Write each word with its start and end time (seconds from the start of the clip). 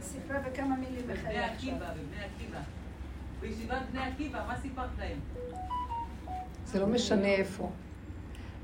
סיפרה 0.00 0.38
בכמה 0.38 0.76
מילים 0.76 1.06
בבני 1.06 1.38
עקיבא, 1.38 1.76
בבני 1.76 2.24
עקיבא. 2.24 2.58
בישיבת 3.40 3.82
בני 3.92 4.00
עקיבא, 4.00 4.44
מה 4.48 4.56
סיפרת 4.56 4.88
להם? 4.98 5.18
זה 6.66 6.80
לא 6.80 6.86
משנה 6.86 7.26
איפה. 7.26 7.70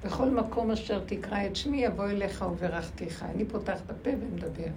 בכל 0.04 0.30
מקום 0.30 0.70
אשר 0.70 1.04
תקרא 1.06 1.46
את 1.46 1.56
שמי, 1.56 1.84
יבוא 1.84 2.04
אליך 2.04 2.44
וברכתיך. 2.52 3.22
אני 3.22 3.44
פותחת 3.44 3.80
את 3.86 3.90
הפה 3.90 4.10
ומדבר. 4.20 4.70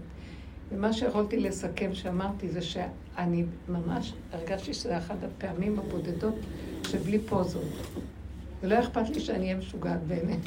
ומה 0.72 0.94
שיכולתי 0.94 1.40
לסכם 1.40 1.94
שאמרתי 1.94 2.50
זה 2.50 2.62
שאני 2.62 3.46
ממש 3.70 4.14
הרגשתי 4.32 4.74
שזה 4.74 4.98
אחת 4.98 5.18
הפעמים 5.24 5.80
הבודדות 5.80 6.36
שבלי 6.88 7.20
פוזות. 7.20 7.72
ולא 8.62 8.80
אכפת 8.80 9.10
לי 9.10 9.20
שאני 9.20 9.46
אהיה 9.46 9.58
משוגעת 9.58 10.04
באמת. 10.04 10.40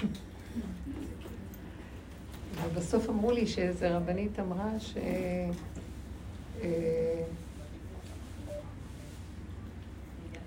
ובסוף 2.65 3.09
אמרו 3.09 3.33
לי 3.33 3.47
שאיזה 3.47 3.97
רבנית 3.97 4.41
אמרה 4.41 4.81
ש... 4.81 4.97
אה, 6.63 7.23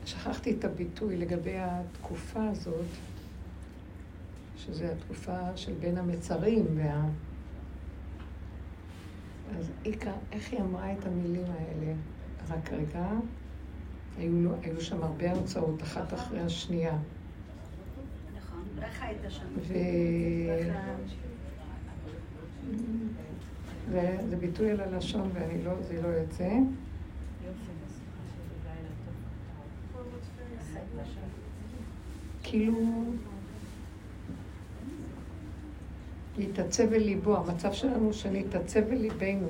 שכחתי 0.06 0.52
את 0.60 0.66
הביטוי 0.66 1.18
לגבי 1.18 1.56
התקופה 1.58 2.44
הזאת, 2.44 2.86
שזו 4.58 4.86
התקופה 4.86 5.58
של 5.58 5.74
בין 5.74 5.98
המצרים 5.98 6.66
וה... 6.76 7.06
אז 9.60 9.72
איקה, 9.86 10.12
איך 10.32 10.52
היא 10.52 10.60
אמרה 10.60 10.94
את 10.94 11.06
המילים 11.06 11.46
האלה? 11.46 11.94
רק 12.50 12.74
רגע, 12.74 13.10
היו, 14.18 14.50
היו 14.62 14.82
שם 14.82 15.04
הרבה 15.04 15.32
הרצאות, 15.32 15.82
אחת 15.84 16.14
אחרי 16.14 16.40
השנייה. 16.40 16.98
נכון, 18.38 18.64
ברכה 18.76 19.06
הייתה 19.06 19.30
שם. 19.30 19.46
ו... 23.90 24.00
וזה 24.24 24.36
ביטוי 24.36 24.72
על 24.72 24.80
הלשון 24.80 25.30
ואני 25.34 25.64
לא, 25.64 25.82
זה 25.82 26.02
לא 26.02 26.08
יוצא. 26.08 26.50
כאילו 32.44 33.04
להתעצב 36.38 36.94
אל 36.94 37.04
ליבו, 37.04 37.38
המצב 37.38 37.74
שלנו 37.74 38.14
שנתעצב 38.14 38.80
אל 38.92 38.98
ליבנו. 38.98 39.48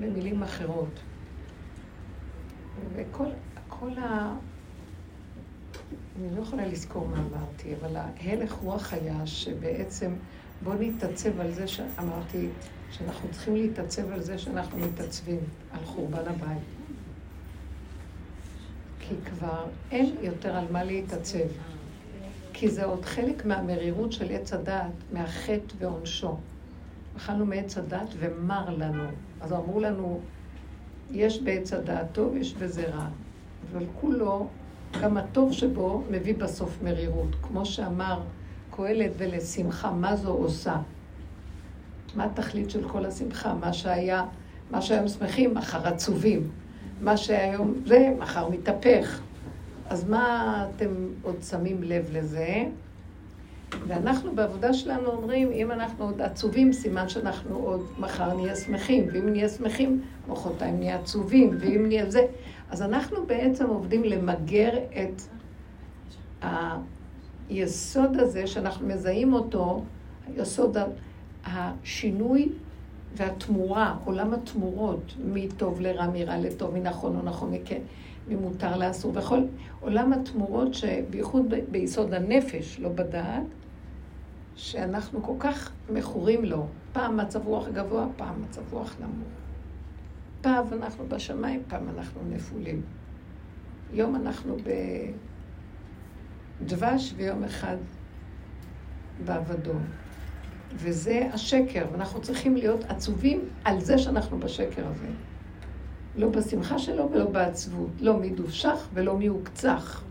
במילים 0.00 0.42
אחרות. 0.42 1.00
וכל 2.94 3.26
כל 3.68 3.98
ה... 3.98 4.36
אני 6.20 6.36
לא 6.36 6.42
יכולה 6.42 6.66
לזכור 6.66 7.08
מה 7.08 7.16
אמרתי, 7.16 7.74
אבל 7.80 7.96
ההלך 7.96 8.52
רוח 8.52 8.92
היה 8.92 9.26
שבעצם 9.26 10.12
בואו 10.64 10.76
נתעצב 10.80 11.40
על 11.40 11.52
זה 11.52 11.68
שאמרתי, 11.68 12.48
שאנחנו 12.90 13.28
צריכים 13.30 13.56
להתעצב 13.56 14.12
על 14.12 14.22
זה 14.22 14.38
שאנחנו 14.38 14.78
מתעצבים 14.78 15.38
על 15.72 15.84
חורבן 15.84 16.26
הבית. 16.26 16.62
כי 19.00 19.14
כבר 19.24 19.64
אין 19.90 20.14
יותר 20.22 20.56
על 20.56 20.64
מה 20.70 20.84
להתעצב. 20.84 21.46
כי 22.52 22.68
זה 22.68 22.84
עוד 22.84 23.04
חלק 23.04 23.46
מהמרירות 23.46 24.12
של 24.12 24.30
עץ 24.30 24.52
הדעת, 24.52 24.92
מהחטא 25.12 25.74
ועונשו. 25.78 26.36
אכלנו 27.16 27.46
מעץ 27.46 27.78
הדעת 27.78 28.08
ומר 28.18 28.70
לנו. 28.76 29.04
אז 29.40 29.52
אמרו 29.52 29.80
לנו, 29.80 30.20
יש 31.10 31.42
בעץ 31.42 31.72
הדעת 31.72 32.06
טוב, 32.12 32.36
יש 32.36 32.54
בזה 32.54 32.88
רע. 32.88 33.08
אבל 33.72 33.84
כולו, 34.00 34.48
גם 35.02 35.16
הטוב 35.16 35.52
שבו 35.52 36.02
מביא 36.10 36.34
בסוף 36.34 36.78
מרירות. 36.82 37.36
כמו 37.42 37.66
שאמר 37.66 38.20
קהלת 38.76 39.10
ולשמחה, 39.16 39.90
מה 39.90 40.16
זו 40.16 40.30
עושה? 40.30 40.76
מה 42.14 42.24
התכלית 42.24 42.70
של 42.70 42.88
כל 42.88 43.06
השמחה? 43.06 43.54
מה 43.54 43.72
שהיה, 43.72 44.24
מה 44.70 44.82
שהיום 44.82 45.08
שמחים, 45.08 45.54
מחר 45.54 45.88
עצובים. 45.88 46.48
מה 47.00 47.16
שהיום 47.16 47.74
זה, 47.86 48.14
מחר 48.18 48.48
מתהפך. 48.48 49.20
אז 49.88 50.08
מה 50.08 50.66
אתם 50.76 50.88
עוד 51.22 51.36
שמים 51.50 51.82
לב 51.82 52.08
לזה? 52.12 52.64
ואנחנו 53.86 54.34
בעבודה 54.34 54.72
שלנו 54.72 55.06
אומרים, 55.10 55.52
אם 55.52 55.72
אנחנו 55.72 56.04
עוד 56.04 56.20
עצובים, 56.22 56.72
סימן 56.72 57.08
שאנחנו 57.08 57.56
עוד 57.56 57.86
מחר 57.98 58.34
נהיה 58.34 58.56
שמחים, 58.56 59.06
ואם 59.12 59.28
נהיה 59.28 59.48
שמחים, 59.48 60.02
מחרתיים 60.28 60.78
נהיה 60.78 60.96
עצובים, 60.96 61.56
ואם 61.60 61.86
נהיה 61.86 62.10
זה... 62.10 62.26
אז 62.70 62.82
אנחנו 62.82 63.26
בעצם 63.26 63.66
עובדים 63.66 64.04
למגר 64.04 64.70
את 64.78 65.22
היסוד 67.48 68.16
הזה 68.16 68.46
שאנחנו 68.46 68.88
מזהים 68.88 69.32
אותו, 69.32 69.84
יסוד 70.36 70.76
השינוי 71.44 72.48
והתמורה, 73.14 73.96
עולם 74.04 74.34
התמורות, 74.34 75.14
מטוב 75.24 75.80
לרע, 75.80 76.06
מרע 76.12 76.38
לטוב, 76.38 76.74
מנכון 76.74 77.16
או 77.16 77.22
נכון 77.22 77.50
מכן, 77.50 77.80
ממותר 78.28 78.76
לאסור, 78.76 79.12
וכל 79.14 79.40
עולם 79.80 80.12
התמורות 80.12 80.74
שבייחוד 80.74 81.54
ביסוד 81.70 82.14
הנפש, 82.14 82.80
לא 82.80 82.88
בדעת, 82.88 83.42
שאנחנו 84.56 85.22
כל 85.22 85.34
כך 85.38 85.72
מכורים 85.92 86.44
לו. 86.44 86.66
פעם 86.92 87.16
מצב 87.16 87.46
רוח 87.46 87.68
גבוה, 87.68 88.06
פעם 88.16 88.42
מצב 88.42 88.62
רוח 88.72 88.96
נמוך. 89.00 89.28
פעם 90.40 90.64
אנחנו 90.72 91.08
בשמיים, 91.08 91.62
פעם 91.68 91.88
אנחנו 91.88 92.20
נפולים. 92.30 92.82
יום 93.92 94.16
אנחנו 94.16 94.56
בדבש 96.62 97.14
ויום 97.16 97.44
אחד 97.44 97.76
באבדון. 99.24 99.84
וזה 100.74 101.28
השקר, 101.32 101.86
ואנחנו 101.92 102.20
צריכים 102.20 102.56
להיות 102.56 102.84
עצובים 102.84 103.40
על 103.64 103.80
זה 103.80 103.98
שאנחנו 103.98 104.38
בשקר 104.38 104.86
הזה. 104.86 105.06
לא 106.16 106.28
בשמחה 106.28 106.78
שלו 106.78 107.10
ולא 107.12 107.24
בעצבות, 107.24 107.90
לא 108.00 108.16
מדובשך 108.16 108.88
ולא 108.94 109.16
מעוקצך. 109.16 110.02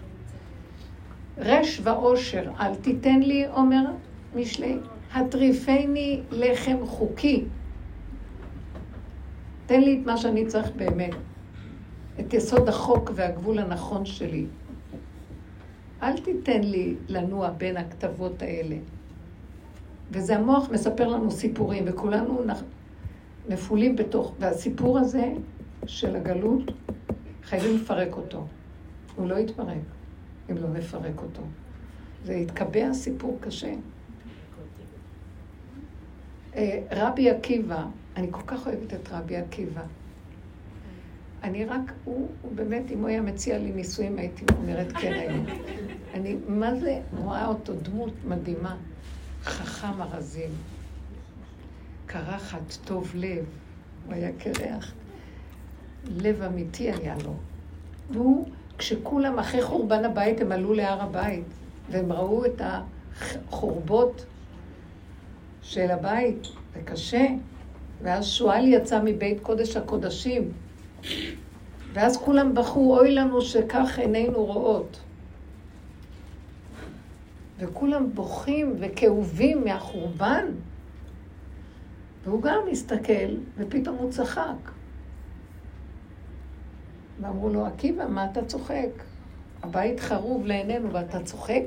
רש 1.37 1.81
ועושר 1.83 2.51
אל 2.59 2.75
תיתן 2.75 3.19
לי, 3.19 3.47
אומר 3.47 3.85
משלי, 4.35 4.77
הטריפני 5.13 6.21
לחם 6.31 6.77
חוקי. 6.85 7.45
תן 9.69 9.81
לי 9.81 9.99
את 10.01 10.05
מה 10.05 10.17
שאני 10.17 10.45
צריך 10.45 10.71
באמת, 10.75 11.13
את 12.19 12.33
יסוד 12.33 12.69
החוק 12.69 13.11
והגבול 13.15 13.59
הנכון 13.59 14.05
שלי. 14.05 14.45
אל 16.03 16.17
תיתן 16.17 16.63
לי 16.63 16.95
לנוע 17.07 17.49
בין 17.49 17.77
הכתבות 17.77 18.41
האלה. 18.41 18.75
וזה 20.11 20.37
המוח 20.37 20.69
מספר 20.69 21.07
לנו 21.07 21.31
סיפורים, 21.31 21.83
וכולנו 21.87 22.41
נפולים 23.49 23.95
בתוך, 23.95 24.33
והסיפור 24.39 24.99
הזה 24.99 25.33
של 25.85 26.15
הגלות, 26.15 26.71
חייבים 27.43 27.75
לפרק 27.75 28.17
אותו. 28.17 28.45
הוא 29.15 29.27
לא 29.27 29.35
יתפרק 29.35 29.77
אם 30.51 30.57
לא 30.57 30.69
נפרק 30.69 31.21
אותו. 31.21 31.41
זה 32.25 32.33
יתקבע 32.33 32.93
סיפור 32.93 33.37
קשה. 33.41 33.73
אה, 36.55 36.79
רבי 36.91 37.29
עקיבא, 37.29 37.85
אני 38.15 38.27
כל 38.31 38.41
כך 38.47 38.67
אוהבת 38.67 38.93
את 38.93 39.09
רבי 39.11 39.37
עקיבא. 39.37 39.81
אני 41.43 41.65
רק, 41.65 41.91
הוא, 42.03 42.27
הוא 42.41 42.51
באמת, 42.55 42.91
אם 42.91 42.99
הוא 42.99 43.07
היה 43.07 43.21
מציע 43.21 43.57
לי 43.57 43.71
נישואים, 43.71 44.17
הייתי 44.17 44.45
אומרת 44.57 44.91
כן 44.91 45.13
היום. 45.21 45.45
אני, 46.13 46.35
מה 46.47 46.75
זה, 46.75 47.01
רואה 47.17 47.47
אותו 47.47 47.73
דמות 47.73 48.13
מדהימה. 48.27 48.75
חכם 49.43 50.01
ארזים, 50.01 50.51
קרחת, 52.05 52.77
טוב 52.85 53.11
לב, 53.15 53.45
הוא 54.05 54.13
היה 54.13 54.29
קרח, 54.39 54.93
לב 56.05 56.41
אמיתי 56.41 56.91
היה 56.91 57.15
לו. 57.23 57.33
והוא, 58.11 58.47
כשכולם 58.77 59.39
אחרי 59.39 59.61
חורבן 59.61 60.05
הבית, 60.05 60.41
הם 60.41 60.51
עלו 60.51 60.73
להר 60.73 61.01
הבית, 61.01 61.45
והם 61.91 62.11
ראו 62.11 62.45
את 62.45 62.61
החורבות 62.61 64.25
של 65.61 65.91
הבית, 65.91 66.47
זה 66.73 66.81
קשה. 66.85 67.25
ואז 68.01 68.25
שועל 68.25 68.67
יצא 68.67 69.01
מבית 69.03 69.39
קודש 69.39 69.77
הקודשים, 69.77 70.51
ואז 71.93 72.17
כולם 72.17 72.53
בכו, 72.55 72.97
אוי 72.97 73.11
לנו 73.11 73.41
שכך 73.41 73.99
עינינו 73.99 74.45
רואות. 74.45 74.99
וכולם 77.59 78.13
בוכים 78.13 78.75
וכאובים 78.79 79.63
מהחורבן. 79.63 80.45
והוא 82.23 82.41
גם 82.41 82.59
הסתכל, 82.71 83.35
ופתאום 83.57 83.95
הוא 83.97 84.11
צחק. 84.11 84.71
ואמרו 87.21 87.49
לו, 87.49 87.65
עקיבא, 87.65 88.07
מה 88.07 88.31
אתה 88.31 88.45
צוחק? 88.45 88.89
הבית 89.63 89.99
חרוב 89.99 90.45
לעינינו 90.45 90.93
ואתה 90.93 91.23
צוחק? 91.23 91.63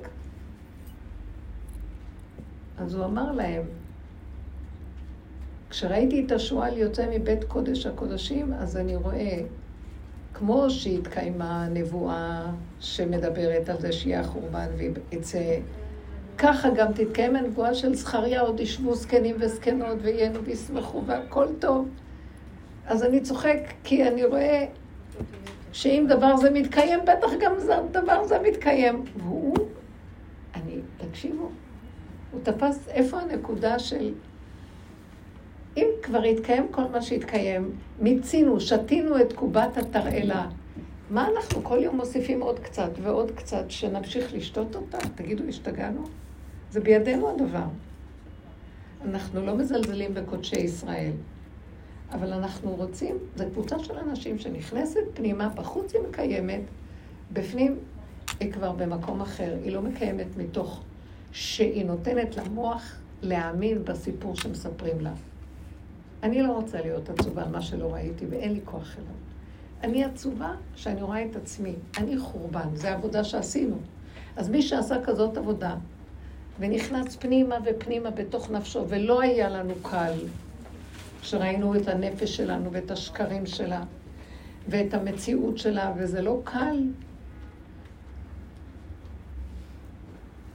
אז 2.78 2.94
הוא 2.94 3.04
אמר 3.04 3.32
להם, 3.32 3.62
כשראיתי 5.72 6.24
את 6.26 6.32
השועל 6.32 6.78
יוצא 6.78 7.06
מבית 7.10 7.44
קודש 7.44 7.86
הקודשים, 7.86 8.52
אז 8.52 8.76
אני 8.76 8.96
רואה, 8.96 9.38
כמו 10.34 10.70
שהתקיימה 10.70 11.68
נבואה 11.70 12.50
שמדברת 12.80 13.68
על 13.68 13.80
זה 13.80 13.92
שיהיה 13.92 14.20
החורבן 14.20 14.66
ויצא 14.76 15.58
ככה 16.38 16.70
גם 16.70 16.92
תתקיים 16.92 17.36
הנבואה 17.36 17.74
של 17.74 17.94
זכריה, 17.94 18.40
עוד 18.40 18.60
ישבו 18.60 18.94
זקנים 18.94 19.36
וזקנות 19.38 19.98
ויינו 20.02 20.44
וישמחו 20.44 21.02
והכל 21.06 21.46
טוב. 21.58 21.88
אז 22.86 23.04
אני 23.04 23.20
צוחק 23.20 23.58
כי 23.84 24.08
אני 24.08 24.24
רואה 24.24 24.66
שאם 25.72 26.06
דבר 26.08 26.36
זה 26.36 26.50
מתקיים, 26.50 27.00
בטח 27.02 27.30
גם 27.40 27.52
דבר 27.90 28.24
זה 28.24 28.38
מתקיים. 28.48 29.04
והוא, 29.16 29.56
אני, 30.54 30.80
תקשיבו, 30.96 31.50
הוא 32.32 32.40
תפס 32.42 32.88
איפה 32.88 33.20
הנקודה 33.20 33.78
של... 33.78 34.12
אם 35.76 35.86
כבר 36.02 36.22
התקיים 36.22 36.68
כל 36.70 36.84
מה 36.92 37.02
שהתקיים, 37.02 37.70
מיצינו, 38.00 38.60
שתינו 38.60 39.20
את 39.20 39.32
קובת 39.32 39.76
התרעלה. 39.76 40.48
מה 41.10 41.28
אנחנו 41.28 41.64
כל 41.64 41.78
יום 41.82 41.96
מוסיפים 41.96 42.40
עוד 42.40 42.58
קצת 42.58 42.90
ועוד 43.02 43.30
קצת, 43.30 43.64
שנמשיך 43.68 44.34
לשתות 44.34 44.76
אותה? 44.76 44.98
תגידו, 45.14 45.44
השתגענו? 45.48 46.04
זה 46.70 46.80
בידינו 46.80 47.30
הדבר. 47.30 47.64
אנחנו 49.04 49.46
לא 49.46 49.56
מזלזלים 49.56 50.14
בקודשי 50.14 50.60
ישראל, 50.60 51.12
אבל 52.12 52.32
אנחנו 52.32 52.74
רוצים, 52.74 53.18
זו 53.36 53.44
קבוצה 53.52 53.78
של 53.78 53.98
אנשים 53.98 54.38
שנכנסת 54.38 55.00
פנימה, 55.14 55.48
בחוץ 55.48 55.94
היא 55.94 56.02
מקיימת, 56.08 56.62
בפנים 57.32 57.78
היא 58.40 58.52
כבר 58.52 58.72
במקום 58.72 59.20
אחר. 59.20 59.56
היא 59.64 59.72
לא 59.72 59.82
מקיימת 59.82 60.36
מתוך 60.36 60.82
שהיא 61.32 61.84
נותנת 61.84 62.36
למוח 62.36 62.96
להאמין 63.22 63.84
בסיפור 63.84 64.36
שמספרים 64.36 65.00
לה. 65.00 65.12
אני 66.22 66.42
לא 66.42 66.52
רוצה 66.52 66.80
להיות 66.80 67.08
עצובה 67.08 67.42
על 67.42 67.48
מה 67.48 67.62
שלא 67.62 67.94
ראיתי, 67.94 68.26
ואין 68.30 68.52
לי 68.52 68.60
כוח 68.64 68.96
אליו. 68.96 69.14
אני 69.82 70.04
עצובה 70.04 70.54
שאני 70.76 71.02
רואה 71.02 71.24
את 71.24 71.36
עצמי. 71.36 71.74
אני 71.98 72.18
חורבן, 72.18 72.68
זו 72.74 72.88
עבודה 72.88 73.24
שעשינו. 73.24 73.76
אז 74.36 74.48
מי 74.48 74.62
שעשה 74.62 75.02
כזאת 75.04 75.36
עבודה, 75.36 75.74
ונכנס 76.60 77.16
פנימה 77.16 77.56
ופנימה 77.64 78.10
בתוך 78.10 78.50
נפשו, 78.50 78.84
ולא 78.88 79.20
היה 79.20 79.48
לנו 79.48 79.74
קל, 79.82 80.12
שראינו 81.22 81.76
את 81.76 81.88
הנפש 81.88 82.36
שלנו 82.36 82.72
ואת 82.72 82.90
השקרים 82.90 83.46
שלה, 83.46 83.84
ואת 84.68 84.94
המציאות 84.94 85.58
שלה, 85.58 85.92
וזה 85.96 86.22
לא 86.22 86.40
קל. 86.44 86.82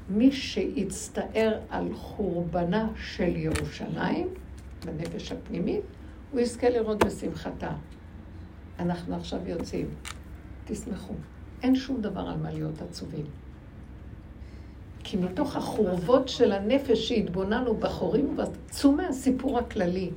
מי 0.10 0.32
שהצטער 0.32 1.60
על 1.70 1.94
חורבנה 1.94 2.90
של 2.96 3.36
ירושלים, 3.36 4.28
בנפש 4.86 5.32
הפנימית, 5.32 5.82
הוא 6.32 6.40
יזכה 6.40 6.70
לראות 6.70 7.04
בשמחתה. 7.04 7.72
אנחנו 8.80 9.16
עכשיו 9.16 9.40
יוצאים. 9.48 9.88
תשמחו. 10.66 11.14
אין 11.64 11.76
שום 11.76 12.02
דבר 12.02 12.22
על 12.22 12.38
מה 12.38 12.52
להיות 12.52 12.82
עצובים. 12.82 13.26
כי 15.04 15.18
מתוך 15.18 15.56
החורבות 15.56 16.30
של 16.30 16.52
הנפש 16.52 17.08
שהתבוננו 17.08 17.74
בחורים, 17.74 18.38
צאו 18.70 18.92
מהסיפור 18.92 19.60
הכללי. 19.60 20.10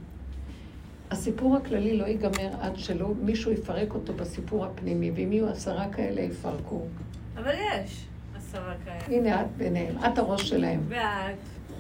הסיפור 1.11 1.57
הכללי 1.57 1.97
לא 1.99 2.05
ייגמר 2.05 2.51
עד 2.61 2.77
שלא 2.77 3.09
מישהו 3.23 3.53
יפרק 3.53 3.95
אותו 3.95 4.13
בסיפור 4.13 4.65
הפנימי, 4.65 5.11
ואם 5.11 5.33
יהיו 5.33 5.49
עשרה 5.49 5.89
כאלה 5.93 6.21
יפרקו. 6.21 6.83
אבל 7.37 7.53
יש 7.55 8.07
עשרה 8.37 8.75
כאלה. 8.85 9.17
הנה 9.19 9.43
את 9.43 9.47
ביניהם, 9.57 9.97
את 9.99 10.19
הראש 10.19 10.49
שלהם. 10.49 10.81
ואת, 10.89 11.37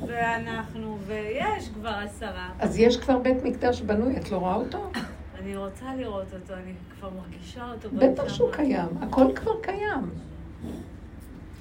ואנחנו, 0.06 0.99
ויש 1.06 1.69
כבר 1.69 1.94
עשרה. 2.05 2.50
אז 2.58 2.79
יש 2.79 2.97
כבר 2.97 3.19
בית 3.19 3.43
מקדש 3.44 3.81
בנוי, 3.81 4.17
את 4.17 4.31
לא 4.31 4.37
רואה 4.37 4.55
אותו? 4.55 4.91
אני 5.38 5.56
רוצה 5.56 5.94
לראות 5.97 6.35
אותו, 6.35 6.55
אני 6.55 6.73
כבר 6.99 7.11
מרגישה 7.11 7.73
אותו. 7.73 7.88
בטח 7.91 8.29
שהוא 8.29 8.52
קיים, 8.52 8.88
הכל 9.00 9.32
כבר 9.35 9.61
קיים. 9.62 10.11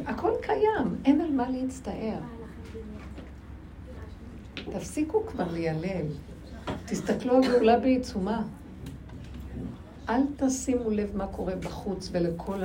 הכל 0.05 0.31
קיים, 0.41 0.95
אין 1.05 1.21
על 1.21 1.31
מה 1.31 1.49
להצטער. 1.49 2.19
תפסיקו 4.53 5.25
כבר 5.25 5.51
ליילל. 5.51 6.05
תסתכלו 6.85 7.35
על 7.35 7.41
גאולה 7.43 7.79
בעיצומה. 7.79 8.41
אל 10.09 10.21
תשימו 10.37 10.89
לב 10.89 11.17
מה 11.17 11.27
קורה 11.27 11.55
בחוץ 11.55 12.09
ולכל 12.11 12.59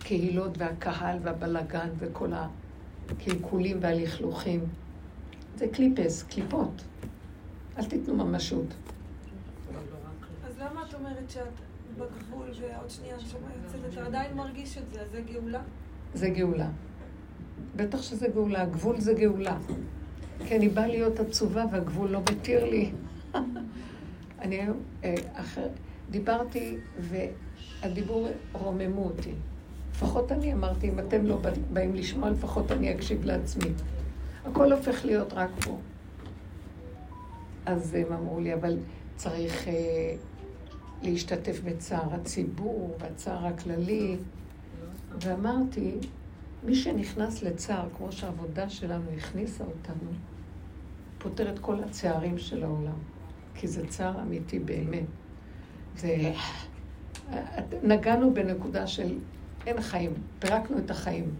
הקהילות 0.00 0.58
והקהל 0.58 1.18
והבלגן 1.22 1.88
וכל 1.98 2.32
הקלקולים 3.12 3.78
והלכלוכים. 3.80 4.60
זה 5.56 5.68
קליפס, 5.68 6.22
קליפות. 6.22 6.84
אל 7.78 7.84
תיתנו 7.84 8.14
ממשות. 8.14 8.74
אז 10.44 10.58
למה 10.58 10.82
את 10.88 10.94
אומרת 10.94 11.30
שאת 11.30 11.44
בגבול 11.98 12.46
ועוד 12.60 12.90
שנייה 12.90 13.14
הנשמה 13.14 13.48
יוצאת, 13.62 13.92
אתה 13.92 14.06
עדיין 14.06 14.36
מרגיש 14.36 14.78
את 14.78 14.82
זה, 14.92 15.00
אז 15.00 15.10
זה 15.10 15.20
גאולה? 15.32 15.60
זה 16.14 16.28
גאולה. 16.28 16.68
בטח 17.76 18.02
שזה 18.02 18.28
גאולה, 18.28 18.62
הגבול 18.62 19.00
זה 19.00 19.14
גאולה. 19.14 19.58
כי 20.48 20.56
אני 20.56 20.68
באה 20.68 20.86
להיות 20.86 21.20
עצובה 21.20 21.64
והגבול 21.72 22.10
לא 22.10 22.20
מתיר 22.20 22.64
לי. 22.64 22.92
אני 24.42 24.60
היום, 24.60 24.76
אה, 25.04 25.14
אחר, 25.34 25.68
דיברתי 26.10 26.76
והדיבור 27.00 28.28
רוממו 28.52 29.04
אותי. 29.04 29.32
לפחות 29.92 30.32
אני 30.32 30.52
אמרתי, 30.52 30.88
אם 30.88 30.98
אתם 30.98 31.26
לא 31.26 31.38
באים 31.72 31.94
לשמוע, 31.94 32.30
לפחות 32.30 32.72
אני 32.72 32.94
אקשיב 32.94 33.24
לעצמי. 33.24 33.70
הכל 34.44 34.72
הופך 34.72 35.04
להיות 35.04 35.32
רק 35.32 35.50
פה. 35.64 35.78
אז 37.66 37.94
הם 37.94 38.12
אמרו 38.12 38.40
לי, 38.40 38.54
אבל 38.54 38.78
צריך 39.16 39.68
אה, 39.68 40.14
להשתתף 41.02 41.60
בצער 41.64 42.14
הציבור, 42.14 42.96
בצער 43.00 43.46
הכללי. 43.46 44.16
ואמרתי, 45.20 45.94
מי 46.64 46.74
שנכנס 46.74 47.42
לצער, 47.42 47.88
כמו 47.96 48.12
שהעבודה 48.12 48.68
שלנו 48.68 49.10
הכניסה 49.16 49.64
אותנו, 49.64 50.10
פותר 51.18 51.50
את 51.50 51.58
כל 51.58 51.80
הצערים 51.80 52.38
של 52.38 52.64
העולם. 52.64 52.98
כי 53.54 53.68
זה 53.68 53.86
צער 53.86 54.22
אמיתי 54.22 54.58
באמת. 54.58 55.04
ונגענו 57.82 58.34
בנקודה 58.34 58.86
של 58.86 59.18
אין 59.66 59.80
חיים, 59.80 60.12
פירקנו 60.38 60.78
את 60.78 60.90
החיים. 60.90 61.30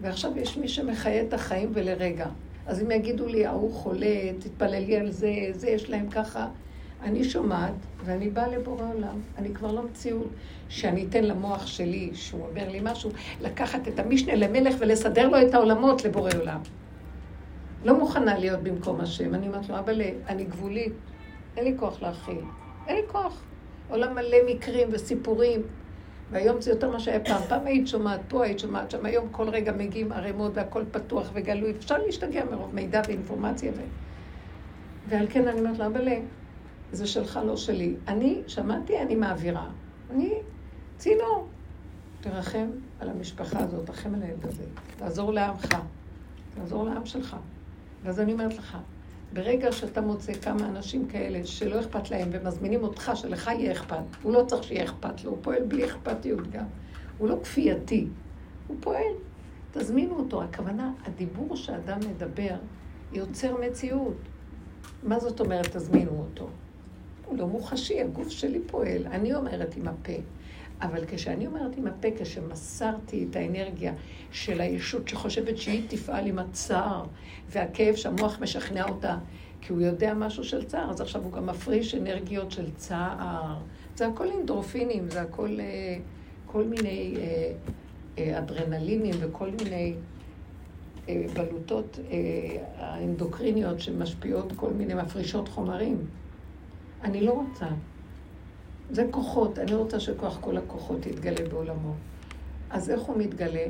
ועכשיו 0.00 0.38
יש 0.38 0.56
מי 0.56 0.68
שמחיה 0.68 1.22
את 1.22 1.32
החיים 1.32 1.70
ולרגע. 1.74 2.26
אז 2.66 2.82
אם 2.82 2.90
יגידו 2.90 3.26
לי, 3.26 3.46
ההוא 3.46 3.72
חולה, 3.72 4.32
תתפללי 4.38 4.96
על 4.96 5.10
זה, 5.10 5.32
זה 5.50 5.68
יש 5.68 5.90
להם 5.90 6.10
ככה, 6.10 6.48
אני 7.02 7.24
שומעת, 7.24 7.72
ואני 8.04 8.30
באה 8.30 8.48
לבורא 8.48 8.84
עולם. 8.94 9.20
אני 9.38 9.54
כבר 9.54 9.72
לא 9.72 9.82
מציאות 9.82 10.28
שאני 10.68 11.06
אתן 11.08 11.24
למוח 11.24 11.66
שלי, 11.66 12.10
שהוא 12.14 12.46
אומר 12.46 12.68
לי 12.68 12.80
משהו, 12.82 13.10
לקחת 13.40 13.88
את 13.88 13.98
המשנה 13.98 14.34
למלך 14.34 14.74
ולסדר 14.78 15.28
לו 15.28 15.42
את 15.42 15.54
העולמות 15.54 16.04
לבורא 16.04 16.30
עולם. 16.40 16.60
לא 17.84 17.98
מוכנה 17.98 18.38
להיות 18.38 18.62
במקום 18.62 19.00
השם. 19.00 19.34
אני 19.34 19.46
אומרת 19.46 19.68
לו, 19.68 19.78
אבל 19.78 20.00
אני 20.28 20.44
גבולית, 20.44 20.92
אין 21.56 21.64
לי 21.64 21.74
כוח 21.76 22.02
להכיל. 22.02 22.40
אין 22.86 22.96
לי 22.96 23.02
כוח. 23.06 23.42
עולם 23.88 24.14
מלא 24.14 24.36
מקרים 24.46 24.88
וסיפורים. 24.92 25.62
והיום 26.30 26.60
זה 26.60 26.70
יותר 26.70 26.90
ממה 26.90 27.00
שהיה 27.00 27.20
פעם. 27.20 27.42
פעם 27.48 27.66
היית 27.66 27.88
שומעת 27.88 28.20
פה, 28.28 28.44
היית 28.44 28.58
שומעת 28.58 28.90
שם. 28.90 29.06
היום 29.06 29.28
כל 29.30 29.48
רגע 29.48 29.72
מגיעים 29.72 30.12
ערימות 30.12 30.52
והכל 30.54 30.84
פתוח 30.92 31.30
וגלוי. 31.32 31.70
אפשר 31.70 31.98
להשתגע 31.98 32.44
מרוב 32.44 32.74
מידע 32.74 33.02
ואינפורמציה. 33.06 33.72
ו... 33.72 33.80
ועל 35.08 35.26
כן 35.30 35.48
אני 35.48 35.60
אומרת 35.60 35.78
לה, 35.78 35.86
אבל 35.86 36.08
זה 36.92 37.06
שלך, 37.06 37.40
לא 37.46 37.56
שלי. 37.56 37.94
אני 38.08 38.42
שמעתי, 38.46 38.98
אני 38.98 39.14
מעבירה. 39.14 39.66
אני 40.10 40.34
צינור. 40.96 41.48
תרחם 42.20 42.66
על 43.00 43.08
המשפחה 43.08 43.58
הזאת, 43.58 43.86
תרחם 43.86 44.14
על 44.14 44.22
הילד 44.22 44.46
הזה. 44.46 44.64
תעזור 44.96 45.32
לעמך. 45.32 45.76
תעזור 46.54 46.84
לעם 46.84 47.06
שלך. 47.06 47.36
ואז 48.02 48.20
אני 48.20 48.32
אומרת 48.32 48.54
לך, 48.58 48.76
ברגע 49.32 49.72
שאתה 49.72 50.00
מוצא 50.00 50.32
כמה 50.32 50.68
אנשים 50.68 51.08
כאלה 51.08 51.46
שלא 51.46 51.80
אכפת 51.80 52.10
להם 52.10 52.28
ומזמינים 52.32 52.82
אותך, 52.82 53.12
שלך 53.14 53.46
יהיה 53.46 53.72
אכפת, 53.72 53.96
הוא 54.22 54.32
לא 54.32 54.44
צריך 54.46 54.64
שיהיה 54.64 54.84
אכפת 54.84 55.24
לו, 55.24 55.30
הוא 55.30 55.38
פועל 55.42 55.62
בלי 55.62 55.84
אכפתיות 55.84 56.50
גם. 56.50 56.64
הוא 57.18 57.28
לא 57.28 57.36
כפייתי, 57.42 58.06
הוא 58.66 58.76
פועל. 58.80 59.12
תזמינו 59.72 60.18
אותו. 60.18 60.42
הכוונה, 60.42 60.92
הדיבור 61.06 61.56
שאדם 61.56 61.98
מדבר 62.10 62.54
יוצר 63.12 63.56
מציאות. 63.60 64.16
מה 65.02 65.20
זאת 65.20 65.40
אומרת 65.40 65.76
תזמינו 65.76 66.10
אותו? 66.10 66.48
הוא 67.26 67.38
לא 67.38 67.46
מוחשי, 67.46 68.00
הגוף 68.00 68.28
שלי 68.28 68.60
פועל. 68.66 69.06
אני 69.06 69.34
אומרת 69.34 69.76
עם 69.76 69.88
הפה. 69.88 70.12
אבל 70.82 71.04
כשאני 71.08 71.46
אומרת 71.46 71.76
עם 71.76 71.86
הפה, 71.86 72.08
כשמסרתי 72.18 73.26
את 73.30 73.36
האנרגיה 73.36 73.92
של 74.32 74.60
הישות 74.60 75.08
שחושבת 75.08 75.58
שהיא 75.58 75.82
תפעל 75.88 76.26
עם 76.26 76.38
הצער 76.38 77.04
והכאב 77.48 77.94
שהמוח 77.94 78.38
משכנע 78.40 78.88
אותה, 78.88 79.18
כי 79.60 79.72
הוא 79.72 79.80
יודע 79.80 80.14
משהו 80.14 80.44
של 80.44 80.64
צער, 80.64 80.90
אז 80.90 81.00
עכשיו 81.00 81.24
הוא 81.24 81.32
גם 81.32 81.46
מפריש 81.46 81.94
אנרגיות 81.94 82.50
של 82.50 82.70
צער. 82.70 83.56
זה 83.96 84.06
הכל 84.06 84.26
אנדרופינים, 84.40 85.10
זה 85.10 85.22
הכל 85.22 85.60
אה, 85.60 85.98
כל 86.46 86.64
מיני 86.64 87.14
אה, 87.18 87.52
אה, 88.18 88.38
אדרנלינים 88.38 89.14
וכל 89.20 89.50
מיני 89.50 89.94
בלוטות 91.34 91.98
האנדוקריניות 92.78 93.80
שמשפיעות 93.80 94.52
כל 94.56 94.70
מיני, 94.72 94.94
מפרישות 94.94 95.48
חומרים. 95.48 96.06
אני 97.02 97.20
לא 97.20 97.32
רוצה. 97.32 97.66
זה 98.90 99.06
כוחות, 99.10 99.58
אני 99.58 99.74
רוצה 99.74 100.00
שכוח 100.00 100.38
כל 100.40 100.56
הכוחות 100.56 101.06
יתגלה 101.06 101.48
בעולמו. 101.48 101.94
אז 102.70 102.90
איך 102.90 103.00
הוא 103.00 103.18
מתגלה? 103.18 103.66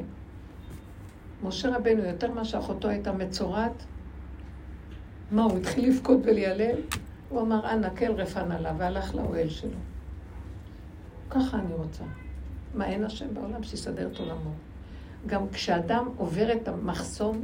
משה 1.43 1.77
רבנו, 1.77 2.05
יותר 2.05 2.33
מה 2.33 2.45
שאחותו 2.45 2.89
הייתה 2.89 3.13
מצורעת, 3.13 3.85
מה, 5.31 5.43
הוא 5.43 5.59
התחיל 5.59 5.89
לבכות 5.89 6.19
וליילל? 6.25 6.77
הוא 7.29 7.41
אמר, 7.41 7.73
אנא, 7.73 7.89
כל 7.99 8.13
רפן 8.13 8.53
עליו, 8.53 8.75
והלך 8.79 9.15
לאוהל 9.15 9.49
שלו. 9.49 9.79
ככה 11.31 11.59
אני 11.59 11.75
רוצה. 11.75 12.05
מה, 12.75 12.87
אין 12.87 13.05
השם 13.05 13.35
בעולם 13.35 13.63
שיסדר 13.63 14.09
את 14.13 14.19
עולמו. 14.19 14.51
גם 15.27 15.49
כשאדם 15.49 16.09
עובר 16.17 16.53
את 16.53 16.69
המחסום, 16.69 17.41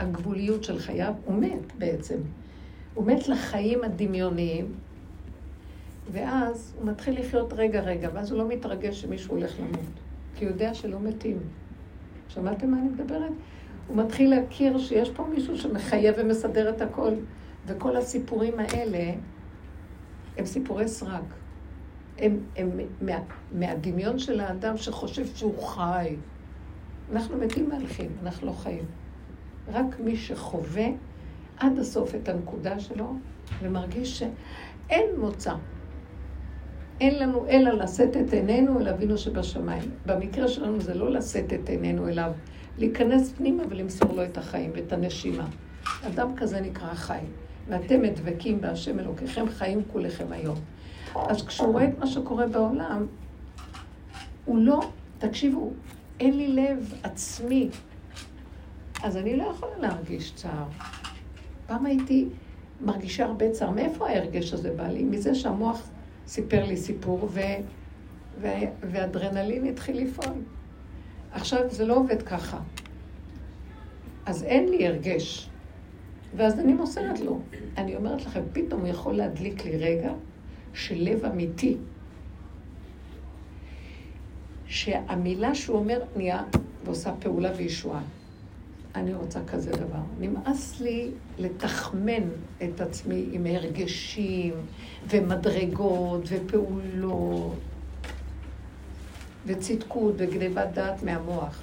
הגבוליות 0.00 0.64
של 0.64 0.78
חייו, 0.78 1.14
הוא 1.24 1.34
מת 1.34 1.76
בעצם. 1.78 2.18
הוא 2.94 3.06
מת 3.06 3.28
לחיים 3.28 3.84
הדמיוניים, 3.84 4.74
ואז 6.12 6.74
הוא 6.78 6.86
מתחיל 6.86 7.20
לחיות 7.20 7.52
רגע-רגע, 7.52 8.08
ואז 8.12 8.30
הוא 8.30 8.38
לא 8.38 8.48
מתרגש 8.48 9.00
שמישהו 9.00 9.36
הולך 9.36 9.60
למות, 9.60 9.80
כי 10.34 10.44
הוא 10.44 10.52
יודע 10.52 10.74
שלא 10.74 11.00
מתים. 11.00 11.38
שמעתם 12.28 12.70
מה 12.70 12.78
אני 12.78 12.88
מדברת? 12.88 13.32
הוא 13.88 13.96
מתחיל 13.96 14.30
להכיר 14.30 14.78
שיש 14.78 15.10
פה 15.10 15.26
מישהו 15.34 15.58
שמחייב 15.58 16.14
ומסדר 16.18 16.70
את 16.70 16.80
הכל, 16.80 17.12
וכל 17.66 17.96
הסיפורים 17.96 18.54
האלה 18.58 19.14
הם 20.36 20.46
סיפורי 20.46 20.88
סרק. 20.88 21.22
הם, 22.18 22.38
הם 22.56 22.70
מה, 23.00 23.18
מהדמיון 23.52 24.18
של 24.18 24.40
האדם 24.40 24.76
שחושב 24.76 25.26
שהוא 25.26 25.62
חי. 25.62 26.16
אנחנו 27.12 27.38
מתים 27.38 27.68
מהלכים, 27.68 28.10
אנחנו 28.22 28.46
לא 28.46 28.52
חיים. 28.52 28.84
רק 29.72 30.00
מי 30.00 30.16
שחווה 30.16 30.86
עד 31.56 31.78
הסוף 31.78 32.14
את 32.14 32.28
הנקודה 32.28 32.80
שלו 32.80 33.14
ומרגיש 33.62 34.18
שאין 34.18 35.06
מוצא. 35.18 35.54
אין 37.00 37.18
לנו 37.18 37.46
אלא 37.48 37.72
לשאת 37.72 38.16
את 38.16 38.32
עינינו 38.32 38.80
אל 38.80 38.88
אבינו 38.88 39.18
שבשמיים. 39.18 39.90
במקרה 40.06 40.48
שלנו 40.48 40.80
זה 40.80 40.94
לא 40.94 41.10
לשאת 41.10 41.52
את 41.52 41.68
עינינו 41.68 42.08
אליו, 42.08 42.32
להיכנס 42.78 43.32
פנימה 43.32 43.62
ולמסור 43.68 44.12
לו 44.12 44.24
את 44.24 44.38
החיים 44.38 44.70
ואת 44.74 44.92
הנשימה. 44.92 45.46
אדם 46.06 46.36
כזה 46.36 46.60
נקרא 46.60 46.94
חי. 46.94 47.18
ואתם 47.68 48.02
מדבקים 48.02 48.60
בהשם 48.60 48.98
אלוקיכם 48.98 49.48
חיים 49.48 49.82
כולכם 49.92 50.26
היום. 50.30 50.56
אז 51.14 51.46
כשהוא 51.46 51.72
רואה 51.72 51.84
את 51.84 51.98
מה 51.98 52.06
שקורה 52.06 52.46
בעולם, 52.46 53.06
הוא 54.44 54.58
לא, 54.58 54.80
תקשיבו, 55.18 55.72
אין 56.20 56.36
לי 56.36 56.48
לב 56.48 56.94
עצמי, 57.02 57.68
אז 59.02 59.16
אני 59.16 59.36
לא 59.36 59.44
יכולה 59.44 59.78
להרגיש 59.78 60.32
צער. 60.34 60.64
פעם 61.66 61.86
הייתי 61.86 62.28
מרגישה 62.80 63.24
הרבה 63.24 63.50
צער. 63.50 63.70
מאיפה 63.70 64.08
ההרגש 64.08 64.52
הזה 64.52 64.72
בא 64.76 64.88
לי? 64.88 65.04
מזה 65.04 65.34
שהמוח 65.34 65.88
סיפר 66.26 66.64
לי 66.64 66.76
סיפור 66.76 67.28
ו... 67.32 67.40
ו... 68.40 68.48
ואדרנלין 68.90 69.66
התחיל 69.66 70.02
לפעול. 70.02 70.34
עכשיו 71.32 71.60
זה 71.70 71.84
לא 71.84 71.96
עובד 71.96 72.22
ככה. 72.22 72.58
אז 74.26 74.42
אין 74.42 74.68
לי 74.68 74.86
הרגש. 74.86 75.48
ואז 76.36 76.60
אני 76.60 76.72
מוסרת 76.72 77.20
לו. 77.20 77.40
אני 77.76 77.96
אומרת 77.96 78.26
לכם, 78.26 78.40
פתאום 78.52 78.80
הוא 78.80 78.88
יכול 78.88 79.14
להדליק 79.14 79.64
לי 79.64 79.76
רגע 79.76 80.12
של 80.74 80.96
לב 80.98 81.24
אמיתי. 81.24 81.76
שהמילה 84.66 85.54
שהוא 85.54 85.78
אומר 85.78 86.00
נהיה 86.16 86.42
ועושה 86.84 87.12
פעולה 87.20 87.52
וישועה. 87.56 88.02
אני 88.96 89.14
רוצה 89.14 89.40
כזה 89.46 89.70
דבר. 89.70 90.00
נמאס 90.20 90.80
לי 90.80 91.10
לתחמן 91.38 92.22
את 92.64 92.80
עצמי 92.80 93.26
עם 93.32 93.46
הרגשים 93.46 94.54
ומדרגות 95.08 96.22
ופעולות 96.28 97.54
וצדקות 99.46 100.14
וגניבת 100.16 100.68
דעת 100.74 101.02
מהמוח. 101.02 101.62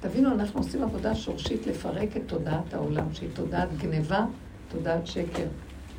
תבינו, 0.00 0.32
אנחנו 0.32 0.60
עושים 0.60 0.82
עבודה 0.82 1.14
שורשית 1.14 1.66
לפרק 1.66 2.16
את 2.16 2.22
תודעת 2.26 2.74
העולם, 2.74 3.06
שהיא 3.12 3.30
תודעת 3.34 3.68
גניבה, 3.78 4.26
תודעת 4.68 5.06
שקר. 5.06 5.46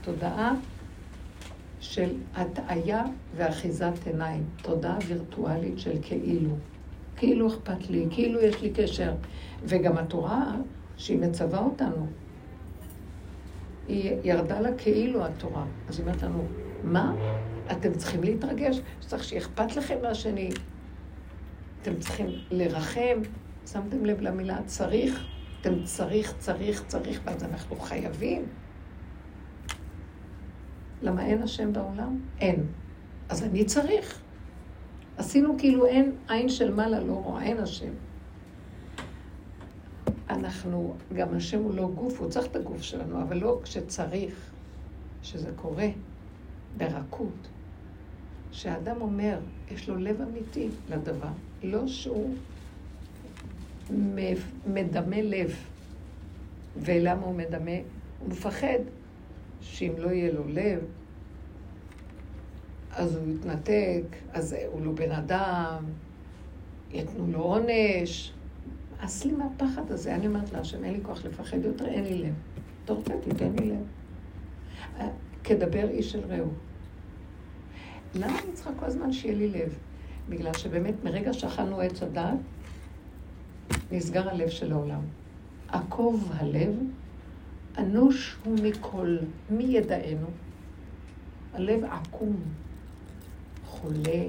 תודעה 0.01 0.53
של 1.79 2.09
הטעיה 2.35 3.03
ואחיזת 3.35 3.93
עיניים. 4.05 4.43
תודעה 4.61 4.97
וירטואלית 5.07 5.79
של 5.79 5.97
כאילו. 6.01 6.55
כאילו 7.17 7.47
אכפת 7.47 7.89
לי, 7.89 8.05
כאילו 8.11 8.41
יש 8.41 8.61
לי 8.61 8.69
קשר. 8.69 9.11
וגם 9.63 9.97
התורה, 9.97 10.55
שהיא 10.97 11.19
מצווה 11.19 11.59
אותנו, 11.59 12.07
היא 13.87 14.15
ירדה 14.23 14.59
לה 14.59 14.69
כאילו 14.77 15.25
התורה. 15.25 15.65
אז 15.87 15.99
היא 15.99 16.07
אומרת 16.07 16.23
לנו, 16.23 16.43
מה? 16.83 17.15
אתם 17.71 17.93
צריכים 17.93 18.23
להתרגש? 18.23 18.81
צריך 18.99 19.23
שאכפת 19.23 19.75
לכם 19.75 19.95
מהשני. 20.01 20.49
אתם 21.81 21.99
צריכים 21.99 22.27
לרחם. 22.51 23.21
שמתם 23.71 24.05
לב 24.05 24.21
למילה 24.21 24.57
צריך? 24.65 25.25
אתם 25.61 25.83
צריך, 25.83 26.33
צריך, 26.37 26.83
צריך, 26.87 27.21
ואז 27.25 27.43
אנחנו 27.43 27.75
חייבים. 27.75 28.45
למה 31.01 31.25
אין 31.25 31.43
השם 31.43 31.73
בעולם? 31.73 32.19
אין. 32.39 32.65
אז 33.29 33.43
אני 33.43 33.65
צריך. 33.65 34.21
עשינו 35.17 35.55
כאילו 35.57 35.85
אין 35.85 36.11
עין 36.27 36.49
של 36.49 36.73
מעלה 36.73 36.99
לא 36.99 37.13
רואה, 37.13 37.43
אין 37.43 37.57
השם. 37.57 37.93
אנחנו, 40.29 40.93
גם 41.13 41.33
השם 41.33 41.59
הוא 41.63 41.73
לא 41.75 41.89
גוף, 41.95 42.19
הוא 42.19 42.29
צריך 42.29 42.45
את 42.45 42.55
הגוף 42.55 42.81
שלנו, 42.81 43.21
אבל 43.21 43.37
לא 43.37 43.59
כשצריך, 43.63 44.51
שזה 45.23 45.51
קורה 45.55 45.87
ברכות. 46.77 47.47
שהאדם 48.51 49.01
אומר, 49.01 49.39
יש 49.71 49.89
לו 49.89 49.95
לב 49.95 50.21
אמיתי 50.21 50.67
לדבר, 50.89 51.27
לא 51.63 51.87
שהוא 51.87 52.35
מדמה 54.67 55.21
לב. 55.21 55.55
ולמה 56.77 57.25
הוא 57.25 57.35
מדמה? 57.35 57.71
הוא 58.19 58.29
מפחד 58.29 58.79
שאם 59.61 59.93
לא 59.97 60.07
יהיה 60.07 60.33
לו 60.33 60.47
לב, 60.47 60.79
אז 62.91 63.15
הוא 63.15 63.33
יתנתק, 63.35 64.03
אז 64.33 64.55
הוא 64.71 64.85
לא 64.85 64.91
בן 64.91 65.11
אדם, 65.11 65.83
יתנו 66.91 67.27
לו 67.31 67.39
עונש. 67.39 68.33
אז 68.99 69.25
לי 69.25 69.31
מהפחד 69.31 69.91
הזה, 69.91 70.15
אני 70.15 70.27
אומרת 70.27 70.53
להשם, 70.53 70.83
אין 70.83 70.93
לי 70.93 70.99
כוח 71.03 71.25
לפחד 71.25 71.65
יותר, 71.65 71.85
אין 71.85 72.03
לי 72.03 72.17
לב. 72.17 72.33
אתה 72.85 72.93
רוצה, 72.93 73.13
תיתן 73.23 73.51
לי 73.59 73.69
לב. 73.69 73.83
כדבר 75.43 75.89
איש 75.89 76.15
אל 76.15 76.21
רעהו. 76.29 76.51
למה 78.15 78.39
אני 78.39 78.53
צריכה 78.53 78.71
כל 78.79 78.85
הזמן 78.85 79.13
שיהיה 79.13 79.35
לי 79.35 79.47
לב? 79.47 79.73
בגלל 80.29 80.53
שבאמת 80.53 80.93
מרגע 81.03 81.33
שאכלנו 81.33 81.79
עץ 81.79 82.03
הדת, 82.03 82.39
נסגר 83.91 84.29
הלב 84.29 84.49
של 84.49 84.71
העולם. 84.71 85.01
עקוב 85.67 86.31
הלב, 86.33 86.75
אנוש 87.77 88.37
הוא 88.45 88.55
מכל, 88.63 89.17
מי 89.49 89.63
ידענו? 89.63 90.27
הלב 91.53 91.83
עקום, 91.83 92.35
חולה. 93.65 94.25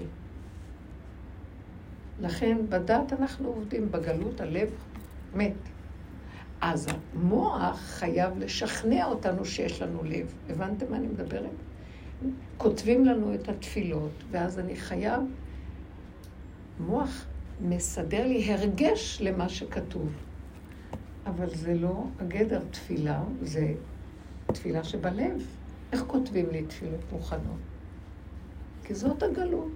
לכן 2.20 2.56
בדת 2.68 3.12
אנחנו 3.12 3.48
עובדים, 3.48 3.90
בגלות 3.90 4.40
הלב 4.40 4.68
מת. 5.34 5.52
אז 6.60 6.88
המוח 7.14 7.78
חייב 7.80 8.38
לשכנע 8.38 9.06
אותנו 9.06 9.44
שיש 9.44 9.82
לנו 9.82 10.04
לב. 10.04 10.34
הבנתם 10.50 10.86
מה 10.90 10.96
אני 10.96 11.06
מדברת? 11.06 11.50
כותבים 12.56 13.04
לנו 13.04 13.34
את 13.34 13.48
התפילות, 13.48 14.12
ואז 14.30 14.58
אני 14.58 14.76
חייב... 14.76 15.22
מוח 16.80 17.26
מסדר 17.60 18.26
לי 18.26 18.52
הרגש 18.52 19.18
למה 19.22 19.48
שכתוב. 19.48 20.08
אבל 21.26 21.54
זה 21.54 21.74
לא 21.74 22.04
הגדר 22.20 22.60
תפילה, 22.70 23.22
זה 23.42 23.74
תפילה 24.46 24.84
שבלב. 24.84 25.46
איך 25.92 26.04
כותבים 26.06 26.50
לי 26.50 26.62
תפילות 26.62 27.12
מוכנות? 27.12 27.60
כי 28.84 28.94
זאת 28.94 29.22
הגלות. 29.22 29.72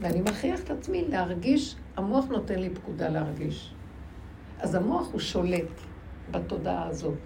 ואני 0.00 0.20
מכריח 0.20 0.60
את 0.60 0.70
עצמי 0.70 1.04
להרגיש, 1.08 1.76
המוח 1.96 2.24
נותן 2.24 2.58
לי 2.58 2.70
פקודה 2.70 3.08
להרגיש. 3.08 3.74
אז 4.60 4.74
המוח 4.74 5.08
הוא 5.12 5.20
שולט 5.20 5.70
בתודעה 6.30 6.88
הזאת. 6.88 7.18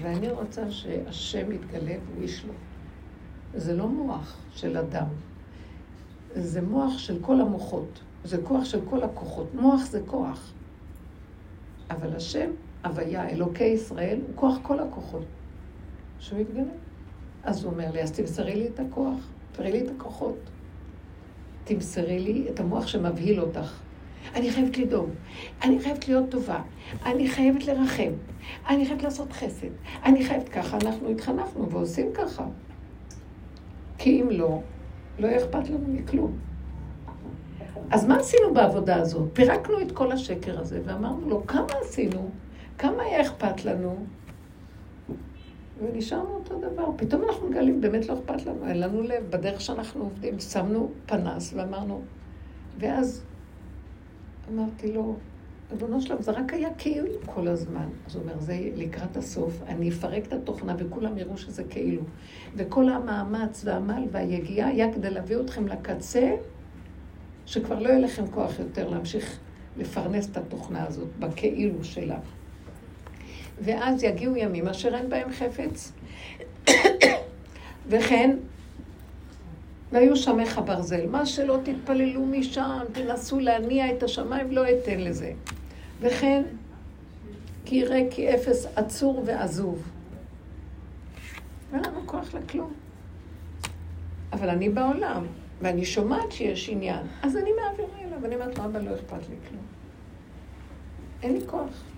ואני 0.00 0.30
רוצה 0.30 0.70
שהשם 0.70 1.52
יתגלה 1.52 1.94
והוא 2.06 2.24
ישלוט. 2.24 2.56
זה 3.54 3.76
לא 3.76 3.88
מוח 3.88 4.36
של 4.54 4.76
אדם, 4.76 5.06
זה 6.34 6.62
מוח 6.62 6.98
של 6.98 7.18
כל 7.20 7.40
המוחות. 7.40 8.00
זה 8.24 8.42
כוח 8.42 8.64
של 8.64 8.80
כל 8.90 9.02
הכוחות. 9.02 9.54
מוח 9.54 9.84
זה 9.84 10.00
כוח. 10.06 10.52
אבל 11.90 12.16
השם, 12.16 12.50
הוויה, 12.84 13.28
אלוקי 13.28 13.64
ישראל, 13.64 14.20
הוא 14.26 14.36
כוח 14.36 14.58
כל 14.62 14.80
הכוחות. 14.80 15.24
שהוא 16.18 16.40
יתגלה. 16.40 16.72
אז 17.42 17.64
הוא 17.64 17.72
אומר 17.72 17.90
לי, 17.90 18.02
אז 18.02 18.12
תמסרי 18.12 18.54
לי 18.54 18.68
את 18.68 18.80
הכוח, 18.80 19.18
תראי 19.52 19.72
לי 19.72 19.86
את 19.86 19.90
הכוחות. 19.96 20.36
תמסרי 21.64 22.18
לי 22.18 22.46
את 22.50 22.60
המוח 22.60 22.86
שמבהיל 22.86 23.40
אותך. 23.40 23.80
אני 24.34 24.50
חייבת 24.50 24.78
לדאוג, 24.78 25.10
אני 25.64 25.80
חייבת 25.80 26.08
להיות 26.08 26.30
טובה, 26.30 26.60
אני 27.06 27.28
חייבת 27.28 27.66
לרחם, 27.66 28.12
אני 28.68 28.86
חייבת 28.86 29.02
לעשות 29.02 29.32
חסד, 29.32 29.68
אני 30.04 30.24
חייבת 30.24 30.48
ככה, 30.48 30.76
אנחנו 30.76 31.08
התחנכנו 31.08 31.70
ועושים 31.70 32.06
ככה. 32.14 32.44
כי 33.98 34.22
אם 34.22 34.30
לא, 34.30 34.60
לא 35.18 35.26
יהיה 35.26 35.38
אכפת 35.38 35.68
לנו 35.68 35.86
מכלום. 35.88 36.38
אז 37.90 38.06
מה 38.06 38.16
עשינו 38.16 38.54
בעבודה 38.54 38.96
הזאת? 38.96 39.28
פירקנו 39.32 39.80
את 39.80 39.92
כל 39.92 40.12
השקר 40.12 40.60
הזה 40.60 40.80
ואמרנו 40.84 41.28
לו, 41.28 41.46
כמה 41.46 41.72
עשינו? 41.82 42.30
כמה 42.78 43.02
היה 43.02 43.20
אכפת 43.20 43.64
לנו? 43.64 44.06
ונשארנו 45.80 46.34
אותו 46.34 46.58
דבר. 46.58 46.90
פתאום 46.96 47.22
אנחנו 47.24 47.48
מגלים, 47.50 47.80
באמת 47.80 48.08
לא 48.08 48.14
אכפת 48.14 48.46
לנו, 48.46 48.66
אין 48.66 48.80
לנו 48.80 49.02
לב. 49.02 49.30
בדרך 49.30 49.60
שאנחנו 49.60 50.02
עובדים, 50.02 50.40
שמנו 50.40 50.90
פנס 51.06 51.52
ואמרנו, 51.56 52.02
ואז 52.78 53.24
אמרתי 54.52 54.92
לו, 54.92 55.16
ריבונו 55.70 56.00
שלם, 56.00 56.22
זה 56.22 56.30
רק 56.30 56.52
היה 56.52 56.74
כאילו 56.78 57.08
כל 57.26 57.48
הזמן. 57.48 57.88
אז 58.06 58.14
הוא 58.14 58.22
אומר, 58.22 58.38
זה 58.38 58.70
לקראת 58.76 59.16
הסוף, 59.16 59.62
אני 59.66 59.88
אפרק 59.88 60.26
את 60.26 60.32
התוכנה 60.32 60.74
וכולם 60.78 61.18
יראו 61.18 61.36
שזה 61.36 61.64
כאילו. 61.64 62.02
וכל 62.56 62.88
המאמץ 62.88 63.62
והעמל 63.64 64.04
והיגיעה 64.10 64.68
היה 64.68 64.92
כדי 64.92 65.10
להביא 65.10 65.36
אתכם 65.40 65.68
לקצה, 65.68 66.36
שכבר 67.46 67.78
לא 67.78 67.88
יהיה 67.88 67.98
לכם 67.98 68.26
כוח 68.26 68.58
יותר 68.58 68.88
להמשיך 68.88 69.38
לפרנס 69.76 70.30
את 70.30 70.36
התוכנה 70.36 70.86
הזאת 70.86 71.08
בכאילו 71.18 71.84
שלה. 71.84 72.18
ואז 73.60 74.02
יגיעו 74.02 74.36
ימים 74.36 74.68
אשר 74.68 74.94
אין 74.94 75.08
בהם 75.08 75.32
חפץ. 75.32 75.92
וכן, 77.88 78.36
והיו 79.92 80.16
שמך 80.16 80.60
ברזל. 80.64 81.06
מה 81.06 81.26
שלא 81.26 81.58
תתפללו 81.64 82.26
משם, 82.26 82.80
תנסו 82.92 83.40
להניע 83.40 83.92
את 83.92 84.02
השמיים, 84.02 84.52
לא 84.52 84.64
אתן 84.70 85.00
לזה. 85.00 85.32
וכן, 86.00 86.42
כי 87.64 87.76
יראה 87.76 88.02
כי 88.10 88.34
אפס 88.34 88.66
עצור 88.76 89.22
ועזוב. 89.26 89.82
אין 91.72 91.84
לנו 91.84 92.00
כוח 92.06 92.34
לכלום. 92.34 92.72
אבל 94.32 94.48
אני 94.48 94.68
בעולם, 94.68 95.26
ואני 95.60 95.84
שומעת 95.84 96.32
שיש 96.32 96.68
עניין, 96.68 97.06
אז 97.22 97.36
אני 97.36 97.50
מעבירה 97.52 97.98
אליו, 98.04 98.18
ואני 98.22 98.34
אומרת 98.34 98.58
אבא, 98.58 98.78
לא 98.78 98.94
אכפת 98.94 99.28
לי 99.30 99.36
כלום. 99.48 99.62
אין 101.22 101.32
לי 101.32 101.40
כוח. 101.46 101.93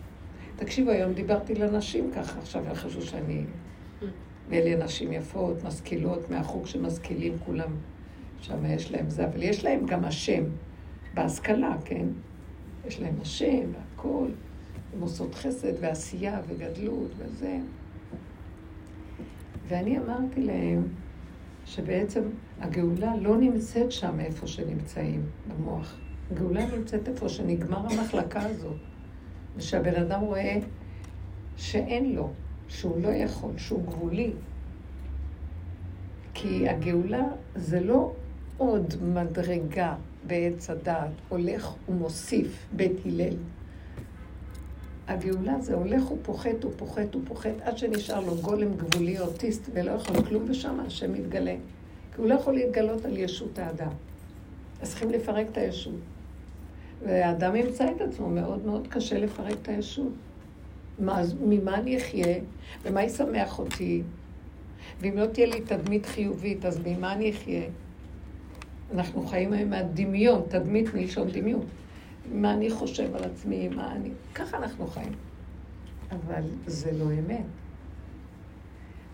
תקשיבו, 0.57 0.91
היום 0.91 1.13
דיברתי 1.13 1.55
לנשים 1.55 2.11
ככה, 2.15 2.39
עכשיו 2.39 2.69
הם 2.69 2.75
חשבו 2.75 3.03
שאני... 3.03 3.45
ואלה 4.49 4.85
נשים 4.85 5.13
יפות, 5.13 5.65
משכילות, 5.65 6.31
מהחוג 6.31 6.67
שמשכילים 6.67 7.37
כולם, 7.45 7.71
שם 8.41 8.67
יש 8.67 8.93
להם 8.93 9.11
זה, 9.11 9.25
אבל 9.25 9.43
יש 9.43 9.65
להם 9.65 9.87
גם 9.87 10.05
השם, 10.05 10.45
בהשכלה, 11.15 11.77
כן? 11.85 12.07
יש 12.87 13.01
להם 13.01 13.15
השם 13.21 13.73
והכול, 13.73 14.31
הן 14.95 15.01
עושות 15.01 15.35
חסד 15.35 15.73
ועשייה 15.81 16.41
וגדלות 16.49 17.11
וזה. 17.17 17.59
ואני 19.69 19.99
אמרתי 19.99 20.43
להם 20.43 20.83
שבעצם 21.65 22.23
הגאולה 22.61 23.17
לא 23.17 23.37
נמצאת 23.37 23.93
שם 23.93 24.21
איפה 24.21 24.47
שנמצאים, 24.47 25.23
במוח. 25.49 25.97
הגאולה 26.31 26.77
נמצאת 26.77 27.09
איפה 27.09 27.29
שנגמר 27.29 27.79
המחלקה 27.79 28.41
הזאת. 28.43 28.77
ושהבן 29.57 29.95
אדם 29.95 30.21
רואה 30.21 30.59
שאין 31.57 32.15
לו, 32.15 32.31
שהוא 32.69 33.03
לא 33.03 33.09
יכול, 33.09 33.51
שהוא 33.59 33.83
גבולי. 33.85 34.31
כי 36.35 36.69
הגאולה 36.69 37.25
זה 37.55 37.81
לא 37.81 38.13
עוד 38.57 38.95
מדרגה 39.03 39.95
בעץ 40.27 40.71
הדעת, 40.71 41.11
הולך 41.29 41.75
ומוסיף 41.89 42.67
בית 42.73 42.97
הלל. 43.07 43.37
הגאולה 45.09 45.61
זה 45.61 45.75
הולך 45.75 46.11
ופוחת 46.11 46.65
ופוחת 46.65 47.17
ופוחת 47.17 47.55
עד 47.61 47.79
שנשאר 47.79 48.21
לו 48.21 48.37
גולם 48.37 48.75
גבולי 48.77 49.19
אוטיסט 49.19 49.71
ולא 49.73 49.91
יכול 49.91 50.25
כלום 50.25 50.45
ושם 50.49 50.81
השם 50.81 51.13
מתגלה. 51.13 51.57
כי 52.15 52.21
הוא 52.21 52.29
לא 52.29 52.35
יכול 52.35 52.55
להתגלות 52.55 53.05
על 53.05 53.17
ישות 53.17 53.59
האדם. 53.59 53.91
אז 54.83 54.89
צריכים 54.89 55.11
לפרק 55.11 55.47
את 55.53 55.57
הישות. 55.57 55.95
והאדם 57.05 57.57
ימצא 57.57 57.87
את 57.97 58.01
עצמו, 58.01 58.29
מאוד 58.29 58.67
מאוד 58.67 58.89
קשה 58.89 59.19
לפרק 59.19 59.57
את 59.63 59.69
הישות. 59.69 60.13
מה, 60.99 61.23
ממה 61.41 61.75
אני 61.75 61.97
אחיה? 61.97 62.39
ומה 62.83 63.03
ישמח 63.03 63.59
אותי? 63.59 64.03
ואם 65.01 65.17
לא 65.17 65.27
תהיה 65.27 65.47
לי 65.47 65.61
תדמית 65.61 66.07
חיובית, 66.07 66.65
אז 66.65 66.81
ממה 66.87 67.13
אני 67.13 67.31
אחיה? 67.31 67.63
אנחנו 68.95 69.27
חיים 69.27 69.53
היום 69.53 69.71
מהדמיון, 69.71 70.43
תדמית 70.49 70.95
מלשון 70.95 71.29
דמיון. 71.31 71.67
מה 72.33 72.55
אני 72.55 72.71
חושב 72.71 73.17
על 73.17 73.25
עצמי, 73.25 73.69
מה 73.69 73.93
אני... 73.93 74.11
ככה 74.35 74.57
אנחנו 74.57 74.87
חיים. 74.87 75.13
אבל 76.11 76.43
זה 76.67 76.93
לא 76.93 77.05
אמת. 77.05 77.45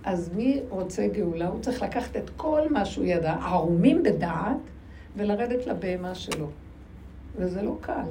אז 0.04 0.30
מי 0.36 0.60
רוצה 0.68 1.08
גאולה? 1.08 1.48
הוא 1.48 1.60
צריך 1.60 1.82
לקחת 1.82 2.16
את 2.16 2.30
כל 2.36 2.60
מה 2.70 2.84
שהוא 2.84 3.04
ידע, 3.04 3.32
ערומים 3.32 4.02
בדעת, 4.02 4.56
ולרדת 5.16 5.66
לבהמה 5.66 6.14
שלו. 6.14 6.50
וזה 7.36 7.62
לא 7.62 7.76
קל. 7.80 8.08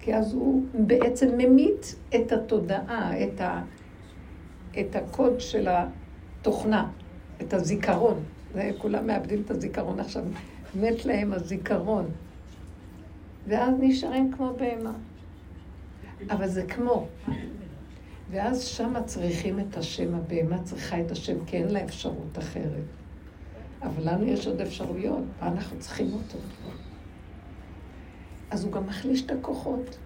כי 0.00 0.14
אז 0.14 0.34
הוא 0.34 0.62
בעצם 0.74 1.28
ממית 1.38 1.94
את 2.14 2.32
התודעה, 2.32 3.24
את, 3.24 3.40
ה, 3.40 3.62
את 4.80 4.96
הקוד 4.96 5.40
של 5.40 5.68
התוכנה, 5.70 6.90
את 7.42 7.54
הזיכרון. 7.54 8.22
זה, 8.54 8.70
כולם 8.78 9.06
מאבדים 9.06 9.42
את 9.44 9.50
הזיכרון 9.50 10.00
עכשיו. 10.00 10.22
מת 10.74 11.04
להם 11.04 11.32
הזיכרון. 11.32 12.06
ואז 13.48 13.74
נשארים 13.80 14.32
כמו 14.32 14.52
בהמה. 14.58 14.92
אבל 16.30 16.48
זה 16.48 16.62
כמו. 16.62 17.06
ואז 18.30 18.64
שמה 18.64 19.02
צריכים 19.02 19.60
את 19.60 19.76
השם, 19.76 20.14
הבהמה 20.14 20.62
צריכה 20.62 21.00
את 21.00 21.10
השם, 21.10 21.44
כי 21.46 21.56
אין 21.56 21.68
לה 21.68 21.84
אפשרות 21.84 22.38
אחרת. 22.38 22.84
אבל 23.82 24.12
לנו 24.12 24.26
יש 24.26 24.46
עוד 24.46 24.60
אפשרויות, 24.60 25.24
ואנחנו 25.40 25.78
צריכים 25.78 26.12
אותו. 26.12 26.38
אז 28.50 28.64
הוא 28.64 28.72
גם 28.72 28.86
מחליש 28.86 29.24
את 29.24 29.30
הכוחות. 29.30 29.98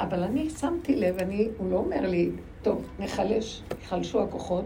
אבל 0.00 0.22
אני 0.22 0.50
שמתי 0.50 0.96
לב, 0.96 1.18
אני, 1.18 1.48
הוא 1.58 1.70
לא 1.70 1.76
אומר 1.76 2.00
לי, 2.00 2.30
טוב, 2.62 2.84
נחלש, 2.98 3.62
יחלשו 3.82 4.22
הכוחות, 4.22 4.64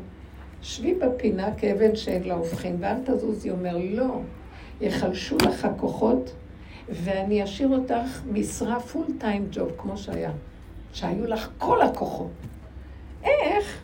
שבי 0.62 0.94
בפינה 0.94 1.54
כאבן 1.54 1.96
שאין 1.96 2.24
לה 2.24 2.34
הופכין, 2.34 2.76
ואל 2.80 2.96
תזוזי. 3.04 3.50
אומר, 3.50 3.76
לא, 3.90 4.20
יחלשו 4.80 5.36
לך 5.36 5.64
הכוחות, 5.64 6.32
ואני 6.88 7.44
אשאיר 7.44 7.68
אותך 7.68 8.22
משרה 8.32 8.80
פול 8.80 9.06
טיים 9.18 9.48
ג'וב, 9.50 9.72
כמו 9.78 9.96
שהיה. 9.96 10.32
שהיו 10.92 11.26
לך 11.26 11.48
כל 11.58 11.82
הכוחות. 11.82 12.30
איך? 13.24 13.82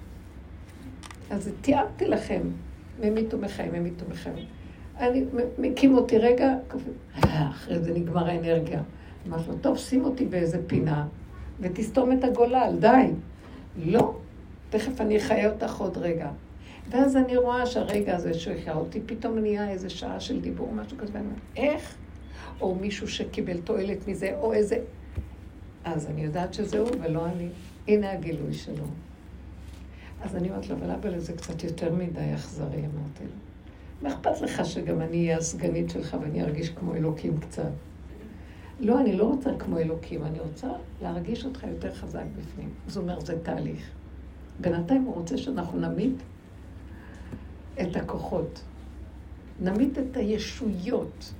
אז 1.31 1.51
תיארתי 1.61 2.09
לכם, 2.09 2.41
ממיתו 3.01 3.39
מחיים, 3.39 3.73
ממיתו 3.73 4.05
מחיים. 4.09 4.47
אני, 5.03 5.25
מקים 5.59 5.95
אותי 5.95 6.19
רגע, 6.19 6.55
אחרי 7.51 7.79
זה 7.79 7.95
נגמר 7.95 8.27
האנרגיה. 8.29 8.83
אמרתי 9.29 9.51
לו, 9.51 9.57
טוב, 9.61 9.77
שים 9.79 10.05
אותי 10.05 10.27
באיזה 10.27 10.59
פינה, 10.67 11.07
ותסתום 11.61 12.13
את 12.13 12.25
הגולל, 12.25 12.77
די. 12.81 13.11
לא, 13.77 14.15
תכף 14.71 15.01
אני 15.01 15.17
אחיה 15.17 15.51
אותך 15.51 15.77
עוד 15.77 15.99
רגע. 15.99 16.31
ואז 16.91 17.17
אני 17.17 17.37
רואה 17.37 17.67
שהרגע 17.67 18.17
הזה 18.17 18.35
שהחיה 18.35 18.75
אותי, 18.75 19.01
פתאום 19.07 19.39
נהיה 19.39 19.71
איזה 19.71 19.91
שעה 19.91 20.21
של 20.21 20.41
דיבור, 20.41 20.73
משהו 20.75 20.99
כזה, 20.99 21.13
ואני 21.13 21.25
אומרת, 21.25 21.41
איך? 21.57 21.95
או 22.61 22.75
מישהו 22.75 23.09
שקיבל 23.09 23.61
תועלת 23.61 24.09
מזה, 24.09 24.37
או 24.41 24.53
איזה... 24.53 24.79
אז 25.85 26.07
אני 26.07 26.25
יודעת 26.25 26.55
שזה 26.55 26.79
הוא 26.79 26.89
ולא 27.01 27.27
אני. 27.27 27.49
הנה 27.89 28.13
הגילוי 28.13 28.53
שלו. 28.55 28.85
אז 30.23 30.37
אני 30.37 30.51
אומרת 30.51 30.69
לו, 30.69 30.77
אבל 30.77 30.91
אבא, 30.91 31.19
זה 31.19 31.33
קצת 31.33 31.65
יותר 31.65 31.95
מדי 31.95 32.35
אכזרי, 32.35 32.77
אמרתי 32.77 33.25
לו. 33.25 33.52
מה 34.03 34.09
אכפת 34.09 34.41
לך 34.41 34.65
שגם 34.65 35.01
אני 35.01 35.17
אהיה 35.17 35.39
הסגנית 35.39 35.91
שלך 35.91 36.17
ואני 36.21 36.43
ארגיש 36.43 36.71
כמו 36.71 36.95
אלוקים 36.95 37.41
קצת? 37.41 37.71
לא, 38.81 39.01
אני 39.01 39.17
לא 39.17 39.25
רוצה 39.25 39.51
כמו 39.59 39.79
אלוקים, 39.79 40.25
אני 40.25 40.41
רוצה 40.41 40.69
להרגיש 41.03 41.45
אותך 41.45 41.65
יותר 41.65 41.95
חזק 41.95 42.25
בפנים. 42.39 42.71
זה 42.87 43.01
אומר, 43.01 43.21
זה 43.21 43.39
תהליך. 43.43 43.91
בינתיים 44.61 45.03
הוא 45.03 45.15
רוצה 45.15 45.39
שאנחנו 45.39 45.81
נמית 45.81 46.23
את 47.81 47.97
הכוחות. 47.97 48.63
נמית 49.61 49.99
את 49.99 50.17
הישויות 50.17 51.33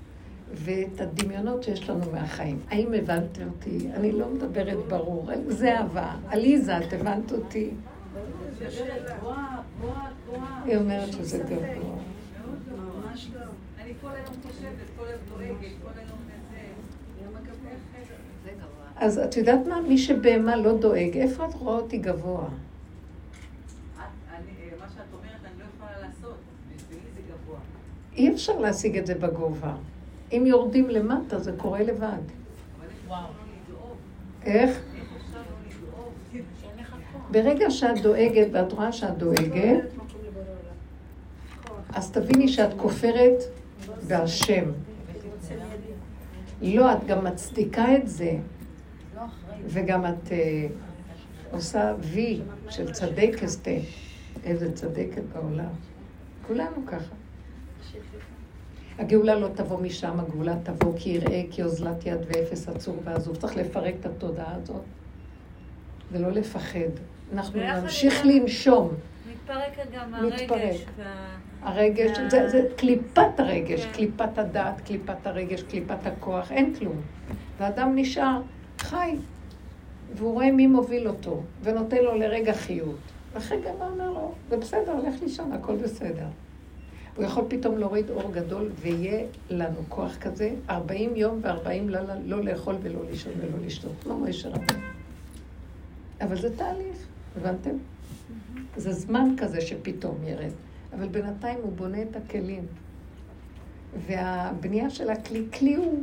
ואת 0.55 1.01
הדמיונות 1.01 1.63
שיש 1.63 1.91
לנו 1.91 2.13
מהחיים. 2.13 2.59
האם 2.71 2.93
הבנת 2.95 3.39
אותי? 3.49 3.89
אני 3.95 4.13
לא 4.13 4.29
מדברת 4.29 4.79
ברור. 4.89 5.31
זה 5.49 5.79
אהבה. 5.79 6.15
עליזה, 6.29 6.79
את 6.79 6.93
הבנת 6.93 7.33
אותי? 7.33 7.71
היא 10.65 10.77
אומרת 10.77 11.13
שזה 11.13 11.39
גבוה. 11.39 11.97
אני 13.81 13.93
כל 14.01 14.09
היום 14.09 14.09
חושבת, 14.09 14.09
כל 14.09 14.09
היום 14.09 14.09
דואגת, 14.09 14.09
כל 14.09 14.09
היום 14.09 14.22
אז 18.97 19.19
את 19.19 19.37
יודעת 19.37 19.67
מה? 19.67 19.81
מי 19.81 19.99
שבהמה 19.99 20.57
לא 20.57 20.79
דואג, 20.79 21.17
איפה 21.17 21.47
את 21.49 21.55
רואה 21.55 21.77
אותי 21.77 21.99
גבוה? 21.99 22.49
אי 28.17 28.33
אפשר 28.33 28.59
להשיג 28.59 28.99
את 28.99 29.07
זה 29.07 29.15
בגובה. 29.15 29.75
אם 30.33 30.45
יורדים 30.47 30.91
למטה, 30.91 31.39
זה 31.39 31.53
קורה 31.57 31.83
לבד. 31.83 32.23
איך? 34.45 34.81
ברגע 37.31 37.71
שאת 37.71 38.03
דואגת, 38.03 38.47
ואת 38.53 38.73
רואה 38.73 38.93
שאת 38.93 39.19
דואגת, 39.19 39.85
אז 41.95 42.11
תביני 42.11 42.49
שאת 42.49 42.71
כופרת 42.77 43.43
בהשם. 44.09 44.65
לא, 46.63 46.93
את 46.93 47.05
גם 47.07 47.25
מצדיקה 47.25 47.97
את 47.97 48.09
זה. 48.09 48.37
וגם 49.67 50.07
את 50.07 50.33
אה, 50.33 50.67
עושה 51.51 51.95
וי 52.01 52.41
של 52.71 52.93
צדק 52.93 53.31
אסתה. 53.45 53.71
איזה 54.45 54.73
צדקת 54.73 55.23
בעולם. 55.35 55.69
כולנו 56.47 56.87
ככה. 56.87 57.15
הגאולה 58.99 59.35
לא 59.35 59.49
תבוא 59.55 59.81
משם, 59.81 60.21
הגאולה 60.21 60.55
תבוא 60.63 60.93
כי 60.99 61.11
יראה, 61.11 61.43
כי 61.51 61.63
אוזלת 61.63 62.07
יד 62.07 62.19
ואפס 62.27 62.69
עצור 62.69 62.97
ועזוב. 63.05 63.37
צריך 63.37 63.57
לפרק 63.57 63.95
את 64.01 64.07
התודעה 64.07 64.55
הזאת 64.55 64.83
ולא 66.13 66.31
לפחד. 66.33 66.79
אנחנו 67.33 67.61
נמשיך. 67.83 68.23
לנשום. 68.25 68.89
מתפרקת 69.33 69.91
גם 69.95 70.27
מתפרק. 70.27 70.51
הרגש. 70.51 70.85
וה- 70.99 71.37
הרגש, 71.63 72.19
וה- 72.19 72.29
זה, 72.31 72.49
זה 72.49 72.69
קליפת 72.77 73.41
הרגש, 73.41 73.85
כן. 73.87 73.93
קליפת 73.93 74.39
הדעת, 74.39 74.81
קליפת 74.81 75.27
הרגש, 75.27 75.63
קליפת 75.63 76.07
הכוח, 76.07 76.53
אין 76.53 76.75
כלום. 76.75 76.97
ואדם 77.59 77.93
נשאר 77.97 78.41
חי, 78.79 79.17
והוא 80.17 80.33
רואה 80.33 80.51
מי 80.51 80.67
מוביל 80.67 81.09
אותו, 81.09 81.43
ונותן 81.63 81.97
לו 81.97 82.15
לרגע 82.15 82.53
חיות. 82.53 82.97
ואחרי 83.35 83.59
גם 83.61 83.75
אומר 83.81 84.11
לו, 84.11 84.33
זה 84.51 84.57
בסדר, 84.57 84.95
לך 85.09 85.23
לישון, 85.23 85.53
הכל 85.53 85.77
בסדר. 85.77 86.27
הוא 87.17 87.25
יכול 87.25 87.45
פתאום 87.49 87.79
להוריד 87.79 88.11
אור 88.11 88.33
גדול, 88.33 88.71
ויהיה 88.81 89.25
לנו 89.51 89.77
כוח 89.89 90.17
כזה, 90.17 90.51
40 90.71 91.17
יום 91.17 91.41
ו-40 91.43 91.69
לילה 91.69 92.15
לא 92.25 92.45
לאכול 92.45 92.75
ולא 92.83 93.01
לישון 93.11 93.33
ולא 93.41 93.67
לשתות, 93.67 93.93
כמו 94.03 94.19
מוישה 94.19 94.49
רבנו. 94.49 94.79
אבל 96.21 96.37
זה 96.41 96.57
תהליך, 96.57 96.97
הבנתם? 97.37 97.71
זה 98.77 98.93
זמן 98.93 99.35
כזה 99.39 99.61
שפתאום 99.61 100.17
ירד. 100.27 100.51
אבל 100.95 101.09
בינתיים 101.09 101.59
הוא 101.63 101.73
בונה 101.73 102.03
את 102.03 102.17
הכלים. 102.17 102.67
והבנייה 104.07 104.91
של 104.91 105.11
הכלי, 105.11 105.45
כלי 105.59 105.75
הוא 105.75 106.03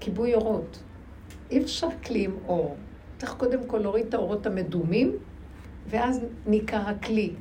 כיבוי 0.00 0.34
אורות. 0.34 0.82
אי 1.50 1.62
אפשר 1.62 1.88
כלי 2.06 2.24
עם 2.24 2.32
אור. 2.46 2.76
צריך 3.18 3.34
קודם 3.34 3.66
כל 3.66 3.78
להוריד 3.78 4.06
את 4.06 4.14
האורות 4.14 4.46
המדומים, 4.46 5.16
ואז 5.86 6.20
ניכר 6.46 6.80
הכלי, 6.80 7.32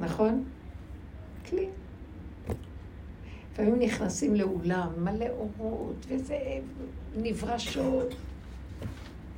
נכון? 0.00 0.44
כלי. 1.50 1.68
לפעמים 3.52 3.78
נכנסים 3.78 4.34
לאולם, 4.34 4.88
מלא 4.98 5.26
אורות, 5.28 6.06
וזה 6.08 6.38
נברשות. 7.16 8.14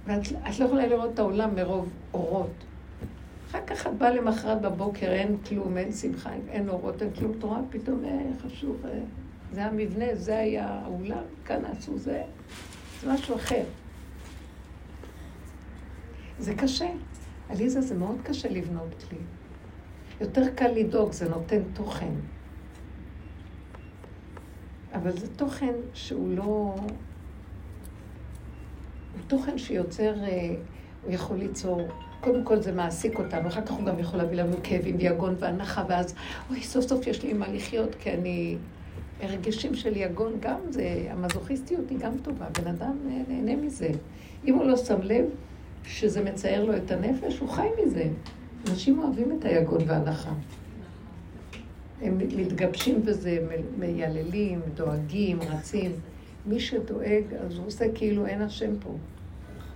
ואת 0.06 0.20
את 0.48 0.58
לא 0.58 0.64
יכולה 0.64 0.86
לראות 0.86 1.14
את 1.14 1.18
העולם 1.18 1.54
מרוב 1.54 1.88
אורות. 2.14 2.65
אחר 3.50 3.66
כך 3.66 3.86
את 3.86 3.92
באה 3.98 4.10
למחרת 4.10 4.60
בבוקר, 4.60 5.06
אין 5.06 5.36
כלום, 5.48 5.76
אין 5.76 5.92
שמחה, 5.92 6.30
אין 6.48 6.68
אורות, 6.68 7.02
אין 7.02 7.10
כלום, 7.18 7.32
תורה, 7.38 7.60
פתאום 7.70 8.04
אה, 8.04 8.20
חשוב, 8.42 8.86
אה, 8.86 8.98
זה 9.52 9.64
המבנה, 9.64 10.04
זה 10.14 10.38
היה 10.38 10.68
האולם, 10.68 11.22
כאן 11.44 11.64
עשו 11.64 11.98
זה, 11.98 12.22
זה 13.00 13.12
משהו 13.12 13.36
אחר. 13.36 13.64
זה 16.38 16.54
קשה. 16.54 16.88
עליזה, 17.48 17.80
זה 17.80 17.94
מאוד 17.94 18.16
קשה 18.22 18.48
לבנות 18.48 18.94
כלי. 19.08 19.18
יותר 20.20 20.42
קל 20.54 20.68
לדאוג, 20.68 21.12
זה 21.12 21.28
נותן 21.28 21.62
תוכן. 21.72 22.12
אבל 24.94 25.18
זה 25.18 25.36
תוכן 25.36 25.74
שהוא 25.94 26.36
לא... 26.36 26.74
הוא 29.12 29.22
תוכן 29.26 29.58
שיוצר, 29.58 30.24
אה, 30.24 30.54
הוא 31.04 31.12
יכול 31.12 31.36
ליצור, 31.36 31.88
קודם 32.20 32.44
כל 32.44 32.60
זה 32.60 32.72
מעסיק 32.72 33.18
אותנו, 33.18 33.48
אחר 33.48 33.62
כך 33.62 33.70
הוא 33.70 33.84
גם 33.84 33.98
יכול 33.98 34.18
להביא 34.18 34.42
לנו 34.42 34.56
כאבים 34.62 34.96
ויגון 34.98 35.34
והנחה, 35.38 35.84
ואז, 35.88 36.14
אוי, 36.50 36.62
סוף 36.62 36.84
סוף 36.86 37.06
יש 37.06 37.22
לי 37.22 37.32
מה 37.32 37.48
לחיות, 37.48 37.94
כי 37.94 38.10
אני... 38.10 38.56
הרגשים 39.20 39.74
של 39.74 39.96
יגון 39.96 40.32
גם 40.40 40.58
זה, 40.70 41.06
המזוכיסטיות 41.10 41.90
היא 41.90 41.98
גם 41.98 42.12
טובה, 42.22 42.46
בן 42.62 42.66
אדם 42.66 42.96
נהנה 43.28 43.56
מזה. 43.56 43.88
אם 44.46 44.54
הוא 44.54 44.64
לא 44.64 44.76
שם 44.76 45.02
לב 45.02 45.24
שזה 45.84 46.24
מצייר 46.24 46.64
לו 46.64 46.76
את 46.76 46.90
הנפש, 46.90 47.38
הוא 47.38 47.48
חי 47.48 47.68
מזה. 47.82 48.04
אנשים 48.70 48.98
אוהבים 48.98 49.38
את 49.38 49.44
היגון 49.44 49.80
והנחה. 49.86 50.32
הם 52.02 52.18
מתגבשים 52.18 53.02
בזה, 53.04 53.38
מייללים, 53.78 54.60
דואגים, 54.74 55.38
רצים. 55.40 55.92
מי 56.46 56.60
שדואג, 56.60 57.24
אז 57.40 57.58
הוא 57.58 57.66
עושה 57.66 57.84
כאילו 57.94 58.26
אין 58.26 58.42
השם 58.42 58.78
פה. 58.80 58.90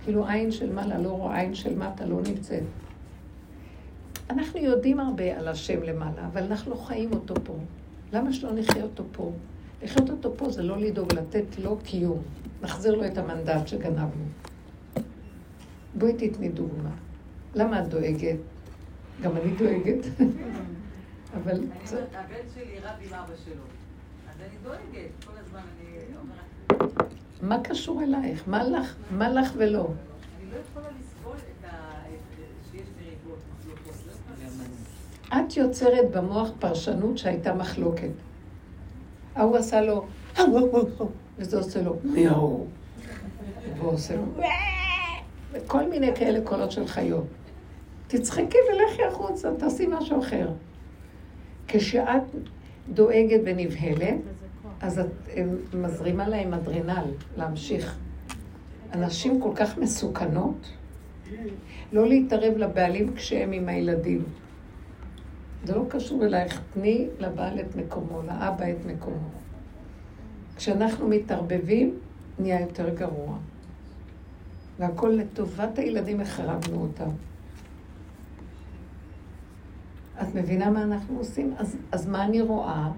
כאילו 0.03 0.27
עין 0.27 0.51
של 0.51 0.73
מעלה 0.73 0.97
לא 0.97 1.09
רואה, 1.09 1.39
עין 1.39 1.55
של 1.55 1.77
מטה 1.77 2.05
לא 2.05 2.21
נמצאת. 2.27 2.63
אנחנו 4.29 4.59
יודעים 4.59 4.99
הרבה 4.99 5.37
על 5.39 5.47
השם 5.47 5.83
למעלה, 5.83 6.27
אבל 6.27 6.43
אנחנו 6.43 6.71
לא 6.71 6.75
חיים 6.75 7.13
אותו 7.13 7.33
פה. 7.43 7.53
למה 8.13 8.33
שלא 8.33 8.51
נחיה 8.53 8.83
אותו 8.83 9.03
פה? 9.11 9.31
לחיות 9.83 10.09
אותו 10.09 10.33
פה 10.37 10.49
זה 10.49 10.63
לא 10.63 10.77
לדאוג 10.77 11.13
לתת 11.13 11.59
לו 11.59 11.77
קיום. 11.83 12.21
נחזיר 12.61 12.95
לו 12.95 13.05
את 13.05 13.17
המנדט 13.17 13.67
שגנבנו. 13.67 14.25
בואי 15.95 16.13
תתני 16.13 16.49
דוגמה. 16.49 16.89
למה 17.55 17.79
את 17.83 17.87
דואגת? 17.87 18.37
גם 19.21 19.37
אני 19.37 19.55
דואגת. 19.55 20.05
אבל 21.37 21.63
הבן 21.91 22.45
שלי 22.55 22.79
רב 22.79 22.95
עם 23.01 23.13
אבא 23.13 23.33
שלו. 23.45 23.63
אז 24.29 24.35
אני 24.39 24.57
דואגת. 24.63 25.25
כל 25.25 25.31
הזמן 25.37 25.59
אני 25.59 26.15
אומרת, 26.21 27.13
מה 27.41 27.59
קשור 27.63 28.03
אלייך? 28.03 28.43
מה 28.47 28.63
לך? 28.63 28.95
מה 29.11 29.29
לך 29.29 29.53
ולא? 29.57 29.87
אני 30.39 30.51
לא 30.51 30.57
את 35.33 35.57
יוצרת 35.57 36.11
במוח 36.11 36.49
פרשנות 36.59 37.17
שהייתה 37.17 37.53
מחלוקת. 37.53 38.09
ההוא 39.35 39.57
עשה 39.57 39.81
לו, 39.81 40.05
וזה 41.37 41.57
עושה 41.57 41.81
לו, 41.81 41.95
מיהו. 42.03 42.67
והוא 43.77 43.91
עושה 43.91 44.15
לו, 44.15 44.23
וכל 45.51 45.89
מיני 45.89 46.15
כאלה 46.15 46.41
קולות 46.41 46.71
של 46.71 46.87
חיות. 46.87 47.25
תצחקי 48.07 48.57
ולכי 48.73 49.03
החוצה, 49.03 49.49
תעשי 49.57 49.87
משהו 49.89 50.19
אחר. 50.19 50.49
כשאת 51.67 52.23
דואגת 52.89 53.39
ונבהלת. 53.45 54.15
אז 54.81 54.99
את 54.99 55.75
מזרימה 55.75 56.29
להם 56.29 56.53
אדרנל 56.53 57.05
להמשיך. 57.37 57.97
הנשים 58.91 59.41
כל 59.41 59.51
כך 59.55 59.77
מסוכנות, 59.77 60.69
לא 61.91 62.07
להתערב 62.07 62.57
לבעלים 62.57 63.13
כשהם 63.15 63.51
עם 63.51 63.69
הילדים. 63.69 64.23
זה 65.63 65.75
לא 65.75 65.85
קשור 65.89 66.25
אלייך, 66.25 66.61
תני 66.73 67.07
לבעל 67.19 67.59
את 67.59 67.75
מקומו, 67.75 68.21
לאבא 68.21 68.65
את 68.71 68.85
מקומו. 68.85 69.29
כשאנחנו 70.55 71.07
מתערבבים, 71.07 71.99
נהיה 72.39 72.61
יותר 72.61 72.89
גרוע. 72.89 73.37
והכל 74.79 75.09
לטובת 75.09 75.79
הילדים 75.79 76.21
החרבנו 76.21 76.81
אותם. 76.81 77.09
את 80.21 80.35
מבינה 80.35 80.69
מה 80.69 80.83
אנחנו 80.83 81.17
עושים? 81.17 81.53
אז, 81.57 81.77
אז 81.91 82.07
מה 82.07 82.25
אני 82.25 82.41
רואה? 82.41 82.91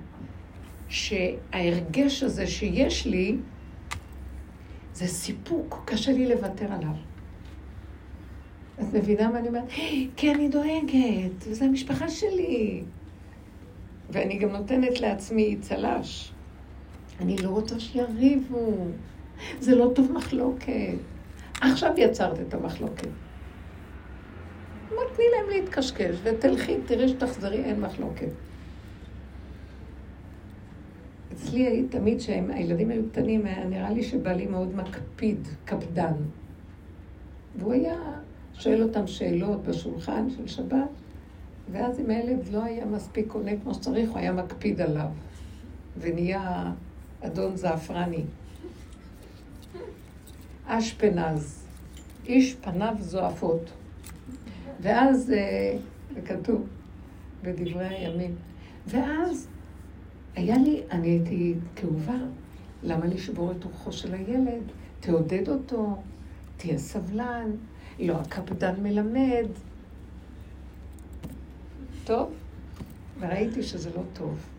שההרגש 0.93 2.23
הזה 2.23 2.47
שיש 2.47 3.05
לי, 3.07 3.35
זה 4.93 5.07
סיפוק, 5.07 5.83
קשה 5.85 6.11
לי 6.11 6.25
לוותר 6.25 6.73
עליו. 6.73 6.95
את 8.79 8.93
מבינה 8.93 9.29
מה 9.29 9.39
אני 9.39 9.47
אומרת? 9.47 9.63
כי 10.15 10.31
אני 10.31 10.49
דואגת, 10.49 11.47
וזו 11.47 11.65
המשפחה 11.65 12.09
שלי. 12.09 12.83
ואני 14.09 14.37
גם 14.37 14.49
נותנת 14.49 15.01
לעצמי 15.01 15.57
צל"ש. 15.61 16.31
אני 17.19 17.37
לא 17.37 17.49
רוצה 17.49 17.79
שיריבו. 17.79 18.87
זה 19.59 19.75
לא 19.75 19.91
טוב 19.95 20.11
מחלוקת. 20.11 20.97
עכשיו 21.61 21.91
יצרת 21.97 22.39
את 22.39 22.53
המחלוקת. 22.53 23.07
אמרת, 24.91 25.15
תני 25.15 25.25
להם 25.35 25.49
להתקשקש, 25.49 26.15
ותלכי, 26.23 26.75
תראי 26.85 27.07
שתחזרי, 27.09 27.63
אין 27.63 27.81
מחלוקת. 27.81 28.29
אצלי 31.33 31.85
תמיד, 31.89 32.17
כשהילדים 32.19 32.89
היו 32.89 33.01
קטנים, 33.11 33.45
היה 33.45 33.65
נראה 33.65 33.89
לי 33.89 34.03
שבעלי 34.03 34.45
מאוד 34.45 34.75
מקפיד, 34.75 35.47
קפדן. 35.65 36.13
והוא 37.59 37.73
היה 37.73 37.95
שואל 38.53 38.83
אותם 38.83 39.07
שאלות 39.07 39.63
בשולחן 39.63 40.29
של 40.29 40.47
שבת, 40.47 40.89
ואז 41.71 41.99
אם 41.99 42.09
הילד 42.09 42.47
לא 42.51 42.63
היה 42.63 42.85
מספיק 42.85 43.33
עונה 43.33 43.51
כמו 43.63 43.73
שצריך, 43.73 44.09
הוא 44.09 44.17
היה 44.17 44.31
מקפיד 44.31 44.81
עליו, 44.81 45.07
ונהיה 45.99 46.71
אדון 47.21 47.57
זעפרני. 47.57 48.23
אשפנז, 50.65 51.65
איש 52.25 52.55
פניו 52.55 52.95
זועפות. 52.99 53.69
ואז, 54.81 55.31
אה, 55.31 55.77
זה 56.13 56.21
כתוב 56.21 56.67
בדברי 57.43 57.87
הימים, 57.87 58.35
ואז 58.87 59.47
היה 60.35 60.57
לי, 60.57 60.81
אני 60.91 61.07
הייתי 61.07 61.55
כאובה, 61.75 62.17
למה 62.83 63.05
לשבור 63.05 63.51
את 63.51 63.63
רוחו 63.63 63.91
של 63.91 64.13
הילד? 64.13 64.63
תעודד 64.99 65.49
אותו, 65.49 65.97
תהיה 66.57 66.77
סבלן, 66.77 67.51
לא 67.99 68.13
הקפדן 68.13 68.83
מלמד. 68.83 69.47
טוב, 72.03 72.33
וראיתי 73.19 73.63
שזה 73.63 73.89
לא 73.95 74.01
טוב. 74.13 74.49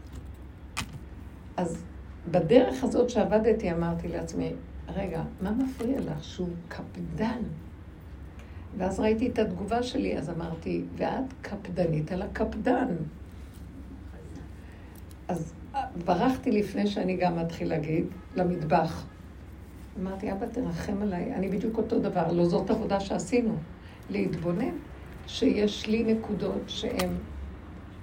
אז 1.57 1.85
בדרך 2.31 2.85
הזאת 2.85 3.11
שעבדתי 3.11 3.73
אמרתי 3.73 4.09
לעצמי, 4.09 4.53
רגע, 4.89 5.23
מה 5.41 5.51
מפריע 5.51 6.01
לך? 6.01 6.25
שהוא 6.25 6.49
קפדן. 6.69 7.43
ואז 8.79 9.01
ראיתי 9.01 9.29
את 9.29 9.39
התגובה 9.39 9.83
שלי, 9.83 10.19
אז 10.19 10.31
אמרתי, 10.31 10.85
ואת 10.97 11.33
קפדנית 11.43 12.13
על 12.13 12.23
הקפדן. 12.23 12.87
אז 15.29 15.53
ברחתי 16.05 16.51
לפני 16.51 16.87
שאני 16.87 17.17
גם 17.17 17.39
מתחיל 17.39 17.69
להגיד, 17.69 18.05
למטבח. 18.37 19.05
אמרתי, 20.01 20.33
אבא, 20.33 20.47
תרחם 20.47 21.03
עליי, 21.03 21.35
אני 21.35 21.49
בדיוק 21.49 21.79
אותו 21.79 21.99
דבר, 21.99 22.33
לא 22.33 22.45
זאת 22.45 22.71
עבודה 22.71 23.01
שעשינו. 23.01 23.55
להתבונן 24.11 24.75
שיש 25.27 25.87
לי 25.87 26.15
נקודות 26.15 26.63
שהן 26.67 27.11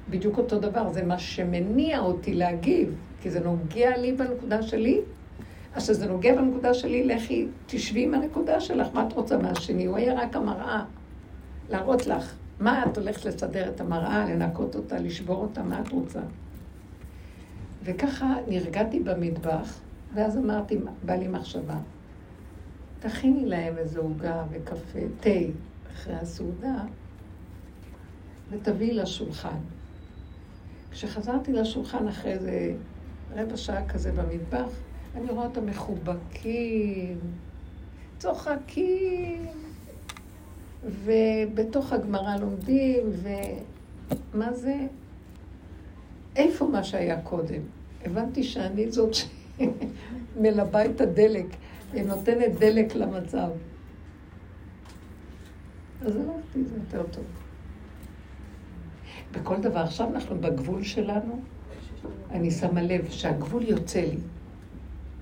בדיוק 0.10 0.38
אותו 0.38 0.60
דבר, 0.60 0.90
זה 0.90 1.04
מה 1.04 1.20
שמניע 1.20 2.00
אותי 2.00 2.34
להגיב, 2.34 2.96
כי 3.22 3.30
זה 3.30 3.40
נוגע 3.40 3.98
לי 3.98 4.12
בנקודה 4.12 4.62
שלי. 4.62 5.02
אז 5.76 5.84
כשזה 5.84 6.08
נוגע 6.08 6.36
בנקודה 6.36 6.74
שלי, 6.74 7.04
לכי, 7.04 7.48
תשבי 7.66 8.04
עם 8.04 8.14
הנקודה 8.14 8.60
שלך, 8.60 8.88
מה 8.94 9.08
את 9.08 9.14
רוצה 9.14 9.38
מהשני? 9.38 9.86
הוא 9.86 9.98
היה 9.98 10.14
רק 10.14 10.36
המראה, 10.36 10.84
להראות 11.70 12.08
לך 12.08 12.36
מה 12.60 12.86
את 12.86 12.98
הולכת 12.98 13.26
לסדר 13.26 13.70
את 13.70 13.82
המראה, 13.82 14.26
לנקות 14.26 14.76
אותה, 14.76 15.00
לשבור 15.00 15.42
אותה, 15.42 15.64
מה 15.64 15.82
את 15.82 15.90
רוצה. 15.90 16.20
וככה 17.84 18.36
נרגעתי 18.48 19.00
במטבח, 19.00 19.80
ואז 20.14 20.38
אמרתי, 20.38 20.78
בא 21.06 21.14
לי 21.14 21.28
מחשבה, 21.28 21.78
תכיני 23.00 23.46
להם 23.46 23.78
איזה 23.78 24.00
עוגה 24.00 24.44
וקפה, 24.52 25.00
תה, 25.20 25.30
אחרי 25.94 26.16
הסעודה, 26.16 26.84
ותביאי 28.50 28.94
לשולחן. 28.94 29.58
כשחזרתי 30.92 31.54
לשולחן 31.54 32.08
אחרי 32.08 32.32
איזה 32.32 32.74
רבע 33.36 33.58
שעה 33.58 33.88
כזה 33.88 34.12
במטבח, 34.12 34.70
אני 35.16 35.30
רואה 35.30 35.46
אותם 35.46 35.66
מחובקים, 35.66 37.20
צוחקים, 38.18 39.46
ובתוך 40.84 41.94
הגמרא 41.94 42.36
לומדים, 42.36 43.12
ומה 44.34 44.54
זה? 44.54 44.76
איפה 46.36 46.68
מה 46.68 46.84
שהיה 46.84 47.22
קודם? 47.22 47.62
הבנתי 48.06 48.44
שאני 48.44 48.92
זאת 48.92 49.14
שמלבה 49.14 50.86
את 50.86 51.02
הדלק, 51.02 51.46
ונותנת 51.92 52.60
דלק 52.60 52.96
למצב. 52.96 53.50
אז 56.06 56.18
אהבתי, 56.18 56.64
זה 56.64 56.76
יותר 56.78 57.04
טוב. 57.12 57.24
בכל 59.32 59.58
דבר, 59.58 59.80
עכשיו 59.80 60.08
אנחנו 60.10 60.42
בגבול 60.42 60.84
שלנו, 60.84 61.42
אני 62.32 62.52
שמה 62.52 62.82
לב 62.82 63.10
שהגבול 63.10 63.64
יוצא 63.64 64.00
לי. 64.00 64.18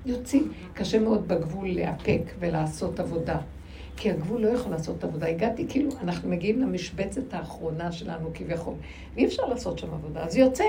יוצאים. 0.05 0.51
קשה 0.73 0.99
מאוד 0.99 1.27
בגבול 1.27 1.67
להיאפק 1.67 2.21
ולעשות 2.39 2.99
עבודה. 2.99 3.37
כי 3.97 4.11
הגבול 4.11 4.41
לא 4.41 4.47
יכול 4.47 4.71
לעשות 4.71 5.03
עבודה. 5.03 5.27
הגעתי, 5.27 5.65
כאילו, 5.69 5.91
אנחנו 6.01 6.29
מגיעים 6.29 6.61
למשבצת 6.61 7.33
האחרונה 7.33 7.91
שלנו 7.91 8.31
כביכול, 8.33 8.73
ואי 9.15 9.25
אפשר 9.25 9.45
לעשות 9.45 9.79
שם 9.79 9.93
עבודה, 9.93 10.23
אז 10.23 10.35
יוצא. 10.35 10.63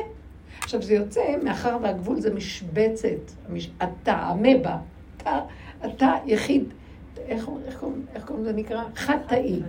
עכשיו, 0.63 0.83
זה 0.83 0.95
יוצא, 0.95 1.37
מאחר 1.43 1.79
והגבול 1.83 2.21
זה 2.21 2.35
משבצת, 2.35 3.33
המש... 3.49 3.71
אתה, 3.83 4.13
המבה, 4.13 4.77
אתה, 5.17 5.41
אתה 5.85 6.15
יחיד, 6.27 6.65
איך, 7.19 7.49
איך, 7.67 7.85
איך 8.15 8.25
קוראים 8.25 8.45
לזה 8.45 8.53
נקרא? 8.53 8.85
חד-תאי. 8.95 9.63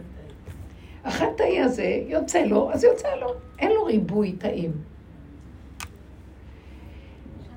החד-תאי 1.03 1.59
הזה 1.59 1.99
יוצא 2.07 2.43
לו, 2.43 2.71
אז 2.71 2.83
יוצא 2.83 3.15
לו. 3.15 3.33
אין 3.59 3.71
לו 3.71 3.83
ריבוי 3.83 4.31
תאים. 4.31 4.71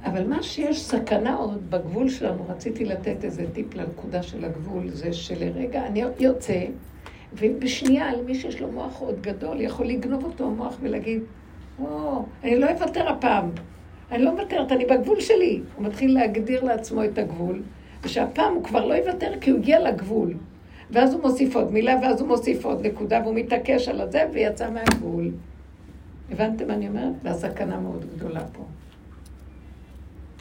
אבל 0.04 0.26
מה 0.28 0.42
שיש 0.42 0.82
סכנה 0.82 1.34
עוד 1.34 1.70
בגבול 1.70 2.08
שלנו, 2.08 2.46
רציתי 2.48 2.84
לתת 2.84 3.24
איזה 3.24 3.46
טיפ 3.52 3.74
לנקודה 3.74 4.22
של 4.22 4.44
הגבול, 4.44 4.88
זה 4.88 5.12
שלרגע 5.12 5.86
אני 5.86 6.02
יוצא, 6.18 6.64
ובשנייה 7.32 8.16
למי 8.16 8.34
שיש 8.34 8.60
לו 8.60 8.72
מוח 8.72 8.98
עוד 8.98 9.20
גדול, 9.20 9.60
יכול 9.60 9.86
לגנוב 9.86 10.24
אותו 10.24 10.46
המוח 10.46 10.76
ולהגיד, 10.80 11.22
או, 11.78 12.24
אני 12.44 12.58
לא 12.58 12.70
אוותר 12.70 13.08
הפעם, 13.08 13.50
אני 14.10 14.22
לא 14.22 14.32
מוותרת, 14.32 14.72
אני 14.72 14.84
בגבול 14.84 15.20
שלי. 15.20 15.60
הוא 15.76 15.84
מתחיל 15.84 16.14
להגדיר 16.14 16.64
לעצמו 16.64 17.04
את 17.04 17.18
הגבול, 17.18 17.62
ושהפעם 18.02 18.54
הוא 18.54 18.64
כבר 18.64 18.86
לא 18.86 18.94
יוותר 18.94 19.32
כי 19.40 19.50
הוא 19.50 19.58
הגיע 19.58 19.80
לגבול. 19.80 20.34
ואז 20.90 21.14
הוא 21.14 21.22
מוסיף 21.22 21.56
עוד 21.56 21.72
מילה, 21.72 21.94
ואז 22.02 22.20
הוא 22.20 22.28
מוסיף 22.28 22.64
עוד 22.64 22.86
נקודה, 22.86 23.20
והוא 23.24 23.34
מתעקש 23.34 23.88
על 23.88 24.00
הזה, 24.00 24.24
ויצא 24.32 24.70
מהגבול. 24.70 25.30
הבנתם 26.30 26.66
מה 26.66 26.74
אני 26.74 26.88
אומרת? 26.88 27.12
והסכנה 27.22 27.80
מאוד 27.80 28.04
גדולה 28.16 28.44
פה. 28.52 28.62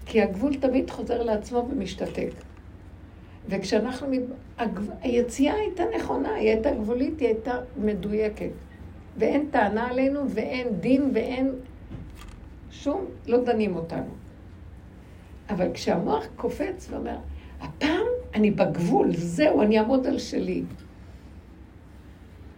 כי 0.06 0.22
הגבול 0.22 0.56
תמיד 0.56 0.90
חוזר 0.90 1.24
לעצמו 1.24 1.68
ומשתתק. 1.72 2.30
וכשאנחנו... 3.50 4.08
היציאה 5.02 5.56
הייתה 5.56 5.84
נכונה, 5.98 6.34
היא 6.34 6.50
הייתה 6.50 6.72
גבולית, 6.72 7.20
היא 7.20 7.28
הייתה 7.28 7.58
מדויקת. 7.78 8.52
ואין 9.18 9.48
טענה 9.52 9.88
עלינו, 9.88 10.30
ואין 10.30 10.68
דין, 10.80 11.12
ואין 11.14 11.52
שום... 12.72 13.06
לא 13.28 13.44
דנים 13.44 13.76
אותנו. 13.76 14.10
אבל 15.50 15.74
כשהמוח 15.74 16.26
קופץ 16.36 16.88
ואומר, 16.90 17.18
הפעם 17.62 18.08
אני 18.34 18.52
בגבול, 18.52 19.16
זהו, 19.16 19.62
אני 19.62 19.80
אעמוד 19.80 20.08
על 20.08 20.20
שלי. 20.20 20.64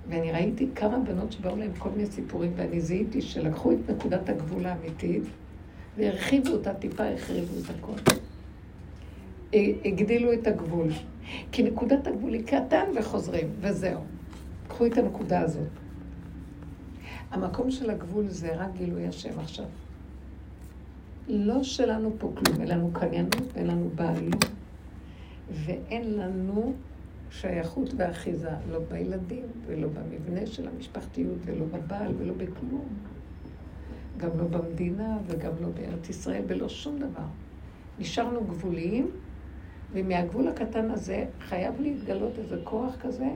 ואני 0.09 0.31
ראיתי 0.31 0.67
כמה 0.75 0.99
בנות 0.99 1.31
שבאו 1.31 1.55
להם 1.55 1.71
כל 1.77 1.89
מיני 1.89 2.05
סיפורים, 2.05 2.51
ואני 2.55 2.81
זיהיתי 2.81 3.21
שלקחו 3.21 3.71
את 3.71 3.89
נקודת 3.89 4.29
הגבול 4.29 4.65
האמיתית, 4.65 5.23
והרחיבו 5.97 6.51
אותה 6.51 6.73
טיפה, 6.73 7.05
החריבו 7.05 7.53
את 7.65 7.69
הכל. 7.69 8.11
הגדילו 9.85 10.33
את 10.33 10.47
הגבול. 10.47 10.87
כי 11.51 11.63
נקודת 11.63 12.07
הגבול 12.07 12.33
היא 12.33 12.43
קטן 12.45 12.85
וחוזרים, 12.95 13.47
וזהו. 13.61 14.01
קחו 14.67 14.85
את 14.85 14.97
הנקודה 14.97 15.39
הזאת. 15.39 15.84
המקום 17.35 17.71
של 17.71 17.89
הגבול 17.89 18.27
זה 18.27 18.55
רק 18.55 18.69
גילוי 18.77 19.07
השם 19.07 19.39
עכשיו. 19.39 19.65
לא 21.27 21.63
שלנו 21.63 22.11
פה 22.17 22.31
כלום, 22.35 22.61
אין 22.61 22.67
לנו 22.67 22.89
קניינות, 22.93 23.47
אין 23.55 23.67
לנו 23.67 23.89
בעלות, 23.95 24.45
ואין 25.51 26.17
לנו 26.17 26.73
שייכות 27.31 27.89
ואחיזה, 27.97 28.49
לא 28.71 28.79
בילדים, 28.91 29.45
ולא 29.65 29.87
במבנה 29.87 30.45
של 30.45 30.67
המשפחתיות, 30.67 31.37
ולא 31.45 31.65
בבעל, 31.65 32.13
ולא 32.17 32.33
בכלום. 32.33 32.87
גם 34.17 34.29
לא 34.37 34.45
במדינה, 34.45 35.17
וגם 35.27 35.51
לא 35.61 35.67
בארץ 35.67 36.09
ישראל, 36.09 36.43
ולא 36.47 36.69
שום 36.69 36.99
דבר. 36.99 37.25
נשארנו 37.99 38.43
גבוליים, 38.43 39.11
ומהגבול 39.93 40.47
הקטן 40.47 40.91
הזה 40.91 41.25
חייב 41.39 41.81
להתגלות 41.81 42.31
איזה 42.37 42.57
כוח 42.63 42.95
כזה, 43.01 43.29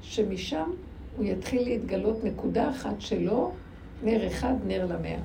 שמשם 0.00 0.70
הוא 1.16 1.24
יתחיל 1.24 1.62
להתגלות 1.62 2.24
נקודה 2.24 2.70
אחת 2.70 3.00
שלו, 3.00 3.52
נר 4.04 4.26
אחד, 4.26 4.54
נר 4.66 4.86
למאה. 4.86 5.18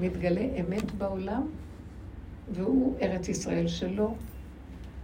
מתגלה 0.00 0.46
אמת 0.60 0.92
בעולם, 0.92 1.46
והוא 2.52 2.96
ארץ 3.02 3.28
ישראל 3.28 3.66
שלו, 3.66 4.14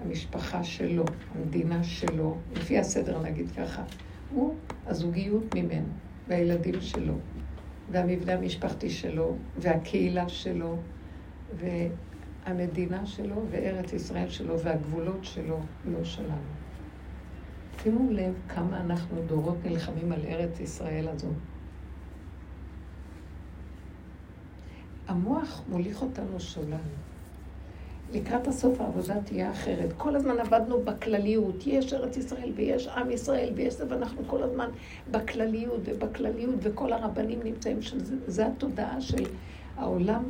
המשפחה 0.04 0.64
שלו, 0.64 1.04
המדינה 1.34 1.84
שלו, 1.84 2.36
לפי 2.56 2.78
הסדר 2.78 3.22
נגיד 3.22 3.50
ככה. 3.50 3.82
הוא 4.30 4.54
הזוגיות 4.86 5.54
ממנו, 5.54 5.88
והילדים 6.28 6.80
שלו, 6.80 7.14
והמבנה 7.90 8.32
המשפחתי 8.32 8.90
שלו, 8.90 9.36
והקהילה 9.58 10.28
שלו, 10.28 10.76
והמדינה 11.56 13.06
שלו, 13.06 13.42
וארץ 13.50 13.92
ישראל 13.92 14.28
שלו, 14.28 14.60
והגבולות 14.60 15.24
שלו, 15.24 15.58
לא 15.84 16.04
שלנו. 16.04 16.63
שימו 17.82 18.12
לב 18.12 18.34
כמה 18.48 18.80
אנחנו 18.80 19.22
דורות 19.26 19.56
נלחמים 19.64 20.12
על 20.12 20.20
ארץ 20.28 20.60
ישראל 20.60 21.08
הזו. 21.08 21.28
המוח 25.08 25.62
מוליך 25.68 26.02
אותנו 26.02 26.40
שולל. 26.40 26.76
לקראת 28.12 28.46
הסוף 28.48 28.80
העבודה 28.80 29.22
תהיה 29.22 29.50
אחרת. 29.50 29.92
כל 29.96 30.16
הזמן 30.16 30.38
עבדנו 30.38 30.82
בכלליות. 30.84 31.66
יש 31.66 31.92
ארץ 31.92 32.16
ישראל 32.16 32.52
ויש 32.54 32.88
עם 32.88 33.10
ישראל 33.10 33.52
ויש 33.56 33.74
זה, 33.74 33.84
ואנחנו 33.88 34.22
כל 34.26 34.42
הזמן 34.42 34.70
בכלליות 35.10 35.80
ובכלליות, 35.84 36.54
וכל 36.62 36.92
הרבנים 36.92 37.40
נמצאים 37.44 37.82
שם. 37.82 37.98
זה 38.26 38.46
התודעה 38.46 39.00
של 39.00 39.24
העולם 39.76 40.22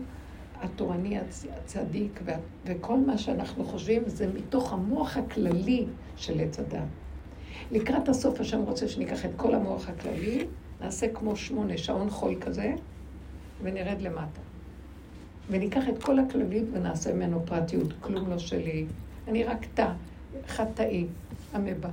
התורני 0.61 1.19
הצדיק, 1.19 2.21
וכל 2.67 2.99
מה 2.99 3.19
שאנחנו 3.19 3.65
חושבים 3.65 4.03
זה 4.07 4.27
מתוך 4.35 4.73
המוח 4.73 5.17
הכללי 5.17 5.87
של 6.17 6.41
עץ 6.41 6.59
הדת. 6.59 7.04
לקראת 7.71 8.09
הסוף 8.09 8.41
השם 8.41 8.61
רוצה 8.63 8.89
שניקח 8.89 9.25
את 9.25 9.31
כל 9.37 9.55
המוח 9.55 9.89
הכללי, 9.89 10.47
נעשה 10.81 11.09
כמו 11.15 11.37
שמונה, 11.37 11.79
שעון 11.79 12.11
חול 12.11 12.41
כזה, 12.41 12.75
ונרד 13.63 14.01
למטה. 14.01 14.41
וניקח 15.51 15.89
את 15.89 16.03
כל 16.03 16.19
הכללית 16.19 16.65
ונעשה 16.73 17.15
ממנו 17.15 17.43
פרטיות, 17.47 17.93
כלום 18.01 18.31
לא 18.31 18.39
שלי. 18.39 18.87
אני 19.29 19.45
רק 19.45 19.67
תא, 19.75 19.93
חטאי, 20.49 21.07
אמבה. 21.57 21.89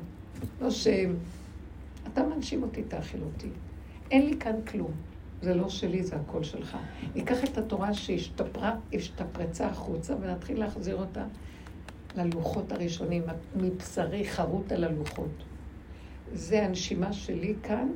לא 0.62 0.70
ש... 0.70 0.88
אתה 2.14 2.24
מנשים 2.24 2.64
אותי, 2.64 2.84
תאכיל 2.84 3.22
אותי. 3.24 3.48
אין 4.12 4.26
לי 4.26 4.38
כאן 4.40 4.56
כלום. 4.68 4.92
זה 5.42 5.54
לא 5.54 5.70
שלי, 5.70 6.04
זה 6.04 6.16
הכל 6.16 6.44
שלך. 6.44 6.78
ניקח 7.16 7.44
את 7.44 7.58
התורה 7.58 7.94
שהשתפרה, 7.94 8.76
השתפרצה 8.94 9.68
החוצה 9.68 10.16
ונתחיל 10.22 10.60
להחזיר 10.60 10.96
אותה 10.96 11.26
ללוחות 12.18 12.72
הראשונים, 12.72 13.24
מבשרי 13.56 14.26
חרוט 14.26 14.72
על 14.72 14.84
הלוחות. 14.84 15.44
זה 16.34 16.66
הנשימה 16.66 17.14
שלי 17.14 17.54
כאן, 17.64 17.88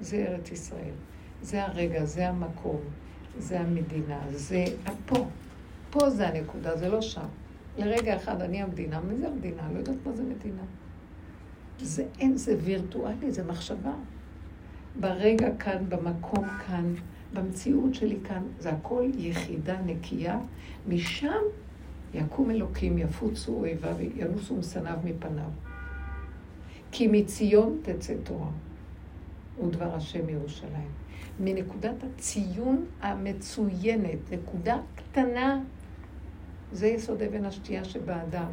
זה 0.00 0.16
ארץ 0.28 0.52
ישראל. 0.52 0.94
זה 1.42 1.64
הרגע, 1.64 2.04
זה 2.04 2.28
המקום, 2.28 2.80
זה 3.38 3.60
המדינה, 3.60 4.20
זה 4.30 4.64
פה. 5.06 5.26
פה 5.90 6.10
זה 6.10 6.28
הנקודה, 6.28 6.76
זה 6.76 6.88
לא 6.88 7.00
שם. 7.00 7.26
לרגע 7.78 8.16
אחד 8.16 8.42
אני 8.42 8.62
המדינה, 8.62 9.00
מי 9.00 9.16
זה 9.16 9.28
המדינה? 9.28 9.62
לא 9.72 9.78
יודעת 9.78 9.96
מה 10.06 10.12
זה 10.12 10.22
מדינה. 10.22 10.62
זה 11.80 12.04
אין, 12.18 12.36
זה 12.36 12.56
וירטואלי, 12.60 13.32
זה 13.32 13.44
מחשבה. 13.44 13.94
ברגע 15.00 15.56
כאן, 15.58 15.84
במקום 15.88 16.44
כאן, 16.66 16.94
במציאות 17.32 17.94
שלי 17.94 18.18
כאן, 18.24 18.42
זה 18.58 18.70
הכל 18.70 19.04
יחידה 19.18 19.80
נקייה. 19.86 20.38
משם 20.88 21.42
יקום 22.14 22.50
אלוקים, 22.50 22.98
יפוצו 22.98 23.54
אויביו, 23.54 23.96
ינוסו 24.16 24.56
משנאיו 24.56 24.98
מפניו. 25.04 25.50
כי 26.92 27.06
מציון 27.06 27.78
תצא 27.82 28.14
תורה, 28.24 28.50
ודבר 29.64 29.94
השם 29.94 30.28
ירושלים. 30.28 30.90
מנקודת 31.40 32.04
הציון 32.04 32.84
המצוינת, 33.00 34.32
נקודה 34.32 34.78
קטנה, 34.94 35.60
זה 36.72 36.86
יסוד 36.86 37.22
אבן 37.22 37.44
השתייה 37.44 37.84
שבאדם. 37.84 38.50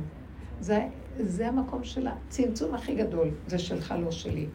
זה, 0.60 0.88
זה 1.17 1.48
המקום 1.48 1.84
של 1.84 2.08
הצמצום 2.08 2.74
הכי 2.74 2.95
גדול, 2.95 3.30
זה 3.48 3.60
שלך, 3.60 3.93
לא 4.04 4.12
שלי. 4.12 4.48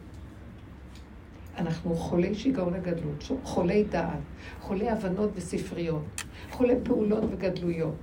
אנחנו 1.57 1.95
חולי 1.95 2.35
שיגעון 2.35 2.73
הגדלות, 2.73 3.31
חולי 3.43 3.83
דעת, 3.83 4.19
חולי 4.61 4.89
הבנות 4.89 5.29
וספריות, 5.35 6.23
חולי 6.51 6.75
פעולות 6.83 7.23
וגדלויות. 7.31 7.95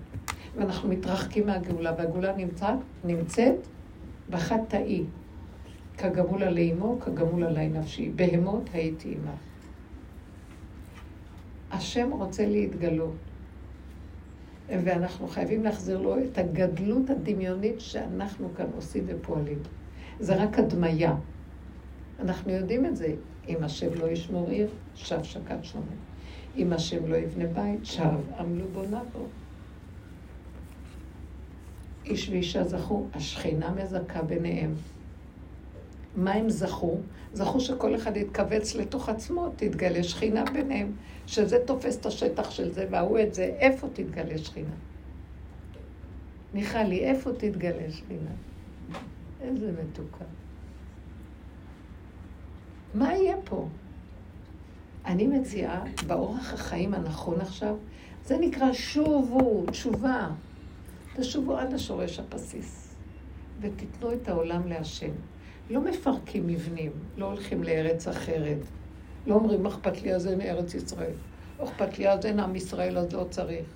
ואנחנו 0.56 0.88
מתרחקים 0.88 1.46
מהגאולה, 1.46 1.92
והגאולה 1.98 2.36
נמצאת, 2.36 2.78
נמצאת 3.04 3.54
בחד 4.30 4.58
תאי. 4.68 5.04
כגמול 5.98 6.42
עלי 6.42 6.72
אמו, 6.72 7.00
כגמול 7.00 7.44
עלי 7.44 7.68
נפשי. 7.68 8.10
בהמות 8.16 8.70
הייתי 8.72 9.14
עמה. 9.14 9.34
השם 11.70 12.10
רוצה 12.12 12.46
להתגלות, 12.46 13.16
ואנחנו 14.68 15.28
חייבים 15.28 15.64
להחזיר 15.64 15.98
לו 15.98 16.18
את 16.18 16.38
הגדלות 16.38 17.10
הדמיונית 17.10 17.80
שאנחנו 17.80 18.48
כאן 18.56 18.66
עושים 18.76 19.04
ופועלים. 19.06 19.58
זה 20.20 20.42
רק 20.42 20.58
הדמיה. 20.58 21.14
אנחנו 22.18 22.52
יודעים 22.52 22.86
את 22.86 22.96
זה. 22.96 23.14
אם 23.48 23.64
השם 23.64 23.94
לא 23.94 24.06
ישמור 24.10 24.48
עיר, 24.48 24.68
שב 24.94 25.22
שקד 25.22 25.62
שומר. 25.62 25.84
אם 26.56 26.72
השם 26.72 27.06
לא 27.06 27.16
יבנה 27.16 27.46
בית, 27.46 27.86
שב 27.86 28.18
עמלו 28.38 28.64
בונה 28.72 29.02
בו. 29.12 29.26
איש 32.04 32.28
ואישה 32.28 32.64
זכו, 32.64 33.06
השכינה 33.14 33.70
מזכה 33.70 34.22
ביניהם. 34.22 34.74
מה 36.16 36.32
הם 36.32 36.50
זכו? 36.50 36.96
זכו 37.32 37.60
שכל 37.60 37.96
אחד 37.96 38.16
יתכווץ 38.16 38.74
לתוך 38.74 39.08
עצמו, 39.08 39.48
תתגלה 39.56 40.02
שכינה 40.02 40.44
ביניהם, 40.44 40.92
שזה 41.26 41.58
תופס 41.66 41.98
את 42.00 42.06
השטח 42.06 42.50
של 42.50 42.72
זה 42.72 42.86
וההוא 42.90 43.18
את 43.18 43.34
זה, 43.34 43.44
איפה 43.58 43.88
תתגלה 43.92 44.38
שכינה? 44.38 44.74
מיכלי, 46.54 46.98
איפה 46.98 47.32
תתגלה 47.32 47.90
שכינה? 47.90 48.30
איזה 49.40 49.72
מתוקה. 49.82 50.24
מה 52.94 53.12
יהיה 53.14 53.36
פה? 53.44 53.68
אני 55.04 55.26
מציעה, 55.26 55.84
באורח 56.06 56.54
החיים 56.54 56.94
הנכון 56.94 57.40
עכשיו, 57.40 57.76
זה 58.24 58.38
נקרא 58.38 58.72
שובו, 58.72 59.64
תשובה. 59.70 60.30
תשובו 61.16 61.56
עד 61.56 61.74
השורש 61.74 62.18
הבסיס, 62.18 62.94
ותיתנו 63.60 64.12
את 64.12 64.28
העולם 64.28 64.68
להשם. 64.68 65.12
לא 65.70 65.80
מפרקים 65.80 66.46
מבנים, 66.46 66.92
לא 67.16 67.26
הולכים 67.26 67.62
לארץ 67.62 68.08
אחרת. 68.08 68.58
לא 69.26 69.34
אומרים, 69.34 69.66
אכפת 69.66 70.02
לי 70.02 70.14
אז 70.14 70.26
אין 70.26 70.40
ארץ 70.40 70.74
ישראל. 70.74 71.12
אכפת 71.58 71.98
לי 71.98 72.08
אז 72.08 72.26
אין 72.26 72.40
עם 72.40 72.56
ישראל, 72.56 72.98
אז 72.98 73.12
לא 73.12 73.26
צריך. 73.30 73.66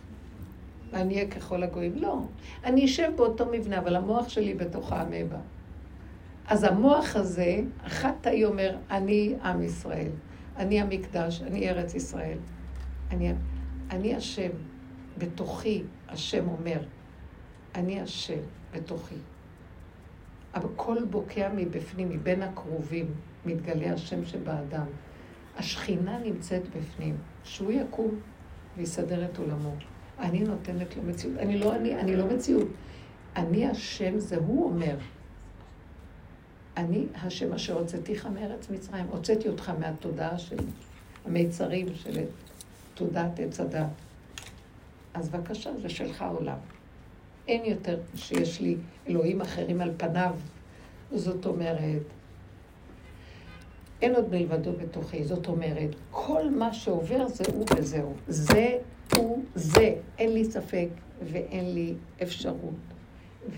אני 0.93 1.15
אהיה 1.15 1.29
ככל 1.29 1.63
הגויים. 1.63 1.93
לא. 1.97 2.21
אני 2.65 2.85
אשב 2.85 3.09
באותו 3.17 3.47
מבנה, 3.53 3.79
אבל 3.79 3.97
המוח 3.97 4.29
שלי 4.29 4.55
בתוך 4.55 4.93
האמבה. 4.93 5.39
אז 6.47 6.65
המוח 6.65 7.17
הזה, 7.17 7.61
אחת 7.87 8.15
תאי 8.21 8.45
אומר, 8.45 8.77
אני 8.91 9.35
עם 9.45 9.63
ישראל, 9.63 10.11
אני 10.57 10.81
המקדש, 10.81 11.43
אני 11.43 11.71
ארץ 11.71 11.95
ישראל. 11.95 12.39
אני, 13.11 13.33
אני 13.91 14.15
השם, 14.15 14.51
בתוכי, 15.19 15.83
השם 16.09 16.49
אומר, 16.49 16.79
אני 17.75 18.01
השם, 18.01 18.41
בתוכי. 18.75 19.15
קול 20.77 21.05
בוקע 21.05 21.51
מבפנים, 21.57 22.09
מבין 22.09 22.43
הקרובים, 22.43 23.07
מתגלה 23.47 23.93
השם 23.93 24.25
שבאדם. 24.25 24.87
השכינה 25.57 26.19
נמצאת 26.19 26.63
בפנים. 26.77 27.17
שהוא 27.45 27.73
יקום 27.73 28.21
ויסדר 28.77 29.25
את 29.25 29.39
עולמו. 29.39 29.75
אני 30.19 30.41
נותנת 30.41 30.97
לו 30.97 31.03
מציאות. 31.03 31.39
אני 31.39 31.59
לא 31.59 31.77
אני, 31.77 31.95
אני 32.01 32.17
לא 32.17 32.27
מציאות. 32.27 32.69
אני 33.37 33.67
השם, 33.67 34.19
זה 34.19 34.37
הוא 34.37 34.65
אומר. 34.65 34.97
אני 36.77 37.07
השם 37.15 37.53
אשר 37.53 37.79
הוצאתיך 37.79 38.27
מארץ 38.27 38.71
מצרים. 38.71 39.07
הוצאתי 39.07 39.49
אותך 39.49 39.73
מהתודעה 39.79 40.39
של 40.39 40.57
המיצרים, 41.25 41.87
של 41.95 42.25
תודעת 42.95 43.41
עץ 43.41 43.61
הדת. 43.61 43.87
אז 45.15 45.29
בבקשה, 45.29 45.71
זה 45.83 45.89
שלך 45.89 46.23
העולם. 46.23 46.59
אין 47.49 47.65
יותר 47.65 47.99
שיש 48.15 48.61
לי 48.61 48.77
אלוהים 49.09 49.41
אחרים 49.41 49.81
על 49.81 49.93
פניו. 49.97 50.35
זאת 51.13 51.47
אומרת, 51.47 52.03
אין 54.03 54.15
עוד 54.15 54.31
מלבדו 54.31 54.73
בתוכי. 54.73 55.25
זאת 55.25 55.47
אומרת, 55.47 55.91
כל 56.11 56.51
מה 56.51 56.73
שעובר 56.73 57.29
זה 57.29 57.45
הוא 57.55 57.67
וזהו. 57.79 58.15
זה 58.29 58.79
הוא 59.17 59.45
זה. 59.55 59.95
אין 60.19 60.33
לי 60.35 60.45
ספק 60.45 60.89
ואין 61.25 61.75
לי 61.75 61.95
אפשרות 62.23 62.75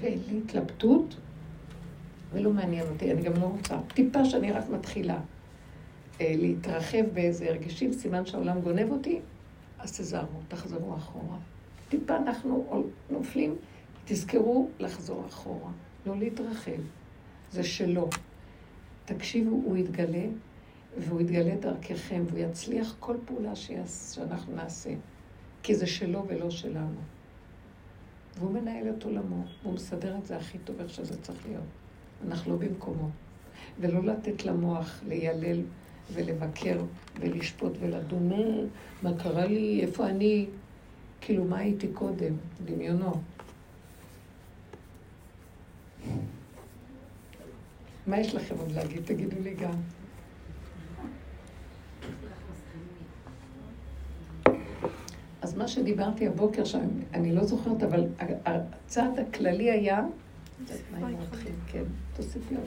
ואין 0.00 0.18
לי 0.28 0.40
התלבטות 0.44 1.16
ולא 2.32 2.50
מעניין 2.50 2.86
אותי, 2.92 3.12
אני 3.12 3.22
גם 3.22 3.32
לא 3.40 3.46
רוצה. 3.46 3.78
טיפה 3.94 4.24
שאני 4.24 4.52
רק 4.52 4.64
מתחילה 4.70 5.20
אה, 6.20 6.34
להתרחב 6.38 7.04
באיזה 7.14 7.48
הרגשים, 7.48 7.92
סימן 7.92 8.26
שהעולם 8.26 8.60
גונב 8.60 8.90
אותי, 8.90 9.20
אז 9.78 9.98
תזהרו, 9.98 10.40
תחזרו 10.48 10.96
אחורה. 10.96 11.36
טיפה 11.88 12.16
אנחנו 12.16 12.84
נופלים, 13.10 13.54
תזכרו 14.04 14.68
לחזור 14.80 15.26
אחורה, 15.26 15.70
לא 16.06 16.16
להתרחב. 16.16 16.80
זה 17.52 17.62
שלו. 17.62 18.08
תקשיבו, 19.04 19.50
הוא 19.50 19.76
יתגלה, 19.76 20.26
והוא 20.98 21.20
יתגלה 21.20 21.56
דרככם, 21.56 22.22
והוא 22.26 22.38
יצליח 22.38 22.96
כל 23.00 23.16
פעולה 23.24 23.56
שיעש, 23.56 24.14
שאנחנו 24.14 24.56
נעשה. 24.56 24.90
כי 25.62 25.74
זה 25.74 25.86
שלו 25.86 26.24
ולא 26.28 26.50
שלנו. 26.50 27.00
והוא 28.38 28.52
מנהל 28.52 28.90
את 28.90 29.02
עולמו, 29.02 29.44
והוא 29.62 29.74
מסדר 29.74 30.16
את 30.18 30.26
זה 30.26 30.36
הכי 30.36 30.58
טוב 30.58 30.80
איך 30.80 30.90
שזה 30.90 31.22
צריך 31.22 31.46
להיות. 31.46 31.64
אנחנו 32.26 32.52
לא 32.52 32.58
במקומו. 32.58 33.08
ולא 33.80 34.04
לתת 34.04 34.44
למוח 34.44 35.00
ליילל 35.08 35.60
ולבקר 36.12 36.80
ולשפוט 37.20 37.72
ולדון, 37.80 38.30
מה 39.02 39.18
קרה 39.18 39.46
לי, 39.46 39.80
איפה 39.82 40.06
אני, 40.06 40.46
כאילו, 41.20 41.44
מה 41.44 41.58
הייתי 41.58 41.88
קודם, 41.88 42.34
דמיונו. 42.64 43.12
מה 48.06 48.20
יש 48.20 48.34
לכם 48.34 48.54
עוד 48.58 48.72
להגיד? 48.72 49.02
תגידו 49.04 49.36
לי 49.42 49.54
גם. 49.54 49.72
אז 55.42 55.56
מה 55.56 55.68
שדיברתי 55.68 56.26
הבוקר 56.26 56.64
שם, 56.64 56.88
אני 57.14 57.32
לא 57.32 57.44
זוכרת, 57.44 57.82
אבל 57.82 58.06
הצעד 58.44 59.18
הכללי 59.18 59.70
היה... 59.70 60.00
כן, 61.66 61.84
תוסיפי 62.16 62.54
עוד. 62.54 62.64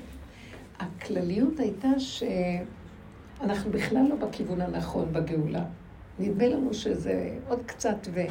הכלליות 0.80 1.60
הייתה 1.60 1.88
שאנחנו 2.00 3.72
בכלל 3.72 4.06
לא 4.10 4.16
בכיוון 4.16 4.62
הנכון 4.62 5.14
בגאולה. 5.14 5.66
נדמה 6.20 6.48
לנו 6.48 6.74
שזה 6.74 7.38
עוד 7.48 7.60
קצת 7.66 8.08
ו... 8.14 8.22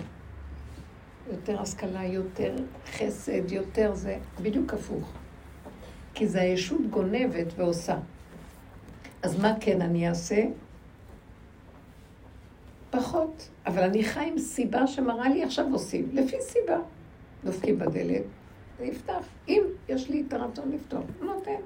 יותר 1.33 1.61
השכלה, 1.61 2.05
יותר 2.05 2.57
חסד, 2.87 3.53
יותר 3.53 3.95
זה, 3.95 4.19
בדיוק 4.43 4.75
הפוך. 4.75 5.13
כי 6.17 6.27
זה 6.27 6.41
הישות 6.41 6.81
גונבת 6.91 7.47
ועושה. 7.57 7.99
אז 9.23 9.41
מה 9.41 9.55
כן 9.61 9.83
אני 9.83 10.09
אעשה? 10.09 10.45
פחות. 12.91 13.49
אבל 13.67 13.83
אני 13.83 14.05
חי 14.05 14.29
עם 14.33 14.39
סיבה 14.39 14.87
שמראה 14.87 15.29
לי 15.29 15.43
עכשיו 15.43 15.67
עושים, 15.73 16.09
לפי 16.13 16.37
סיבה. 16.41 16.79
דופקים 17.45 17.79
בדלת, 17.79 18.23
זה 18.79 18.85
יפתח. 18.85 19.29
אם 19.49 19.63
יש 19.89 20.11
לי 20.11 20.25
את 20.29 20.33
הרצון 20.33 20.73
לפתור, 20.73 21.03
הוא 21.21 21.27
נותן. 21.27 21.61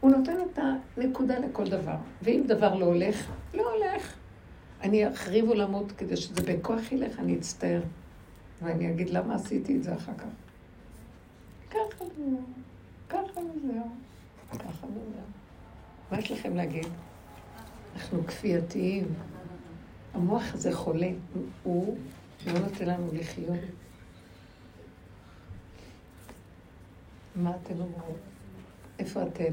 הוא 0.00 0.10
נותן 0.10 0.36
את 0.52 0.58
הנקודה 0.96 1.38
לכל 1.38 1.68
דבר. 1.68 1.96
ואם 2.22 2.42
דבר 2.46 2.74
לא 2.74 2.84
הולך, 2.84 3.30
לא 3.54 3.72
הולך. 3.72 4.14
אני 4.82 5.08
אחריב 5.08 5.48
עולמות 5.48 5.92
כדי 5.92 6.16
שזה 6.16 6.42
בכוח 6.42 6.92
ילך, 6.92 7.18
אני 7.18 7.36
אצטער. 7.36 7.82
ואני 8.62 8.90
אגיד 8.90 9.10
למה 9.10 9.34
עשיתי 9.34 9.76
את 9.76 9.82
זה 9.82 9.94
אחר 9.94 10.12
כך. 10.18 10.24
ככה 11.70 12.04
וזהו. 13.10 13.90
ככה 14.58 14.86
וזהו. 14.86 15.26
מה 16.10 16.18
יש 16.18 16.30
לכם 16.30 16.56
להגיד? 16.56 16.86
אנחנו 17.96 18.26
כפייתיים. 18.26 19.14
המוח 20.14 20.42
הזה 20.54 20.74
חולה, 20.74 21.10
הוא 21.62 21.98
לא 22.46 22.58
נותן 22.58 22.86
לנו 22.86 23.10
לחיות. 23.12 23.58
מה 27.36 27.52
אתם 27.62 27.80
אומרות? 27.80 28.18
איפה 28.98 29.22
אתם? 29.22 29.52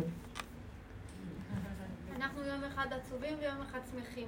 אנחנו 2.16 2.43
יום 2.43 2.64
אחד 2.64 2.86
עצובים 2.93 3.34
ויום 3.39 3.62
אחד 3.62 3.80
שמחים. 3.91 4.28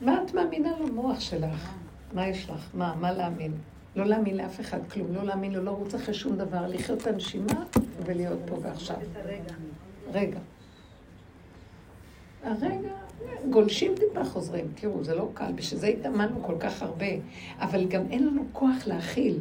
מה 0.00 0.22
את 0.22 0.34
מאמינה 0.34 0.78
למוח 0.78 1.20
שלך? 1.20 1.70
מה 2.12 2.26
יש 2.26 2.50
לך? 2.50 2.68
מה? 2.74 2.94
מה 2.94 3.12
להאמין? 3.12 3.52
לא 3.96 4.06
להאמין 4.06 4.36
לאף 4.36 4.60
אחד 4.60 4.88
כלום, 4.88 5.14
לא 5.14 5.24
להאמין 5.24 5.52
לו, 5.52 5.64
לא 5.64 5.72
לרוץ 5.72 5.94
אחרי 5.94 6.14
שום 6.14 6.36
דבר, 6.36 6.66
לחיות 6.66 7.02
את 7.02 7.06
הנשימה 7.06 7.64
ולהיות 8.04 8.38
פה 8.46 8.58
ועכשיו. 8.62 8.96
רגע. 10.12 10.38
הרגע, 12.42 12.90
גולשים 13.50 13.94
טיפה 13.94 14.24
חוזרים. 14.24 14.64
תראו, 14.74 15.04
זה 15.04 15.14
לא 15.14 15.30
קל, 15.34 15.52
בשביל 15.52 15.80
זה 15.80 15.86
התאמנו 15.86 16.42
כל 16.42 16.54
כך 16.60 16.82
הרבה, 16.82 17.06
אבל 17.58 17.86
גם 17.86 18.02
אין 18.10 18.26
לנו 18.26 18.46
כוח 18.52 18.86
להכיל. 18.86 19.38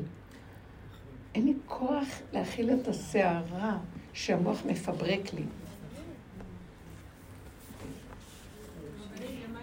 אין 1.35 1.45
לי 1.45 1.53
כוח 1.65 2.07
להכיל 2.33 2.73
את 2.73 2.87
הסערה 2.87 3.77
שהמוח 4.13 4.65
מפברק 4.65 5.33
לי. 5.33 5.43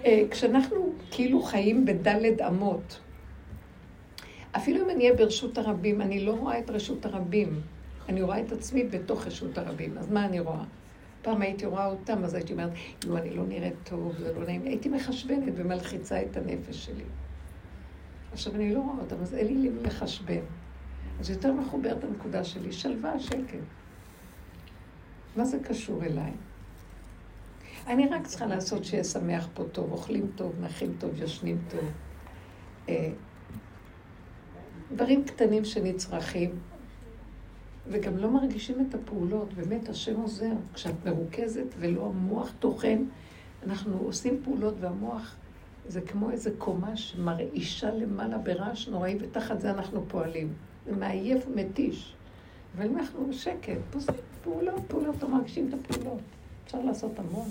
אה, 0.04 0.22
כשאנחנו 0.30 0.92
כאילו 1.10 1.42
חיים 1.42 1.84
בדלת 1.84 2.40
אמות, 2.40 2.98
אפילו 4.56 4.84
אם 4.84 4.90
אני 4.90 5.04
אהיה 5.04 5.16
ברשות 5.16 5.58
הרבים, 5.58 6.00
אני 6.00 6.24
לא 6.24 6.32
רואה 6.32 6.58
את 6.58 6.70
רשות 6.70 7.06
הרבים. 7.06 7.60
אני 8.08 8.22
רואה 8.22 8.40
את 8.40 8.52
עצמי 8.52 8.84
בתוך 8.84 9.26
רשות 9.26 9.58
הרבים. 9.58 9.98
אז 9.98 10.10
מה 10.12 10.24
אני 10.24 10.40
רואה? 10.40 10.64
פעם 11.22 11.42
הייתי 11.42 11.66
רואה 11.66 11.86
אותם, 11.86 12.24
אז 12.24 12.34
הייתי 12.34 12.52
אומרת, 12.52 12.70
נו, 13.06 13.16
אני 13.16 13.30
לא 13.30 13.46
נראית 13.46 13.74
טוב, 13.84 14.12
זה 14.18 14.32
לא 14.32 14.44
נעים. 14.44 14.62
הייתי 14.62 14.88
מחשבנת 14.88 15.52
ומלחיצה 15.56 16.22
את 16.22 16.36
הנפש 16.36 16.84
שלי. 16.84 17.04
עכשיו, 18.32 18.54
אני 18.54 18.74
לא 18.74 18.80
רואה 18.80 18.98
אותם, 19.00 19.16
אז 19.22 19.34
אין 19.34 19.46
לי 19.46 19.54
לי 19.54 19.82
לחשבן. 19.82 20.40
אז 21.20 21.30
יותר 21.30 21.52
מחוברת 21.52 22.04
הנקודה 22.04 22.44
שלי, 22.44 22.72
שלווה, 22.72 23.18
שקט. 23.20 23.58
מה 25.36 25.44
זה 25.44 25.58
קשור 25.58 26.04
אליי? 26.04 26.32
אני 27.86 28.08
רק 28.08 28.26
צריכה 28.26 28.46
לעשות 28.46 28.84
שיהיה 28.84 29.04
שמח 29.04 29.48
פה 29.54 29.64
טוב, 29.72 29.92
אוכלים 29.92 30.30
טוב, 30.34 30.52
נחים 30.60 30.92
טוב, 30.98 31.22
ישנים 31.22 31.58
טוב. 31.68 31.84
דברים 34.94 35.24
קטנים 35.24 35.64
שנצרכים, 35.64 36.50
וגם 37.88 38.16
לא 38.16 38.30
מרגישים 38.30 38.86
את 38.88 38.94
הפעולות, 38.94 39.54
באמת 39.54 39.88
השם 39.88 40.20
עוזר. 40.20 40.52
כשאת 40.74 41.06
מרוכזת 41.06 41.74
ולא 41.78 42.06
המוח 42.06 42.52
טוחן, 42.58 43.04
אנחנו 43.66 43.98
עושים 43.98 44.40
פעולות 44.44 44.74
והמוח 44.80 45.36
זה 45.88 46.00
כמו 46.00 46.30
איזה 46.30 46.50
קומה 46.58 46.96
שמרעישה 46.96 47.90
למעלה 47.90 48.38
ברעש 48.38 48.88
נוראי, 48.88 49.16
ותחת 49.20 49.60
זה 49.60 49.70
אנחנו 49.70 50.04
פועלים. 50.08 50.52
זה 50.86 50.96
מעייף 50.96 51.46
ומתיש. 51.48 52.14
אבל 52.76 52.86
אם 52.86 52.98
אנחנו 52.98 53.26
בשקט, 53.26 53.94
עושים 53.94 54.14
פעולות, 54.42 54.80
פעולות, 54.88 55.22
לא 55.22 55.28
מרגישים 55.28 55.68
את 55.68 55.74
הפעולות. 55.74 56.20
אפשר 56.64 56.80
לעשות 56.80 57.18
המון. 57.18 57.48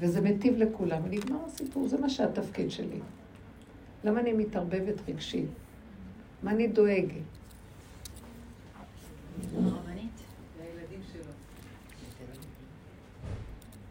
וזה 0.00 0.20
מטיב 0.20 0.56
לכולם, 0.56 1.02
ונגמר 1.04 1.38
הסיפור, 1.46 1.88
זה 1.88 1.98
מה 1.98 2.08
שהתפקיד 2.08 2.70
שלי. 2.70 3.00
למה 4.04 4.20
אני 4.20 4.32
מתערבבת 4.32 4.94
רגשית? 5.08 5.48
מה 6.42 6.50
אני 6.50 6.68
דואגת? 6.68 7.12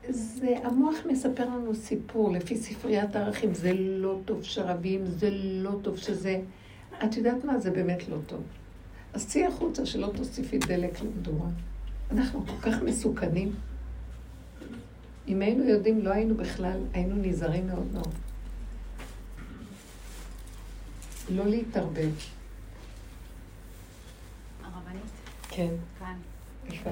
זה, 0.09 0.55
המוח 0.63 0.95
מספר 1.11 1.45
לנו 1.45 1.75
סיפור 1.75 2.31
לפי 2.31 2.57
ספריית 2.57 3.15
הערכים, 3.15 3.53
זה 3.53 3.73
לא 3.73 4.19
טוב 4.25 4.43
שרבים, 4.43 5.05
זה 5.05 5.29
לא 5.33 5.71
טוב 5.81 5.97
שזה... 5.97 6.41
את 7.03 7.17
יודעת 7.17 7.43
מה? 7.43 7.59
זה 7.59 7.71
באמת 7.71 8.09
לא 8.09 8.17
טוב. 8.27 8.43
אז 9.13 9.27
צאי 9.27 9.45
החוצה 9.45 9.85
שלא 9.85 10.11
תוסיפי 10.15 10.57
דלק 10.57 11.01
למדורה. 11.01 11.49
אנחנו 12.11 12.45
כל 12.45 12.71
כך 12.71 12.81
מסוכנים. 12.81 13.55
אם 15.27 15.41
היינו 15.41 15.63
יודעים, 15.63 16.05
לא 16.05 16.09
היינו 16.09 16.35
בכלל, 16.35 16.79
היינו 16.93 17.15
נזהרים 17.15 17.67
מאוד 17.67 17.87
מאוד. 17.93 18.13
לא 21.29 21.45
להתערבב. 21.45 22.11
הרבנית? 24.63 25.03
כן. 25.57 25.75
כאן. 25.99 26.15
יפה. 26.69 26.89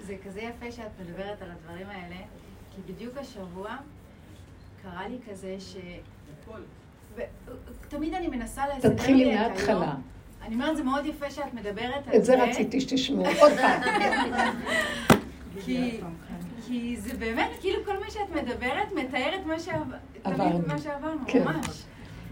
זה 0.00 0.16
כזה 0.26 0.40
יפה 0.40 0.72
שאת 0.72 0.90
מדברת 1.00 1.42
על 1.42 1.50
הדברים 1.50 1.86
האלה, 1.86 2.16
כי 2.70 2.92
בדיוק 2.92 3.16
השבוע 3.16 3.76
קרה 4.82 5.08
לי 5.08 5.18
כזה 5.30 5.56
ש... 5.58 5.76
תמיד 7.88 8.14
אני 8.14 8.28
מנסה 8.28 8.62
לסדר 8.68 8.94
תתחילי. 8.94 9.34
מההתחלה. 9.34 9.94
אני 10.42 10.54
אומרת, 10.54 10.76
זה 10.76 10.82
מאוד 10.82 11.06
יפה 11.06 11.30
שאת 11.30 11.54
מדברת 11.54 12.08
על 12.08 12.16
את 12.16 12.24
זה 12.24 12.42
רציתי 12.42 12.80
שתשמעו. 12.80 13.26
עוד 13.40 13.52
פעם. 13.60 13.80
כי, 15.64 16.00
כי 16.66 16.96
זה 16.96 17.16
באמת, 17.16 17.50
כאילו 17.60 17.84
כל 17.84 18.00
מה 18.00 18.10
שאת 18.10 18.30
מדברת 18.42 18.92
מתאר 18.92 19.34
את 19.34 19.46
מה 20.66 20.78
שעברנו, 20.78 21.20
כן. 21.26 21.44
ממש. 21.44 21.82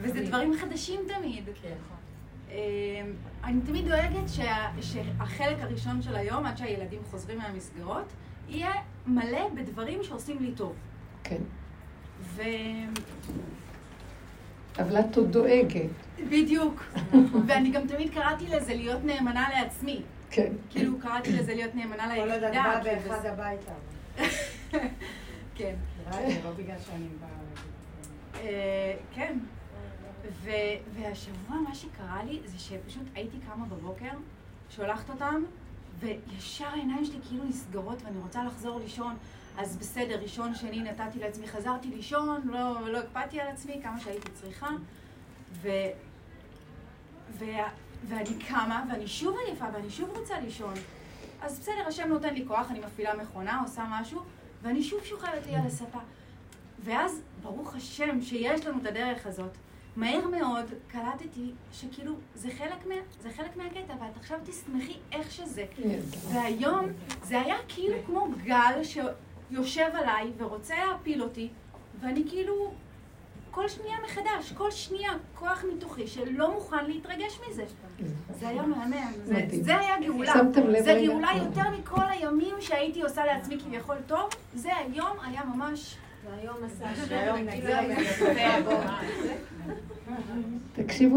וזה 0.01 0.23
דברים 0.23 0.57
חדשים 0.57 1.01
תמיד. 1.17 1.45
אמ, 2.51 2.57
אני 3.45 3.61
תמיד 3.61 3.89
דואגת 3.89 4.29
שה, 4.29 4.67
שהחלק 4.81 5.57
הראשון 5.61 6.03
של 6.03 6.17
היום, 6.17 6.47
עד 6.47 6.57
שהילדים 6.57 7.01
חוזרים 7.11 7.39
מהמסגרות, 7.39 8.13
יהיה 8.49 8.71
מלא 9.07 9.49
בדברים 9.55 10.03
שעושים 10.03 10.37
לי 10.41 10.53
טוב. 10.53 10.75
כן. 11.25 11.43
ו... 12.21 12.43
אבל 14.79 15.01
את 15.01 15.17
עוד 15.17 15.33
דואגת. 15.33 15.91
בדיוק. 16.29 16.83
ואני 17.47 17.71
גם 17.71 17.87
תמיד 17.87 18.15
קראתי 18.15 18.47
לזה 18.47 18.75
להיות 18.75 19.05
נאמנה 19.05 19.49
לעצמי. 19.57 20.03
כן. 20.31 20.53
כאילו 20.71 20.99
קראתי 20.99 21.33
לזה 21.33 21.55
להיות 21.55 21.75
נאמנה 21.75 22.15
כל 22.15 22.21
עוד 22.21 22.31
את 22.31 22.55
ליחידה. 22.55 22.63
באה 22.63 22.81
כאילו, 22.83 23.09
באחד 23.09 23.27
הביתה. 23.27 23.73
כן. 25.57 25.75
נראה 26.07 26.27
לי, 26.27 26.35
לא 26.45 26.51
בגלל 26.51 26.79
שאני 26.79 27.07
באה... 27.21 27.29
אה, 28.43 28.95
כן. 29.15 29.39
ו- 30.43 30.51
והשבוע 30.95 31.57
מה 31.57 31.75
שקרה 31.75 32.23
לי 32.25 32.41
זה 32.45 32.59
שפשוט 32.59 33.03
הייתי 33.15 33.37
קמה 33.47 33.65
בבוקר, 33.67 34.11
שולחת 34.71 35.11
אותם, 35.11 35.43
וישר 35.99 36.67
העיניים 36.67 37.05
שלי 37.05 37.19
כאילו 37.29 37.45
נסגרות 37.45 38.03
ואני 38.03 38.19
רוצה 38.19 38.45
לחזור 38.45 38.81
לישון. 38.81 39.17
אז 39.59 39.77
בסדר, 39.77 40.19
ראשון, 40.23 40.55
שני 40.55 40.81
נתתי 40.81 41.19
לעצמי, 41.19 41.49
חזרתי 41.49 41.89
לישון, 41.89 42.41
לא, 42.45 42.89
לא 42.93 42.99
הקפדתי 42.99 43.41
על 43.41 43.49
עצמי 43.49 43.81
כמה 43.83 44.01
שהייתי 44.01 44.31
צריכה. 44.35 44.69
ו- 45.53 45.69
וה- 47.39 47.71
ואני 48.09 48.39
קמה, 48.49 48.85
ואני 48.91 49.07
שוב 49.07 49.37
עייפה, 49.47 49.65
ואני 49.73 49.91
שוב 49.91 50.11
רוצה 50.17 50.41
לישון. 50.41 50.75
אז 51.43 51.59
בסדר, 51.61 51.87
השם 51.89 52.09
נותן 52.09 52.35
לי 52.35 52.45
כוח, 52.49 52.71
אני 52.71 52.81
מפעילה 52.81 53.17
מכונה, 53.17 53.61
עושה 53.61 53.85
משהו, 53.91 54.21
ואני 54.63 54.83
שוב 54.83 55.05
שוכבת 55.05 55.47
לי 55.47 55.55
על 55.57 55.67
הספה. 55.67 55.99
ואז, 56.85 57.21
ברוך 57.43 57.75
השם 57.75 58.23
שיש 58.23 58.67
לנו 58.67 58.79
את 58.83 58.87
הדרך 58.87 59.27
הזאת. 59.27 59.51
מהר 59.99 60.27
מאוד 60.29 60.65
קלטתי 60.89 61.53
שכאילו 61.73 62.13
זה 62.35 62.49
חלק, 62.59 62.87
מה, 62.87 62.95
זה 63.21 63.31
חלק 63.37 63.57
מהקטע, 63.57 63.95
ואת 64.01 64.17
עכשיו 64.17 64.39
תשמחי 64.45 64.97
איך 65.13 65.31
שזה. 65.31 65.65
והיום 66.33 66.87
זה 67.23 67.41
היה 67.41 67.57
כאילו 67.69 67.97
כמו 68.07 68.29
גל 68.45 68.83
שיושב 68.83 69.89
עליי 69.95 70.33
ורוצה 70.37 70.75
להפיל 70.87 71.23
אותי, 71.23 71.49
ואני 72.01 72.25
כאילו 72.29 72.73
כל 73.51 73.69
שנייה 73.69 73.97
מחדש, 74.05 74.53
כל 74.53 74.71
שנייה 74.71 75.13
כוח 75.35 75.65
מתוכי 75.75 76.07
שלא 76.07 76.55
מוכן 76.55 76.87
להתרגש 76.87 77.41
מזה. 77.49 77.65
זה 78.41 78.49
היה 78.49 78.63
מהמם, 78.63 79.13
זה. 79.25 79.47
זה 79.51 79.79
היה 79.79 79.95
גאולה. 80.01 80.33
זה? 80.81 81.03
גאולה 81.07 81.31
יותר 81.37 81.71
מכל 81.79 82.07
הימים 82.09 82.55
שהייתי 82.61 83.03
עושה 83.03 83.25
לעצמי 83.25 83.59
כביכול 83.61 83.97
טוב, 84.07 84.31
זה 84.55 84.77
היום 84.77 85.17
היה 85.23 85.45
ממש... 85.45 85.97
תקשיבו, 90.73 91.17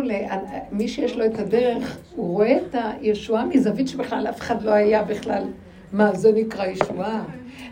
מי 0.72 0.88
שיש 0.88 1.16
לו 1.16 1.26
את 1.26 1.40
הדרך, 1.40 1.98
הוא 2.16 2.34
רואה 2.34 2.58
את 2.58 2.76
הישועה 2.76 3.46
מזווית 3.46 3.88
שבכלל 3.88 4.28
אף 4.30 4.40
אחד 4.40 4.62
לא 4.62 4.72
היה 4.72 5.04
בכלל. 5.04 5.44
מה, 5.92 6.16
זה 6.16 6.32
נקרא 6.32 6.66
ישועה? 6.66 7.24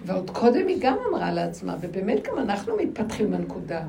ועוד 0.05 0.29
קודם 0.29 0.67
היא 0.67 0.77
גם 0.79 0.97
אמרה 1.09 1.31
לעצמה, 1.31 1.75
ובאמת 1.81 2.27
גם 2.27 2.37
אנחנו 2.37 2.77
מתפתחים 2.77 3.31
מהנקודה. 3.31 3.81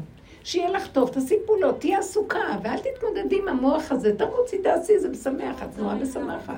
שיהיה 0.44 0.70
לך 0.70 0.86
טוב, 0.86 1.08
תעשי 1.08 1.34
פעולות, 1.46 1.80
תהיי 1.80 1.96
עסוקה, 1.96 2.38
ואל 2.62 2.78
תתמודדי 2.78 3.38
עם 3.42 3.48
המוח 3.48 3.92
הזה, 3.92 4.16
תרוצי, 4.16 4.58
תעשי, 4.58 4.98
זה 4.98 5.08
משמח, 5.08 5.62
את 5.62 5.78
נורא 5.78 5.94
משמחת. 5.94 6.54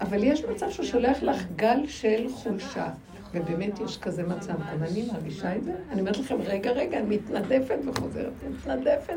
אבל 0.00 0.24
יש 0.24 0.44
מצב 0.44 0.70
שהוא 0.70 0.86
שולח 0.86 1.22
לך 1.22 1.44
גל 1.56 1.86
של 1.86 2.26
חולשה, 2.30 2.88
ובאמת 3.36 3.80
יש 3.80 3.98
כזה 3.98 4.22
מצב. 4.22 4.52
גם 4.52 4.82
אני 4.82 5.08
מרגישה 5.12 5.56
את 5.56 5.64
זה. 5.64 5.72
אני 5.90 6.00
אומרת 6.00 6.18
לכם, 6.18 6.36
רגע, 6.44 6.70
רגע, 6.70 6.98
אני 6.98 7.16
מתנדפת 7.16 7.78
וחוזרת, 7.84 8.32
מתנדפת. 8.50 9.14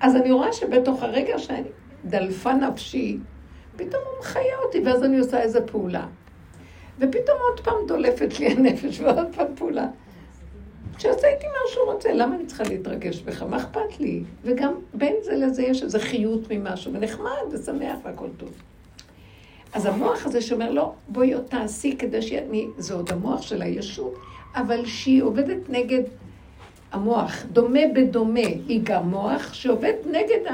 אז 0.00 0.16
אני 0.16 0.32
רואה 0.32 0.52
שבתוך 0.52 1.02
הרגע 1.02 1.38
שאני 1.38 1.68
דלפה 2.04 2.52
נפשי, 2.52 3.18
פתאום 3.76 4.02
הוא 4.04 4.20
מחיה 4.20 4.58
אותי, 4.66 4.80
ואז 4.84 5.04
אני 5.04 5.18
עושה 5.18 5.42
איזה 5.42 5.66
פעולה. 5.66 6.06
ופתאום 6.98 7.38
עוד 7.50 7.60
פעם 7.60 7.74
דולפת 7.88 8.40
לי 8.40 8.46
הנפש, 8.46 9.00
ועוד 9.00 9.26
פעם 9.36 9.46
פעולה. 9.56 9.86
שיעשה 10.98 11.28
איתי 11.28 11.46
מה 11.46 11.72
שהוא 11.72 11.92
רוצה, 11.92 12.12
למה 12.12 12.34
אני 12.34 12.46
צריכה 12.46 12.64
להתרגש 12.64 13.20
בך? 13.20 13.42
מה 13.42 13.56
אכפת 13.56 14.00
לי? 14.00 14.24
וגם 14.42 14.72
בין 14.94 15.14
זה 15.22 15.32
לזה 15.32 15.62
יש 15.62 15.82
איזו 15.82 15.98
חיות 15.98 16.40
ממשהו, 16.50 16.92
ונחמד 16.92 17.42
ושמח 17.52 17.98
והכל 18.04 18.28
טוב. 18.36 18.62
אז 19.74 19.86
המוח 19.86 20.26
הזה 20.26 20.40
שאומר, 20.40 20.70
לא, 20.70 20.92
בואי 21.08 21.32
עוד 21.32 21.44
תעשי 21.44 21.96
כדי 21.98 22.22
שאני, 22.22 22.66
זה 22.78 22.94
עוד 22.94 23.12
המוח 23.12 23.42
של 23.42 23.62
הישות, 23.62 24.14
אבל 24.54 24.86
שהיא 24.86 25.22
עובדת 25.22 25.68
נגד 25.68 26.02
המוח, 26.92 27.44
דומה 27.52 27.80
בדומה, 27.94 28.40
היא 28.40 28.80
גם 28.84 29.08
מוח 29.10 29.52
שעובד 29.52 29.92
נגד 30.10 30.52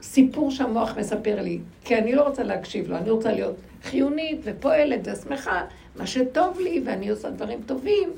הסיפור 0.00 0.48
אה, 0.48 0.54
שהמוח 0.54 0.98
מספר 0.98 1.42
לי, 1.42 1.58
כי 1.84 1.98
אני 1.98 2.14
לא 2.14 2.22
רוצה 2.22 2.42
להקשיב 2.42 2.90
לו, 2.90 2.96
אני 2.96 3.10
רוצה 3.10 3.32
להיות 3.32 3.56
חיונית 3.82 4.40
ופועלת 4.44 5.08
ושמחה, 5.12 5.62
מה 5.96 6.06
שטוב 6.06 6.60
לי, 6.60 6.82
ואני 6.84 7.10
עושה 7.10 7.30
דברים 7.30 7.58
טובים. 7.66 8.10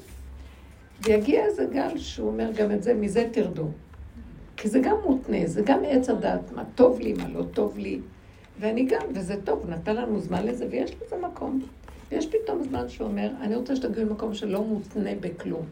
ויגיע 1.03 1.45
איזה 1.45 1.67
גל 1.73 1.99
שהוא 1.99 2.29
אומר, 2.29 2.51
גם 2.57 2.71
את 2.71 2.83
זה, 2.83 2.95
מזה 2.95 3.29
תרדו. 3.33 3.69
כי 4.57 4.69
זה 4.69 4.79
גם 4.79 4.97
מותנה, 5.05 5.47
זה 5.47 5.63
גם 5.65 5.81
עץ 5.89 6.11
הדעת, 6.11 6.53
מה 6.53 6.63
טוב 6.75 7.01
לי, 7.01 7.13
מה 7.13 7.29
לא 7.29 7.43
טוב 7.43 7.79
לי. 7.79 8.01
ואני 8.61 8.85
גם, 8.85 9.07
וזה 9.15 9.35
טוב, 9.45 9.71
נתן 9.71 9.97
לנו 9.97 10.21
זמן 10.21 10.47
לזה, 10.47 10.67
ויש 10.71 10.97
לזה 11.03 11.17
מקום. 11.17 11.61
ויש 12.11 12.27
פתאום 12.27 12.63
זמן 12.63 12.89
שאומר, 12.89 13.31
אני 13.41 13.55
רוצה 13.55 13.77
שתגיעו 13.77 14.07
למקום 14.07 14.35
שלא 14.35 14.65
מותנה 14.65 15.11
בכלום. 15.21 15.67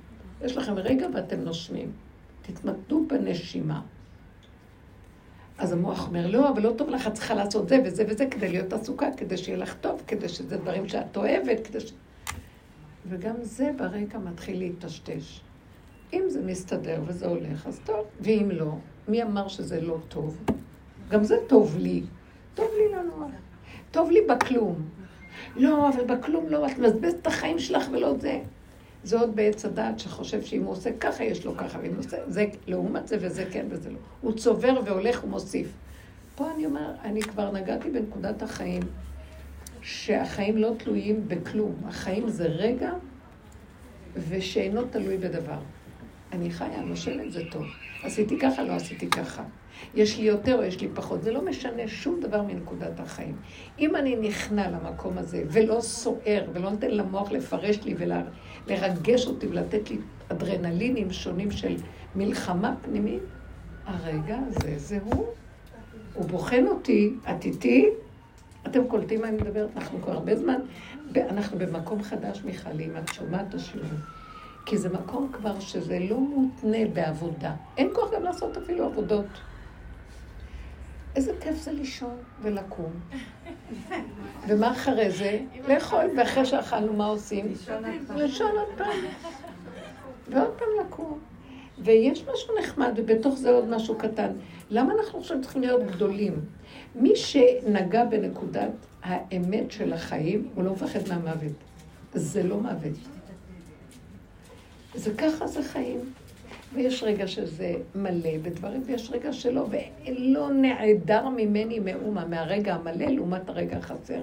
יש 0.45 0.57
לכם 0.57 0.75
רגע 0.75 1.07
ואתם 1.15 1.41
נושמים. 1.41 1.93
תתמקדו 2.43 3.05
בנשימה. 3.07 3.81
אז 5.59 5.73
המוח 5.73 6.09
אומר, 6.09 6.27
לא, 6.27 6.49
אבל 6.49 6.63
לא 6.63 6.73
טוב 6.79 6.89
לך, 6.89 7.07
את 7.07 7.15
צריכה 7.15 7.35
לעשות 7.35 7.69
זה 7.69 7.79
וזה 7.85 8.05
וזה 8.09 8.27
כדי 8.27 8.49
להיות 8.49 8.73
עסוקה, 8.73 9.09
כדי 9.17 9.37
שיהיה 9.37 9.59
לך 9.59 9.75
טוב, 9.81 10.03
כדי 10.07 10.29
שזה 10.29 10.57
דברים 10.57 10.89
שאת 10.89 11.17
אוהבת, 11.17 11.67
כדי 11.67 11.81
ש... 11.81 11.93
וגם 13.09 13.35
זה 13.43 13.71
ברגע 13.77 14.19
מתחיל 14.19 14.59
להיטשטש. 14.59 15.41
אם 16.13 16.23
זה 16.29 16.43
מסתדר 16.43 17.03
וזה 17.07 17.27
הולך, 17.27 17.67
אז 17.67 17.81
טוב, 17.85 18.07
ואם 18.21 18.49
לא, 18.53 18.75
מי 19.09 19.23
אמר 19.23 19.49
שזה 19.49 19.81
לא 19.81 19.99
טוב? 20.09 20.45
גם 21.09 21.25
זה 21.25 21.37
טוב 21.47 21.77
לי. 21.79 22.03
טוב 22.55 22.71
לי 22.79 22.97
לנוע. 22.97 23.29
טוב 23.91 24.11
לי 24.11 24.21
בכלום. 24.29 24.83
לא, 25.57 25.89
אבל 25.89 26.05
בכלום 26.05 26.49
לא, 26.49 26.67
את 26.67 26.79
מבזבזת 26.79 27.17
את 27.23 27.27
החיים 27.27 27.59
שלך 27.59 27.87
ולא 27.93 28.15
זה. 28.19 28.41
זה 29.05 29.21
עוד 29.21 29.37
בעץ 29.37 29.65
הדעת 29.65 29.99
שחושב 29.99 30.43
שאם 30.43 30.63
הוא 30.63 30.73
עושה 30.73 30.91
ככה, 31.01 31.25
יש 31.25 31.45
לו 31.45 31.57
ככה, 31.57 31.79
ואם 31.83 31.91
הוא 31.91 31.99
עושה 31.99 32.17
זה 32.27 32.47
לעומת 32.67 33.09
זה 33.09 33.17
וזה 33.21 33.45
כן 33.51 33.67
וזה 33.69 33.91
לא. 33.91 33.99
הוא 34.21 34.33
צובר 34.33 34.81
והולך 34.85 35.25
ומוסיף. 35.25 35.69
פה 36.35 36.51
אני 36.55 36.67
אומר, 36.67 36.93
אני 37.03 37.23
כבר 37.23 37.53
נגעתי 37.53 37.91
בנקודת 37.91 38.43
החיים, 38.43 38.83
שהחיים 39.83 40.57
לא 40.57 40.73
תלויים 40.79 41.29
בכלום. 41.29 41.75
החיים 41.87 42.29
זה 42.29 42.47
רגע 42.47 42.93
ושאינו 44.29 44.83
תלוי 44.91 45.19
בדבר. 45.19 45.59
אני 46.35 46.51
חיה, 46.51 46.81
נושמת, 46.81 47.33
זה 47.33 47.43
טוב. 47.51 47.65
עשיתי 48.03 48.39
ככה, 48.39 48.63
לא 48.63 48.73
עשיתי 48.73 49.11
ככה. 49.11 49.43
יש 49.95 50.19
לי 50.19 50.25
יותר 50.25 50.59
או 50.59 50.63
יש 50.63 50.81
לי 50.81 50.89
פחות, 50.95 51.23
זה 51.23 51.33
לא 51.33 51.45
משנה 51.45 51.89
שום 51.89 52.21
דבר 52.21 52.43
מנקודת 52.43 53.01
החיים. 53.01 53.37
אם 53.79 53.97
אני 53.97 54.17
נכנע 54.17 54.71
למקום 54.71 55.19
הזה 55.19 55.45
ולא 55.49 55.81
סוער 55.81 56.45
ולא 56.53 56.71
נותן 56.71 56.91
למוח 56.91 57.33
לפרש 57.33 57.79
לי 57.85 57.95
ולרגש 58.67 59.27
אותי 59.27 59.47
ולתת 59.47 59.91
לי 59.91 59.99
אדרנלינים 60.29 61.13
שונים 61.13 61.51
של 61.51 61.77
מלחמה 62.15 62.75
פנימית, 62.83 63.23
הרגע 63.87 64.39
הזה 64.47 64.79
זה 64.79 64.99
הוא. 65.05 65.27
הוא 66.15 66.25
בוחן 66.25 66.67
אותי, 66.67 67.15
את 67.31 67.45
איתי, 67.45 67.89
אתם 68.67 68.87
קולטים 68.89 69.21
מה 69.21 69.29
אני 69.29 69.37
מדברת? 69.37 69.69
אנחנו 69.77 70.03
כבר 70.03 70.13
הרבה 70.13 70.37
זמן, 70.37 70.61
אנחנו 71.17 71.59
במקום 71.59 72.03
חדש, 72.03 72.43
מיכל, 72.45 72.81
אם 72.81 72.91
את 72.97 73.13
שומעת 73.13 73.49
את 73.49 73.55
השיעורים. 73.55 74.24
כי 74.67 74.79
זה 74.79 74.89
מקום 74.89 75.31
כבר 75.33 75.61
שזה 75.61 75.99
לא 76.11 76.19
מותנה 76.19 76.79
בעבודה. 76.93 77.55
אין 77.77 77.91
כוח 77.95 78.11
גם 78.15 78.23
לעשות 78.23 78.57
אפילו 78.57 78.85
עבודות. 78.85 79.27
איזה 81.17 81.33
כיף 81.41 81.57
זה 81.57 81.73
לישון 81.73 82.17
ולקום. 82.43 82.93
ומה 84.49 84.73
אחרי 84.73 85.11
זה? 85.11 85.41
לאכול, 85.69 86.05
ואחרי 86.17 86.47
שאכלנו, 86.47 86.93
מה 86.93 87.07
עושים? 87.07 87.55
לישון 88.15 88.57
עוד 88.57 88.69
פעם. 88.77 88.97
ועוד 90.29 90.51
פעם 90.59 90.69
לקום. 90.87 91.19
ויש 91.79 92.25
משהו 92.33 92.55
נחמד, 92.63 92.93
ובתוך 92.97 93.35
זה 93.35 93.51
עוד 93.51 93.69
משהו 93.69 93.99
קטן. 93.99 94.33
למה 94.71 94.93
אנחנו 94.95 95.19
עכשיו 95.19 95.43
צריכים 95.43 95.63
להיות 95.63 95.83
גדולים? 95.87 96.35
מי 96.95 97.17
שנגע 97.17 98.05
בנקודת 98.05 98.71
האמת 99.03 99.73
של 99.73 99.93
החיים, 99.93 100.49
הוא 100.55 100.65
לא 100.65 100.73
מפחד 100.73 101.01
מהמוות. 101.09 101.53
זה 102.15 102.43
לא 102.43 102.57
מוות. 102.57 103.14
זה 104.95 105.15
ככה 105.15 105.47
זה 105.47 105.63
חיים. 105.63 106.01
ויש 106.75 107.03
רגע 107.03 107.27
שזה 107.27 107.75
מלא 107.95 108.39
בדברים, 108.43 108.83
ויש 108.87 109.11
רגע 109.11 109.33
שלא, 109.33 109.67
ולא 109.71 110.51
נעדר 110.51 111.29
ממני 111.29 111.79
מאומה, 111.79 112.25
מהרגע 112.27 112.75
המלא 112.75 113.07
לעומת 113.07 113.49
הרגע 113.49 113.77
החסר. 113.77 114.21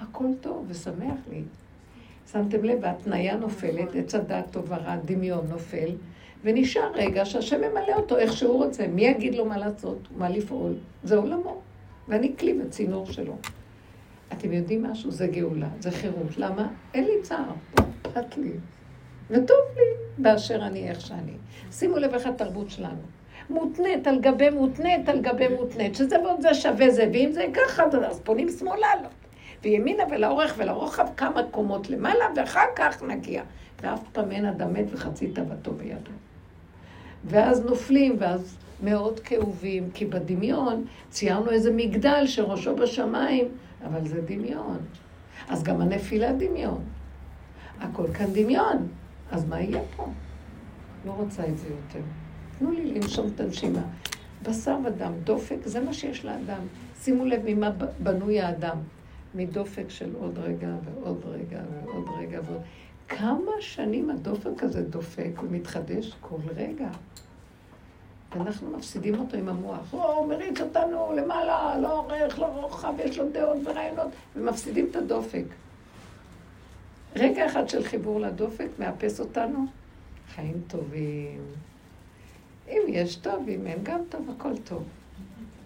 הכל 0.00 0.26
טוב 0.40 0.66
ושמח 0.68 1.18
לי. 1.30 1.42
שמתם 2.32 2.64
לב, 2.64 2.84
ההתניה 2.84 3.36
נופלת, 3.36 3.94
עץ 3.94 4.14
הדעת 4.14 4.44
טוב 4.50 4.64
ורע, 4.68 4.96
דמיון 5.04 5.46
נופל, 5.48 5.88
ונשאר 6.44 6.92
רגע 6.94 7.24
שהשם 7.24 7.60
ממלא 7.60 7.94
אותו 7.96 8.16
איך 8.16 8.32
שהוא 8.36 8.64
רוצה. 8.64 8.86
מי 8.86 9.02
יגיד 9.02 9.34
לו 9.34 9.44
מה 9.44 9.58
לעשות, 9.58 10.08
מה 10.16 10.28
לפעול? 10.28 10.72
זה 11.04 11.16
עולמו. 11.16 11.60
ואני 12.08 12.32
כלי 12.38 12.62
וצינור 12.62 13.06
שלו. 13.06 13.36
אתם 14.32 14.52
יודעים 14.52 14.82
משהו? 14.82 15.10
זה 15.10 15.26
גאולה, 15.26 15.68
זה 15.80 15.90
חירות. 15.90 16.38
למה? 16.38 16.68
אין 16.94 17.04
לי 17.04 17.22
צער, 17.22 17.52
אכפת 17.74 18.36
לי. 18.36 18.50
וטוב 19.32 19.58
לי 19.76 19.82
באשר 20.18 20.66
אני 20.66 20.88
איך 20.88 21.00
שאני. 21.00 21.32
שימו 21.72 21.96
לב 21.96 22.14
איך 22.14 22.26
התרבות 22.26 22.70
שלנו. 22.70 23.02
מותנית 23.50 24.06
על 24.06 24.20
גבי 24.20 24.50
מותנית 24.50 25.08
על 25.08 25.20
גבי 25.20 25.48
מותנית, 25.48 25.94
שזה 25.94 26.20
ועוד 26.20 26.40
זה 26.40 26.54
שווה 26.54 26.90
זה, 26.90 27.08
ואם 27.12 27.32
זה 27.32 27.44
ככה, 27.54 27.82
אז 28.08 28.20
פונים 28.20 28.48
שמאלה 28.48 28.86
לא. 29.02 29.08
וימינה 29.62 30.02
ולאורך 30.10 30.54
ולרוחב 30.56 31.06
כמה 31.16 31.42
קומות 31.50 31.90
למעלה, 31.90 32.24
ואחר 32.36 32.66
כך 32.76 33.02
נגיע. 33.02 33.42
ואף 33.82 34.00
פעם 34.12 34.32
אין 34.32 34.46
אדם 34.46 34.72
מת 34.72 34.84
וחצי 34.90 35.28
תאוותו 35.28 35.72
בידו. 35.72 36.10
ואז 37.24 37.64
נופלים, 37.64 38.16
ואז 38.18 38.56
מאוד 38.82 39.20
כאובים, 39.20 39.90
כי 39.94 40.04
בדמיון 40.04 40.84
ציירנו 41.10 41.50
איזה 41.50 41.72
מגדל 41.72 42.26
שראשו 42.26 42.76
בשמיים, 42.76 43.48
אבל 43.84 44.08
זה 44.08 44.20
דמיון. 44.20 44.78
אז 45.48 45.62
גם 45.62 45.80
הנפילה 45.80 46.32
דמיון. 46.32 46.80
הכל 47.80 48.06
כאן 48.14 48.26
דמיון. 48.32 48.88
אז 49.32 49.48
מה 49.48 49.60
יהיה 49.60 49.80
פה? 49.96 50.06
לא 51.06 51.10
רוצה 51.10 51.46
את 51.46 51.58
זה 51.58 51.68
יותר. 51.68 52.00
תנו 52.58 52.70
לי 52.70 52.94
לנשום 52.94 53.30
את 53.34 53.40
הנשימה. 53.40 53.82
בשר 54.42 54.76
ודם, 54.84 55.12
דופק, 55.24 55.56
זה 55.64 55.80
מה 55.80 55.92
שיש 55.92 56.24
לאדם. 56.24 56.60
שימו 57.02 57.24
לב 57.24 57.40
ממה 57.44 57.70
בנוי 58.02 58.40
האדם. 58.40 58.76
מדופק 59.34 59.84
של 59.88 60.14
עוד 60.20 60.38
רגע 60.38 60.68
ועוד 60.84 61.24
רגע 61.24 61.60
ועוד 61.84 62.06
רגע 62.18 62.40
ועוד... 62.46 62.60
כמה 63.08 63.52
שנים 63.60 64.10
הדופק 64.10 64.62
הזה 64.62 64.82
דופק 64.82 65.42
ומתחדש 65.42 66.16
כל 66.20 66.36
רגע. 66.56 66.88
ואנחנו 68.36 68.70
מפסידים 68.70 69.18
אותו 69.18 69.36
עם 69.36 69.48
המוח. 69.48 69.94
הוא 69.94 70.28
מריץ 70.28 70.60
אותנו 70.60 71.12
למעלה, 71.16 71.78
לא 71.78 71.98
עורך, 71.98 72.38
לא 72.38 72.46
רוחב, 72.46 72.94
יש 73.04 73.18
לו 73.18 73.24
דעות 73.32 73.58
ורעיונות, 73.64 74.08
ומפסידים 74.36 74.86
את 74.90 74.96
הדופק. 74.96 75.44
רגע 77.16 77.46
אחד 77.46 77.68
של 77.68 77.84
חיבור 77.84 78.20
לדופק 78.20 78.68
מאפס 78.78 79.20
אותנו, 79.20 79.66
חיים 80.34 80.62
טובים. 80.68 81.40
אם 82.68 82.82
יש 82.88 83.16
טוב, 83.16 83.48
אם 83.48 83.66
אין 83.66 83.78
גם 83.82 84.00
טוב, 84.08 84.30
הכל 84.36 84.56
טוב. 84.56 84.84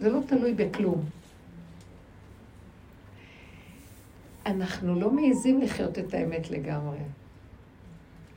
זה 0.00 0.10
לא 0.10 0.20
תלוי 0.26 0.54
בכלום. 0.54 1.04
אנחנו 4.46 5.00
לא 5.00 5.10
מעיזים 5.10 5.60
לחיות 5.60 5.98
את 5.98 6.14
האמת 6.14 6.50
לגמרי. 6.50 6.98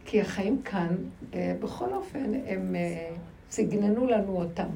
כי 0.05 0.21
החיים 0.21 0.61
כאן, 0.61 0.95
אה, 1.33 1.55
בכל 1.59 1.93
אופן, 1.93 2.33
הם 2.47 2.75
אה, 2.75 3.15
סגננו 3.51 4.07
לנו 4.07 4.41
אותם. 4.41 4.69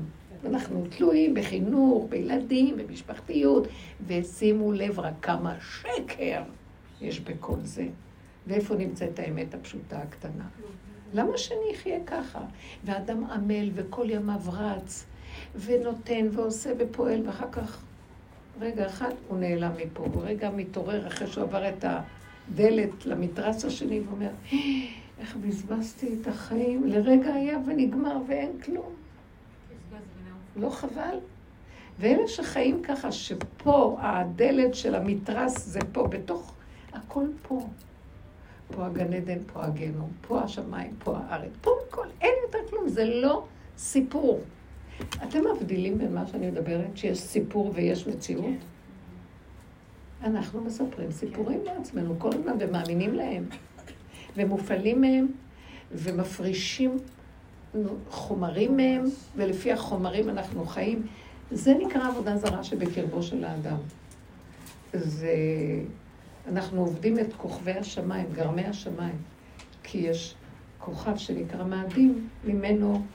אנחנו 0.45 0.83
תלויים 0.97 1.33
בחינוך, 1.33 2.05
בילדים, 2.09 2.77
במשפחתיות, 2.77 3.67
ושימו 4.07 4.71
לב 4.71 4.99
רק 4.99 5.13
כמה 5.21 5.55
שקר 5.59 6.43
יש 7.01 7.19
בכל 7.19 7.57
זה. 7.63 7.87
ואיפה 8.47 8.75
נמצאת 8.75 9.19
האמת 9.19 9.53
הפשוטה 9.53 9.97
הקטנה? 9.97 10.45
למה 11.13 11.37
שאני 11.37 11.75
אחיה 11.75 11.99
ככה? 12.05 12.39
ואדם 12.83 13.23
עמל 13.23 13.69
וכל 13.75 14.09
ימיו 14.09 14.41
רץ, 14.47 15.05
ונותן 15.55 16.27
ועושה 16.31 16.71
ופועל, 16.79 17.27
ואחר 17.27 17.51
כך, 17.51 17.83
רגע 18.59 18.87
אחד 18.87 19.11
הוא 19.27 19.37
נעלם 19.37 19.71
מפה, 19.77 20.03
הוא 20.13 20.23
רגע 20.25 20.49
מתעורר 20.49 21.07
אחרי 21.07 21.27
שהוא 21.27 21.43
עבר 21.43 21.69
את 21.69 21.85
הדלת 21.85 23.05
למתרס 23.05 23.65
השני 23.65 23.99
ואומר, 23.99 24.29
איך 25.19 25.35
בזבזתי 25.35 26.15
את 26.21 26.27
החיים, 26.27 26.87
לרגע 26.87 27.33
היה 27.33 27.57
ונגמר 27.65 28.17
ואין 28.27 28.51
כלום. 28.65 28.89
לא 30.55 30.69
חבל? 30.69 31.17
ואלה 31.99 32.27
שחיים 32.27 32.81
ככה, 32.83 33.11
שפה 33.11 33.97
הדלת 33.99 34.75
של 34.75 34.95
המתרס 34.95 35.65
זה 35.65 35.79
פה, 35.91 36.07
בתוך, 36.07 36.53
הכל 36.93 37.25
פה. 37.41 37.67
פה 38.67 38.85
הגן 38.85 39.13
עדן, 39.13 39.37
פה 39.53 39.63
הגיהנום, 39.63 40.09
פה 40.21 40.41
השמיים, 40.41 40.95
פה 41.03 41.17
הארץ, 41.17 41.51
פה 41.61 41.71
הכל, 41.87 42.07
אין 42.21 42.33
יותר 42.43 42.59
כלום, 42.69 42.87
זה 42.87 43.05
לא 43.05 43.45
סיפור. 43.77 44.41
אתם 45.23 45.39
מבדילים 45.55 45.97
בין 45.97 46.13
מה 46.13 46.27
שאני 46.27 46.51
מדברת, 46.51 46.97
שיש 46.97 47.19
סיפור 47.19 47.71
ויש 47.75 48.07
מציאות? 48.07 48.55
אנחנו 50.23 50.61
מספרים 50.61 51.11
סיפורים 51.11 51.59
כן. 51.65 51.75
לעצמנו 51.75 52.19
כל 52.19 52.29
הזמן 52.33 52.53
ומאמינים 52.59 53.13
להם, 53.13 53.43
ומופעלים 54.37 55.01
מהם, 55.01 55.27
ומפרישים 55.91 56.97
חומרים 58.09 58.77
מהם, 58.77 59.03
ולפי 59.35 59.71
החומרים 59.71 60.29
אנחנו 60.29 60.65
חיים. 60.65 61.07
זה 61.51 61.73
נקרא 61.73 62.07
עבודה 62.07 62.37
זרה 62.37 62.63
שבקרבו 62.63 63.23
של 63.23 63.43
האדם. 63.43 63.77
זה... 64.93 65.35
אנחנו 66.47 66.79
עובדים 66.79 67.19
את 67.19 67.33
כוכבי 67.37 67.71
השמיים, 67.71 68.25
גרמי 68.33 68.65
השמיים, 68.65 69.17
כי 69.83 69.97
יש 69.97 70.35
כוכב 70.79 71.17
שנקרא 71.17 71.63
מאדים, 71.63 72.29
ממנו 72.43 73.05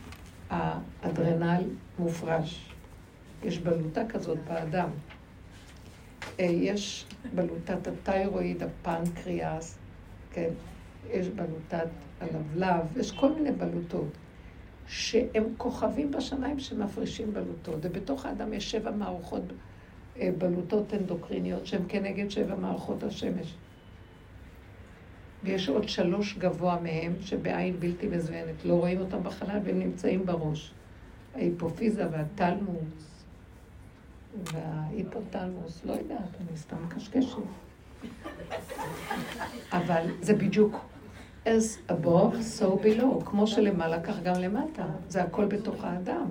האדרנל 0.50 1.62
מופרש. 1.98 2.72
יש 3.44 3.58
בלוטה 3.58 4.06
כזאת 4.08 4.38
באדם. 4.48 4.88
אה, 6.40 6.44
יש 6.44 7.06
בלוטת 7.34 7.86
התיירואיד, 7.86 8.62
הפנקריאס, 8.62 9.78
כן? 10.32 10.50
יש 11.10 11.28
בלוטת 11.28 11.88
הלבלב, 12.20 12.96
יש 12.96 13.12
כל 13.12 13.32
מיני 13.32 13.52
בלוטות, 13.52 14.08
שהם 14.86 15.44
כוכבים 15.56 16.10
בשמיים 16.10 16.58
שמפרישים 16.58 17.32
בלוטות, 17.32 17.78
ובתוך 17.82 18.26
האדם 18.26 18.52
יש 18.52 18.70
שבע 18.70 18.90
מערכות 18.90 19.42
בלוטות 20.38 20.94
אנדוקריניות 20.94 21.66
שהן 21.66 21.82
כנגד 21.88 22.30
שבע 22.30 22.54
מערכות 22.54 23.02
השמש. 23.02 23.54
ויש 25.44 25.68
עוד 25.68 25.88
שלוש 25.88 26.38
גבוה 26.38 26.80
מהם 26.82 27.12
שבעין 27.20 27.80
בלתי 27.80 28.06
מזוינת, 28.06 28.64
לא 28.64 28.74
רואים 28.74 29.00
אותם 29.00 29.22
בחלל 29.22 29.58
והם 29.64 29.78
נמצאים 29.78 30.26
בראש. 30.26 30.72
ההיפופיזה 31.34 32.06
והטלמוס 32.10 33.24
וההיפוטלמוס, 34.44 35.84
לא 35.84 35.92
יודעת, 35.92 36.34
אני 36.40 36.56
סתם 36.56 36.76
קשקשת. 36.88 37.36
אבל 39.72 40.06
זה 40.20 40.34
בדיוק 40.34 40.76
as 41.44 41.90
above, 41.90 42.60
so 42.60 42.64
below, 42.64 43.24
כמו 43.24 43.46
שלמעלה 43.46 44.02
כך 44.02 44.22
גם 44.22 44.34
למטה, 44.40 44.86
זה 45.08 45.22
הכל 45.22 45.44
בתוך 45.44 45.84
האדם. 45.84 46.28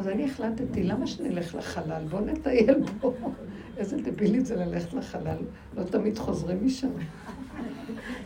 אז 0.00 0.08
אני 0.08 0.24
החלטתי, 0.24 0.82
למה 0.82 1.06
שנלך 1.06 1.54
לחלל? 1.54 2.04
בואו 2.10 2.24
נטייל 2.24 2.74
בו. 3.00 3.14
איזה 3.76 3.96
דבילית 3.96 4.46
זה 4.46 4.56
ללכת 4.56 4.92
לחלל, 4.92 5.36
לא 5.76 5.82
תמיד 5.84 6.18
חוזרים 6.18 6.66
משם. 6.66 6.90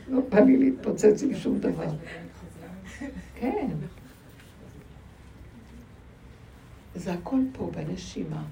לא 0.09 0.21
בא 0.29 0.41
לי 0.41 0.57
להתפוצץ 0.57 1.23
עם 1.23 1.35
שום 1.35 1.59
דבר. 1.59 1.87
כן. 3.35 3.69
זה 6.95 7.13
הכל 7.13 7.41
פה 7.53 7.71
בנשימה. 7.77 8.43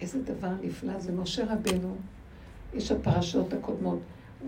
איזה 0.00 0.22
דבר 0.22 0.52
נפלא, 0.62 0.98
זה 0.98 1.12
משה 1.12 1.52
רבנו, 1.52 1.96
יש 2.74 2.92
הפרשות 2.92 3.52
הקודמות. 3.52 3.98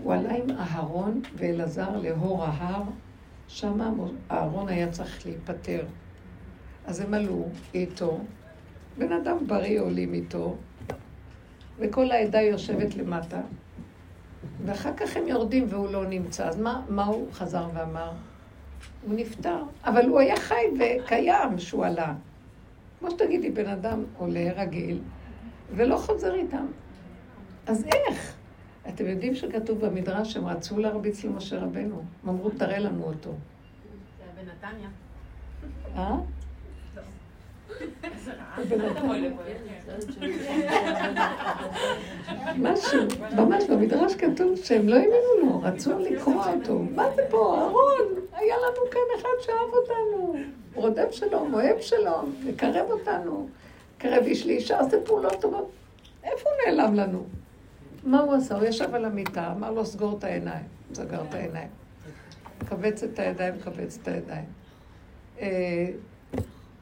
הוא 0.03 0.13
עלה 0.13 0.35
עם 0.35 0.49
אהרון 0.49 1.21
ואלעזר 1.35 1.97
להור 1.97 2.43
ההר, 2.43 2.83
שם 3.47 3.79
אהרון 4.31 4.67
היה 4.69 4.91
צריך 4.91 5.25
להיפטר. 5.25 5.85
אז 6.85 6.99
הם 6.99 7.13
עלו 7.13 7.47
איתו, 7.73 8.19
בן 8.97 9.11
אדם 9.11 9.37
בריא 9.47 9.79
עולים 9.79 10.13
איתו, 10.13 10.55
וכל 11.79 12.11
העדה 12.11 12.41
יושבת 12.41 12.95
למטה, 12.95 13.41
ואחר 14.65 14.93
כך 14.97 15.17
הם 15.17 15.27
יורדים 15.27 15.65
והוא 15.69 15.91
לא 15.91 16.05
נמצא. 16.05 16.47
אז 16.47 16.59
מה, 16.59 16.81
מה 16.89 17.05
הוא 17.05 17.31
חזר 17.31 17.67
ואמר? 17.73 18.11
הוא 19.05 19.15
נפטר. 19.15 19.63
אבל 19.83 20.05
הוא 20.05 20.19
היה 20.19 20.35
חי 20.37 20.63
וקיים 20.79 21.59
שהוא 21.59 21.85
עלה. 21.85 22.13
כמו 22.99 23.11
שתגידי, 23.11 23.49
בן 23.49 23.69
אדם 23.69 24.03
עולה 24.17 24.51
רגיל, 24.55 24.99
ולא 25.75 25.95
חוזר 25.95 26.35
איתם. 26.35 26.65
אז 27.67 27.85
איך? 27.85 28.35
אתם 28.89 29.07
יודעים 29.07 29.35
שכתוב 29.35 29.85
במדרש 29.85 30.33
שהם 30.33 30.47
רצו 30.47 30.79
להרביץ 30.79 31.23
למשה 31.23 31.59
רבנו. 31.59 32.03
הם 32.23 32.29
אמרו, 32.29 32.49
תראה 32.49 32.79
לנו 32.79 33.03
אותו. 33.03 33.31
זה 34.17 34.23
היה 34.23 34.45
בנתניה. 34.45 34.89
אה? 35.95 36.17
משהו, 42.57 42.99
ממש 43.35 43.63
במדרש 43.69 44.15
כתוב 44.15 44.55
שהם 44.55 44.89
לא 44.89 44.95
האמינו 44.95 45.37
לו, 45.43 45.61
רצו 45.61 45.99
לקרוע 45.99 46.53
אותו. 46.53 46.79
מה 46.95 47.05
זה 47.15 47.21
פה, 47.29 47.57
אהרון? 47.57 48.15
היה 48.33 48.55
לנו 48.57 48.89
כאן 48.91 49.01
אחד 49.19 49.29
שאהב 49.41 49.73
אותנו. 49.73 50.35
רודף 50.75 51.11
שלום, 51.11 51.53
אוהב 51.53 51.81
שלום, 51.81 52.35
מקרב 52.43 52.91
אותנו. 52.91 53.47
קרב 53.97 54.23
איש 54.23 54.45
לאישה, 54.45 54.79
עושה 54.79 54.97
פעולות 55.05 55.41
טובות. 55.41 55.71
איפה 56.23 56.49
הוא 56.49 56.75
נעלם 56.75 56.93
לנו? 56.95 57.23
מה 58.03 58.19
הוא 58.19 58.33
עשה? 58.33 58.55
הוא 58.55 58.65
ישב 58.65 58.95
על 58.95 59.05
המיטה, 59.05 59.53
אמר 59.57 59.71
לו, 59.71 59.85
סגור 59.85 60.17
את 60.19 60.23
העיניים. 60.23 60.65
סגר 60.93 61.21
את 61.29 61.33
העיניים. 61.33 61.67
כווץ 62.69 63.03
את 63.03 63.19
הידיים, 63.19 63.53
כווץ 63.63 63.99
את 64.01 64.07
הידיים. 64.07 64.45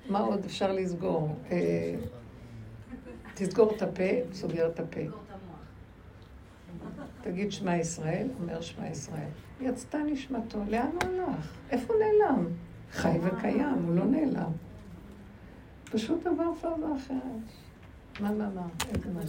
מה 0.10 0.20
עוד 0.20 0.45
אפשר 0.45 0.72
לסגור? 0.72 1.36
אה, 1.51 1.95
תסגור 3.34 3.76
את 3.76 3.82
הפה, 3.82 4.34
סוגר 4.34 4.68
את 4.68 4.80
הפה. 4.80 4.99
תגיד 7.22 7.51
שמע 7.51 7.78
ישראל, 7.78 8.28
אומר 8.41 8.62
שמע 8.62 8.88
ישראל. 8.88 9.30
יצתה 9.62 9.97
נשמתו, 9.97 10.60
לאן 10.68 10.89
הוא 10.91 11.01
הלך? 11.03 11.57
איפה 11.70 11.93
הוא 11.93 12.01
נעלם? 12.01 12.45
חי 12.91 13.18
וקיים, 13.24 13.84
הוא 13.88 13.95
לא 13.95 14.05
נעלם. 14.05 14.51
פשוט 15.91 16.28
עבר 16.28 16.53
פאזה 16.62 16.86
אחרת. 16.95 17.20
מה, 18.20 18.32
מה, 18.32 18.49
מה? 18.49 18.68
איזה 18.93 19.10
מה? 19.10 19.22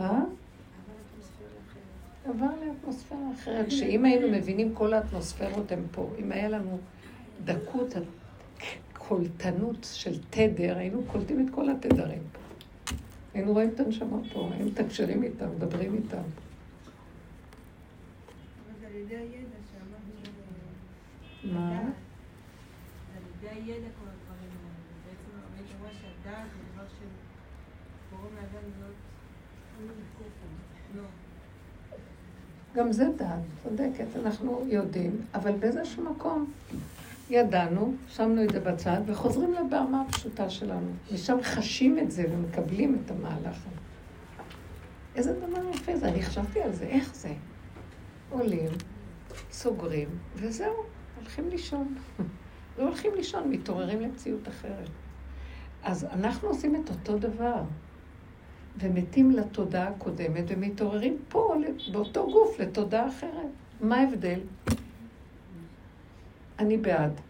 אה? 0.00 0.20
עבר 2.24 2.46
לאטמוספירה 2.66 3.32
אחרת, 3.34 3.70
שאם 3.70 4.04
היינו 4.04 4.28
מבינים 4.30 4.74
כל 4.74 4.92
האטמוספירות 4.92 5.72
הן 5.72 5.82
פה, 5.90 6.10
אם 6.18 6.32
היה 6.32 6.48
לנו 6.48 6.78
דקות 7.44 7.96
קולטנות 9.10 9.86
של 9.92 10.18
תדר, 10.30 10.78
היינו 10.78 11.02
קולטים 11.06 11.46
את 11.46 11.54
כל 11.54 11.70
התדרים. 11.70 12.22
היינו 13.34 13.52
רואים 13.52 13.70
את 13.74 13.80
הנשמה 13.80 14.16
פה, 14.32 14.50
היינו 14.52 14.70
מתקשרים 14.70 15.22
איתם, 15.22 15.48
מדברים 15.56 15.94
איתם. 15.94 16.22
מה? 21.44 21.82
לא. 30.94 31.02
גם 32.74 32.92
זה 32.92 33.04
דעת, 33.16 33.40
צודקת, 33.62 34.16
אנחנו 34.16 34.64
יודעים, 34.66 35.20
אבל 35.34 35.52
באיזשהו 35.52 36.04
מקום 36.04 36.52
ידענו, 37.30 37.94
שמנו 38.08 38.44
את 38.44 38.50
זה 38.50 38.60
בצד, 38.60 39.00
וחוזרים 39.06 39.54
לבעמה 39.54 40.04
הפשוטה 40.08 40.50
שלנו. 40.50 40.90
משם 41.12 41.38
חשים 41.42 41.98
את 41.98 42.10
זה 42.10 42.24
ומקבלים 42.32 43.02
את 43.04 43.10
המהלך. 43.10 43.66
איזה 45.16 45.40
דבר 45.40 45.68
יפה 45.74 45.96
זה, 45.96 46.08
אני 46.08 46.22
חשבתי 46.22 46.60
על 46.62 46.72
זה, 46.72 46.84
איך 46.84 47.14
זה? 47.14 47.32
עולים, 48.30 48.70
סוגרים, 49.50 50.08
וזהו, 50.34 50.74
הולכים 51.16 51.48
לישון. 51.48 51.94
לא 52.78 52.82
הולכים 52.84 53.14
לישון, 53.16 53.50
מתעוררים 53.50 54.00
למציאות 54.00 54.48
אחרת. 54.48 54.88
אז 55.82 56.04
אנחנו 56.04 56.48
עושים 56.48 56.76
את 56.76 56.90
אותו 56.90 57.18
דבר, 57.18 57.62
ומתים 58.78 59.30
לתודעה 59.30 59.88
הקודמת, 59.88 60.44
ומתעוררים 60.48 61.18
פה, 61.28 61.54
באותו 61.92 62.30
גוף, 62.32 62.60
לתודעה 62.60 63.08
אחרת. 63.08 63.50
מה 63.80 63.96
ההבדל? 63.96 64.40
אני 66.60 66.76
בעד. 66.76 67.20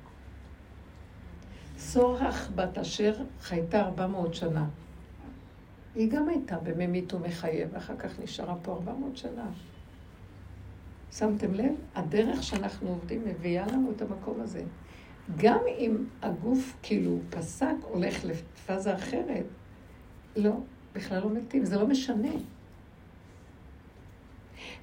סורח 1.79 2.51
בת 2.55 2.79
אשר 2.79 3.15
חייתה 3.41 3.81
400 3.81 4.35
שנה. 4.35 4.67
היא 5.95 6.11
גם 6.11 6.29
הייתה 6.29 6.59
בממית 6.59 7.15
ומחייב, 7.15 7.69
ואחר 7.73 7.97
כך 7.97 8.21
נשארה 8.21 8.55
פה 8.63 8.73
400 8.73 9.17
שנה. 9.17 9.47
שמתם 11.13 11.55
לב? 11.55 11.75
הדרך 11.95 12.43
שאנחנו 12.43 12.89
עובדים 12.89 13.25
מביאה 13.25 13.67
לנו 13.67 13.93
את 13.97 14.03
המקום 14.03 14.41
הזה. 14.41 14.63
גם 15.37 15.59
אם 15.79 15.97
הגוף 16.23 16.77
כאילו 16.83 17.19
פסק, 17.31 17.75
הולך 17.83 18.25
לפאזה 18.25 18.95
אחרת, 18.95 19.45
לא, 20.37 20.53
בכלל 20.95 21.23
לא 21.23 21.31
מתים, 21.31 21.65
זה 21.65 21.79
לא 21.79 21.87
משנה. 21.87 22.33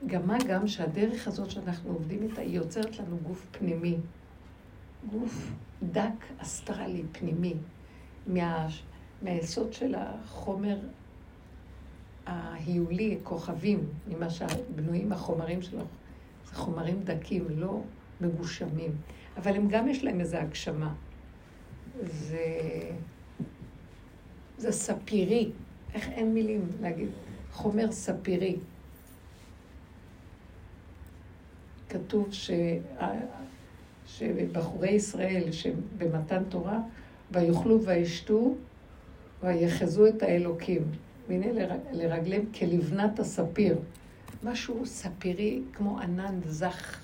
גם 0.08 0.28
מה 0.28 0.38
גם 0.48 0.68
שהדרך 0.68 1.28
הזאת 1.28 1.52
שאנחנו 1.52 1.92
עובדים 1.94 2.24
איתה, 2.24 2.42
היא 2.42 2.56
יוצרת 2.56 3.00
לנו 3.00 3.18
גוף 3.18 3.46
פנימי. 3.52 3.98
גוף 5.12 5.52
דק, 5.84 6.26
אסטרלי, 6.38 7.04
פנימי, 7.12 7.54
מה, 8.28 8.68
מהיסוד 9.22 9.74
של 9.74 9.96
החומר 9.98 10.80
ההיולי, 12.26 13.18
כוכבים, 13.24 13.90
ממה 14.08 14.30
שבנויים 14.30 15.12
החומרים 15.12 15.62
שלו. 15.62 15.84
זה 16.46 16.56
חומרים 16.56 17.00
דקים, 17.04 17.46
לא 17.50 17.82
מגושמים. 18.22 18.92
אבל 19.38 19.56
הם 19.56 19.68
גם 19.68 19.88
יש 19.88 20.04
להם 20.04 20.20
איזו 20.20 20.38
הגשמה. 20.38 20.94
זה, 22.04 22.46
זה 24.58 24.72
ספירי. 24.72 25.52
איך 25.94 26.10
אין 26.10 26.34
מילים 26.34 26.68
להגיד? 26.82 27.10
חומר 27.52 27.92
ספירי. 27.92 28.56
כתוב 31.90 32.28
ש... 32.32 32.52
שבחורי 34.18 34.90
ישראל, 34.90 35.52
שבמתן 35.52 36.44
תורה, 36.50 36.80
ויאכלו 37.32 37.84
וישתו 37.84 38.56
ויחזו 39.44 40.08
את 40.08 40.24
האלוקים. 40.24 40.82
והנה 41.28 41.78
לרגליהם 41.92 42.46
כלבנת 42.60 43.20
הספיר. 43.20 43.78
משהו 44.44 44.86
ספירי 44.86 45.62
כמו 45.74 46.00
ענן 46.00 46.40
זך 46.46 47.00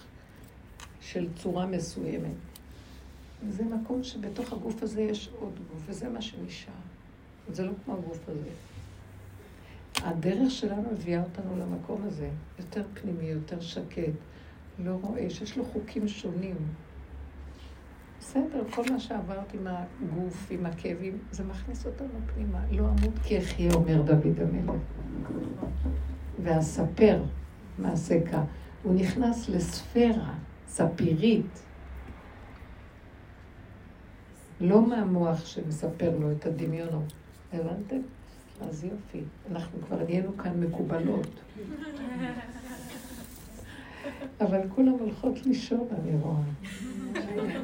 של 1.01 1.28
צורה 1.36 1.66
מסוימת. 1.66 2.32
וזה 3.47 3.64
מקום 3.64 4.03
שבתוך 4.03 4.53
הגוף 4.53 4.84
הזה 4.84 5.01
יש 5.01 5.30
עוד 5.39 5.59
גוף, 5.72 5.84
וזה 5.86 6.09
מה 6.09 6.22
שנשאר. 6.22 6.74
זה 7.51 7.66
לא 7.66 7.72
כמו 7.86 7.93
הגוף 7.93 8.30
הזה. 8.30 8.49
הדרך 10.01 10.51
שלנו 10.51 10.91
מביאה 10.91 11.24
אותנו 11.24 11.57
למקום 11.59 12.01
הזה, 12.07 12.30
יותר 12.59 12.84
פנימי, 12.93 13.26
יותר 13.26 13.61
שקט, 13.61 14.14
לא 14.80 14.97
רואה, 15.01 15.30
שיש 15.30 15.57
לו 15.57 15.66
חוקים 15.66 16.07
שונים. 16.07 16.55
בסדר, 18.24 18.64
כל 18.72 18.82
מה 18.92 19.00
שעברת 19.00 19.54
עם 19.54 19.68
הגוף, 19.68 20.48
עם 20.52 20.66
הכאבים, 20.66 21.18
זה 21.32 21.44
מכניס 21.44 21.86
אותנו 21.86 22.20
פנימה. 22.34 22.60
לא 22.72 22.84
אמות 22.84 23.20
כי 23.24 23.38
אחיה, 23.38 23.74
אומר 23.74 24.02
דוד 24.02 24.40
המלך. 24.40 24.82
ואספר 26.44 27.24
מעשה 27.78 28.20
הוא 28.84 28.96
נכנס 28.96 29.50
לספירה 29.50 30.34
ספירית, 30.68 31.64
לא 34.62 34.88
מהמוח 34.88 35.46
שמספר 35.46 36.18
לו 36.20 36.32
את 36.32 36.46
הדמיונות. 36.46 37.14
הבנתם? 37.54 38.02
אז 38.62 38.84
יופי, 38.84 39.22
אנחנו 39.52 39.82
כבר 39.88 40.04
נהיינו 40.04 40.38
כאן 40.38 40.60
מקובלות. 40.60 41.28
אבל 44.41 44.62
כולם 44.76 44.91
הולכות 44.91 45.45
לישון, 45.45 45.88
אני 45.91 46.18
רואה. 46.22 46.41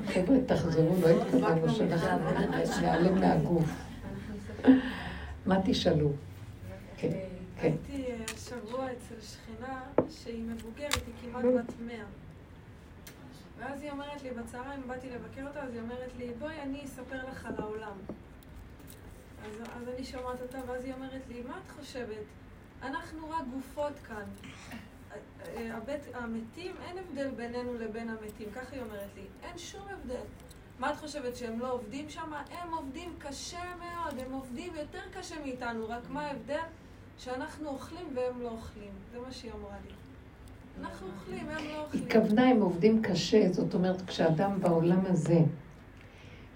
חבר'ה, 0.05 0.37
תחזרו, 0.45 0.95
לא 1.01 1.21
התכוונו 1.21 1.69
שאנחנו 1.69 2.81
נעלם 2.81 3.19
מהגוף. 3.19 3.69
מה 5.45 5.59
תשאלו? 5.65 6.11
כן, 6.97 7.09
כן. 7.61 7.71
הייתי 7.87 8.05
השבוע 8.33 8.85
אצל 8.85 9.15
שכנה 9.21 9.81
שהיא 10.09 10.43
מבוגרת, 10.43 11.01
היא 11.07 11.31
כמעט 11.31 11.45
בת 11.45 11.73
מאה. 11.87 12.05
ואז 13.59 13.81
היא 13.81 13.91
אומרת 13.91 14.23
לי, 14.23 14.29
בצהריים 14.31 14.81
באתי 14.87 15.07
לבקר 15.09 15.47
אותה, 15.47 15.63
אז 15.63 15.73
היא 15.73 15.81
אומרת 15.81 16.11
לי, 16.17 16.31
בואי 16.39 16.61
אני 16.61 16.85
אספר 16.85 17.27
לך 17.31 17.45
על 17.45 17.53
העולם. 17.57 17.97
אז, 19.45 19.61
אז 19.61 19.87
אני 19.95 20.05
שומעת 20.05 20.41
אותה, 20.41 20.57
ואז 20.67 20.85
היא 20.85 20.93
אומרת 20.93 21.21
לי, 21.29 21.41
מה 21.47 21.57
את 21.65 21.71
חושבת? 21.79 22.25
אנחנו 22.83 23.29
רק 23.29 23.43
גופות 23.53 23.93
כאן. 24.07 24.23
הבית, 25.57 26.01
המתים, 26.13 26.75
אין 26.87 26.97
הבדל 26.97 27.29
בינינו 27.29 27.73
לבין 27.73 28.09
המתים, 28.09 28.47
ככה 28.55 28.75
היא 28.75 28.81
אומרת 28.81 29.09
לי. 29.15 29.23
אין 29.43 29.57
שום 29.57 29.81
הבדל. 29.89 30.21
מה 30.79 30.91
את 30.91 30.97
חושבת, 30.97 31.35
שהם 31.35 31.59
לא 31.59 31.73
עובדים 31.73 32.09
שם? 32.09 32.33
הם 32.51 32.73
עובדים 32.73 33.13
קשה 33.19 33.63
מאוד, 33.79 34.19
הם 34.25 34.31
עובדים 34.31 34.73
יותר 34.75 35.01
קשה 35.19 35.35
מאיתנו, 35.43 35.89
רק 35.89 36.09
מה 36.09 36.21
ההבדל? 36.21 36.59
שאנחנו 37.17 37.69
אוכלים 37.69 38.07
והם 38.15 38.41
לא 38.41 38.49
אוכלים. 38.49 38.91
זה 39.11 39.19
מה 39.19 39.31
שהיא 39.31 39.51
אמרה 39.51 39.75
לי. 39.87 39.93
אנחנו 40.81 41.07
אוכלים, 41.07 41.49
הם 41.49 41.65
לא 41.65 41.83
אוכלים. 41.83 42.03
היא 42.03 42.11
כוונה, 42.11 42.49
הם 42.49 42.61
עובדים 42.61 43.01
קשה, 43.01 43.51
זאת 43.51 43.73
אומרת, 43.73 44.01
כשאדם 44.07 44.61
בעולם 44.61 44.99
הזה 45.05 45.39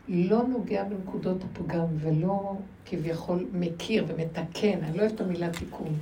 לא 0.07 0.43
נוגע 0.43 0.83
בנקודות 0.83 1.37
הפגם 1.43 1.85
ולא 1.99 2.55
כביכול 2.85 3.45
מכיר 3.53 4.05
ומתקן, 4.07 4.83
אני 4.83 4.97
לא 4.97 5.01
אוהבת 5.01 5.15
את 5.15 5.21
המילה 5.21 5.49
תיקון. 5.49 5.95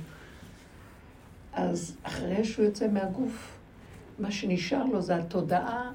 אז 1.52 1.96
אחרי 2.02 2.44
שהוא 2.44 2.64
יוצא 2.64 2.88
מהגוף, 2.88 3.58
מה 4.18 4.30
שנשאר 4.30 4.84
לו 4.84 5.00
זה 5.00 5.16
התודעה 5.16 5.92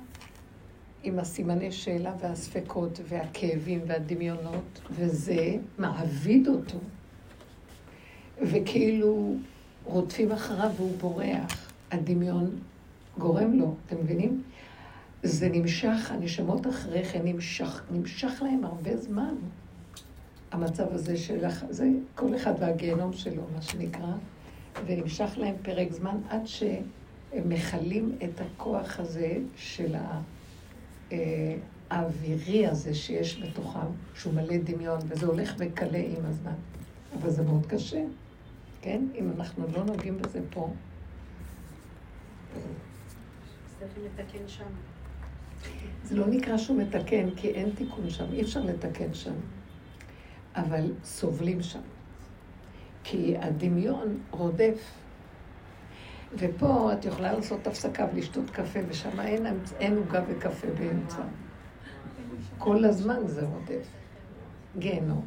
עם 1.03 1.19
הסימני 1.19 1.71
שאלה 1.71 2.13
והספקות 2.19 2.99
והכאבים 3.07 3.79
והדמיונות, 3.87 4.81
וזה 4.91 5.55
מעביד 5.77 6.47
אותו. 6.47 6.77
וכאילו 8.41 9.35
רודפים 9.85 10.31
אחריו 10.31 10.71
והוא 10.75 10.97
בורח. 10.97 11.71
הדמיון 11.91 12.59
גורם 13.17 13.53
לו, 13.53 13.75
אתם 13.85 13.95
מבינים? 14.03 14.43
זה 15.23 15.49
נמשך, 15.49 16.11
הנשמות 16.11 16.67
אחרי 16.67 17.05
כן 17.05 17.21
נמשך, 17.23 17.83
נמשך 17.91 18.41
להם 18.41 18.65
הרבה 18.65 18.97
זמן. 18.97 19.35
המצב 20.51 20.85
הזה 20.91 21.17
של, 21.17 21.45
זה 21.69 21.87
כל 22.15 22.35
אחד 22.35 22.53
והגיהנום 22.59 23.13
שלו, 23.13 23.41
מה 23.55 23.61
שנקרא. 23.61 24.13
ונמשך 24.85 25.29
להם 25.37 25.55
פרק 25.61 25.91
זמן 25.91 26.17
עד 26.29 26.47
שהם 26.47 26.83
מכלים 27.45 28.17
את 28.23 28.41
הכוח 28.41 28.99
הזה 28.99 29.37
של 29.55 29.95
אה, 31.11 31.55
האווירי 31.89 32.67
הזה 32.67 32.95
שיש 32.95 33.41
בתוכם, 33.41 33.87
שהוא 34.15 34.33
מלא 34.33 34.57
דמיון, 34.63 34.99
וזה 35.07 35.25
הולך 35.25 35.55
וקלה 35.57 36.03
עם 36.17 36.25
הזמן. 36.25 36.55
אבל 37.19 37.29
זה 37.29 37.43
מאוד 37.43 37.65
קשה, 37.65 38.03
כן? 38.81 39.01
אם 39.15 39.31
אנחנו 39.37 39.65
לא 39.75 39.83
נוגעים 39.83 40.17
בזה 40.17 40.39
פה. 40.49 40.73
זה 46.03 46.15
לא 46.15 46.27
נקרא 46.27 46.57
שהוא 46.57 46.81
מתקן, 46.81 47.29
כי 47.35 47.47
אין 47.47 47.69
תיקון 47.75 48.09
שם, 48.09 48.25
אי 48.33 48.41
אפשר 48.41 48.61
לתקן 48.61 49.13
שם. 49.13 49.33
אבל 50.55 50.91
סובלים 51.03 51.61
שם. 51.61 51.79
כי 53.09 53.37
הדמיון 53.37 54.19
רודף. 54.31 54.93
ופה 56.37 56.93
את 56.93 57.05
יכולה 57.05 57.33
לעשות 57.33 57.67
הפסקה 57.67 58.05
ולשתות 58.13 58.49
קפה, 58.49 58.79
ושם 58.87 59.19
אין, 59.19 59.45
אין 59.79 59.97
עוגה 59.97 60.21
וקפה 60.27 60.67
באמצע. 60.67 61.21
כל 62.57 62.85
הזמן 62.85 63.27
זה 63.27 63.45
רודף. 63.45 63.87
גיהנום. 64.77 65.25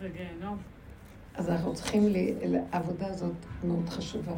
זה 0.00 0.08
גיהנום. 0.08 0.58
אז 1.34 1.50
אנחנו 1.50 1.74
צריכים, 1.74 2.02
העבודה 2.72 3.06
הזאת 3.06 3.36
מאוד 3.64 3.88
חשובה. 3.88 4.34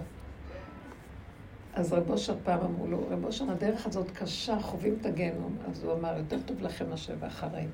אז 1.75 1.93
רב 1.93 2.11
אושר 2.11 2.37
פעם 2.45 2.61
אמרו 2.61 2.87
לו, 2.87 3.09
רב 3.11 3.25
אושר, 3.25 3.51
הדרך 3.51 3.87
הזאת 3.87 4.11
קשה, 4.11 4.61
חווים 4.61 4.97
את 5.01 5.07
הגיהנום. 5.07 5.57
אז 5.69 5.85
הוא 5.85 5.93
אמר, 5.93 6.19
יותר 6.19 6.39
טוב 6.47 6.61
לכם 6.61 6.91
מאשר 6.91 7.15
באחריי. 7.21 7.67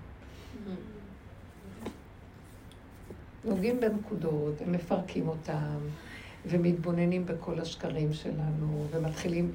נוגעים 3.47 3.81
בנקודות, 3.81 4.55
הם 4.61 4.73
מפרקים 4.73 5.29
אותם, 5.29 5.79
ומתבוננים 6.47 7.27
בכל 7.27 7.61
השקרים 7.61 8.13
שלנו, 8.13 8.87
ומתחילים 8.91 9.53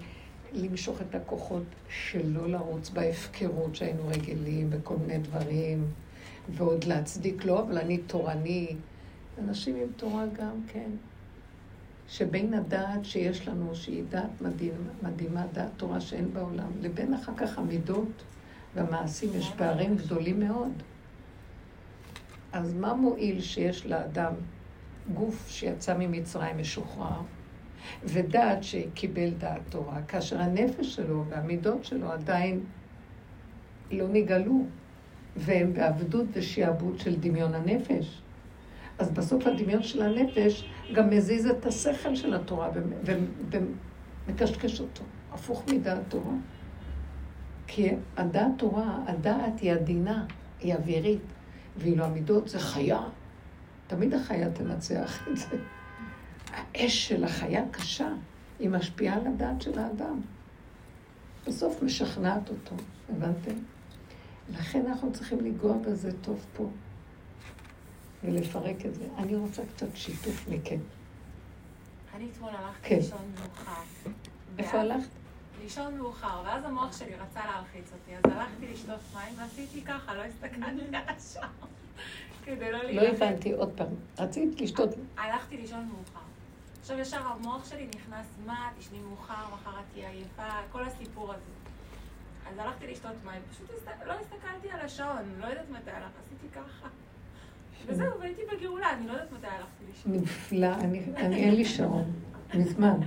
למשוך 0.54 1.02
את 1.02 1.16
הכוחות 1.16 1.64
שלא 1.89 2.50
לרוץ 2.50 2.89
בהפקרות 2.89 3.76
שהיינו 3.76 4.08
רגילים, 4.08 4.70
בכל 4.70 4.96
מיני 4.96 5.20
דברים, 5.20 5.86
ועוד 6.50 6.84
להצדיק 6.84 7.46
לא, 7.46 7.60
אבל 7.60 7.78
אני 7.78 7.98
תורני. 7.98 8.76
אנשים 9.39 9.76
עם 9.76 9.88
תורה 9.98 10.26
גם 10.39 10.56
כן. 10.68 10.89
שבין 12.08 12.54
הדעת 12.54 13.06
שיש 13.06 13.48
לנו, 13.48 13.76
שהיא 13.76 14.04
דעת 14.10 14.42
מדהימה, 14.42 14.92
מדהימה, 15.04 15.46
דעת 15.54 15.70
תורה 15.78 16.02
שאין 16.02 16.34
בעולם, 16.34 16.72
לבין 16.82 17.14
אחר 17.14 17.32
כך 17.38 17.58
המידות 17.58 18.24
והמעשים, 18.76 19.30
יש 19.34 19.52
פערים 19.58 19.96
גדולים 19.96 20.39
מאוד. 20.39 20.72
אז 22.54 22.74
מה 22.74 22.93
מועיל 22.93 23.41
שיש 23.41 23.86
לאדם 23.86 24.34
גוף 25.14 25.49
שיצא 25.49 25.97
ממצרים 25.99 26.58
משוחרר, 26.58 27.22
ודעת 28.04 28.64
שקיבל 28.64 29.30
דעת 29.30 29.62
תורה, 29.70 30.02
כאשר 30.02 30.41
הנפש 30.41 30.95
שלו 30.95 31.26
והמידות 31.30 31.86
שלו 31.86 32.12
עדיין 32.12 32.60
לא 33.91 34.08
נגאלו, 34.08 34.66
והם 35.36 35.74
בעבדות 35.74 36.26
ושעבוד 36.34 36.99
של 36.99 37.16
דמיון 37.20 37.54
הנפש. 37.54 38.22
אז 38.99 39.12
בסוף 39.12 39.47
הדמיון 39.47 39.84
של 39.84 40.02
הנפש 40.02 40.70
גם 40.93 41.10
מזיז 41.10 41.47
את 41.47 41.66
השכל 41.66 42.16
של 42.16 42.34
התורה 42.34 42.70
ומקשקש 44.28 44.82
אותו, 44.82 45.04
הפוך 45.34 45.64
מדעת 45.68 46.02
תורה. 46.08 46.34
כי 47.68 47.89
הדעת 48.18 48.52
תורה, 48.58 48.99
הדעת 49.08 49.60
היא 49.60 49.72
עדינה, 49.72 50.26
היא 50.60 50.74
אווירית. 50.76 51.22
ואילו 51.78 52.06
המידות 52.06 52.50
זה 52.50 52.60
חיה, 52.60 53.02
תמיד 53.88 54.14
החיה 54.14 54.52
תנצח 54.52 55.28
את 55.28 55.38
זה. 55.38 55.58
האש 56.54 57.08
של 57.08 57.24
החיה 57.24 57.64
קשה, 57.72 58.10
היא 58.60 58.70
משפיעה 58.70 59.16
על 59.16 59.28
הדעת 59.28 59.62
של 59.62 59.80
האדם. 59.80 60.22
בסוף 61.48 61.84
משכנעת 61.84 62.50
אותו, 62.50 62.76
הבנתם? 63.10 63.56
לכן 64.50 64.86
אנחנו 64.86 65.12
צריכים 65.14 65.40
לנגוע 65.40 65.78
בזה 65.78 66.12
טוב 66.22 66.46
פה, 66.58 66.70
ולפרק 68.24 68.86
את 68.86 68.96
זה. 68.96 69.04
אני 69.18 69.36
רוצה 69.36 69.62
קצת 69.76 69.88
שיתוף 69.96 70.48
מכם. 70.50 70.80
אני 72.16 72.28
אתמול 72.32 72.50
הלכתי 72.50 72.90
כן. 72.90 72.96
לישון 72.96 73.32
מאוחר. 73.40 73.82
איפה 74.58 74.80
הלכת? 74.80 75.21
לישון 75.64 75.97
מאוחר, 75.97 76.41
ואז 76.45 76.66
המוח 76.66 76.97
שלי 76.99 77.16
רצה 77.16 77.39
להלחיץ 77.45 77.91
אותי, 77.93 78.16
אז 78.16 78.32
הלכתי 78.38 78.68
לשתות 78.74 78.99
מים 79.14 79.34
ועשיתי 79.38 79.82
ככה, 79.82 80.16
לא 80.16 80.22
הסתכלתי 80.22 80.95
על 80.95 81.16
השעון. 81.18 81.70
כדי 82.45 82.72
לא 82.72 82.78
לא 82.78 82.84
להילחץ. 82.84 83.22
הבנתי, 83.22 83.51
עוד 83.53 83.72
פעם. 83.76 83.88
רצית 84.20 84.62
לשתות... 84.62 84.89
הלכתי 85.18 85.57
לישון 85.57 85.88
מאוחר. 85.88 86.26
עכשיו 86.82 86.99
ישר 86.99 87.28
המוח 87.28 87.70
שלי 87.70 87.88
נכנס, 87.95 88.26
מה, 88.45 88.70
תשני 88.80 88.99
מאוחר, 88.99 89.53
מחר 89.53 89.80
את 89.80 89.86
תהיה 89.93 90.09
עייפה, 90.09 90.49
כל 90.72 90.84
הסיפור 90.84 91.34
הזה. 91.34 91.51
אז 92.51 92.57
הלכתי 92.57 92.88
לשתות 92.88 93.16
מים, 93.26 93.41
פשוט 93.51 93.70
הסת... 93.78 94.07
לא 94.07 94.14
הסתכלתי 94.14 94.72
על 94.72 94.80
השעון, 94.80 95.36
לא 95.39 95.45
יודעת 95.45 95.70
מתי 95.70 95.91
הלך, 95.91 96.12
עשיתי 96.26 96.47
ככה. 96.55 96.88
וזהו, 97.86 98.20
והייתי 98.20 98.41
בגאולה, 98.51 98.93
אני 98.93 99.07
לא 99.07 99.12
יודעת 99.12 99.32
מתי 99.32 99.47
הלכתי 99.47 99.84
לישון. 99.88 100.14
נפלא, 100.14 100.74
אני, 100.76 101.03
אני 101.16 101.36
אין 101.36 101.55
לי 101.55 101.66
שעון, 101.66 102.12
מזמן. 102.53 102.99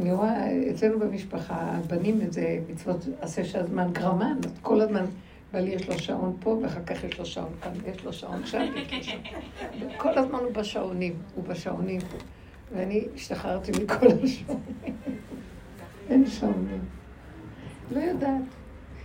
אני 0.00 0.12
רואה, 0.12 0.70
אצלנו 0.70 0.98
במשפחה, 0.98 1.54
הבנים 1.54 2.20
איזה 2.20 2.58
מצוות 2.68 3.06
עשה 3.20 3.44
שהזמן 3.44 3.92
גרמן, 3.92 4.36
אז 4.44 4.52
כל 4.62 4.80
הזמן 4.80 5.04
בעלי 5.52 5.70
יש 5.70 5.88
לו 5.88 5.98
שעון 5.98 6.36
פה, 6.40 6.58
ואחר 6.62 6.84
כך 6.84 7.04
יש 7.04 7.18
לו 7.18 7.26
שעון 7.26 7.52
כאן, 7.62 7.72
ויש 7.82 8.04
לו 8.04 8.12
שעון 8.12 8.46
שם, 8.46 8.66
ויש 8.74 8.92
לו 8.92 9.02
שעון. 9.02 9.90
כל 10.02 10.18
הזמן 10.18 10.38
הוא 10.38 10.52
בשעונים, 10.52 11.14
הוא 11.34 11.44
בשעונים. 11.44 12.00
ואני 12.72 13.04
השתחררתי 13.14 13.72
מכל 13.82 14.06
השעונים. 14.06 14.96
אין 16.10 16.26
שעונים. 16.26 16.80
לא 17.90 18.00
יודעת. 18.00 18.42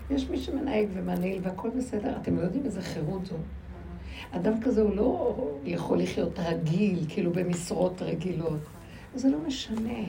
יש 0.10 0.30
מי 0.30 0.38
שמנהג 0.38 0.88
ומנהיל 0.94 1.42
והכל 1.44 1.70
בסדר. 1.78 2.18
אתם 2.22 2.38
לא 2.38 2.42
יודעים 2.42 2.66
איזה 2.66 2.82
חירות 2.82 3.26
זו. 3.26 3.36
אדם 4.32 4.62
כזה 4.62 4.82
הוא 4.82 4.96
לא 4.96 5.36
יכול 5.66 6.00
לחיות 6.00 6.40
רגיל, 6.40 7.06
כאילו 7.10 7.32
במשרות 7.32 8.02
רגילות. 8.02 8.60
זה 9.16 9.30
לא 9.30 9.38
משנה. 9.48 10.00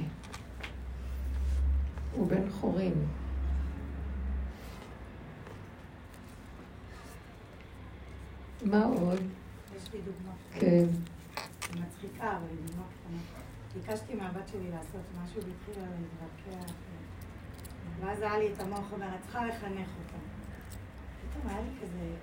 הוא 2.15 2.27
בן 2.29 2.51
חורין. 2.51 3.07
מה 8.65 8.85
עוד? 8.85 9.21
יש 9.77 9.93
לי 9.93 10.01
דוגמה. 10.01 10.33
כן. 10.53 10.85
היא 11.73 11.83
מצחיקה, 11.83 12.37
אבל 12.37 12.47
היא 12.51 12.59
דוגמה 12.67 12.85
קטנה. 12.85 13.19
ביקשתי 13.75 14.15
מהבת 14.15 14.49
שלי 14.49 14.71
לעשות 14.71 15.01
משהו 15.23 15.41
והתחילה 15.43 15.87
להתווכח. 15.87 16.73
ואז 18.01 18.23
היה 18.23 18.39
לי 18.39 18.53
את 18.53 18.61
המוח 18.61 18.93
אומר, 18.93 19.15
את 19.15 19.21
צריכה 19.23 19.47
לחנך 19.47 19.89
אותה. 19.99 20.19
פתאום 21.31 21.49
היה 21.49 21.61
לי 21.61 21.71
כזה 21.83 22.15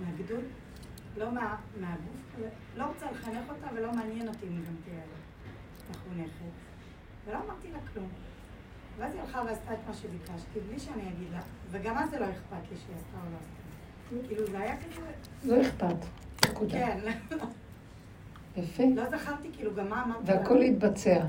מהגדול, 0.00 0.44
לא 1.16 1.32
מה, 1.32 1.56
מהגוף, 1.80 2.20
כזה, 2.36 2.48
לא 2.76 2.84
רוצה 2.84 3.10
לחנך 3.10 3.48
אותה 3.48 3.66
ולא 3.74 3.92
מעניין 3.92 4.28
אותי 4.28 4.46
אם 4.46 4.52
היא 4.52 4.66
גם 4.66 4.74
תהיה 4.84 5.02
מחונכת. 5.90 6.54
ולא 7.26 7.38
אמרתי 7.44 7.72
לה 7.72 7.78
כלום. 7.92 8.08
ואז 8.98 9.12
היא 9.14 9.20
הלכה 9.20 9.42
ועשתה 9.46 9.72
את 9.72 9.78
מה 9.88 9.94
שביקשתי, 9.94 10.60
בלי 10.68 10.78
שאני 10.78 11.02
אגיד 11.02 11.28
לה, 11.32 11.40
וגם 11.70 11.98
אז 11.98 12.10
זה 12.10 12.18
לא 12.18 12.24
אכפת 12.24 12.70
לי 12.70 12.76
שהיא 12.76 12.96
עשתה 12.96 13.16
או 13.26 13.30
לא 13.32 13.36
עשתה. 13.40 14.28
כאילו 14.28 14.46
זה 14.46 14.58
היה 14.58 14.76
כזה, 14.76 15.00
לא 15.44 15.62
אכפת. 15.62 15.96
נקודה. 16.50 16.72
כן. 16.72 16.98
יפה. 18.56 18.82
לא 18.96 19.10
זכרתי 19.10 19.48
כאילו 19.56 19.74
גם 19.74 19.88
מה 19.88 20.04
אמרתי 20.04 20.32
לה. 20.32 20.38
והכל 20.38 20.62
התבצע. 20.62 21.24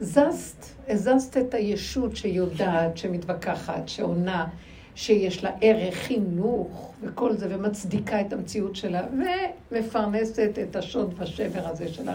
זזת, 0.00 0.66
הזזת 0.88 1.36
את 1.36 1.54
הישות 1.54 2.16
שיודעת, 2.16 2.96
שמתווכחת, 2.98 3.88
שעונה, 3.88 4.46
שיש 4.94 5.44
לה 5.44 5.50
ערך, 5.60 5.94
חינוך 5.94 6.94
וכל 7.02 7.36
זה, 7.36 7.46
ומצדיקה 7.50 8.20
את 8.20 8.32
המציאות 8.32 8.76
שלה, 8.76 9.02
ומפרנסת 9.70 10.50
את 10.62 10.76
השוד 10.76 11.14
ושבר 11.20 11.68
הזה 11.68 11.88
של 11.88 12.08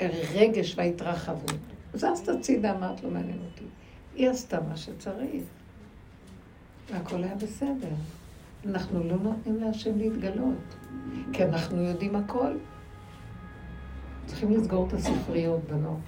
הרגש 0.00 0.74
וההתרחבות. 0.76 1.71
זזת 1.94 2.28
הצידה, 2.28 2.76
אמרת, 2.76 3.02
לא 3.02 3.10
מעניין 3.10 3.38
אותי. 3.38 3.64
היא 4.14 4.30
עשתה 4.30 4.60
מה 4.68 4.76
שצריך, 4.76 5.42
והכל 6.90 7.24
היה 7.24 7.34
בסדר. 7.34 7.88
אנחנו 8.66 9.04
לא 9.04 9.16
נותנים 9.16 9.60
להשם 9.60 9.98
להתגלות, 9.98 10.76
כי 11.32 11.44
אנחנו 11.44 11.82
יודעים 11.82 12.16
הכל. 12.16 12.52
צריכים 14.26 14.52
לסגור 14.52 14.86
את 14.88 14.92
הספריות, 14.92 15.60
בנות. 15.64 16.00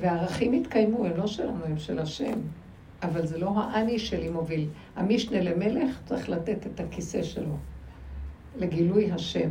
והערכים 0.00 0.54
יתקיימו, 0.54 1.04
הם 1.04 1.16
לא 1.16 1.26
שלנו, 1.26 1.64
הם 1.64 1.78
של 1.78 1.98
השם. 1.98 2.40
אבל 3.02 3.26
זה 3.26 3.38
לא 3.38 3.52
האני 3.56 3.98
שלי 3.98 4.28
מוביל. 4.28 4.68
המשנה 4.96 5.40
למלך 5.40 6.00
צריך 6.04 6.28
לתת 6.28 6.66
את 6.66 6.80
הכיסא 6.80 7.22
שלו 7.22 7.56
לגילוי 8.56 9.12
השם. 9.12 9.50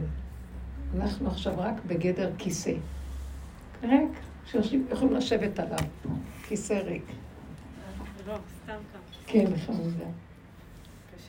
אנחנו 0.96 1.28
עכשיו 1.28 1.54
רק 1.58 1.74
בגדר 1.88 2.32
כיסא. 2.38 2.74
ריק, 3.84 4.20
שיכולים 4.52 5.14
לשבת 5.14 5.60
עליו. 5.60 5.78
כיסא 6.48 6.74
ריק. 6.74 7.04
לא. 8.28 8.36
כן, 9.26 9.58
חמודה. 9.66 10.06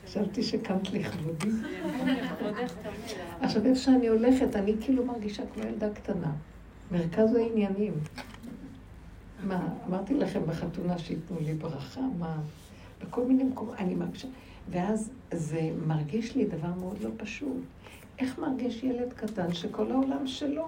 חשבתי 0.05 0.43
שקמת 0.43 0.91
לכבודי. 0.91 1.49
עכשיו, 3.41 3.65
איפה 3.65 3.79
שאני 3.79 4.07
הולכת, 4.07 4.55
אני 4.55 4.75
כאילו 4.81 5.05
מרגישה 5.05 5.43
כמו 5.53 5.63
ילדה 5.63 5.93
קטנה. 5.93 6.31
מרכז 6.91 7.35
העניינים. 7.35 7.93
מה, 9.43 9.67
אמרתי 9.87 10.13
לכם 10.13 10.41
בחתונה 10.47 10.97
שייתנו 10.97 11.37
לי 11.39 11.53
ברכה, 11.53 12.01
מה, 12.19 12.37
בכל 13.01 13.25
מיני 13.25 13.43
מקומות, 13.43 13.75
אני 13.77 13.95
מרגישה, 13.95 14.27
ואז 14.69 15.11
זה 15.31 15.71
מרגיש 15.87 16.35
לי 16.35 16.45
דבר 16.45 16.73
מאוד 16.79 17.01
לא 17.01 17.09
פשוט. 17.17 17.57
איך 18.19 18.39
מרגיש 18.39 18.83
ילד 18.83 19.13
קטן 19.13 19.53
שכל 19.53 19.91
העולם 19.91 20.27
שלו, 20.27 20.67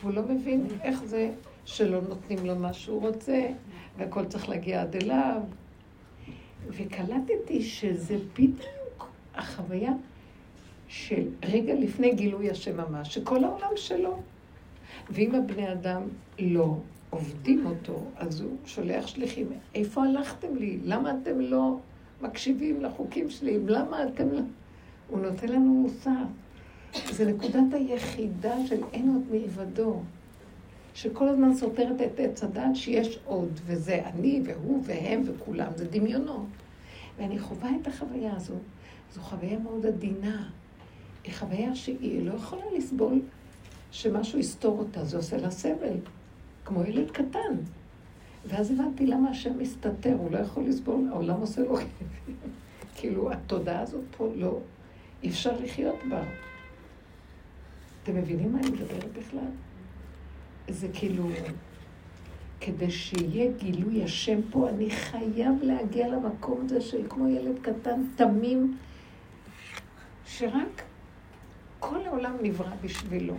והוא 0.00 0.12
לא 0.12 0.22
מבין 0.22 0.66
איך 0.82 1.04
זה 1.04 1.30
שלא 1.66 2.00
נותנים 2.08 2.46
לו 2.46 2.56
מה 2.56 2.72
שהוא 2.72 3.00
רוצה, 3.00 3.46
והכל 3.96 4.24
צריך 4.24 4.48
להגיע 4.48 4.82
עד 4.82 4.96
אליו. 4.96 5.40
וקלטתי 6.68 7.62
שזה 7.62 8.18
בדיוק 8.32 9.08
החוויה 9.34 9.92
של 10.88 11.28
רגע 11.44 11.74
לפני 11.74 12.14
גילוי 12.14 12.50
השם 12.50 12.76
ממש, 12.76 13.14
שכל 13.14 13.44
העולם 13.44 13.70
שלו. 13.76 14.18
ואם 15.10 15.34
הבני 15.34 15.72
אדם 15.72 16.02
לא 16.38 16.76
עובדים 17.10 17.66
אותו, 17.66 18.04
אז 18.16 18.40
הוא 18.40 18.56
שולח 18.64 19.06
שליחים. 19.06 19.46
איפה 19.74 20.04
הלכתם 20.04 20.56
לי? 20.56 20.78
למה 20.84 21.12
אתם 21.22 21.40
לא 21.40 21.76
מקשיבים 22.22 22.82
לחוקים 22.82 23.30
שלי? 23.30 23.58
למה 23.66 24.04
אתם 24.04 24.32
לא... 24.32 24.40
הוא 25.08 25.20
נותן 25.20 25.48
לנו 25.48 25.74
מוסר. 25.74 26.24
זה 27.10 27.32
נקודת 27.32 27.72
היחידה 27.72 28.66
של 28.66 28.80
אין 28.92 29.08
עוד 29.08 29.22
מלבדו. 29.30 30.00
שכל 30.96 31.28
הזמן 31.28 31.54
סותרת 31.54 32.00
את 32.00 32.20
עץ 32.20 32.44
הדת 32.44 32.74
שיש 32.74 33.18
עוד, 33.24 33.60
וזה 33.66 34.00
אני 34.04 34.42
והוא 34.44 34.82
והם 34.84 35.22
וכולם, 35.26 35.72
זה 35.76 35.88
דמיונות. 35.88 36.46
ואני 37.18 37.38
חווה 37.38 37.70
את 37.82 37.86
החוויה 37.86 38.36
הזו. 38.36 38.54
זו 39.14 39.20
חוויה 39.20 39.58
מאוד 39.58 39.86
עדינה. 39.86 40.48
היא 41.24 41.34
חוויה 41.34 41.74
שהיא 41.74 42.26
לא 42.26 42.34
יכולה 42.34 42.62
לסבול 42.76 43.20
שמשהו 43.92 44.38
יסתור 44.38 44.78
אותה, 44.78 45.04
זה 45.04 45.16
עושה 45.16 45.36
לה 45.36 45.50
סבל, 45.50 45.96
כמו 46.64 46.84
ילד 46.84 47.10
קטן. 47.10 47.56
ואז 48.46 48.70
הבנתי 48.70 49.06
למה 49.06 49.30
השם 49.30 49.58
מסתתר, 49.58 50.14
הוא 50.18 50.30
לא 50.30 50.38
יכול 50.38 50.64
לסבול, 50.64 51.08
העולם 51.12 51.40
עושה 51.40 51.60
לו. 51.60 51.78
כאילו, 52.96 53.32
התודעה 53.32 53.80
הזאת 53.80 54.04
פה 54.16 54.28
לא, 54.36 54.58
אי 55.22 55.28
אפשר 55.28 55.60
לחיות 55.60 55.98
בה. 56.10 56.22
אתם 58.02 58.16
מבינים 58.16 58.52
מה 58.52 58.58
אני 58.58 58.70
מדברת 58.70 59.12
בכלל? 59.12 59.65
זה 60.68 60.88
כאילו, 60.92 61.28
כדי 62.60 62.90
שיהיה 62.90 63.50
גילוי 63.58 64.04
השם 64.04 64.40
פה, 64.50 64.68
אני 64.68 64.90
חייב 64.90 65.54
להגיע 65.62 66.08
למקום 66.08 66.60
הזה 66.64 66.80
של 66.80 67.02
כמו 67.08 67.28
ילד 67.28 67.58
קטן, 67.62 68.00
תמים, 68.16 68.76
שרק 70.26 70.82
כל 71.78 72.06
העולם 72.06 72.36
נברא 72.42 72.74
בשבילו. 72.84 73.34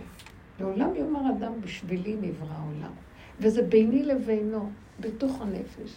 לעולם 0.60 0.96
יאמר 0.96 1.20
אדם, 1.30 1.52
בשבילי 1.60 2.16
נברא 2.20 2.52
העולם. 2.52 2.92
וזה 3.40 3.62
ביני 3.62 4.02
לבינו, 4.02 4.70
בתוך 5.00 5.40
הנפש. 5.40 5.94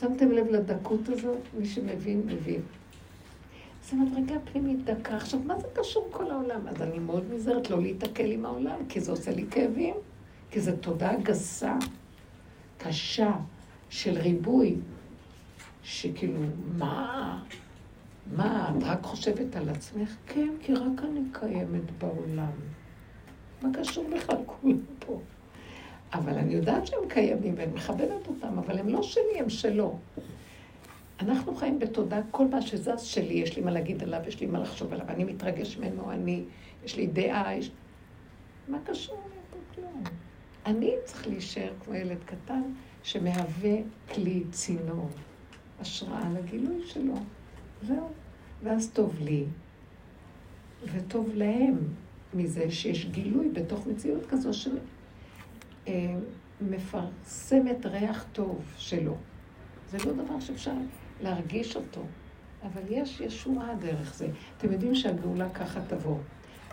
שמתם 0.00 0.30
לב 0.30 0.46
לדקות 0.50 1.08
הזאת? 1.08 1.38
מי 1.58 1.66
שמבין, 1.66 2.22
מבין. 2.26 2.60
זה 3.84 3.96
מדרגה 3.96 4.34
פנימית 4.52 4.84
דקה. 4.84 5.16
עכשיו, 5.16 5.40
מה 5.40 5.60
זה 5.60 5.66
קשור 5.74 6.08
כל 6.10 6.30
העולם? 6.30 6.68
אז 6.68 6.82
אני 6.82 6.98
מאוד 6.98 7.24
נזהרת 7.32 7.70
לא 7.70 7.80
להיתקל 7.80 8.30
עם 8.30 8.46
העולם, 8.46 8.76
כי 8.88 9.00
זה 9.00 9.10
עושה 9.10 9.30
לי 9.30 9.46
כאבים. 9.50 9.94
כי 10.50 10.60
זו 10.60 10.72
תודעה 10.80 11.16
גסה, 11.16 11.76
קשה, 12.78 13.32
של 13.90 14.18
ריבוי, 14.18 14.76
שכאילו, 15.82 16.40
מה? 16.78 17.42
מה, 18.36 18.74
את 18.78 18.82
רק 18.82 19.02
חושבת 19.02 19.56
על 19.56 19.68
עצמך? 19.68 20.16
כן, 20.26 20.48
כי 20.62 20.74
רק 20.74 21.04
אני 21.04 21.20
קיימת 21.32 21.90
בעולם. 21.98 22.52
מה 23.62 23.68
קשור 23.72 24.06
בכלל 24.16 24.36
כולם 24.46 24.78
פה? 24.98 25.20
אבל 26.12 26.38
אני 26.38 26.54
יודעת 26.54 26.86
שהם 26.86 27.08
קיימים 27.08 27.54
ואני 27.56 27.72
מכבדת 27.72 28.26
אותם, 28.28 28.58
אבל 28.58 28.78
הם 28.78 28.88
לא 28.88 29.02
שלי, 29.02 29.38
הם 29.38 29.50
שלו. 29.50 29.98
אנחנו 31.20 31.54
חיים 31.54 31.78
בתודעה, 31.78 32.20
כל 32.30 32.46
מה 32.48 32.62
שזז 32.62 33.00
שלי, 33.00 33.34
יש 33.34 33.56
לי 33.56 33.62
מה 33.62 33.70
להגיד 33.70 34.02
עליו, 34.02 34.20
יש 34.26 34.40
לי 34.40 34.46
מה 34.46 34.58
לחשוב 34.58 34.92
עליו, 34.92 35.08
אני 35.08 35.24
מתרגש 35.24 35.78
ממנו, 35.78 36.10
אני, 36.12 36.44
יש 36.84 36.96
לי 36.96 37.06
דעה, 37.06 37.54
יש... 37.56 37.70
מה 38.68 38.78
קשור 38.84 39.16
לי 39.28 39.40
פה 39.50 39.56
כלום? 39.74 40.02
אני 40.66 40.94
צריך 41.04 41.26
להישאר 41.26 41.72
כמו 41.84 41.94
ילד 41.94 42.18
קטן 42.24 42.62
שמהווה 43.02 43.76
כלי 44.14 44.42
צינור, 44.50 45.08
השראה 45.80 46.28
לגילוי 46.32 46.86
שלו. 46.86 47.14
זהו. 47.82 48.08
ואז 48.62 48.90
טוב 48.92 49.16
לי, 49.20 49.44
וטוב 50.84 51.30
להם 51.34 51.78
מזה 52.34 52.70
שיש 52.70 53.06
גילוי 53.06 53.48
בתוך 53.48 53.86
מציאות 53.86 54.26
כזו 54.26 54.50
שמפרסמת 56.60 57.86
אה, 57.86 57.90
ריח 57.90 58.26
טוב 58.32 58.64
שלו. 58.76 59.16
זה 59.90 59.98
לא 60.06 60.12
דבר 60.12 60.40
שאפשר 60.40 60.72
להרגיש 61.22 61.76
אותו, 61.76 62.00
אבל 62.62 62.82
יש 62.88 63.20
ישועה 63.20 63.74
דרך 63.74 64.14
זה. 64.14 64.28
אתם 64.58 64.72
יודעים 64.72 64.94
שהגאולה 64.94 65.50
ככה 65.50 65.80
תבוא. 65.80 66.18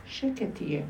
שקט 0.05 0.61
יהיה. 0.61 0.81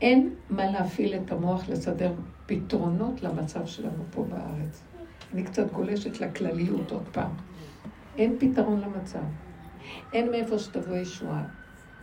אין 0.00 0.34
מה 0.50 0.70
להפעיל 0.70 1.14
את 1.14 1.32
המוח 1.32 1.68
לסדר 1.68 2.12
פתרונות 2.46 3.22
למצב 3.22 3.66
שלנו 3.66 4.04
פה 4.10 4.24
בארץ. 4.24 4.82
אני 5.34 5.44
קצת 5.44 5.72
גולשת 5.72 6.20
לכלליות 6.20 6.90
עוד 6.90 7.08
פעם. 7.12 7.30
אין 8.16 8.36
פתרון 8.38 8.80
למצב. 8.80 9.22
אין 10.12 10.30
מאיפה 10.30 10.58
שתבוא 10.58 10.96
ישועה. 10.96 11.44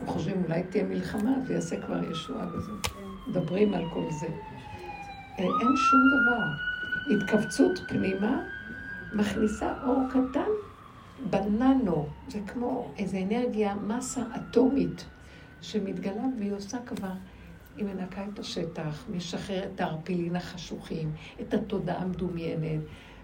חושבים, 0.06 0.44
אולי 0.44 0.64
תהיה 0.64 0.84
מלחמה 0.84 1.32
ויעשה 1.48 1.82
כבר 1.82 2.12
ישועה 2.12 2.46
בזה. 2.46 2.72
מדברים 3.28 3.74
על 3.74 3.84
כל 3.94 4.06
זה. 4.20 4.28
אה, 5.40 5.44
אין 5.44 5.76
שום 5.76 6.02
דבר. 6.10 6.44
התכווצות 7.16 7.80
פנימה 7.88 8.44
מכניסה 9.14 9.74
אור 9.84 10.02
קטן 10.10 10.50
בננו. 11.30 12.08
זה 12.28 12.40
כמו 12.48 12.92
איזו 12.98 13.18
אנרגיה, 13.18 13.76
מסה 13.76 14.22
אטומית 14.36 15.06
שמתגלה 15.62 16.24
והיא 16.40 16.54
עושה 16.54 16.78
כבר, 16.86 17.14
היא 17.78 17.86
מנקה 17.86 18.26
את 18.34 18.40
השטח, 18.40 19.06
משחררת 19.16 19.70
את 19.76 19.82
הערפילין 19.82 20.36
החשוכים, 20.36 21.12
את 21.42 21.54
התודעה 21.54 22.02
המדומיינת. 22.02 22.82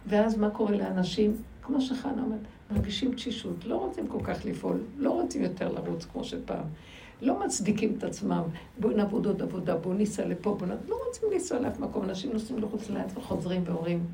ואז 0.08 0.38
מה 0.38 0.50
קורה 0.50 0.78
לאנשים? 0.78 1.36
כמו 1.62 1.82
שחנה 1.82 2.22
אומרת, 2.24 2.40
מרגישים 2.72 3.14
תשישות, 3.14 3.66
לא 3.66 3.76
רוצים 3.76 4.08
כל 4.08 4.20
כך 4.24 4.46
לפעול, 4.46 4.84
לא 4.98 5.12
רוצים 5.12 5.44
יותר 5.44 5.72
לרוץ 5.72 6.06
כמו 6.06 6.24
שפעם. 6.24 6.66
לא 7.22 7.46
מצדיקים 7.46 7.96
את 7.98 8.04
עצמם, 8.04 8.44
בואו 8.80 8.98
נעבוד 8.98 9.26
עוד 9.26 9.42
עבודה, 9.42 9.76
בואו 9.76 9.94
ניסע 9.94 10.26
לפה, 10.26 10.56
בואו 10.60 10.70
נ... 10.70 10.74
לא 10.88 11.00
רוצים 11.08 11.30
לנסוע 11.34 11.60
לאף 11.60 11.80
מקום, 11.80 12.04
אנשים 12.04 12.34
נוסעים 12.34 12.60
לחוץ 12.60 12.90
לארץ 12.90 13.12
וחוזרים 13.18 13.62
ואומרים, 13.66 14.06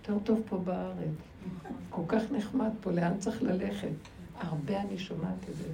יותר 0.00 0.24
טוב 0.24 0.42
פה 0.48 0.58
בארץ, 0.58 1.14
כל 1.90 2.02
כך 2.08 2.22
נחמד 2.32 2.70
פה, 2.80 2.92
לאן 2.92 3.18
צריך 3.18 3.42
ללכת? 3.42 3.88
הרבה 4.40 4.80
אני 4.80 4.98
שומעת 4.98 5.48
את 5.50 5.56
זה. 5.56 5.68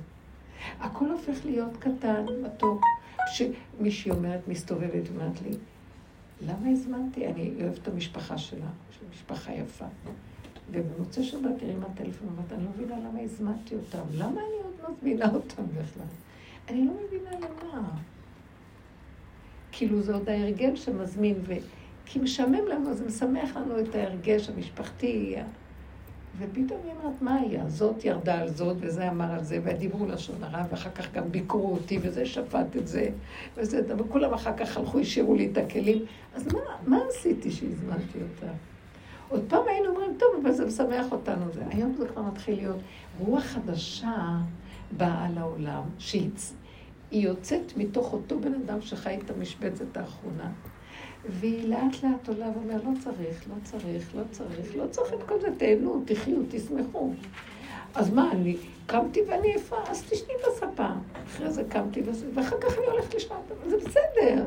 הכל 0.81 1.11
הופך 1.11 1.45
להיות 1.45 1.77
קטן, 1.77 2.25
מתוק. 2.43 2.83
כשמישהי 3.27 4.11
אומרת, 4.11 4.49
מסתובבת 4.49 5.03
ואומרת 5.13 5.43
לי, 5.43 5.57
למה 6.47 6.69
הזמנתי? 6.69 7.27
אני 7.27 7.53
אוהבת 7.61 7.79
את 7.79 7.89
המשפחה 7.89 8.39
שלה, 8.39 8.61
לה 8.61 9.09
משפחה 9.11 9.53
יפה. 9.53 9.87
ובמוצאי 10.71 11.25
שבת 11.25 11.63
הרימה 11.63 11.87
טלפון, 11.95 12.29
ואמרת, 12.29 12.53
אני 12.53 12.65
לא 12.65 12.71
מבינה 12.71 13.09
למה 13.09 13.21
הזמנתי 13.21 13.75
אותם. 13.75 14.03
למה 14.15 14.41
אני 14.41 14.87
עוד 14.87 14.97
מזמינה 14.97 15.35
אותם 15.35 15.63
בכלל? 15.67 16.07
אני 16.69 16.87
לא 16.87 16.93
מבינה 17.07 17.31
למה. 17.41 17.89
כאילו 19.73 20.03
זה 20.03 20.15
עוד 20.15 20.29
ההרגל 20.29 20.77
שמזמין. 20.77 21.35
כי 22.07 22.19
משעמם 22.19 22.67
לנו, 22.69 22.95
זה 22.95 23.05
משמח 23.07 23.57
לנו 23.57 23.81
את 23.81 23.95
ההרגש 23.95 24.49
המשפחתי. 24.49 25.37
ופתאום 26.39 26.81
היא 26.85 26.93
אומרת, 26.93 27.23
מה 27.23 27.35
היה? 27.35 27.69
זאת 27.69 28.05
ירדה 28.05 28.41
על 28.41 28.49
זאת, 28.49 28.77
וזה 28.81 29.09
אמר 29.09 29.33
על 29.33 29.45
זה, 29.45 29.61
ודיברו 29.65 30.07
לשון 30.07 30.45
הרע, 30.45 30.63
ואחר 30.71 30.91
כך 30.91 31.13
גם 31.13 31.33
ביקרו 31.33 31.73
אותי, 31.73 31.99
וזה 32.03 32.27
שפט 32.27 32.77
את 32.77 32.89
זה, 32.89 33.09
וזה, 33.57 33.83
וכולם 33.99 34.35
אחר 34.35 34.57
כך 34.57 34.77
הלכו, 34.77 34.99
השאירו 34.99 35.35
לי 35.35 35.49
את 35.53 35.59
הכלים. 35.59 36.05
אז 36.35 36.47
מה, 36.47 36.61
מה 36.87 36.99
עשיתי 37.09 37.51
שהזמנתי 37.51 38.19
אותה? 38.19 38.53
עוד 39.29 39.45
פעם 39.49 39.63
היינו 39.69 39.89
אומרים, 39.89 40.11
טוב, 40.19 40.29
אבל 40.43 40.53
זה 40.53 40.67
משמח 40.67 41.13
אותנו. 41.13 41.53
זה. 41.53 41.63
היום 41.71 41.95
זה 41.99 42.09
כבר 42.09 42.23
מתחיל 42.23 42.57
להיות 42.57 42.79
רוח 43.19 43.43
חדשה 43.43 44.39
באה 44.97 45.29
לעולם, 45.35 45.83
שהיא 45.99 46.31
יוצאת 47.13 47.77
מתוך 47.77 48.13
אותו 48.13 48.41
בן 48.41 48.55
אדם 48.55 48.81
שחי 48.81 49.19
את 49.25 49.31
המשבצת 49.31 49.97
האחרונה. 49.97 50.51
והיא 51.31 51.69
לאט 51.69 52.03
לאט 52.03 52.29
עולה 52.29 52.47
ואומרת, 52.55 52.85
לא 52.85 52.91
צריך, 53.01 53.49
לא 53.49 53.55
צריך, 53.63 54.15
לא 54.15 54.23
צריך, 54.31 54.77
לא 54.77 54.87
צריך 54.87 55.13
את 55.13 55.23
כל 55.23 55.41
זה, 55.41 55.49
תהנו, 55.59 56.03
תחיו, 56.07 56.37
תשמחו. 56.49 57.13
אז 57.95 58.13
מה, 58.13 58.33
אני 58.33 58.57
קמתי 58.87 59.21
ואני 59.29 59.49
עייפה, 59.49 59.77
אז 59.89 60.03
תשני 60.03 60.35
בספה. 60.49 60.89
אחרי 61.27 61.51
זה 61.51 61.65
קמתי 61.69 62.03
וזה, 62.07 62.27
ואחר 62.35 62.57
כך 62.61 62.79
אני 62.79 62.87
הולכת 62.87 63.15
לשמוע, 63.15 63.39
זה 63.67 63.77
בסדר. 63.77 64.47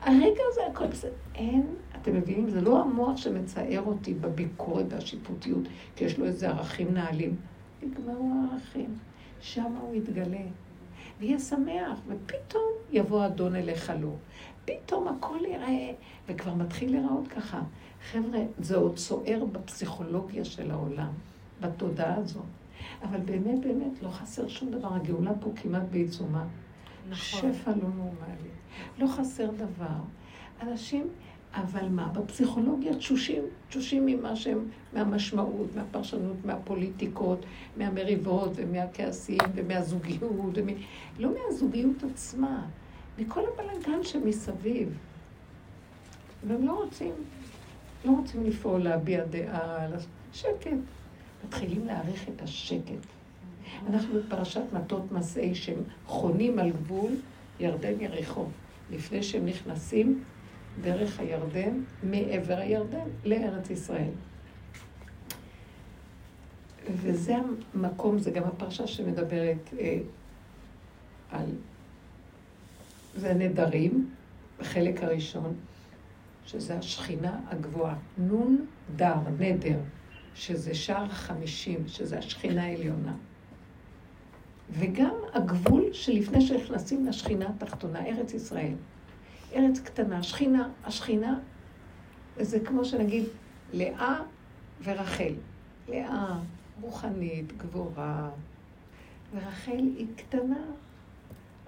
הרגע 0.00 0.42
הזה 0.52 0.60
הכל 0.70 0.86
בסדר. 0.86 1.12
אין, 1.34 1.66
אתם 2.02 2.14
מבינים? 2.14 2.50
זה 2.50 2.60
לא 2.60 2.80
המוח 2.82 3.16
שמצער 3.16 3.82
אותי 3.86 4.14
בביקורת 4.14 4.86
והשיפוטיות, 4.88 5.62
כי 5.96 6.04
יש 6.04 6.18
לו 6.18 6.26
איזה 6.26 6.48
ערכים 6.48 6.94
נעלים. 6.94 7.36
נגמרו 7.82 8.30
הערכים, 8.34 8.94
שם 9.40 9.72
הוא 9.80 9.94
יתגלה. 9.94 10.46
ויהיה 11.20 11.38
שמח, 11.38 11.98
ופתאום 12.06 12.72
יבוא 12.92 13.26
אדון 13.26 13.54
אליך 13.54 13.92
לו. 14.00 14.12
פתאום 14.66 15.08
הכל 15.08 15.38
יראה, 15.48 15.92
וכבר 16.28 16.54
מתחיל 16.54 16.90
להיראות 16.90 17.28
ככה. 17.28 17.60
חבר'ה, 18.10 18.38
זה 18.58 18.76
עוד 18.76 18.98
סוער 18.98 19.44
בפסיכולוגיה 19.52 20.44
של 20.44 20.70
העולם, 20.70 21.12
בתודעה 21.60 22.14
הזאת. 22.14 22.42
אבל 23.02 23.20
באמת, 23.20 23.60
באמת, 23.60 24.02
לא 24.02 24.08
חסר 24.08 24.48
שום 24.48 24.70
דבר. 24.70 24.94
הגאולה 24.94 25.32
פה 25.40 25.50
כמעט 25.56 25.82
בעיצומה. 25.90 26.44
נכון. 27.10 27.52
שפע 27.52 27.70
לא 27.70 27.88
נורמלי. 27.96 28.50
לא 28.98 29.06
חסר 29.06 29.50
דבר. 29.50 29.98
אנשים, 30.62 31.08
אבל 31.54 31.88
מה? 31.88 32.08
בפסיכולוגיה 32.08 32.94
תשושים, 32.94 33.42
תשושים 33.68 34.06
ממה 34.06 34.36
שהם, 34.36 34.68
מהמשמעות, 34.92 35.66
מהפרשנות, 35.76 36.36
מהפוליטיקות, 36.44 37.44
מהמריבות 37.76 38.50
ומהכעסים 38.56 39.38
ומהזוגיות, 39.54 40.52
ומ... 40.54 40.68
לא 41.18 41.30
מהזוגיות 41.34 42.02
עצמה, 42.10 42.66
מכל 43.18 43.40
הבלגן 43.52 44.02
שמסביב. 44.02 44.98
והם 46.48 46.66
לא 46.66 46.72
רוצים, 46.84 47.12
לא 48.04 48.10
רוצים 48.10 48.44
לפעול, 48.44 48.82
להביע 48.82 49.24
דעה, 49.24 49.86
שקט. 50.32 50.70
מתחילים 51.46 51.86
להעריך 51.86 52.28
את 52.28 52.42
השקט. 52.42 53.06
אנחנו 53.86 54.20
בפרשת 54.20 54.62
מטות 54.72 55.12
מסעי 55.12 55.54
שהם 55.54 55.82
חונים 56.06 56.58
על 56.58 56.70
גבול 56.70 57.12
ירדן 57.60 58.00
יריחו, 58.00 58.44
לפני 58.90 59.22
שהם 59.22 59.46
נכנסים 59.46 60.24
דרך 60.80 61.20
הירדן, 61.20 61.80
מעבר 62.02 62.56
הירדן, 62.56 63.08
לארץ 63.24 63.70
ישראל. 63.70 64.10
וזה 66.90 67.34
המקום, 67.74 68.18
זה 68.18 68.30
גם 68.30 68.42
הפרשה 68.42 68.86
שמדברת 68.86 69.70
אה, 69.78 69.98
על... 71.30 71.46
זה 73.16 73.30
הנדרים, 73.30 74.10
בחלק 74.60 75.02
הראשון, 75.02 75.54
שזה 76.46 76.78
השכינה 76.78 77.40
הגבוהה. 77.48 77.96
נון 78.18 78.66
דר, 78.96 79.14
נדר, 79.38 79.78
שזה 80.34 80.74
שער 80.74 81.04
החמישים, 81.04 81.88
שזה 81.88 82.18
השכינה 82.18 82.64
העליונה. 82.64 83.14
וגם 84.70 85.14
הגבול 85.32 85.92
שלפני 85.92 86.40
שנכנסים 86.40 87.06
לשכינה 87.06 87.48
התחתונה, 87.48 88.06
ארץ 88.06 88.34
ישראל. 88.34 88.74
ארץ 89.54 89.80
קטנה, 89.80 90.22
שכינה, 90.22 90.68
השכינה, 90.84 91.38
זה 92.40 92.60
כמו 92.60 92.84
שנגיד 92.84 93.24
לאה 93.72 94.20
ורחל. 94.84 95.34
לאה 95.88 96.38
רוחנית, 96.80 97.56
גבורה, 97.56 98.30
ורחל 99.34 99.72
היא 99.96 100.06
קטנה, 100.16 100.64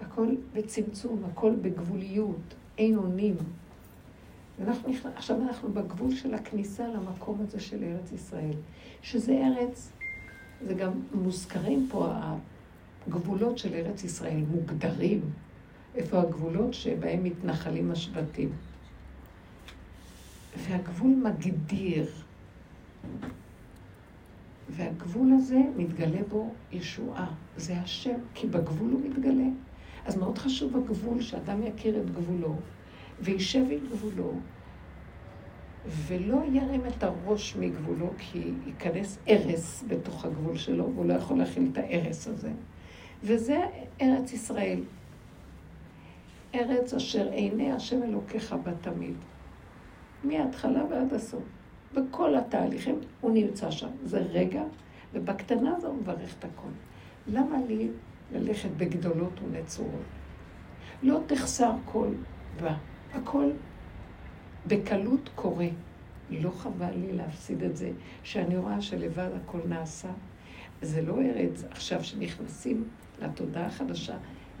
הכל 0.01 0.27
בצמצום, 0.53 1.23
הכל 1.31 1.55
בגבוליות, 1.61 2.55
אין 2.77 2.97
אונים. 2.97 3.35
עכשיו 5.15 5.41
אנחנו 5.41 5.73
בגבול 5.73 6.15
של 6.15 6.33
הכניסה 6.33 6.87
למקום 6.87 7.41
הזה 7.41 7.59
של 7.59 7.83
ארץ 7.83 8.11
ישראל, 8.11 8.55
שזה 9.01 9.41
ארץ, 9.47 9.91
זה 10.67 10.73
גם 10.73 10.91
מוזכרים 11.13 11.87
פה 11.91 12.13
הגבולות 13.07 13.57
של 13.57 13.73
ארץ 13.73 14.03
ישראל, 14.03 14.43
מוגדרים. 14.51 15.21
איפה 15.95 16.21
הגבולות 16.21 16.73
שבהם 16.73 17.23
מתנחלים 17.23 17.91
השבטים. 17.91 18.49
והגבול 20.57 21.11
מגדיר. 21.11 22.05
והגבול 24.69 25.31
הזה 25.33 25.59
מתגלה 25.77 26.19
בו 26.29 26.53
ישועה. 26.71 27.31
זה 27.57 27.79
השם, 27.79 28.19
כי 28.33 28.47
בגבול 28.47 28.91
הוא 28.91 29.01
מתגלה. 29.09 29.47
אז 30.05 30.17
מאוד 30.17 30.37
חשוב 30.37 30.75
הגבול, 30.77 31.21
שאדם 31.21 31.63
יכיר 31.63 32.01
את 32.01 32.09
גבולו, 32.09 32.55
וישב 33.19 33.63
עם 33.71 33.79
גבולו, 33.91 34.31
ולא 35.85 36.41
ירים 36.51 36.81
את 36.85 37.03
הראש 37.03 37.55
מגבולו, 37.55 38.09
כי 38.17 38.51
ייכנס 38.65 39.17
ארס 39.29 39.83
בתוך 39.87 40.25
הגבול 40.25 40.57
שלו, 40.57 40.93
והוא 40.93 41.05
לא 41.05 41.13
יכול 41.13 41.37
להכיל 41.37 41.69
את 41.71 41.77
הארס 41.77 42.27
הזה. 42.27 42.51
וזה 43.23 43.59
ארץ 44.01 44.33
ישראל. 44.33 44.79
ארץ 46.55 46.93
אשר 46.93 47.31
עיני 47.31 47.71
השם 47.71 48.03
אלוקיך 48.03 48.55
בה 48.63 48.71
תמיד. 48.81 49.15
מההתחלה 50.23 50.83
ועד 50.89 51.13
הסוף. 51.13 51.43
בכל 51.93 52.35
התהליכים 52.35 52.99
הוא 53.21 53.31
נמצא 53.31 53.71
שם. 53.71 53.89
זה 54.03 54.19
רגע, 54.19 54.63
ובקטנה 55.13 55.75
הזו 55.75 55.87
הוא 55.87 55.97
מברך 55.97 56.35
את 56.39 56.45
הכל. 56.45 56.69
למה 57.27 57.57
לי 57.67 57.87
ללכת 58.33 58.69
בגדולות 58.77 59.39
ונצורות? 59.43 60.03
לא 61.03 61.19
תחסר 61.27 61.71
כל 61.85 62.07
בה. 62.61 62.75
הכל 63.13 63.49
בקלות 64.67 65.29
קורה. 65.35 65.67
לא 66.31 66.51
חבל 66.51 66.91
לי 66.95 67.13
להפסיד 67.13 67.63
את 67.63 67.77
זה, 67.77 67.91
שאני 68.23 68.57
רואה 68.57 68.81
שלבד 68.81 69.29
הכל 69.43 69.59
נעשה. 69.67 70.09
זה 70.81 71.01
לא 71.01 71.21
ארץ 71.21 71.63
עכשיו 71.71 72.03
שנכנסים 72.03 72.83
לתודעה 73.21 73.65
החדשה 73.65 74.17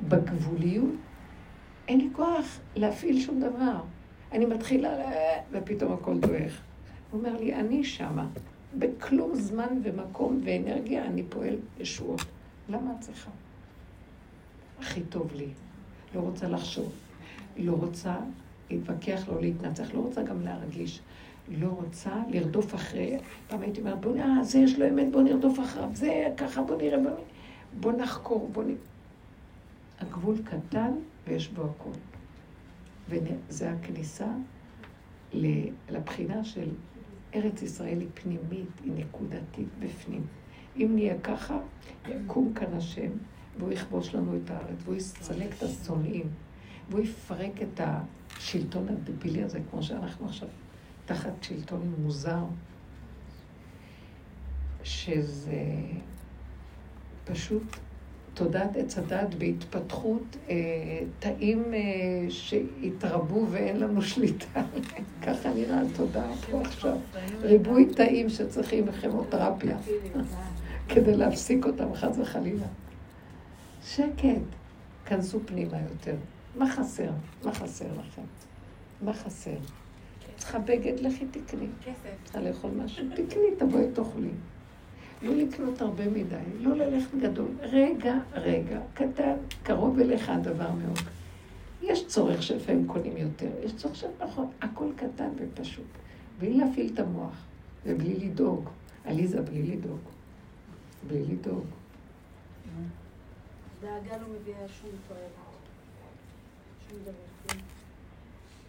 בגבוליות. 0.07 0.93
אין 1.87 1.97
לי 1.97 2.09
כוח 2.13 2.59
להפעיל 2.75 3.21
שום 3.21 3.39
דבר. 3.39 3.81
אני 4.31 4.45
מתחילה, 4.45 4.89
ופתאום 5.51 5.93
הכל 5.93 6.19
דועך. 6.19 6.61
הוא 7.11 7.19
אומר 7.19 7.37
לי, 7.37 7.55
אני 7.55 7.83
שמה. 7.83 8.27
בכלום 8.77 9.35
זמן 9.35 9.79
ומקום 9.83 10.41
ואנרגיה 10.45 11.05
אני 11.05 11.23
פועל 11.23 11.55
ישועות. 11.79 12.21
למה 12.69 12.91
את 12.91 13.01
צריכה? 13.01 13.31
הכי 14.79 15.01
טוב 15.01 15.33
לי. 15.33 15.47
לא 16.15 16.19
רוצה 16.19 16.47
לחשוב. 16.47 16.91
לא 17.57 17.73
רוצה 17.73 18.15
להתווכח, 18.69 19.23
לא 19.27 19.41
להתנצח. 19.41 19.93
לא 19.93 19.99
רוצה 19.99 20.23
גם 20.23 20.41
להרגיש. 20.41 21.01
לא 21.49 21.67
רוצה 21.67 22.11
לרדוף 22.29 22.75
אחרי... 22.75 23.17
פעם 23.47 23.61
הייתי 23.61 23.79
אומרת, 23.81 24.01
בוא 24.01 24.15
נראה, 24.15 24.43
זה 24.43 24.59
יש 24.59 24.79
לו 24.79 24.89
אמת, 24.89 25.11
בוא 25.11 25.21
נרדוף 25.21 25.59
אחריו. 25.59 25.89
זה 25.93 26.27
ככה, 26.37 26.61
בוא 26.61 26.77
נראה, 26.77 26.99
בוא, 26.99 27.11
בוא 27.79 27.91
נחקור, 27.91 28.49
בוא 28.51 28.63
נ... 28.63 28.75
הגבול 29.99 30.35
קטן 30.43 30.91
ויש 31.27 31.47
בו 31.47 31.63
הכול. 31.65 31.93
וזה 33.09 33.71
הכניסה 33.71 34.27
לבחינה 35.89 36.43
של 36.43 36.69
ארץ 37.35 37.61
ישראל 37.61 37.99
היא 37.99 38.07
פנימית, 38.13 38.69
היא 38.83 38.93
נקודתית 38.95 39.67
בפנים. 39.79 40.21
אם 40.77 40.91
נהיה 40.95 41.19
ככה, 41.19 41.59
יקום 42.07 42.53
כאן 42.53 42.73
השם, 42.73 43.11
והוא 43.59 43.71
יכבוש 43.71 44.15
לנו 44.15 44.35
את 44.35 44.51
הארץ, 44.51 44.77
והוא 44.83 44.95
יסלק 44.95 45.53
את 45.57 45.63
השונאים, 45.63 46.29
והוא 46.89 47.01
יפרק 47.01 47.61
את 47.61 47.81
השלטון 47.83 48.87
הדבילי 48.89 49.43
הזה, 49.43 49.59
כמו 49.69 49.83
שאנחנו 49.83 50.25
עכשיו 50.25 50.47
תחת 51.05 51.33
שלטון 51.41 51.93
מוזר, 51.97 52.43
שזה 54.83 55.63
פשוט 57.25 57.77
תודעת 58.33 58.75
עץ 58.77 58.97
הדת 58.97 59.35
בהתפתחות 59.37 60.37
אה, 60.49 60.55
תאים 61.19 61.63
אה, 61.73 61.79
שהתרבו 62.29 63.47
ואין 63.49 63.79
לנו 63.79 64.01
שליטה 64.01 64.63
ככה 65.25 65.53
נראה 65.53 65.81
התודעה 65.81 66.35
פה 66.51 66.61
עכשיו. 66.61 66.97
ריבוי 67.41 67.85
תאים 67.85 68.29
שצריכים 68.29 68.91
כימותרפיה 68.91 69.77
כדי 70.89 71.15
להפסיק 71.15 71.65
אותם, 71.65 71.93
חס 71.93 72.17
וחלילה. 72.17 72.65
שקט, 73.83 74.41
כנסו 75.05 75.39
פנימה 75.45 75.77
יותר. 75.81 76.15
מה 76.55 76.71
חסר? 76.71 77.09
מה 77.43 77.53
חסר 77.53 77.85
לכם? 77.99 78.21
מה 79.01 79.13
חסר? 79.13 79.57
צריכה 80.37 80.59
בגד, 80.59 80.99
לכי 80.99 81.25
תקני. 81.25 81.67
כסף. 81.85 82.09
צריכה 82.23 82.41
לאכול 82.41 82.71
משהו, 82.71 83.05
תקני, 83.13 83.55
תבואי 83.57 83.85
תאכלי. 83.93 84.29
לא 85.21 85.35
לקנות 85.35 85.81
הרבה 85.81 86.09
מדי, 86.09 86.35
לא 86.59 86.75
ללכת 86.75 87.17
גדול. 87.21 87.47
רגע, 87.61 88.15
רגע, 88.33 88.79
קטן, 88.93 89.35
קרוב 89.63 89.99
אליך 89.99 90.29
הדבר 90.29 90.71
מאוד. 90.71 90.99
יש 91.81 92.07
צורך 92.07 92.43
שלפעמים 92.43 92.87
קונים 92.87 93.17
יותר, 93.17 93.49
יש 93.63 93.75
צורך 93.75 93.95
של 93.95 94.07
פחות, 94.17 94.47
הכל 94.61 94.89
קטן 94.95 95.29
ופשוט. 95.37 95.85
בלי 96.39 96.53
להפעיל 96.53 96.91
את 96.93 96.99
המוח, 96.99 97.45
ובלי 97.85 98.15
לדאוג. 98.15 98.69
עליזה, 99.05 99.41
בלי 99.41 99.63
לדאוג. 99.63 99.99
בלי 101.07 101.23
לדאוג. 101.25 101.65
דאגה 103.81 104.17
לא 104.17 104.27
מביאה 104.27 104.67
שום 104.67 104.89
תועלת. 105.07 105.31
שום 106.89 106.99
דבר. 107.01 107.11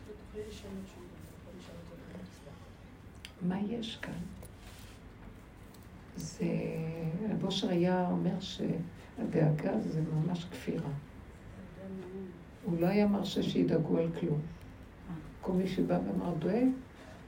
לא 0.09 0.13
תוכלי 0.27 0.43
לשנות 0.49 0.87
שום 0.95 1.05
דבר. 1.05 1.19
מה 3.49 3.61
יש 3.61 3.99
כאן? 4.03 4.13
זה... 6.17 6.47
רב 7.31 7.45
אושר 7.45 7.69
היה 7.69 8.09
אומר 8.11 8.41
שהדאגה 8.41 9.81
זה 9.81 10.01
ממש 10.01 10.45
כפירה. 10.45 10.91
הוא 12.65 12.81
לא 12.81 12.87
היה 12.87 13.07
מרשה 13.07 13.43
שידאגו 13.43 13.99
על 13.99 14.09
כלום. 14.21 14.41
כל 15.41 15.53
מי 15.53 15.69
שבא 15.69 15.99
ואמר 16.07 16.35
דואג, 16.35 16.67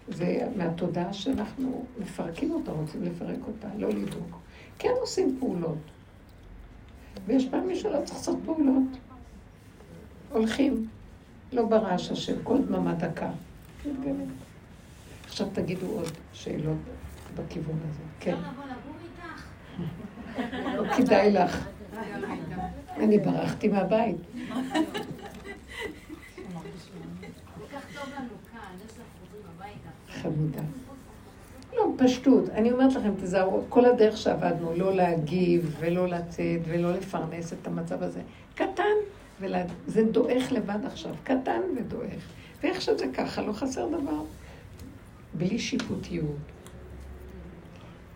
זה 0.08 0.48
מהתודעה 0.56 1.12
שאנחנו 1.12 1.84
מפרקים 1.98 2.50
אותה, 2.50 2.72
רוצים 2.72 3.02
לפרק 3.02 3.38
אותה, 3.46 3.68
לא 3.76 3.88
לדאוג. 3.88 4.36
כן 4.78 4.92
עושים 5.00 5.36
פעולות. 5.40 5.78
ויש 7.26 7.48
פעמים 7.48 7.66
מישהו 7.66 7.92
לא 7.92 7.98
צריך 8.04 8.18
לעשות 8.18 8.38
פעולות. 8.44 8.82
הולכים, 10.30 10.88
לא 11.52 11.66
ברעש 11.66 12.10
השם, 12.10 12.42
כל 12.42 12.62
דממה 12.62 12.94
דקה. 12.94 13.30
עכשיו 15.24 15.46
תגידו 15.52 15.86
עוד 15.86 16.12
שאלות 16.32 16.78
בכיוון 17.34 17.78
הזה. 17.90 18.02
כן. 18.20 18.36
לא 20.76 20.96
כדאי 20.96 21.32
לך. 21.32 21.68
אני 22.96 23.18
ברחתי 23.18 23.68
מהבית. 23.68 24.16
חמודה. 30.22 30.62
פשטות. 31.98 32.48
אני 32.48 32.72
אומרת 32.72 32.94
לכם, 32.94 33.12
תזהרו, 33.16 33.62
כל 33.68 33.84
הדרך 33.84 34.16
שעבדנו, 34.16 34.72
לא 34.76 34.94
להגיב 34.94 35.76
ולא 35.80 36.08
לצאת 36.08 36.60
ולא 36.68 36.92
לפרנס 36.92 37.52
את 37.52 37.66
המצב 37.66 38.02
הזה. 38.02 38.20
קטן, 38.54 38.82
ולה... 39.40 39.62
זה 39.86 40.04
דועך 40.04 40.52
לבד 40.52 40.78
עכשיו. 40.84 41.14
קטן 41.24 41.60
ודועך. 41.76 42.28
ואיך 42.62 42.80
שזה 42.80 43.06
ככה, 43.14 43.42
לא 43.42 43.52
חסר 43.52 43.88
דבר. 43.88 44.22
בלי 45.34 45.58
שיפוטיות. 45.58 46.36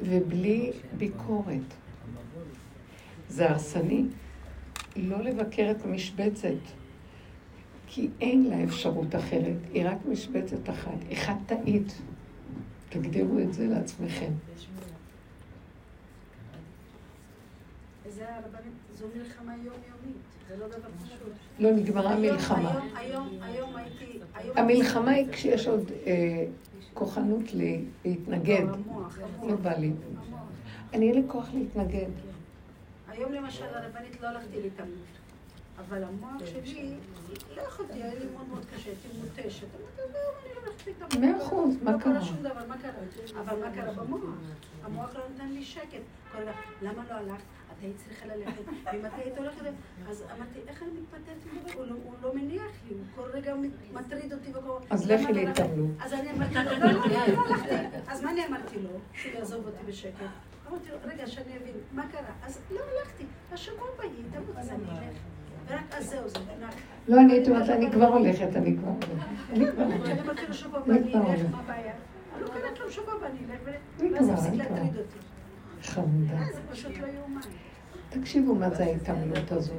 ובלי 0.00 0.72
ביקורת. 0.98 1.74
זה 3.28 3.50
הרסני. 3.50 4.04
לא 4.96 5.22
לבקר 5.22 5.70
את 5.70 5.84
המשבצת, 5.84 6.54
כי 7.86 8.08
אין 8.20 8.46
לה 8.50 8.64
אפשרות 8.64 9.14
אחרת, 9.14 9.56
היא 9.72 9.88
רק 9.88 9.98
משבצת 10.08 10.70
אחת. 10.70 10.98
אחד 11.12 11.34
טעית. 11.46 12.02
תגדירו 13.02 13.38
את 13.38 13.52
זה 13.54 13.66
לעצמכם. 13.66 14.32
זו 18.94 19.06
מלחמה 19.16 19.52
יומיומית, 19.56 20.16
זה 20.48 20.56
לא 20.56 20.68
דבר 20.68 20.88
פשוט. 21.04 21.32
לא 21.58 21.70
נגמרה 21.72 22.10
היום- 22.14 22.24
המלחמה. 22.24 22.70
היום, 22.70 22.88
היום, 22.96 23.28
היום 23.42 23.76
הייתי... 23.76 24.18
היום 24.34 24.58
המלחמה 24.58 25.10
היא 25.10 25.26
כשיש 25.32 25.66
עוד 25.66 25.90
אה, 26.06 26.44
כוחנות 26.94 27.44
להתנגד. 28.04 28.66
לא 29.46 29.56
בא 29.56 29.72
לי. 29.72 29.90
אני 30.94 31.08
אין 31.08 31.14
לי 31.14 31.28
כוח 31.28 31.48
להתנגד. 31.54 32.08
היום 33.08 33.32
למשל 33.32 33.64
הרבנית 33.64 34.20
לא 34.20 34.26
הלכתי 34.26 34.62
להתאמן. 34.62 34.90
אבל 35.78 36.04
המוח 36.04 36.46
שלי, 36.46 36.94
לא 37.56 37.62
יכולתי, 37.62 37.92
היה 37.92 38.14
לי 38.14 38.26
מאוד 38.34 38.48
מאוד 38.48 38.64
קשה, 38.74 38.90
הייתי 38.90 39.08
מותשת. 39.20 39.66
אמרתי, 39.74 40.12
זהו, 40.12 40.20
אני 40.44 40.66
הולכת 40.66 40.86
להתאמן. 40.86 41.30
מאה 41.32 41.42
אחוז, 41.46 41.74
מה 41.82 41.92
לא 41.92 41.98
קרה? 41.98 42.12
קרה 42.14 42.24
שום 42.24 42.36
דבר, 42.36 42.66
מה 42.68 42.78
קרה? 42.78 43.40
אבל 43.40 43.58
מה 43.64 43.70
קרה 43.74 43.92
במוח? 43.92 44.20
המוח 44.84 45.14
לא 45.14 45.20
נותן 45.32 45.48
לי 45.48 45.64
שקט. 45.64 46.00
למה 46.82 47.02
לא 47.08 47.14
הלכת? 47.14 47.42
את 47.78 47.82
היית 47.82 47.96
צריכה 47.96 48.26
ללכת. 48.26 48.62
ואם 48.84 49.06
את 49.06 49.10
היית 49.16 49.38
הולכת... 49.38 49.60
אז 50.08 50.22
אמרתי, 50.36 50.58
איך 50.68 50.82
אני 50.82 50.90
מתפתלת 50.90 51.36
עם 51.52 51.58
דבר? 51.62 51.72
הוא 51.78 51.86
לא- 51.86 51.96
לא 52.22 52.34
מניח 52.34 52.62
לי, 52.88 52.94
הוא 52.94 53.04
כל 53.14 53.30
רגע 53.32 53.54
מטריד 53.92 54.32
אותי 54.32 54.50
וכל... 54.50 54.78
אז 54.90 55.10
לכי 55.10 55.32
לא? 55.32 55.42
להתאמנות. 55.42 55.90
אז 56.00 56.12
אני 56.12 56.30
אמרתי 56.30 56.54
לו, 56.54 56.62
לא, 56.78 56.92
לא, 56.92 57.06
לא, 57.06 57.26
לא 57.34 57.46
הלכתי. 57.46 57.74
אז 58.08 58.22
מה 58.22 58.30
אני 58.30 58.46
אמרתי 58.46 58.78
לו? 58.78 58.90
שהוא 59.12 59.32
יעזוב 59.34 59.66
אותי 59.66 59.84
בשקט. 59.86 60.12
אמרתי 60.70 60.90
לו, 60.90 60.96
רגע, 61.04 61.26
שאני 61.26 61.56
אבין, 61.56 61.74
מה 61.92 62.06
קרה? 62.12 62.32
אז 62.42 62.60
לא 62.70 62.80
הלכתי. 62.80 63.24
השבוע 63.52 63.86
תמות, 64.32 64.56
אז 64.56 64.68
אני 64.70 64.84
אלך. 64.90 65.18
ורק 65.68 65.94
אז 65.98 66.10
זהו, 66.10 66.28
זה 66.28 66.38
נח. 66.38 66.74
לא, 67.08 67.20
אני 67.20 67.32
הייתי 67.32 67.50
אומרת, 67.50 67.68
אני 67.70 67.90
כבר 67.92 68.06
הולכת, 68.06 68.56
אני 68.56 68.76
כבר 68.76 68.88
הולכת. 68.88 69.08
אני 69.52 69.72
כבר 69.72 69.82
הולכת. 69.84 70.02
כשאני 70.02 70.20
אמרתי 70.20 70.46
לו, 70.48 70.54
שבוע 70.54 70.80
הבא 70.80 70.92
אני 70.92 71.14
אלך, 71.14 71.40
מה 71.52 71.60
הבעיה? 71.60 71.92
אני 72.34 72.42
לא 72.42 72.48
קרה 72.48 72.76
כלום, 72.76 72.90
שבוע 72.90 73.14
הבא 73.14 73.26
אני 73.26 73.38
אלך, 73.50 73.60
אני 74.00 74.12
ואז 74.12 74.24
כבר, 74.24 74.32
הפסיק 74.32 74.52
אני 74.52 74.64
כבר. 74.64 74.74
להטריד 74.74 74.96
אותי. 74.96 75.18
חמודה. 75.82 76.34
אה, 76.34 76.52
זה 76.52 76.60
פשוט 76.70 76.98
לא 77.00 77.06
יאומן. 77.06 77.40
תקשיבו 78.10 78.54
מה 78.54 78.70
זה 78.70 78.84
ההתעמלות 78.84 79.52
הזאת. 79.52 79.76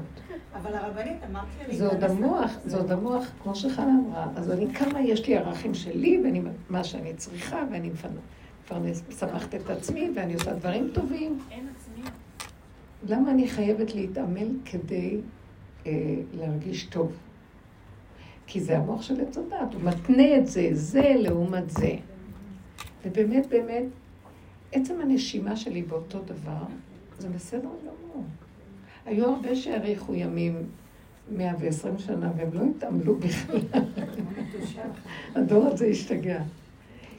אבל 0.53 0.75
הרבנית, 0.75 1.17
אמרת 1.29 1.45
לי... 1.67 1.77
זה 1.77 1.87
עוד 1.87 1.97
להיכנס 1.97 2.17
המוח, 2.17 2.51
זה 2.65 2.77
עוד 2.77 2.91
המוח, 2.91 3.31
כמו 3.43 3.55
שחנה 3.55 3.91
אמרה. 4.05 4.27
אז 4.35 4.51
אני, 4.51 4.73
כמה 4.73 5.01
יש 5.01 5.27
לי 5.27 5.37
ערכים 5.37 5.73
שלי, 5.73 6.21
ואני, 6.23 6.41
מה 6.69 6.83
שאני 6.83 7.13
צריכה, 7.13 7.63
ואני 7.71 7.89
מפרנס, 7.89 9.03
משמחת 9.09 9.55
את 9.55 9.69
עצמי, 9.69 10.11
ואני 10.15 10.33
עושה 10.33 10.53
דברים 10.53 10.89
טובים. 10.93 11.39
אין 11.51 11.67
עצמי. 11.75 12.03
למה 13.07 13.31
אני 13.31 13.47
חייבת 13.47 13.95
להתעמל 13.95 14.47
כדי 14.65 15.21
להרגיש 16.33 16.83
טוב? 16.83 17.11
כי 18.47 18.61
זה 18.61 18.77
המוח 18.77 19.01
של 19.01 19.21
עץ 19.21 19.37
הדת, 19.37 19.73
הוא 19.73 19.81
מתנה 19.83 20.37
את 20.37 20.47
זה, 20.47 20.69
זה 20.71 21.13
לעומת 21.17 21.69
זה. 21.69 21.95
ובאמת, 23.05 23.47
באמת, 23.49 23.85
עצם 24.71 25.01
הנשימה 25.01 25.55
שלי 25.55 25.81
באותו 25.81 26.19
דבר, 26.19 26.63
זה 27.19 27.29
בסדר 27.29 27.69
גמור. 27.81 28.23
היו 29.05 29.25
הרבה 29.25 29.55
שהאריכו 29.55 30.13
ימים 30.13 30.63
120 31.31 31.97
שנה, 31.97 32.31
והם 32.37 32.49
לא 32.53 32.61
התעמלו 32.75 33.15
בכלל. 33.15 33.83
הדור 35.35 35.65
הזה 35.65 35.85
השתגע. 35.85 36.41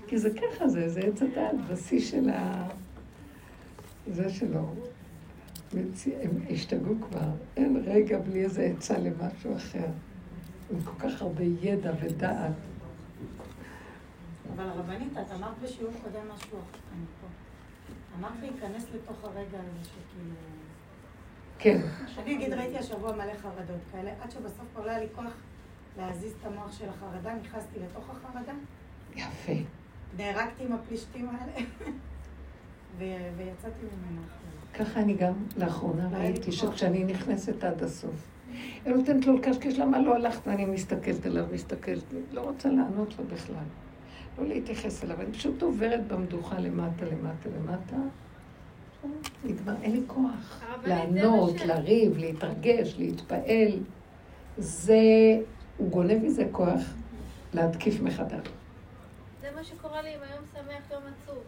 כי 0.06 0.18
זה 0.18 0.30
ככה 0.30 0.68
זה, 0.68 0.88
זה 0.88 1.00
עץ 1.00 1.22
הדעת, 1.22 1.54
בשיא 1.70 2.00
של 2.00 2.30
ה... 2.30 2.68
זה 4.06 4.30
שלו. 4.30 4.74
הם 5.72 6.30
השתגעו 6.50 6.94
כבר, 7.00 7.30
אין 7.56 7.82
רגע 7.86 8.18
בלי 8.18 8.44
איזה 8.44 8.62
עצה 8.62 8.98
למשהו 8.98 9.56
אחר. 9.56 9.86
עם 10.70 10.82
כל 10.82 11.08
כך 11.08 11.22
הרבה 11.22 11.42
ידע 11.42 11.92
ודעת. 12.00 12.52
אבל 14.54 14.64
הרבנית, 14.68 15.12
את 15.12 15.32
אמרת 15.32 15.58
בשיעור 15.62 15.92
קודם 16.02 16.28
משהו, 16.34 16.58
אני 16.92 17.04
פה. 17.20 17.26
אמרת 18.18 18.40
להיכנס 18.40 18.86
לתוך 18.94 19.24
הרגע 19.24 19.58
הזה 19.58 19.84
שכאילו... 19.84 20.34
כן. 21.58 21.80
אני 22.18 22.34
אגיד, 22.34 22.52
ראיתי 22.52 22.78
השבוע 22.78 23.12
מלא 23.12 23.34
חרדות 23.42 23.80
כאלה, 23.92 24.12
עד 24.20 24.30
שבסוף 24.30 24.64
כבר 24.74 24.86
לא 24.86 24.90
היה 24.90 25.00
לי 25.00 25.06
כוח 25.14 25.32
להזיז 25.98 26.32
את 26.40 26.46
המוח 26.46 26.72
של 26.72 26.88
החרדה, 26.88 27.34
נכנסתי 27.34 27.78
לתוך 27.78 28.10
החרדה, 28.10 28.52
יפה. 29.16 29.52
נהרגתי 30.16 30.64
עם 30.64 30.72
הפלישתים 30.72 31.28
האלה, 31.28 31.66
ויצאתי 33.36 33.82
ממנה. 33.82 34.22
ככה 34.74 35.00
אני 35.00 35.14
גם 35.14 35.32
לאחרונה 35.56 36.08
ראיתי 36.18 36.52
שכשאני 36.52 37.04
נכנסת 37.04 37.64
עד 37.64 37.82
הסוף, 37.82 38.28
היא 38.84 38.94
נותנת 38.94 39.26
לו 39.26 39.36
לקשקש 39.36 39.78
למה 39.78 39.98
לא 39.98 40.14
הלכת, 40.14 40.46
ואני 40.46 40.64
מסתכלת 40.64 41.26
עליו, 41.26 41.44
מסתכלת, 41.52 42.04
לא 42.32 42.40
רוצה 42.40 42.68
לענות 42.68 43.14
לו 43.18 43.24
בכלל. 43.24 43.64
לא 44.38 44.46
להתייחס 44.46 45.04
אליו, 45.04 45.20
אני 45.20 45.32
פשוט 45.32 45.62
עוברת 45.62 46.06
במדוכה 46.06 46.58
למטה, 46.58 47.04
למטה, 47.04 47.48
למטה. 47.48 47.96
נגמר, 49.44 49.74
אין 49.82 49.92
לי 49.92 50.02
כוח 50.06 50.62
לענות, 50.84 51.54
לריב, 51.66 52.18
להתרגש, 52.18 52.94
להתפעל. 52.98 53.78
זה, 54.58 54.94
הוא 55.76 55.90
גונב 55.90 56.24
מזה 56.24 56.44
כוח 56.52 56.80
להתקיף 57.54 58.00
מחדש. 58.00 58.48
זה 59.40 59.48
מה 59.56 59.64
שקורה 59.64 60.02
לי 60.02 60.14
עם 60.14 60.20
היום 60.22 60.44
שמח, 60.52 60.90
יום 60.92 61.02
עצוב. 61.02 61.38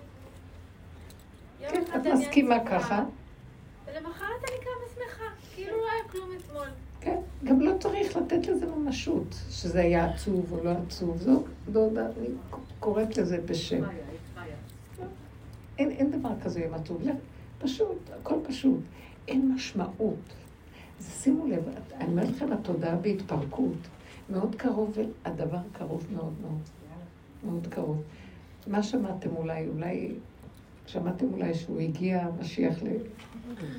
כן, 1.60 1.82
את 1.96 2.06
מסכימה 2.06 2.64
ככה. 2.66 3.04
ולמחרת 3.86 4.44
אני 4.48 4.58
קמה 4.60 4.86
שמחה, 4.94 5.24
כאילו 5.54 5.76
לא 5.76 5.90
היה 5.92 6.08
כלום 6.10 6.28
אתמול. 6.36 6.68
כן, 7.00 7.16
גם 7.44 7.60
לא 7.60 7.72
צריך 7.80 8.16
לתת 8.16 8.46
לזה 8.46 8.66
ממשות, 8.66 9.34
שזה 9.50 9.80
היה 9.80 10.10
עצוב 10.10 10.52
או 10.52 10.64
לא 10.64 10.70
עצוב. 10.70 11.16
זו, 11.16 11.42
זו, 11.72 11.90
אני 11.96 12.28
קוראת 12.80 13.16
לזה 13.16 13.40
בשם. 13.44 13.84
אין, 15.78 15.90
אין 15.90 16.10
דבר 16.10 16.30
כזה 16.42 16.60
יום 16.60 16.74
עצוב. 16.74 17.02
לא, 17.02 17.12
פשוט, 17.58 18.10
הכל 18.20 18.34
פשוט. 18.48 18.80
אין 19.28 19.52
משמעות. 19.54 20.34
אז 20.98 21.22
שימו 21.22 21.46
לב, 21.46 21.62
אני 21.94 22.04
אומרת 22.04 22.28
לכם, 22.28 22.52
התודעה 22.52 22.96
בהתפרקות. 22.96 23.88
מאוד 24.30 24.54
קרוב, 24.54 24.98
הדבר 25.24 25.58
קרוב 25.72 26.06
מאוד 26.12 26.32
מאוד. 26.42 26.60
מאוד 27.44 27.66
קרוב. 27.70 28.02
מה 28.66 28.82
שמעתם 28.82 29.36
אולי? 29.36 29.68
אולי... 29.68 30.12
שמעתם 30.92 31.26
אולי 31.32 31.54
שהוא 31.54 31.80
הגיע, 31.80 32.28
משיח 32.40 32.82
ל... 32.82 32.86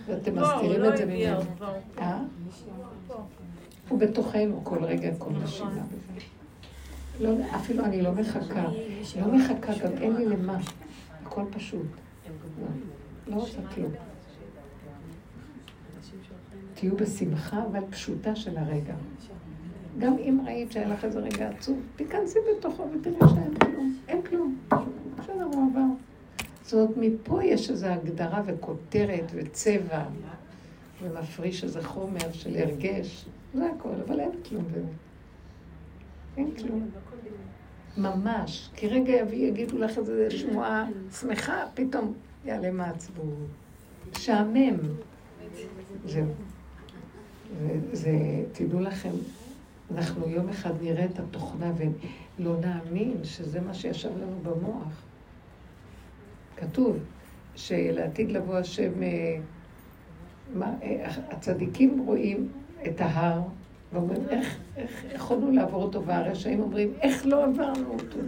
ואתם 0.06 0.36
לא, 0.36 0.42
מסתירים 0.42 0.82
לא 0.82 0.90
את 0.90 0.98
זה 0.98 1.06
ממנו. 1.06 1.40
אה? 1.98 2.22
הוא 3.90 4.00
בתוכנו 4.00 4.62
כל 4.64 4.84
רגע, 4.84 5.10
כל 5.18 5.32
נשימה. 5.44 5.84
לא, 7.20 7.30
אפילו 7.56 7.86
אני 7.86 8.02
לא 8.02 8.12
מחכה. 8.12 8.66
לא 9.22 9.28
מחכה, 9.28 9.74
גם 9.84 9.92
אין 9.98 10.16
לי 10.16 10.26
למה. 10.26 10.58
הכל 11.24 11.44
פשוט. 11.50 11.88
לא 13.28 13.36
רוצה 13.36 13.58
כלום. 13.76 13.92
תהיו 16.74 16.98
בשמחה, 16.98 17.64
אבל 17.72 17.82
פשוטה 17.90 18.36
של 18.36 18.58
הרגע. 18.58 18.96
גם 20.00 20.18
אם 20.18 20.40
ראית 20.46 20.72
שהיה 20.72 20.88
לך 20.88 21.06
איזה 21.06 21.20
רגע 21.20 21.50
עצוב, 21.50 21.80
תיכנסי 21.96 22.40
בתוכו 22.52 22.88
ותראי 22.94 23.16
שאין 23.20 23.54
כלום. 23.60 23.98
אין 24.08 24.22
כלום. 24.22 24.58
בסדר, 25.18 25.44
הוא 25.44 25.72
עבר. 25.72 25.91
זאת 26.72 26.80
אומרת, 26.80 26.98
מפה 26.98 27.44
יש 27.44 27.70
איזו 27.70 27.88
הגדרה 27.88 28.42
וכותרת 28.46 29.32
וצבע, 29.36 30.04
ומפריש 31.04 31.64
איזה 31.64 31.84
חומר 31.84 32.32
של 32.32 32.56
הרגש. 32.56 33.26
זה 33.54 33.70
הכל, 33.70 33.90
אבל 34.08 34.20
אין 34.20 34.32
כלום 34.50 34.64
באמת. 34.72 34.86
אין 36.38 36.52
כלום. 36.56 36.90
ממש. 37.98 38.70
כי 38.76 38.88
רגע 38.88 39.14
יביא, 39.14 39.48
יגידו 39.48 39.78
לך 39.78 39.98
איזו 39.98 40.14
שמועה 40.30 40.88
שמחה, 41.20 41.64
פתאום 41.74 42.14
יעלה 42.46 42.72
מעצבות. 42.72 43.26
משעמם. 44.12 44.78
זהו. 46.06 46.26
וזה, 47.62 48.12
תדעו 48.52 48.80
לכם, 48.80 49.12
אנחנו 49.96 50.30
יום 50.30 50.50
אחד 50.50 50.74
נראה 50.82 51.06
את 51.06 51.20
התוכנה 51.20 51.72
ולא 51.78 52.56
נאמין 52.60 53.18
שזה 53.24 53.62
מה 53.62 53.74
שישב 53.74 54.18
לנו 54.18 54.40
במוח. 54.44 55.11
כתוב 56.62 56.98
שלעתיד 57.56 58.32
לבוא 58.32 58.58
השם, 58.58 59.04
אה, 59.04 59.38
מה, 60.54 60.74
אה, 60.84 61.12
הצדיקים 61.30 62.04
רואים 62.06 62.52
את 62.88 63.02
ההר 63.02 63.42
ואומרים, 63.94 64.30
איך, 64.30 64.58
איך 64.78 65.06
יכולנו 65.14 65.52
לעבור 65.52 65.84
אותו, 65.84 66.06
והרשעים 66.06 66.60
אומרים, 66.60 66.94
איך 67.02 67.26
לא 67.26 67.46
עברנו 67.46 67.94
אותו? 67.94 68.20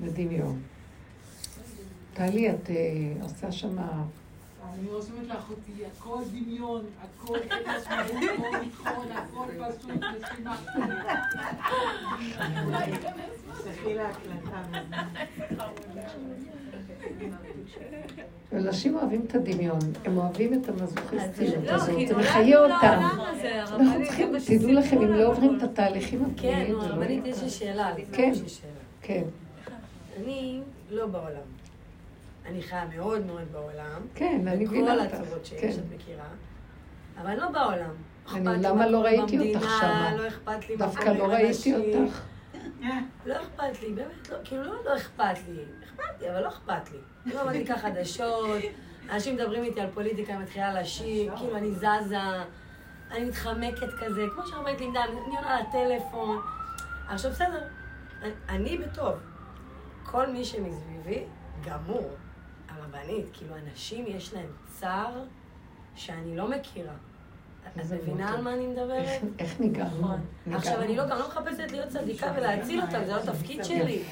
בדמיון. 0.00 0.62
טלי, 2.14 2.50
את 2.50 2.70
אה, 2.70 2.76
עושה 3.22 3.52
שמה... 3.52 4.04
אני 4.78 4.88
רושמת 4.88 5.26
לאחותי, 5.26 5.72
הכל 5.86 6.18
דמיון, 6.32 6.84
הכל 7.02 7.36
אין 7.36 7.62
משמעות, 7.78 8.54
הכל 8.54 8.56
נכון, 8.66 9.06
הכל 9.12 9.46
להקלטה. 9.52 10.93
אנשים 18.52 18.94
אוהבים 18.96 19.24
את 19.26 19.34
הדמיון, 19.34 19.78
הם 20.04 20.18
אוהבים 20.18 20.54
את 20.54 20.68
המזוכיסטיות 20.68 21.64
לא, 21.64 21.70
הזאת, 21.70 21.96
כי 21.96 22.06
זה 22.06 22.16
מחיה 22.16 22.58
אותם. 22.58 23.00
אנחנו 23.70 24.04
צריכים, 24.04 24.32
תדעו 24.46 24.72
לכם, 24.72 25.02
אם 25.02 25.12
לא 25.12 25.26
עוברים 25.26 25.58
את. 25.58 25.62
התהליכים 25.62 26.24
כן, 26.36 26.48
הפנימיים, 26.48 26.72
לא 26.72 26.82
הרבנית, 26.82 27.26
יש. 27.26 27.42
לי 27.42 27.50
שאלה. 27.50 27.92
כן. 28.12 28.32
כן, 29.02 29.22
אני 30.20 30.60
לא 30.90 31.06
בעולם. 31.06 31.40
אני 32.46 32.62
חיה 32.62 32.84
מאוד 32.96 33.26
מאוד 33.26 33.44
בעולם. 33.52 34.00
כן, 34.14 34.40
אני 34.46 34.64
מבינה 34.64 34.94
בכל 34.94 35.04
אותך. 35.04 35.14
הצורות 35.14 35.46
שיש, 35.46 35.60
כן. 35.60 35.68
את 35.70 35.94
מכירה. 35.94 36.24
אבל 37.22 37.36
לא 37.36 37.48
בעולם. 37.50 37.90
למה 38.62 38.74
מה 38.74 38.86
לא 38.86 38.98
ראיתי 38.98 39.54
אותך 39.54 39.68
שמה? 39.80 40.14
לא 40.16 40.28
אכפת 40.28 40.68
לי 40.68 40.76
דווקא 40.76 41.08
לא 41.08 41.24
ראיתי. 41.24 41.74
אותך. 41.74 42.20
לא 43.26 43.34
אכפת 43.42 43.82
לי, 43.82 43.92
באמת 43.92 44.28
לא, 44.30 44.36
כאילו 44.44 44.62
לא, 44.62 44.84
לא 44.84 44.96
אכפת 44.96 45.38
לי. 45.48 45.64
אכפת 45.84 46.20
לי, 46.20 46.30
אבל 46.30 46.42
לא 46.42 46.48
אכפת 46.48 46.90
לי. 46.92 46.98
לא 47.34 47.46
מדליקה 47.46 47.78
חדשות, 47.78 48.62
אנשים 49.10 49.34
מדברים 49.34 49.64
איתי 49.64 49.80
על 49.80 49.90
פוליטיקה, 49.94 50.32
אני 50.32 50.42
מתחילה 50.42 50.80
לשיר, 50.80 51.36
כאילו 51.36 51.56
אני 51.56 51.72
זזה, 51.72 52.18
אני 53.10 53.24
מתחמקת 53.24 53.90
כזה, 54.00 54.22
כמו 54.34 54.46
שהרבנית 54.46 54.80
לימדה, 54.80 55.04
אני 55.04 55.36
עונה 55.36 55.60
לטלפון. 55.60 56.40
עכשיו 57.08 57.30
בסדר, 57.30 57.68
אני 58.48 58.78
בטוב. 58.78 59.14
כל 60.04 60.26
מי 60.26 60.44
שמסביבי, 60.44 61.24
גמור. 61.64 62.10
הרבנית, 62.68 63.26
כאילו 63.32 63.54
אנשים 63.56 64.04
יש 64.06 64.34
להם 64.34 64.50
צער 64.66 65.22
שאני 65.94 66.36
לא 66.36 66.48
מכירה. 66.48 66.94
את 67.80 67.92
מבינה. 67.92 68.34
על 68.34 68.40
מה 68.40 68.54
אני 68.54 68.66
מדברת? 68.66 69.06
איך- 69.38 69.60
ניגענו? 69.60 69.90
נכון. 70.00 70.20
עכשיו. 70.46 70.80
אני 70.82 70.96
לא, 70.96 71.04
גם 71.08 71.18
לא 71.18 71.28
מחפשת 71.28 71.70
להיות 71.70 71.88
צדיקה 71.88 72.32
ולהציל 72.36 72.80
אותם, 72.80 73.00
זה 73.06 73.12
לא 73.12 73.20
התפקיד 73.20 73.64
שלי. 73.64 74.02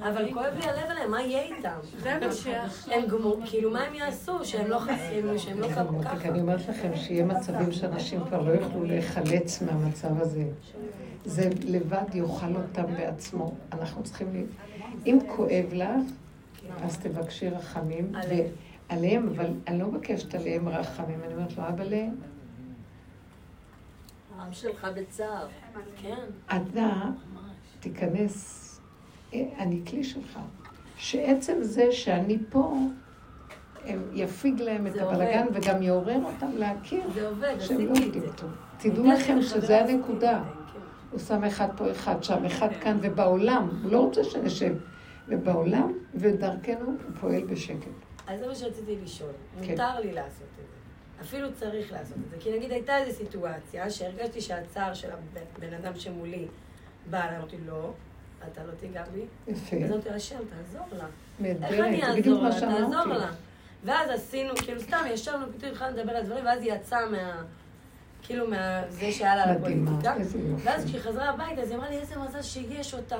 אבל 0.00 0.32
כואב 0.32 0.54
לי 0.58 0.64
הלב 0.64 0.90
עליהם, 0.90 1.10
מה 1.10 1.22
יהיה 1.22 1.42
איתם? 1.56 1.78
זה 1.98 2.18
מה 2.26 2.32
שעכשיו. 2.32 2.94
הם 2.94 3.06
גמור, 3.08 3.40
כאילו, 3.46 3.70
מה 3.70 3.80
הם 3.82 3.94
יעשו? 3.94 4.44
שהם 4.44 4.70
לא 4.70 4.78
חסרים, 4.78 5.38
שהם 5.38 5.60
לא 5.60 5.64
איזה 5.66 5.80
ככה. 6.04 6.28
אני 6.28 6.40
אומרת 6.40 6.68
לכם 6.68 6.90
שיהיה 6.96 7.24
מצבים 7.24 7.72
שאנשים 7.72 8.20
כבר 8.24 8.42
לא 8.42 8.50
יוכלו 8.52 8.84
להיחלץ 8.84 9.62
מהמצב 9.62 10.20
הזה. 10.20 10.44
זה 11.24 11.50
לבד 11.64 12.14
יאכל 12.14 12.56
אותם 12.56 12.94
בעצמו. 12.96 13.54
אנחנו 13.72 14.02
צריכים 14.02 14.34
ל... 14.34 14.44
אם 15.06 15.18
כואב 15.36 15.66
לך, 15.72 15.88
אז 16.82 16.98
תבקשי 16.98 17.48
רחמים. 17.48 18.12
עליהם. 18.90 19.28
אבל 19.36 19.46
אני 19.66 19.78
לא 19.78 19.86
מבקשת 19.86 20.34
עליהם 20.34 20.68
רחמים, 20.68 21.20
אני 21.26 21.34
אומרת 21.34 21.56
לו, 21.58 21.62
אבל 21.68 21.92
העם 24.48 24.54
שלך 24.54 24.86
בצער. 24.96 25.46
כן. 25.96 26.24
אתה 26.46 27.10
תיכנס, 27.80 28.64
אה, 29.34 29.44
אני 29.58 29.80
כלי 29.90 30.04
שלך. 30.04 30.38
שעצם 30.96 31.58
זה 31.60 31.92
שאני 31.92 32.38
פה, 32.48 32.76
הם 33.84 34.02
יפיג 34.12 34.60
להם 34.60 34.86
את 34.86 34.96
הבלגן. 34.96 35.46
וגם 35.52 35.82
יעורר 35.82 36.20
אותם 36.24 36.50
להכיר 36.56 37.02
שהם 37.60 37.86
לא 37.86 37.90
עובדים 37.90 38.20
זה. 38.20 38.32
טוב. 38.32 38.50
תדעו 38.78 39.06
לכם 39.06 39.38
חברה, 39.42 39.80
הנקודה. 39.80 40.42
כן. 40.72 40.78
הוא 41.10 41.20
שם 41.20 41.44
אחד 41.44 41.68
פה, 41.76 41.90
אחד 41.90 42.22
שם, 42.22 42.44
אחד 42.44 42.68
כאן, 42.80 42.98
ובעולם, 43.02 43.68
הוא 43.82 43.92
לא 43.92 44.00
רוצה 44.00 44.24
שנשב. 44.24 44.74
ובעולם, 45.28 45.92
ודרכנו 46.14 46.86
הוא 46.86 47.16
פועל 47.20 47.44
בשקט. 47.44 47.88
אז 48.26 48.40
זה 48.40 48.46
מה 48.46 48.54
שרציתי 48.54 48.96
לשאול. 49.04 49.32
כן. 49.62 49.70
מותר 49.70 50.00
לי 50.00 50.12
לעשות 50.12 50.42
את 50.42 50.68
זה. 50.70 50.77
אפילו 51.20 51.54
צריך 51.54 51.92
לעשות 51.92 52.16
את 52.26 52.30
זה. 52.30 52.36
כי 52.40 52.56
נגיד 52.56 52.72
הייתה 52.72 52.98
איזו 52.98 53.18
סיטואציה 53.18 53.90
שהרגשתי 53.90 54.40
שהצער 54.40 54.94
של 54.94 55.08
הבן 55.56 55.74
אדם 55.74 55.98
שמולי 55.98 56.46
בא 57.10 57.24
אליי, 57.24 57.36
אמרתי, 57.36 57.56
לא, 57.66 57.92
אתה 58.52 58.64
לא 58.64 58.72
תיגע 58.80 59.04
בי. 59.12 59.24
יפה. 59.52 59.76
אז 59.76 59.92
אמרתי, 59.92 60.10
השם, 60.10 60.38
תעזור 60.38 60.86
לה. 60.92 61.06
איך 61.44 61.80
אני 61.80 62.02
אעזור 62.02 62.42
לה? 62.42 62.60
תעזור. 62.60 63.04
לה. 63.04 63.30
ואז 63.84 64.10
עשינו, 64.10 64.56
כאילו 64.56 64.80
סתם 64.80 65.04
ישבנו, 65.10 65.46
פתאום 65.58 65.72
התחלנו 65.72 65.96
לדבר 65.96 66.12
על 66.12 66.24
דברים, 66.24 66.44
ואז 66.44 66.62
היא 66.62 66.72
יצאה 66.72 67.06
מה... 67.06 67.42
כאילו 68.22 68.48
מה... 68.48 68.82
זה 68.88 69.12
שהיה 69.12 69.36
לה 69.36 69.44
על 69.44 69.56
הפוליטיקה. 69.56 70.14
ואז 70.64 70.84
כשהיא 70.84 71.00
חזרה 71.00 71.28
הביתה, 71.28 71.62
אז 71.62 71.70
היא 71.70 71.76
אמרה 71.76 71.90
לי, 71.90 71.98
איזה 71.98 72.18
מזל 72.18 72.42
שיש 72.42 72.94
אותך. 72.94 73.16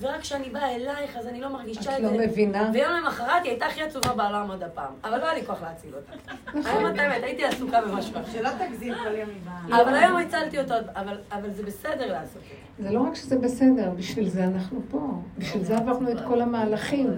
ו- 0.00 0.04
ורק 0.06 0.20
כשאני 0.20 0.50
באה 0.50 0.74
אלייך, 0.74 1.16
אז 1.16 1.26
אני 1.26 1.40
לא 1.40 1.48
מרגישה 1.48 1.92
את 1.92 1.96
את 1.96 2.02
לא 2.02 2.08
זה. 2.08 2.26
מבינה. 2.26 2.70
ויום 2.74 2.92
למחרת 2.92 3.42
היא 3.42 3.50
הייתה 3.50 3.66
הכי 3.66 3.82
עצובה 3.82 4.12
בעולם 4.12 4.50
עוד 4.50 4.62
הפעם. 4.62 4.92
אבל 5.04 5.18
לא 5.18 5.24
היה 5.24 5.34
לי 5.34 5.46
כוח 5.46 5.62
להציל 5.62 5.90
אותה. 5.94 6.12
נכון. 6.58 6.84
האמת, 6.84 6.98
האמת, 6.98 7.22
הייתי 7.22 7.44
עסוקה 7.44 7.80
במשהו 7.80 8.12
אחר. 8.20 8.32
שלא 8.32 8.48
תגזים 8.66 8.94
כל 8.94 9.14
יום 9.14 9.28
מבעל. 9.68 9.80
אבל 9.80 9.94
היום 9.94 10.16
הצלתי 10.16 10.58
אותו, 10.60 10.74
אבל- 10.96 11.18
אבל 11.32 11.50
זה 11.52 11.62
בסדר 11.62 12.12
לעשות 12.12 12.36
את 12.42 12.42
זה. 12.78 12.88
זה 12.88 12.94
לא 12.94 13.00
רק 13.00 13.14
שזה 13.14 13.38
בסדר, 13.38 13.90
בשביל 13.96 14.28
זה 14.28 14.44
אנחנו 14.44 14.80
פה. 14.90 14.98
בשביל 15.38 15.64
זה 15.64 15.76
עברנו 15.76 16.10
את 16.12 16.20
כל 16.28 16.40
המהלכים. 16.40 17.10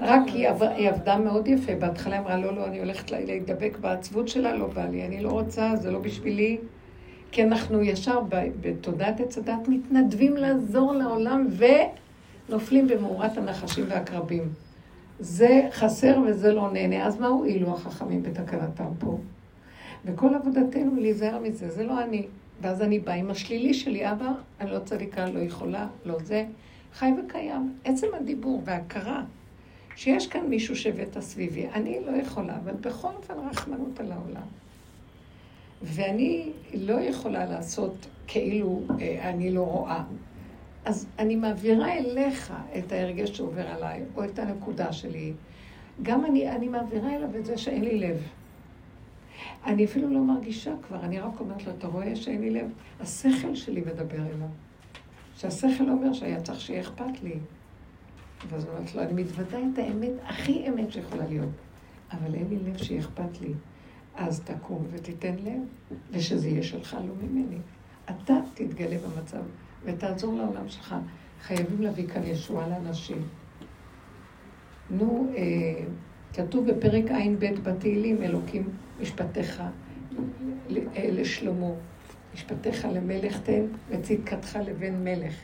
רק 0.00 0.22
היא 0.26 0.48
עב- 0.48 0.62
היא 0.62 0.88
עבדה 0.90 1.18
מאוד 1.18 1.48
יפה. 1.48 1.74
בהתחלה 1.74 2.14
היא 2.14 2.22
אמרה, 2.22 2.36
לא, 2.36 2.56
לא, 2.56 2.66
אני 2.66 2.78
הולכת 2.78 3.10
לה- 3.10 3.20
להידבק 3.20 3.78
בעצבות 3.80 4.28
שלה, 4.28 4.54
לא 4.54 4.66
בא 4.66 4.84
לי. 4.86 5.06
אני 5.06 5.22
לא 5.22 5.28
רוצה, 5.30 5.70
זה 5.76 5.90
לא 5.90 5.98
בשבילי. 5.98 6.58
כי 7.32 7.42
אנחנו 7.42 7.82
ישר 7.82 8.20
ב- 8.20 8.50
בתודעת 8.60 9.20
עץ 9.20 9.38
הדת 9.38 9.68
מתנדבים 9.68 10.36
לעזור 10.36 10.92
לעולם 10.94 11.46
ונופלים 12.48 12.88
במאורת 12.88 13.38
הנחשים 13.38 13.84
והקרבים. 13.88 14.48
זה 15.20 15.68
חסר 15.72 16.18
וזה 16.26 16.52
לא 16.52 16.70
נהנה. 16.72 17.06
אז 17.06 17.20
מה 17.20 17.26
הועילו 17.26 17.74
החכמים 17.74 18.22
בתקנתם 18.22 18.90
פה? 18.98 19.18
וכל 20.04 20.34
עבודתנו 20.34 20.96
להיזהר 20.96 21.38
מזה, 21.38 21.70
זה 21.70 21.84
לא 21.84 22.02
אני. 22.02 22.26
ואז 22.60 22.82
אני 22.82 22.98
באה 22.98 23.14
עם 23.14 23.30
השלילי 23.30 23.74
שלי, 23.74 24.10
אבא, 24.10 24.32
אני 24.60 24.70
לא 24.70 24.78
צדיקה, 24.78 25.30
לא 25.30 25.38
יכולה, 25.38 25.86
לא 26.04 26.18
זה. 26.24 26.44
חי 26.94 27.10
וקיים. 27.18 27.72
עצם 27.84 28.06
הדיבור 28.20 28.62
וההכרה 28.64 29.22
שיש 29.96 30.26
כאן 30.26 30.46
מישהו 30.46 30.76
שהבאת 30.76 31.20
סביבי, 31.20 31.68
אני 31.68 31.98
לא 32.06 32.10
יכולה, 32.10 32.56
אבל 32.56 32.72
בכל 32.72 33.08
אופן 33.16 33.34
רחמנות 33.50 34.00
על 34.00 34.12
העולם. 34.12 34.46
ואני 35.82 36.52
לא 36.74 37.00
יכולה 37.00 37.46
לעשות 37.46 38.06
כאילו 38.26 38.80
אה, 39.00 39.30
אני 39.30 39.50
לא 39.50 39.60
רואה. 39.60 40.02
אז 40.86 41.06
אני 41.18 41.36
מעבירה 41.36 41.92
אליך 41.92 42.52
את 42.78 42.92
ההרגש 42.92 43.30
שעובר 43.30 43.66
עליי, 43.68 44.02
או 44.16 44.24
את 44.24 44.38
הנקודה 44.38 44.92
שלי. 44.92 45.32
גם 46.02 46.24
אני, 46.24 46.50
אני 46.50 46.68
מעבירה 46.68 47.16
אליו 47.16 47.36
את 47.36 47.46
זה 47.46 47.58
שאין 47.58 47.84
לי 47.84 47.98
לב. 47.98 48.16
אני 49.64 49.84
אפילו 49.84 50.10
לא 50.10 50.20
מרגישה 50.20 50.74
כבר, 50.82 51.00
אני 51.00 51.20
רק 51.20 51.40
אומרת 51.40 51.66
לו, 51.66 51.72
אתה 51.78 51.86
רואה 51.86 52.16
שאין 52.16 52.40
לי 52.40 52.50
לב? 52.50 52.70
השכל 53.00 53.54
שלי 53.54 53.80
מדבר 53.80 54.16
אליו. 54.16 54.48
שהשכל 55.36 55.88
אומר 55.88 56.12
שהיה 56.12 56.40
צריך 56.40 56.60
שיהיה 56.60 56.80
אכפת 56.80 57.22
לי. 57.22 57.34
ואז 58.48 58.64
הוא 58.64 58.72
אומרת 58.72 58.94
לו, 58.94 59.02
אני 59.02 59.22
מתוודה 59.22 59.58
את 59.58 59.78
האמת, 59.78 60.12
הכי 60.24 60.68
אמת 60.68 60.92
שיכולה 60.92 61.26
להיות. 61.26 61.48
אבל 62.12 62.34
אין 62.34 62.46
לי 62.50 62.56
לב 62.56 62.76
שיהיה 62.76 63.00
אכפת 63.00 63.40
לי. 63.40 63.52
אז 64.14 64.40
תקום 64.40 64.86
ותיתן 64.90 65.34
לב, 65.44 65.60
ושזה 66.10 66.48
יהיה 66.48 66.62
שלך, 66.62 66.94
לא 66.94 67.28
ממני. 67.28 67.58
אתה 68.10 68.34
תתגלה 68.54 68.96
במצב 68.98 69.42
ותעזור 69.84 70.34
לעולם 70.34 70.68
שלך. 70.68 70.94
חייבים 71.42 71.82
להביא 71.82 72.08
כאן 72.08 72.22
ישועה 72.24 72.68
לאנשים. 72.68 73.22
נו, 74.90 75.32
אה, 75.36 75.84
כתוב 76.34 76.70
בפרק 76.70 77.10
ע"ב 77.10 77.46
בתהילים, 77.62 78.22
אלוקים 78.22 78.68
משפטיך 79.00 79.60
אה, 79.60 79.68
לשלמה, 80.96 81.70
משפטיך 82.34 82.86
למלך 82.92 83.40
תן 83.40 83.62
וצדקתך 83.88 84.58
לבן 84.66 85.04
מלך. 85.04 85.34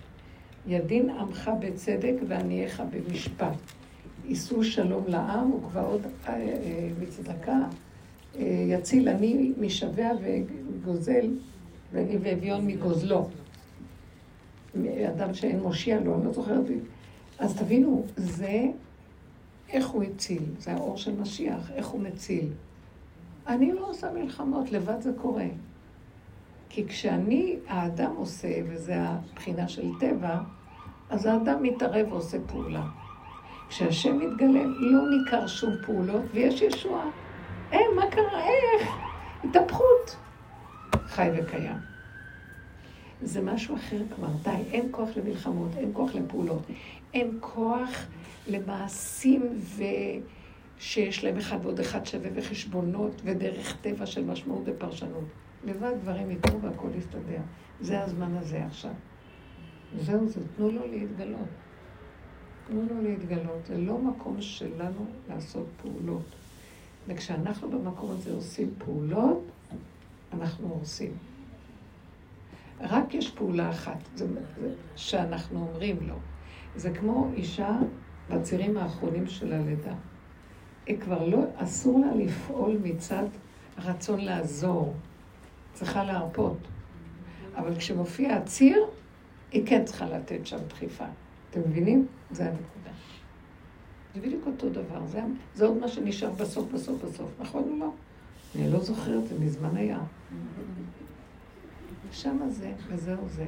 ידין 0.66 1.10
עמך 1.10 1.50
בצדק 1.60 2.14
וענייך 2.28 2.82
במשפט. 2.90 3.56
יישאו 4.24 4.64
שלום 4.64 5.04
לעם 5.06 5.52
וכבעות 5.54 6.00
אה, 6.04 6.34
אה, 6.34 6.88
מצדקה. 7.00 7.59
אה, 8.38 8.64
יציל 8.68 9.09
אני 9.09 9.52
משבע 9.60 10.09
וגוזל, 10.22 11.30
ואביון 11.92 12.66
מגוזלו. 12.66 13.28
אדם 15.08 15.34
שאין 15.34 15.60
מושיע 15.60 16.00
לו, 16.00 16.14
אני 16.14 16.24
לא 16.24 16.32
זוכרת. 16.32 16.64
אז 17.38 17.56
תבינו, 17.56 18.04
זה 18.16 18.62
איך 19.68 19.88
הוא 19.88 20.02
הציל, 20.02 20.42
זה 20.58 20.72
האור 20.72 20.96
של 20.96 21.20
משיח, 21.20 21.70
איך 21.70 21.86
הוא 21.86 22.00
מציל. 22.00 22.48
אני 23.46 23.72
לא 23.72 23.90
עושה 23.90 24.12
מלחמות, 24.12 24.72
לבד 24.72 25.00
זה 25.00 25.12
קורה. 25.22 25.46
כי 26.68 26.88
כשאני, 26.88 27.56
האדם 27.68 28.12
עושה, 28.16 28.48
וזה 28.68 28.94
הבחינה 28.98 29.68
של 29.68 29.88
טבע, 30.00 30.40
אז 31.10 31.26
האדם 31.26 31.62
מתערב 31.62 32.12
ועושה 32.12 32.38
פעולה. 32.46 32.86
כשהשם 33.68 34.18
מתגלה, 34.18 34.64
לא 34.64 35.02
ניכר 35.10 35.46
שום 35.46 35.70
פעולות, 35.86 36.22
ויש 36.32 36.62
ישועה. 36.62 37.10
אה, 37.72 37.78
מה 37.96 38.10
קרה? 38.10 38.44
איך? 38.44 38.88
התהפכות. 39.44 40.16
חי 41.06 41.30
וקיים. 41.36 41.91
זה 43.22 43.42
משהו 43.42 43.76
אחר 43.76 44.02
כבר, 44.14 44.28
די, 44.42 44.62
אין 44.72 44.88
כוח 44.90 45.08
למלחמות, 45.16 45.70
אין 45.76 45.90
כוח 45.92 46.14
לפעולות, 46.14 46.62
אין 47.14 47.38
כוח 47.40 48.06
למעשים 48.48 49.42
ו... 49.58 49.82
שיש 50.82 51.24
להם 51.24 51.36
אחד 51.36 51.58
ועוד 51.62 51.80
אחד 51.80 52.06
שווה 52.06 52.30
וחשבונות 52.34 53.22
ודרך 53.24 53.76
טבע 53.80 54.06
של 54.06 54.24
משמעות 54.24 54.62
ופרשנות. 54.66 55.24
לבד 55.64 55.92
דברים 56.00 56.30
יקרו 56.30 56.60
והכל 56.60 56.88
יסתדר. 56.98 57.40
זה 57.80 58.02
הזמן 58.02 58.36
הזה 58.36 58.64
עכשיו. 58.64 58.90
זהו 59.98 60.28
זה, 60.28 60.40
תנו 60.56 60.70
לו 60.70 60.86
להתגלות. 60.86 61.48
תנו 62.66 62.82
לו 62.90 63.02
להתגלות. 63.02 63.66
זה 63.66 63.78
לא 63.78 63.98
מקום 63.98 64.40
שלנו 64.40 65.06
לעשות 65.28 65.66
פעולות. 65.82 66.34
וכשאנחנו 67.08 67.70
במקום 67.70 68.10
הזה 68.10 68.32
עושים 68.32 68.74
פעולות, 68.78 69.42
אנחנו 70.32 70.68
הורסים. 70.68 71.12
רק 72.82 73.14
יש 73.14 73.30
פעולה 73.30 73.70
אחת, 73.70 73.98
זה, 74.14 74.26
זה 74.60 74.74
שאנחנו 74.96 75.60
אומרים 75.60 75.96
לו. 76.09 76.14
זה 76.76 76.90
כמו 76.90 77.30
אישה 77.34 77.78
בצירים 78.30 78.76
האחרונים 78.76 79.26
של 79.26 79.52
הלידה. 79.52 79.94
היא 80.86 80.98
כבר 80.98 81.28
לא, 81.28 81.38
אסור 81.56 82.00
לה 82.00 82.14
לפעול 82.14 82.78
מצד 82.82 83.24
רצון 83.78 84.20
לעזור. 84.20 84.94
צריכה 85.72 86.04
להרפות. 86.04 86.59
אבל 87.56 87.76
כשמופיע 87.76 88.36
הציר, 88.36 88.86
היא 89.52 89.66
כן 89.66 89.84
צריכה 89.84 90.06
לתת 90.06 90.46
שם 90.46 90.59
דחיפה. 90.68 91.04
אתם 91.50 91.60
מבינים? 91.60 92.06
זה 92.30 92.44
הנקודה. 92.44 92.90
זה 94.14 94.20
בדיוק 94.20 94.46
אותו 94.46 94.70
דבר. 94.70 95.06
זה, 95.06 95.20
זה 95.54 95.66
עוד 95.66 95.76
מה 95.76 95.88
שנשאר 95.88 96.30
בסוף, 96.30 96.72
בסוף, 96.72 97.04
בסוף. 97.04 97.30
נכון 97.40 97.62
או 97.62 97.76
לא? 97.76 97.90
אני 98.56 98.72
לא 98.72 98.80
זוכרת, 98.80 99.28
זה 99.28 99.38
מזמן 99.40 99.76
היה. 99.76 99.98
שמה 102.12 102.48
זה, 102.48 102.72
וזהו 102.89 103.28
זה. 103.28 103.47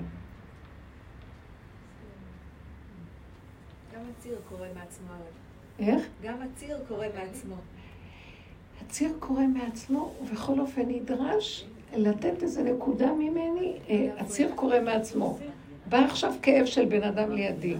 גם 3.94 4.00
הציר 4.10 4.38
קורה 4.48 4.68
מעצמו. 4.74 5.12
איך? 5.78 6.02
גם 6.22 6.42
הציר 6.42 6.78
קורה 6.88 7.06
מעצמו. 7.14 7.56
הציר 8.80 9.12
קורה 9.18 9.46
מעצמו, 9.46 10.14
ובכל 10.22 10.60
אופן 10.60 10.82
נדרש 10.88 11.66
לתת 11.96 12.42
איזו 12.42 12.62
נקודה 12.62 13.12
ממני, 13.12 13.78
אה, 13.88 14.10
הציר 14.18 14.52
קורה 14.54 14.80
מעצמו. 14.80 15.38
בא 15.88 15.98
עכשיו 15.98 16.34
כאב 16.42 16.66
של 16.66 16.84
בן 16.84 17.02
אדם 17.02 17.32
לידי. 17.32 17.76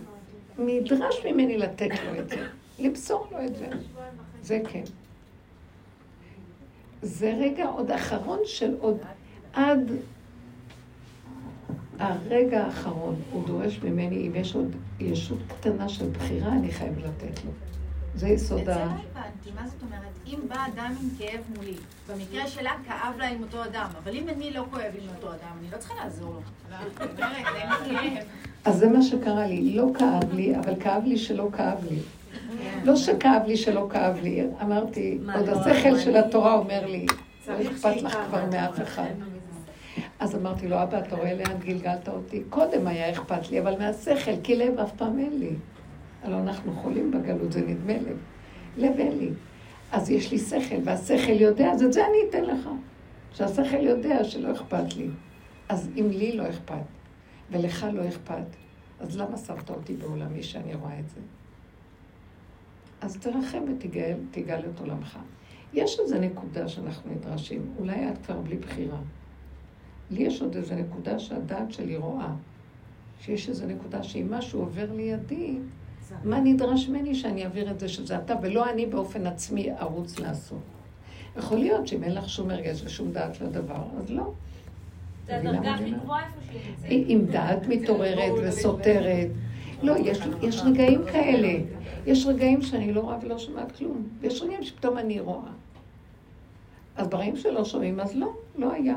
נדרש 0.59 1.27
ממני 1.27 1.59
לתת 1.59 1.91
לו 2.07 2.21
את 2.21 2.29
זה, 2.29 2.47
למסור 2.79 3.29
לו 3.33 3.47
את 3.47 3.57
זה. 3.57 3.69
זה 4.43 4.61
כן. 4.71 4.85
זה 7.03 7.35
רגע 7.41 7.67
עוד 7.67 7.91
אחרון 7.91 8.39
של 8.45 8.77
עוד 8.81 8.99
עד 9.53 9.93
הרגע 11.99 12.65
האחרון. 12.65 13.15
הוא 13.31 13.47
דורש 13.47 13.81
ממני, 13.83 14.27
אם 14.27 14.33
יש 14.35 14.55
עוד 14.55 14.77
ישות 15.01 15.39
קטנה 15.49 15.89
של 15.89 16.09
בחירה, 16.11 16.53
אני 16.53 16.73
חייב 16.73 16.99
לתת 16.99 17.45
לו. 17.45 17.51
זה 18.15 18.29
יסוד 18.29 18.59
את 18.59 18.65
זה 18.65 18.75
ה... 18.75 18.79
לא 18.79 18.83
הבנתי, 18.83 19.51
מה 19.55 19.69
זאת 19.69 19.83
אומרת? 19.83 20.15
אם 20.27 20.39
בא 20.49 20.67
אדם 20.75 20.95
עם 21.03 21.09
כאב 21.19 21.41
מולי, 21.57 21.75
במקרה 22.09 22.49
שלה 22.49 22.71
כאב 22.87 23.19
לה 23.19 23.29
עם 23.29 23.43
אותו 23.43 23.65
אדם, 23.65 23.87
אבל 24.03 24.15
אם 24.15 24.29
אני 24.29 24.51
לא 24.51 24.65
כואב 24.71 24.93
עם 25.03 25.09
אותו 25.17 25.29
אדם, 25.29 25.57
אני 25.61 25.71
לא 25.73 25.77
צריכה 25.79 25.95
לעזור 26.05 26.35
לו. 26.35 26.41
אז 28.65 28.79
זה 28.79 28.89
מה 28.89 29.03
שקרה 29.03 29.47
לי. 29.47 29.77
לא 29.77 29.87
כאב 29.99 30.35
לי, 30.35 30.59
אבל 30.59 30.75
כאב 30.81 31.03
לי 31.05 31.19
שלא 31.19 31.49
כאב 31.57 31.79
לי. 31.91 31.99
לא 32.85 32.97
שכאב 32.97 33.43
לי 33.47 33.57
שלא 33.57 33.89
כאב 33.91 34.17
לי, 34.23 34.47
אמרתי, 34.63 35.19
עוד 35.35 35.49
לא, 35.49 35.53
השכל 35.53 35.91
מה, 35.91 35.99
של 35.99 36.17
התורה 36.17 36.55
אומר 36.55 36.87
לי, 36.87 37.07
לא 37.49 37.55
אכפת 37.63 38.03
לך. 38.03 38.19
כבר 38.29 38.45
מאף 38.51 38.83
אחד. 38.83 39.11
אז 40.19 40.35
אמרתי 40.35 40.69
לו, 40.69 40.83
אבא, 40.83 40.99
אתה 40.99 41.17
רואה 41.17 41.35
לאן 41.35 41.59
גלגלת 41.59 42.09
אותי? 42.09 42.43
קודם 42.51 42.87
היה 42.87 43.11
אכפת 43.11 43.51
לי, 43.51 43.61
אבל 43.61 43.79
מהשכל, 43.79 44.41
כי 44.43 44.57
לב 44.57 44.79
אף 44.79 44.93
פעם 44.97 45.19
אין 45.19 45.39
לי. 45.39 45.51
הלוא 46.23 46.39
אנחנו 46.39 46.73
חולים 46.73 47.11
בגלות, 47.11 47.53
זה 47.53 47.61
נדמה 47.61 47.93
לב. 47.93 48.17
לב 48.77 48.99
אין 48.99 49.19
לי. 49.19 49.31
אז 49.93 50.11
יש 50.11 50.33
לי 50.33 50.39
שכל, 50.39 50.77
והשכל 50.85 51.41
יודע, 51.41 51.73
אז 51.73 51.83
את 51.83 51.93
זה 51.93 52.07
אני 52.07 52.17
אתן 52.31 52.45
לך. 52.45 52.69
שהשכל 53.33 53.81
יודע 53.81 54.25
שלא 54.25 54.53
אכפת 54.53 54.97
לי. 54.97 55.09
אז 55.69 55.91
אם 55.97 56.11
לי 56.11 56.37
לא 56.37 56.49
אכפת, 56.51 56.85
ולך 57.51 57.87
לא 57.93 58.09
אכפת, 58.09 58.47
אז 59.01 59.17
למה 59.21 59.37
שמת 59.37 59.71
אותי 59.71 59.97
בעולמי 59.97 60.43
שאני 60.43 60.75
רואה 60.75 60.99
את 60.99 61.09
זה? 61.09 61.21
אז 63.01 63.17
תרחם 63.17 63.63
ותגאל 63.69 64.17
תגאל 64.31 64.61
את 64.75 64.81
עולמך. 64.81 65.19
יש 65.73 66.01
איזו 66.01 66.19
נקודה 66.19 66.69
שאנחנו 66.69 67.11
נדרשים, 67.13 67.75
אולי 67.79 68.09
את 68.09 68.27
כבר 68.27 68.41
בלי 68.41 68.57
בחירה. 68.57 68.99
לי 70.15 70.23
יש 70.23 70.43
עוד 70.43 70.57
איזו 70.57 70.75
נקודה 70.75 71.19
שהדעת 71.19 71.73
שלי 71.73 71.97
רואה, 71.97 72.29
שיש 73.21 73.49
איזו 73.49 73.67
נקודה 73.67 74.03
שאם 74.03 74.27
משהו 74.31 74.61
עובר 74.61 74.93
לידי, 74.93 75.59
מה 76.25 76.41
נדרש 76.41 76.89
ממני 76.89 77.15
שאני 77.15 77.45
אעביר 77.45 77.71
את 77.71 77.81
זה 77.81 77.89
שזה 77.89 78.19
אתה, 78.19 78.35
ולא 78.43 78.71
אני 78.71 78.87
באופן 78.87 79.27
עצמי 79.27 79.73
ארוץ 79.81 80.19
לעשות. 80.19 80.59
יכול 81.39 81.59
להיות 81.59 81.89
שאם 81.89 82.05
אין 82.05 82.15
לך 82.15 82.29
שום 82.29 82.51
הרגש 82.51 82.83
ושום 82.85 83.13
דעת 83.13 83.41
לדבר, 83.41 83.83
אז 83.99 84.11
לא. 84.11 84.33
זה 85.27 85.37
הדרגה 85.37 85.75
הכי? 85.75 85.91
גבוהה 85.91 86.27
איפה 86.27 86.53
שהיא 86.53 86.61
נמצאת. 86.69 86.91
אם 87.09 87.25
דעת 87.33 87.67
מתעוררת 87.69 88.33
וסותרת. 88.43 89.29
לא, 89.83 89.95
יש, 89.99 90.19
יש 90.43 90.63
רגעים 90.63 91.01
כאלה. 91.13 91.59
יש 92.07 92.27
רגעים 92.27 92.63
שאני 92.63 92.93
לא 92.93 93.01
רואה 93.01 93.19
ולא 93.23 93.39
שומעת 93.39 93.73
כלום. 93.73 94.09
ויש 94.21 94.43
רגעים 94.43 94.63
שפתאום 94.63 94.99
אני 94.99 95.21
רואה. 95.21 95.51
אז 96.97 97.09
ברגעים 97.09 97.37
שלא 97.37 97.65
שומעים, 97.65 98.01
אז 98.01 98.17
לא, 98.17 98.33
לא 98.59 98.73
היה. 98.73 98.97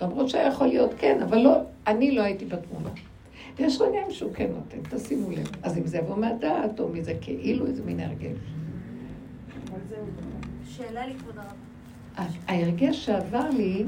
למרות 0.00 0.28
שהיה 0.28 0.48
יכול 0.48 0.66
להיות 0.66 0.90
כן, 0.98 1.22
אבל 1.22 1.38
לא, 1.38 1.60
אני 1.86 2.10
לא 2.10 2.22
הייתי 2.22 2.44
בתמונה. 2.44 2.90
ויש 3.56 3.80
רגעים 3.80 4.10
שהוא 4.10 4.34
כן 4.34 4.50
נותן, 4.54 4.96
תשימו 4.96 5.30
לב. 5.30 5.50
אז 5.62 5.78
אם 5.78 5.86
זה 5.86 5.98
יבוא 5.98 6.16
מהדעת, 6.16 6.80
או 6.80 6.88
מזה 6.88 7.14
כאילו 7.20 7.66
איזה 7.66 7.82
מין 7.82 8.00
הרגש. 8.00 8.38
שאלה 10.64 11.06
לכבוד 11.06 11.38
הרב. 11.38 12.26
ההרגש 12.48 13.04
שעבר 13.04 13.50
לי, 13.50 13.84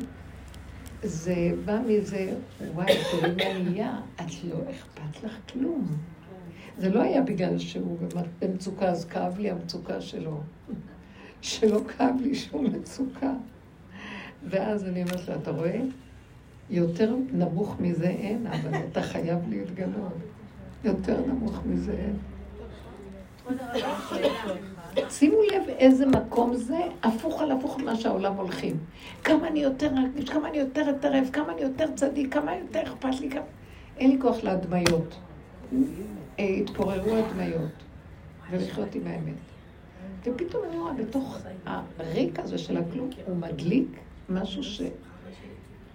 זה 1.03 1.51
בא 1.65 1.79
מזה, 1.87 2.35
וואי, 2.75 2.93
תראי 3.11 3.31
מה 3.55 3.59
נהיה, 3.71 4.01
את 4.17 4.45
לא 4.45 4.57
אכפת 4.71 5.25
לך 5.25 5.37
כלום. 5.53 5.87
זה 6.79 6.91
לא 6.91 7.03
היה 7.03 7.23
בגלל 7.23 7.59
שהוא 7.59 7.99
במצוקה, 8.39 8.89
אז 8.89 9.05
כאב 9.05 9.39
לי 9.39 9.51
המצוקה 9.51 10.01
שלו. 10.01 10.41
שלא 11.41 11.81
כאב 11.89 12.15
לי 12.21 12.35
שום 12.35 12.67
מצוקה. 12.67 13.33
ואז 14.49 14.85
אני 14.85 15.03
אומרת 15.03 15.29
לו, 15.29 15.35
אתה 15.35 15.51
רואה? 15.51 15.81
יותר 16.71 17.17
נמוך 17.33 17.77
מזה 17.81 18.09
אין, 18.09 18.47
אבל 18.47 18.71
אתה 18.91 19.03
חייב 19.03 19.39
להתגלות. 19.49 20.13
יותר 20.85 21.21
נמוך 21.27 21.61
מזה 21.67 21.93
אין. 21.93 22.17
שימו 25.11 25.37
לב 25.43 25.69
איזה 25.69 26.07
מקום 26.07 26.57
זה, 26.57 26.79
הפוך 27.03 27.43
על 27.43 27.51
הפוך 27.51 27.79
ממה 27.79 27.97
שהעולם 27.97 28.35
הולכים. 28.35 28.77
כמה 29.25 29.49
אני 29.49 29.61
יותר 29.61 29.91
רגיש, 30.05 30.31
כמה 30.31 30.49
אני 30.49 30.59
יותר 30.59 30.91
אטרף, 30.91 31.31
כמה 31.31 31.53
אני 31.53 31.63
יותר 31.63 31.87
צדיק, 31.95 32.35
כמה 32.35 32.57
יותר 32.57 32.83
אכפת 32.83 33.21
לי, 33.21 33.31
כמה... 33.31 33.43
אין 33.99 34.11
לי 34.11 34.19
כוח 34.21 34.45
להדמיות. 34.45 35.17
אה, 36.39 36.45
התפוררו 36.45 37.17
הדמיות, 37.17 37.73
ולחיות 38.51 38.95
עם 38.95 39.07
האמת. 39.07 39.35
ופתאום 40.25 40.63
אני 40.71 40.79
רואה 40.79 40.93
בתוך 40.93 41.39
הריק 41.99 42.39
הזה 42.39 42.59
של 42.59 42.77
הכלום, 42.77 43.11
הוא 43.27 43.37
מדליק 43.37 43.89
משהו 44.29 44.63
שלא 44.63 44.87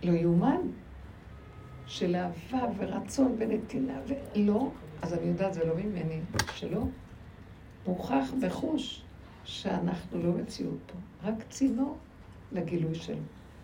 יאומן, 0.03 0.61
של 1.87 2.15
אהבה 2.15 2.65
ורצון 2.77 3.35
ונתינה, 3.37 3.99
ולא, 4.07 4.69
אז 5.01 5.13
אני 5.13 5.27
יודעת, 5.27 5.53
זה 5.53 5.65
לא 5.65 5.75
ממני, 5.75 6.19
שלא. 6.55 6.81
מוכח 7.87 8.33
בחוש 8.41 9.01
שאנחנו 9.43 10.23
לא 10.23 10.31
מציאות 10.31 10.77
פה, 10.85 11.27
רק 11.29 11.43
צינור 11.49 11.97
לגילוי 12.51 12.95
שלו. 12.95 13.15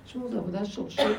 תשמעו, 0.06 0.32
זו 0.32 0.38
עבודה 0.38 0.66
שורשית, 0.66 1.18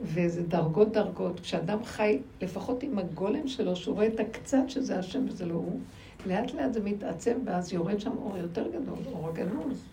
וזה 0.00 0.42
דרגות 0.42 0.92
דרגות. 0.92 1.40
כשאדם 1.40 1.84
חי, 1.84 2.18
לפחות 2.40 2.82
עם 2.82 2.98
הגולם 2.98 3.48
שלו, 3.48 3.76
שהוא 3.76 3.94
רואה 3.94 4.06
את 4.06 4.20
הקצת 4.20 4.62
שזה 4.68 4.98
השם 4.98 5.24
וזה 5.28 5.46
לא 5.46 5.54
הוא, 5.54 5.80
לאט 6.26 6.54
לאט 6.54 6.72
זה 6.72 6.80
מתעצם, 6.82 7.38
ואז 7.44 7.72
יורד 7.72 8.00
שם 8.00 8.16
אור 8.16 8.36
יותר 8.36 8.68
גדול, 8.68 8.98
אור 9.12 9.28
הגנוז. 9.28 9.84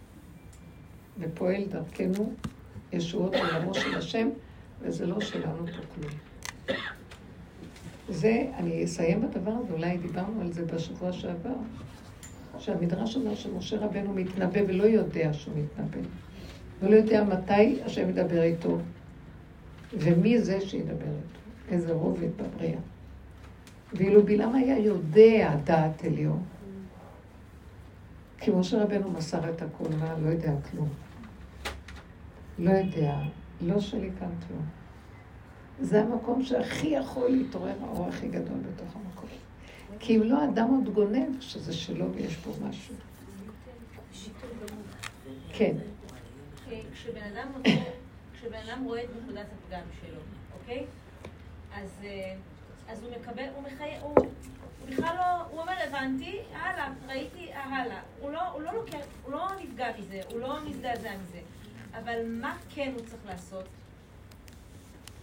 ופועל 1.20 1.64
דרכנו 1.66 2.34
ישועות 2.94 3.36
עולמו 3.36 3.74
של 3.74 3.98
השם, 3.98 4.30
וזה 4.82 5.06
לא 5.06 5.22
שלנו 5.22 5.68
פה 5.68 5.82
כלום. 5.96 6.12
זה, 8.10 8.46
אני 8.58 8.84
אסיים 8.84 9.22
בדבר 9.22 9.52
הזה, 9.52 9.74
אולי 9.74 9.98
דיברנו 9.98 10.42
על 10.42 10.52
זה 10.52 10.66
בשבוע 10.66 11.14
שעבר, 11.14 11.56
שהמדרש 12.58 13.16
אומר 13.16 13.36
שמשה 13.36 13.78
רבנו 13.78 14.14
מתנבא 14.14 14.60
ולא 14.68 14.84
יודע 14.84 15.34
שהוא 15.34 15.54
מתנבא. 15.58 16.08
ולא 16.80 16.96
יודע 16.96 17.24
מתי 17.24 17.84
השם 17.86 18.10
ידבר 18.10 18.42
איתו, 18.42 18.78
ומי 19.94 20.40
זה 20.40 20.62
שידבר 20.62 20.94
איתו, 20.94 21.40
איזה 21.70 21.94
רובד 21.94 22.30
בבריאה. 22.38 22.80
ואילו 23.94 24.24
בלעם 24.24 24.56
היה 24.56 24.80
יודע 24.80 25.56
דעת 25.64 26.04
עליון, 26.04 26.44
כי 28.38 28.52
משה 28.52 28.84
רבנו 28.84 29.12
מסר 29.12 29.50
את 29.50 29.62
הכול, 29.62 29.88
מה, 30.00 30.16
לא 30.24 30.30
יודע 30.30 30.54
כלום. 30.72 30.90
לא 32.60 32.72
יודע, 32.72 33.16
לא 33.62 33.80
שלי 33.80 34.10
כאן 34.20 34.30
כלום. 34.48 34.66
זה 35.80 36.02
המקום 36.02 36.44
שהכי 36.44 36.88
יכול 36.88 37.30
להתעורר 37.30 37.76
האור 37.82 38.08
הכי 38.08 38.28
גדול 38.28 38.58
בתוך 38.58 38.96
המקום. 38.96 39.30
כי 40.00 40.18
אם 40.18 40.24
לא, 40.24 40.44
אדם 40.44 40.70
עוד 40.70 40.94
גונב 40.94 41.42
שזה 41.42 41.74
שלו 41.74 42.14
ויש 42.14 42.36
פה 42.36 42.52
משהו. 42.70 42.96
כן. 45.54 45.76
כשבן 46.94 47.22
אדם 47.22 47.48
אדם 48.76 48.84
רואה 48.84 49.04
את 49.04 49.10
נקודת 49.24 49.46
הפגם 49.54 49.86
שלו, 50.02 50.20
אוקיי? 50.60 50.86
אז, 51.76 51.90
אה, 52.04 52.36
אז 52.88 53.04
הוא 53.04 53.12
מקבל, 53.12 53.46
הוא 53.56 53.64
מחיה, 53.64 54.02
הוא, 54.02 54.16
הוא 54.16 54.90
בכלל 54.90 55.16
לא, 55.16 55.42
הוא 55.52 55.62
אומר 55.62 55.74
הבנתי, 55.88 56.40
הלאה, 56.54 56.94
ראיתי, 57.08 57.54
אה, 57.54 57.64
הלאה. 57.64 58.00
הוא 58.22 58.32
לא, 58.32 58.48
הוא 58.48 58.62
לא 58.62 58.74
לוקח, 58.74 59.06
הוא 59.24 59.32
לא 59.32 59.48
נפגע 59.64 59.88
מזה, 60.00 60.22
הוא 60.32 60.40
לא 60.40 60.66
מזדעזע 60.66 61.12
מזה. 61.24 61.40
אבל 62.04 62.26
מה 62.42 62.58
כן 62.70 62.92
הוא 62.96 63.02
צריך 63.06 63.22
לעשות? 63.26 63.64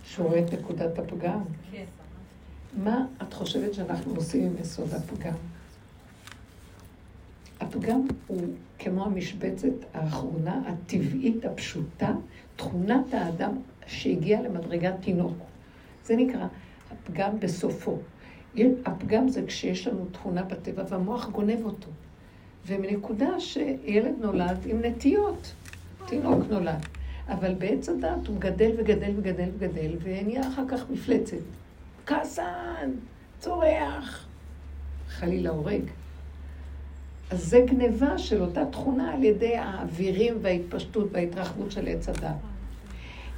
שהוא 0.05 0.27
רואה 0.27 0.39
את 0.39 0.53
נקודת 0.53 0.99
הפגם. 0.99 1.41
כן. 1.71 1.85
מה 2.77 3.07
את 3.23 3.35
חושבת 3.35 3.75
שאנחנו 3.75 4.15
עושים 4.15 4.47
עם 4.47 4.53
יסוד 4.61 4.95
הפגם? 4.95 5.35
הפגם 7.61 8.07
הוא 8.27 8.41
כמו 8.79 9.05
המשבצת 9.05 9.69
האחרונה, 9.95 10.63
הטבעית, 10.67 11.45
הפשוטה, 11.45 12.13
תכונת 12.57 13.15
האדם 13.15 13.57
שהגיע 13.87 14.43
למדרגת 14.43 14.95
תינוק. 15.01 15.37
זה 16.05 16.17
נקרא 16.17 16.47
הפגם 16.91 17.41
בסופו. 17.41 17.99
הפגם 18.85 19.29
זה 19.29 19.47
כשיש 19.47 19.87
לנו 19.87 20.07
תכונה 20.13 20.43
בטבע 20.43 20.83
והמוח 20.89 21.29
גונב 21.29 21.65
אותו. 21.65 21.89
ומנקודה 22.67 23.41
שילד 23.41 24.15
נולד 24.21 24.59
עם 24.67 24.85
נטיות, 24.85 25.55
תינוק 26.07 26.45
נולד. 26.51 26.87
אבל 27.29 27.55
בעץ 27.55 27.89
הדת 27.89 28.27
הוא 28.27 28.37
גדל 28.39 28.71
וגדל 28.79 29.13
וגדל 29.17 29.49
וגדל, 29.59 29.97
ונהיה 30.03 30.49
אחר 30.49 30.63
כך 30.69 30.91
מפלצת. 30.91 31.37
כעסן, 32.07 32.91
צורח, 33.39 34.27
חלילה 35.09 35.51
הורג. 35.51 35.83
אז 37.31 37.45
זה 37.45 37.65
גניבה 37.67 38.19
של 38.19 38.43
אותה 38.43 38.65
תכונה 38.67 39.15
על 39.15 39.25
ידי 39.25 39.57
האווירים 39.57 40.39
וההתפשטות 40.43 41.09
וההתרחבות 41.13 41.71
של 41.71 41.89
עץ 41.89 42.09
הדת. 42.09 42.37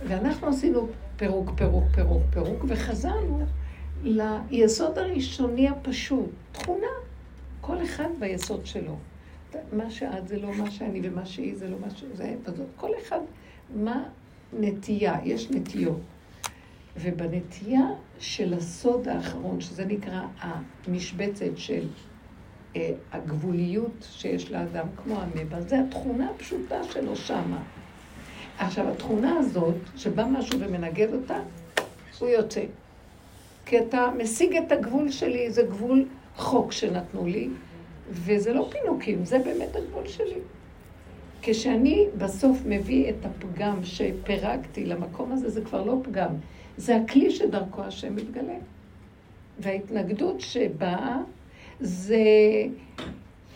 ואנחנו 0.06 0.48
עשינו 0.48 0.88
פירוק, 1.16 1.50
פירוק, 1.56 1.84
פירוק, 1.94 2.22
פירוק, 2.30 2.64
וחזרנו 2.68 3.46
ליסוד 4.02 4.98
הראשוני 4.98 5.68
הפשוט, 5.68 6.30
תכונה. 6.52 6.86
כל 7.60 7.82
אחד 7.84 8.08
ביסוד 8.18 8.66
שלו. 8.66 8.96
מה 9.72 9.90
שאת 9.90 10.28
זה 10.28 10.38
לא 10.38 10.54
מה 10.54 10.70
שאני, 10.70 11.00
ומה 11.02 11.26
שהיא 11.26 11.56
זה 11.56 11.68
לא 11.68 11.76
מה 11.80 11.90
שזה, 11.90 12.34
וזאת. 12.44 12.66
כל 12.76 12.90
אחד, 13.02 13.20
מה 13.74 14.04
נטייה? 14.58 15.18
יש 15.24 15.50
נטיות. 15.50 16.00
ובנטייה 16.96 17.82
של 18.18 18.54
הסוד 18.54 19.08
האחרון, 19.08 19.60
שזה 19.60 19.84
נקרא 19.84 20.20
המשבצת 20.40 21.56
של 21.56 21.86
אה, 22.76 22.90
הגבוליות 23.12 24.08
שיש 24.12 24.52
לאדם, 24.52 24.86
כמו 24.96 25.20
המבה, 25.20 25.60
זה 25.60 25.80
התכונה 25.80 26.30
הפשוטה 26.30 26.84
שלו 26.84 27.16
שמה. 27.16 27.62
עכשיו, 28.58 28.88
התכונה 28.88 29.36
הזאת, 29.38 29.74
שבא 29.96 30.24
משהו 30.30 30.60
ומנגד 30.60 31.14
אותה, 31.14 31.38
הוא 32.18 32.28
יוצא. 32.28 32.64
כי 33.66 33.78
אתה 33.78 34.10
משיג 34.18 34.56
את 34.56 34.72
הגבול 34.72 35.10
שלי, 35.10 35.50
זה 35.50 35.62
גבול 35.62 36.04
חוק 36.36 36.72
שנתנו 36.72 37.26
לי, 37.26 37.48
וזה 38.10 38.52
לא 38.52 38.68
פינוקים, 38.70 39.24
זה 39.24 39.38
באמת 39.38 39.76
הגבול 39.76 40.06
שלי. 40.06 40.38
כשאני 41.42 42.06
בסוף 42.18 42.58
מביא 42.66 43.10
את 43.10 43.26
הפגם 43.26 43.84
שפירקתי 43.84 44.84
למקום 44.84 45.32
הזה, 45.32 45.50
זה 45.50 45.60
כבר 45.60 45.84
לא 45.84 45.96
פגם, 46.02 46.34
זה 46.76 46.96
הכלי 46.96 47.30
שדרכו 47.30 47.82
השם 47.82 48.16
מתגלה. 48.16 48.56
וההתנגדות 49.58 50.40
שבאה, 50.40 51.18
זה, 51.80 52.18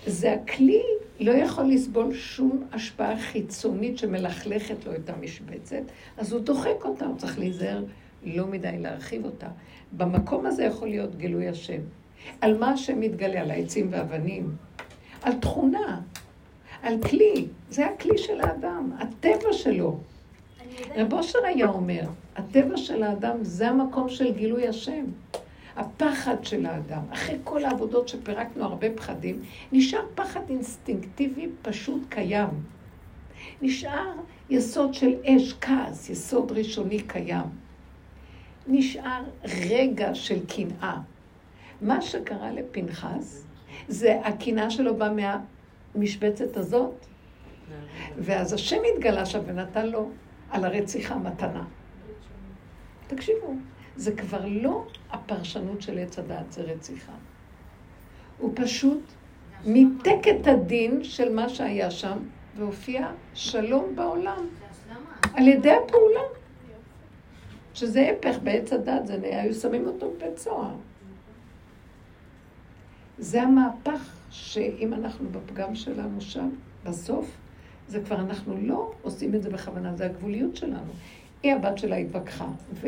זה 0.06 0.32
הכלי 0.32 0.82
לא 1.20 1.32
יכול 1.32 1.64
לסבול 1.64 2.14
שום 2.14 2.62
השפעה 2.72 3.16
חיצונית 3.16 3.98
שמלכלכת 3.98 4.86
לו 4.86 4.94
את 4.94 5.10
המשבצת, 5.10 5.82
אז 6.16 6.32
הוא 6.32 6.40
דוחק 6.40 6.84
אותה, 6.84 7.06
הוא 7.06 7.16
צריך 7.16 7.38
להיזהר 7.38 7.84
לא 8.22 8.46
מדי 8.46 8.78
להרחיב 8.78 9.24
אותה. 9.24 9.48
במקום 9.92 10.46
הזה 10.46 10.64
יכול 10.64 10.88
להיות 10.88 11.16
גילוי 11.16 11.48
השם. 11.48 11.80
על 12.40 12.58
מה 12.58 12.70
השם 12.70 13.00
מתגלה? 13.00 13.40
על 13.40 13.50
העצים 13.50 13.88
והאבנים? 13.90 14.56
על 15.22 15.32
תכונה, 15.32 16.00
על 16.82 17.02
כלי. 17.02 17.46
זה 17.70 17.86
הכלי 17.86 18.18
של 18.18 18.40
האדם, 18.40 18.90
הטבע 18.98 19.52
שלו. 19.52 19.98
רב 20.96 21.12
אושר 21.12 21.38
היה 21.44 21.68
אומר, 21.68 22.02
הטבע 22.36 22.76
של 22.76 23.02
האדם 23.02 23.36
זה 23.42 23.68
המקום 23.68 24.08
של 24.08 24.34
גילוי 24.34 24.68
השם. 24.68 25.04
הפחד 25.76 26.44
של 26.44 26.66
האדם, 26.66 27.02
אחרי 27.12 27.38
כל 27.44 27.64
העבודות 27.64 28.08
שפירקנו 28.08 28.64
הרבה 28.64 28.86
פחדים, 28.96 29.42
נשאר 29.72 30.02
פחד 30.14 30.40
אינסטינקטיבי 30.48 31.48
פשוט 31.62 32.02
קיים. 32.08 32.48
נשאר 33.62 34.12
יסוד 34.50 34.94
של 34.94 35.14
אש, 35.24 35.54
כעס, 35.60 36.10
יסוד 36.10 36.52
ראשוני 36.52 37.00
קיים. 37.00 37.46
נשאר 38.66 39.22
רגע 39.70 40.14
של 40.14 40.38
קנאה. 40.46 41.00
מה 41.80 42.02
שקרה 42.02 42.50
לפנחס, 42.50 43.44
זה 43.88 44.20
הקנאה 44.24 44.70
שלו 44.70 44.96
באה 44.96 45.10
מהמשבצת 45.94 46.56
הזאת. 46.56 47.06
ואז 48.18 48.52
השם 48.52 48.76
התגלה 48.94 49.26
שם 49.26 49.40
ונתן 49.46 49.86
לו 49.86 50.10
על 50.50 50.64
הרציחה 50.64 51.18
מתנה. 51.18 51.64
תקשיבו, 53.06 53.54
זה 53.96 54.16
כבר 54.16 54.44
לא 54.46 54.86
הפרשנות 55.10 55.82
של 55.82 55.98
עץ 55.98 56.18
הדעת, 56.18 56.52
זה 56.52 56.62
רציחה. 56.62 57.12
הוא 58.38 58.52
פשוט 58.54 59.02
מיתק 59.64 60.28
את 60.30 60.46
הדין 60.46 61.04
של 61.04 61.34
מה 61.34 61.48
שהיה 61.48 61.90
שם, 61.90 62.18
והופיע 62.56 63.08
שלום 63.34 63.96
בעולם. 63.96 64.46
על 65.34 65.48
ידי 65.48 65.72
הפעולה. 65.72 66.20
שזה 67.74 68.10
הפך 68.10 68.38
בעץ 68.42 68.72
הדת, 68.72 69.06
זה 69.06 69.18
היו 69.22 69.54
שמים 69.54 69.86
אותו 69.86 70.10
בבית 70.10 70.38
סוהר. 70.38 70.74
זה 73.18 73.42
המהפך 73.42 74.16
שאם 74.30 74.94
אנחנו 74.94 75.28
בפגם 75.30 75.74
שלנו 75.74 76.20
שם, 76.20 76.48
בסוף, 76.84 77.36
זה 77.88 78.00
כבר 78.04 78.16
אנחנו 78.16 78.56
לא 78.62 78.92
עושים 79.02 79.34
את 79.34 79.42
זה 79.42 79.50
בכוונה, 79.50 79.96
זה 79.96 80.06
הגבוליות 80.06 80.56
שלנו. 80.56 80.92
היא 81.42 81.54
הבת 81.54 81.78
שלה 81.78 81.96
התווכחה, 81.96 82.48
ו... 82.72 82.86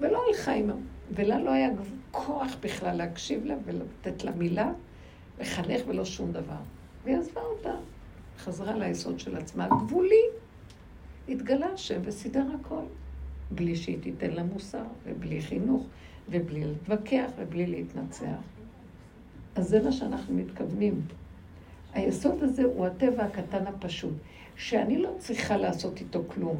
ולא 0.00 0.22
הלכה 0.28 0.52
עימה, 0.52 0.74
ולה 1.14 1.38
לא 1.38 1.50
היה 1.50 1.68
כוח 2.10 2.56
בכלל 2.60 2.96
להקשיב 2.96 3.44
לה 3.44 3.54
ולתת 3.64 4.24
לה 4.24 4.32
מילה, 4.32 4.72
לחנך 5.40 5.80
ולא 5.86 6.04
שום 6.04 6.32
דבר. 6.32 6.60
והיא 7.04 7.16
עזבה 7.16 7.40
אותה, 7.40 7.74
חזרה 8.38 8.78
ליסוד 8.78 9.20
של 9.20 9.36
עצמה, 9.36 9.68
גבולי. 9.68 10.22
התגלה 11.28 11.66
השם 11.66 12.00
וסידר 12.04 12.44
הכל. 12.60 12.82
בלי 13.50 13.76
שהיא 13.76 13.98
תיתן 14.02 14.30
לה 14.30 14.42
מוסר, 14.42 14.84
ובלי 15.06 15.42
חינוך, 15.42 15.86
ובלי 16.28 16.64
להתווכח, 16.64 17.30
ובלי 17.38 17.66
להתנצח. 17.66 18.59
אז 19.54 19.68
זה 19.68 19.82
מה 19.82 19.92
שאנחנו 19.92 20.34
מתכוונים. 20.34 21.00
היסוד 21.94 22.42
הזה 22.42 22.64
הוא 22.64 22.86
הטבע 22.86 23.24
הקטן 23.24 23.66
הפשוט, 23.66 24.14
שאני 24.56 25.02
לא 25.02 25.10
צריכה 25.18 25.56
לעשות 25.56 26.00
איתו 26.00 26.22
כלום. 26.28 26.56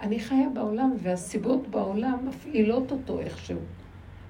אני 0.00 0.20
חיה 0.20 0.48
בעולם, 0.54 0.92
והסיבות 1.02 1.68
בעולם 1.68 2.18
מפעילות 2.28 2.92
אותו 2.92 3.20
איכשהו. 3.20 3.58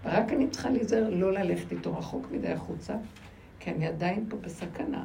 ורק 0.05 0.33
אני 0.33 0.49
צריכה 0.49 0.71
להיזהר 0.71 1.11
לא 1.11 1.33
ללכת 1.33 1.73
איתו 1.73 1.99
רחוק 1.99 2.29
מדי 2.31 2.49
החוצה, 2.49 2.95
כי 3.61 3.71
אני 3.71 3.87
עדיין 3.87 4.25
פה 4.29 4.37
בסכנה. 4.37 5.05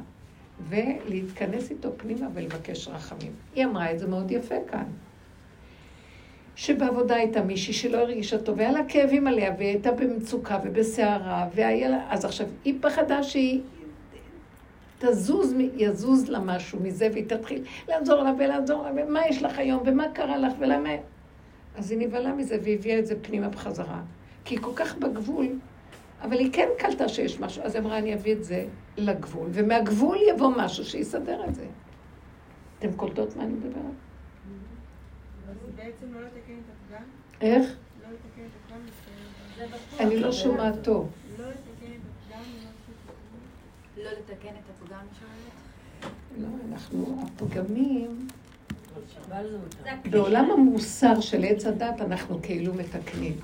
ולהתכנס 0.68 1.70
איתו 1.70 1.88
פנימה 1.96 2.26
ולבקש 2.34 2.88
רחמים. 2.88 3.32
היא 3.54 3.64
אמרה 3.64 3.92
את 3.92 3.98
זה 3.98 4.06
מאוד 4.06 4.30
יפה 4.30 4.54
כאן. 4.70 4.84
שבעבודה 6.60 7.14
הייתה 7.14 7.42
מישהי 7.42 7.72
שלא 7.72 7.98
הרגישה 7.98 8.38
טוב, 8.38 8.58
והיה 8.58 8.72
לה 8.72 8.80
כאבים 8.88 9.26
עליה, 9.26 9.54
והיא 9.58 9.68
הייתה 9.68 9.92
במצוקה 9.92 10.58
ובסערה, 10.64 11.48
והיה 11.54 11.88
לה... 11.88 12.06
אז 12.10 12.24
עכשיו, 12.24 12.46
היא 12.64 12.74
פחדה 12.80 13.22
שהיא 13.22 13.60
תזוז, 14.98 15.54
יזוז 15.76 16.28
לה 16.28 16.40
משהו 16.40 16.78
מזה, 16.82 17.08
והיא 17.12 17.24
תתחיל 17.28 17.64
לעזור 17.88 18.22
לה 18.22 18.32
ולעזור 18.38 18.82
לה, 18.82 18.90
ומה 18.96 19.20
יש 19.28 19.42
לך 19.42 19.58
היום, 19.58 19.82
ומה 19.86 20.08
קרה 20.12 20.38
לך, 20.38 20.52
ולמה... 20.58 20.90
אז 21.76 21.90
היא 21.90 21.98
נבהלה 21.98 22.32
מזה 22.32 22.58
והביאה 22.62 22.98
את 22.98 23.06
זה 23.06 23.14
פנימה 23.22 23.48
בחזרה. 23.48 24.02
כי 24.44 24.54
היא 24.54 24.62
כל 24.62 24.72
כך 24.74 24.96
בגבול, 24.96 25.48
אבל 26.22 26.38
היא 26.38 26.52
כן 26.52 26.68
קלטה 26.78 27.08
שיש 27.08 27.40
משהו, 27.40 27.62
אז 27.62 27.74
היא 27.74 27.82
אמרה, 27.82 27.98
אני 27.98 28.14
אביא 28.14 28.32
את 28.32 28.44
זה 28.44 28.64
לגבול, 28.96 29.48
ומהגבול 29.52 30.18
יבוא 30.28 30.50
משהו 30.56 30.84
שיסדר 30.84 31.44
את 31.48 31.54
זה. 31.54 31.64
אתם 32.78 32.92
קולטות 32.92 33.36
מה 33.36 33.42
אני 33.42 33.52
מדברת? 33.52 34.09
בעצם 35.76 36.14
לא 36.14 36.20
לתקן 36.20 36.52
את 36.52 36.70
הפגם? 36.74 37.04
איך? 37.40 37.76
לא 38.02 38.08
לתקן 38.08 38.42
את 38.42 38.50
הפגם? 38.64 40.06
אני 40.06 40.20
לא 40.20 40.32
שומעת 40.32 40.74
טוב. 40.82 41.10
לא 41.38 41.44
לתקן 41.46 41.92
את 41.92 42.00
הפגם? 42.26 42.42
לא 43.96 44.10
לתקן 44.10 44.48
את 44.48 44.70
הפגם 44.70 45.06
שואלת? 45.18 46.12
לא, 46.38 46.48
אנחנו, 46.72 47.24
הפגמים, 47.26 48.28
בעולם 50.10 50.50
המוסר 50.50 51.20
של 51.20 51.44
עץ 51.44 51.66
הדת 51.66 52.00
אנחנו 52.00 52.42
כאילו 52.42 52.74
מתקנים. 52.74 53.36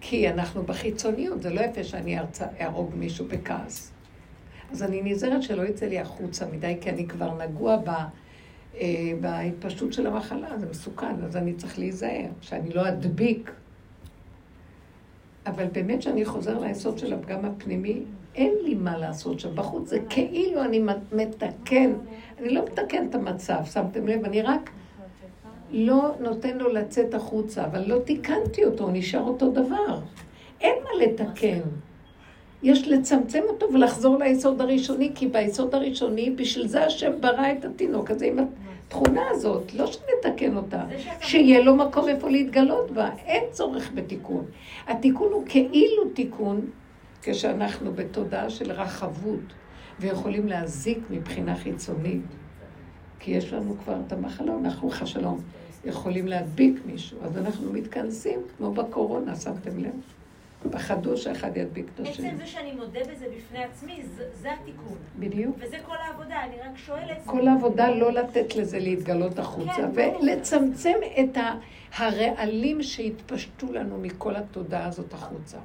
כי 0.00 0.30
אנחנו 0.30 0.62
בחיצוניות, 0.62 1.42
זה 1.42 1.50
לא 1.50 1.60
יפה 1.60 1.84
שאני 1.84 2.18
אהרוג 2.60 2.94
מישהו 2.94 3.26
בכעס. 3.28 3.92
אז 4.70 4.82
אני 4.82 5.02
נזהרת 5.02 5.42
שלא 5.42 5.62
יצא 5.62 5.86
לי 5.86 5.98
החוצה 5.98 6.46
מדי, 6.46 6.76
כי 6.80 6.90
אני 6.90 7.08
כבר 7.08 7.44
נגוע 7.44 7.76
ב... 7.76 7.90
אה, 8.80 9.12
בהתפשטות 9.20 9.92
של 9.92 10.06
המחלה, 10.06 10.58
זה 10.58 10.66
מסוכן, 10.70 11.24
אז 11.24 11.36
אני 11.36 11.54
צריך 11.54 11.78
להיזהר, 11.78 12.28
שאני 12.40 12.70
לא 12.70 12.88
אדביק. 12.88 13.50
אבל 15.46 15.66
באמת 15.72 16.02
שאני 16.02 16.24
חוזר 16.24 16.58
ליסוד 16.58 16.98
של 16.98 17.12
הפגם 17.12 17.44
הפנימי, 17.44 18.02
אין 18.34 18.54
לי 18.64 18.74
מה 18.74 18.98
לעשות 18.98 19.40
שם. 19.40 19.54
בחוץ 19.54 19.88
זה 19.88 19.98
כאילו 20.08 20.64
אני 20.64 20.82
מתקן, 21.12 21.92
אני 22.38 22.54
לא 22.54 22.64
מתקן 22.64 23.06
את 23.10 23.14
המצב, 23.14 23.58
שמתם 23.64 24.08
לב? 24.08 24.24
אני 24.24 24.42
רק 24.42 24.70
לא 25.70 26.14
נותן 26.20 26.58
לו 26.58 26.68
לצאת 26.68 27.14
החוצה, 27.14 27.64
אבל 27.64 27.84
לא 27.86 27.98
תיקנתי 27.98 28.64
אותו, 28.64 28.90
נשאר 28.90 29.22
אותו 29.22 29.50
דבר. 29.50 30.00
אין 30.60 30.74
מה 30.84 31.04
לתקן. 31.04 31.60
יש 32.62 32.88
לצמצם 32.88 33.40
אותו 33.48 33.72
ולחזור 33.72 34.18
ליסוד 34.18 34.60
הראשוני, 34.60 35.12
כי 35.14 35.26
ביסוד 35.26 35.74
הראשוני, 35.74 36.30
בשביל 36.30 36.66
זה 36.66 36.84
השם 36.84 37.12
ברא 37.20 37.52
את 37.52 37.64
התינוק 37.64 38.10
הזה 38.10 38.26
עם 38.26 38.38
התכונה 38.38 39.22
הזאת, 39.30 39.74
לא 39.74 39.86
שנתקן 39.86 40.56
אותה, 40.56 40.84
שיהיה 41.20 41.60
לו 41.60 41.76
מקום 41.76 42.08
איפה 42.08 42.30
להתגלות 42.30 42.90
בה, 42.90 43.10
אין 43.26 43.44
צורך 43.50 43.90
בתיקון. 43.94 44.44
התיקון 44.86 45.32
הוא 45.32 45.44
כאילו 45.48 46.08
תיקון, 46.14 46.60
כשאנחנו 47.22 47.92
בתודעה 47.92 48.50
של 48.50 48.72
רחבות, 48.72 49.40
ויכולים 50.00 50.48
להזיק 50.48 50.98
מבחינה 51.10 51.56
חיצונית. 51.56 52.22
כי 53.18 53.30
יש 53.30 53.52
לנו 53.52 53.76
כבר 53.84 53.96
את 54.06 54.12
המחלה, 54.12 54.54
אנחנו 54.60 54.90
חס 54.90 55.08
שלום, 55.08 55.40
יכולים 55.84 56.28
להדביק 56.28 56.80
מישהו, 56.86 57.18
אז 57.22 57.38
אנחנו 57.38 57.72
מתכנסים, 57.72 58.38
כמו 58.56 58.72
בקורונה, 58.72 59.36
שמתם 59.36 59.78
לב? 59.78 59.92
פחדו 60.70 61.16
שאחד 61.16 61.56
ידביק 61.56 61.86
את 61.94 62.00
השני. 62.00 62.28
עצם 62.28 62.36
זה 62.36 62.46
שאני 62.46 62.72
מודה 62.72 63.00
בזה 63.00 63.26
בפני 63.36 63.64
עצמי, 63.64 64.02
זה, 64.16 64.24
זה 64.34 64.52
התיקון. 64.52 64.96
בדיוק. 65.18 65.56
וזה 65.58 65.76
כל 65.86 65.96
העבודה, 66.06 66.44
אני 66.44 66.54
רק 66.60 66.76
שואלת... 66.76 67.18
כל 67.26 67.48
העבודה 67.48 67.90
לא 67.90 68.12
לתת 68.12 68.56
לזה 68.56 68.78
להתגלות 68.78 69.38
החוצה, 69.38 69.72
כן, 69.72 69.90
ולצמצם 69.94 70.94
את 71.20 71.38
הרעלים 71.96 72.82
שהתפשטו 72.82 73.72
לנו 73.72 73.98
מכל 73.98 74.36
התודעה 74.36 74.86
הזאת 74.86 75.14
החוצה. 75.14 75.58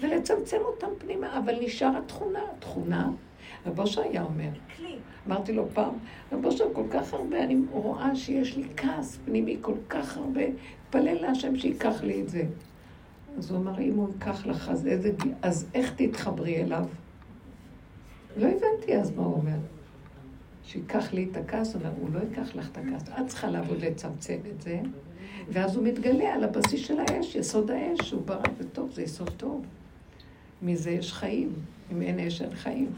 ולצמצם 0.00 0.56
אותם 0.60 0.86
פנימה, 0.98 1.38
אבל 1.38 1.54
נשאר 1.60 1.98
התכונה. 1.98 2.40
התכונה, 2.56 3.10
רב 3.66 3.80
אושר 3.80 4.02
היה 4.02 4.22
אומר, 4.22 4.48
כלי. 4.76 4.96
אמרתי 5.26 5.52
לו 5.52 5.66
פעם, 5.74 5.94
רב 6.32 6.44
אושר 6.44 6.64
כל 6.72 6.84
כך 6.90 7.14
הרבה, 7.14 7.44
אני 7.44 7.56
רואה 7.70 8.16
שיש 8.16 8.56
לי 8.56 8.64
כעס 8.76 9.18
פנימי 9.24 9.56
כל 9.60 9.74
כך 9.88 10.16
הרבה, 10.16 10.40
תפלל 10.90 11.20
להשם 11.20 11.56
שייקח 11.56 12.02
לי 12.02 12.20
את 12.20 12.28
זה. 12.28 12.42
אז 13.38 13.50
הוא 13.50 13.58
אמר, 13.58 13.80
אם 13.80 13.94
הוא 13.94 14.08
ייקח 14.14 14.46
לך, 14.46 14.68
אז, 14.68 14.86
איזה, 14.86 15.12
אז 15.42 15.66
איך 15.74 15.92
תתחברי 15.96 16.62
אליו? 16.62 16.86
לא 18.36 18.46
הבנתי 18.46 18.96
אז 18.96 19.10
מה 19.10 19.22
הוא 19.22 19.34
אומר. 19.34 19.56
שייקח 20.64 21.12
לי 21.12 21.28
את 21.30 21.36
הכעס, 21.36 21.74
הוא 21.74 21.82
אומר, 21.82 21.92
הוא 22.00 22.10
לא 22.12 22.18
ייקח 22.18 22.54
לך 22.54 22.68
את 22.72 22.78
הכעס. 22.78 23.08
את 23.08 23.26
צריכה 23.26 23.50
לעבוד 23.50 23.80
לצמצם 23.80 24.38
את 24.50 24.62
זה, 24.62 24.80
ואז 25.48 25.76
הוא 25.76 25.84
מתגלה 25.84 26.34
על 26.34 26.44
הבסיס 26.44 26.80
של 26.80 27.00
האש, 27.00 27.34
יסוד 27.34 27.70
האש, 27.70 28.10
הוא 28.12 28.22
ברא 28.22 28.42
וטוב, 28.58 28.90
זה 28.90 29.02
יסוד 29.02 29.30
טוב. 29.36 29.66
מזה 30.62 30.90
יש 30.90 31.12
חיים, 31.12 31.52
אם 31.92 32.02
אין 32.02 32.18
אש 32.20 32.42
אין 32.42 32.54
חיים. 32.54 32.92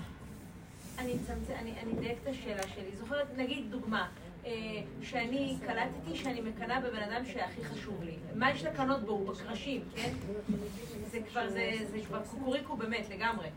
אני 0.98 1.12
אני 1.60 1.72
אדייק 1.98 2.18
את 2.22 2.28
השאלה 2.28 2.62
שלי. 2.62 2.96
זוכרת, 2.98 3.26
נגיד 3.36 3.64
דוגמה, 3.70 4.08
שאני 5.02 5.56
קלטתי 5.66 6.16
שאני 6.16 6.40
מקנאה 6.40 6.80
בבן 6.80 7.02
אדם 7.02 7.24
שהכי 7.24 7.64
חשוב 7.64 8.02
לי. 8.02 8.16
מה 8.34 8.50
יש 8.50 8.64
לקנות 8.64 9.00
בו? 9.00 9.12
הוא 9.12 9.32
בקרשים, 9.32 9.80
כן? 9.96 10.10
זה 11.10 11.18
כבר, 11.30 11.48
זה, 11.48 11.70
זה 11.90 11.98
כבר 12.06 12.22
קוקוריקו 12.30 12.76
באמת, 12.76 13.10
לגמרי. 13.10 13.48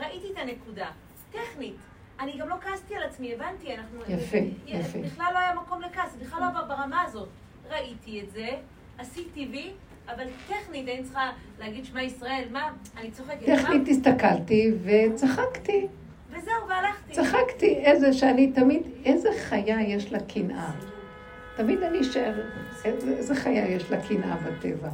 ראיתי 0.00 0.26
את 0.32 0.38
הנקודה. 0.38 0.90
טכנית. 1.32 1.76
אני 2.20 2.38
גם 2.38 2.48
לא 2.48 2.54
כעסתי 2.60 2.96
על 2.96 3.02
עצמי, 3.02 3.34
הבנתי, 3.34 3.74
אנחנו... 3.76 4.00
יפה, 4.08 4.38
יפה. 4.66 4.98
בכלל 4.98 5.30
לא 5.34 5.38
היה 5.38 5.54
מקום 5.54 5.80
לכעס, 5.82 6.16
בכלל 6.20 6.40
לא 6.40 6.62
ברמה 6.62 7.02
הזאת. 7.02 7.28
ראיתי 7.68 8.20
את 8.20 8.30
זה, 8.30 8.48
עשיתי 8.98 9.48
וי, 9.50 9.70
אבל 10.08 10.24
טכנית 10.48 10.88
אני 10.88 11.02
צריכה 11.02 11.30
להגיד 11.58 11.84
שמע 11.84 12.02
ישראל, 12.02 12.44
מה? 12.50 12.70
אני 12.96 13.10
צוחקת. 13.10 13.46
טכנית? 13.46 13.88
הסתכלתי 13.88 14.72
וצחקתי. 14.82 15.86
וזהו, 16.32 16.68
והלכתי. 16.68 17.12
צחקתי, 17.12 17.74
איזה 17.76 18.12
שאני 18.12 18.52
תמיד, 18.52 18.82
איזה 19.04 19.28
חיה 19.40 19.80
יש 19.80 20.12
לה 20.12 20.18
קנאה. 20.20 20.70
תמיד 21.56 21.82
אני 21.82 22.00
אשאר, 22.00 22.40
איזה, 22.84 23.16
איזה 23.16 23.34
חיה 23.34 23.68
יש 23.68 23.90
לה 23.90 24.08
קנאה 24.08 24.36
בטבע. 24.36 24.88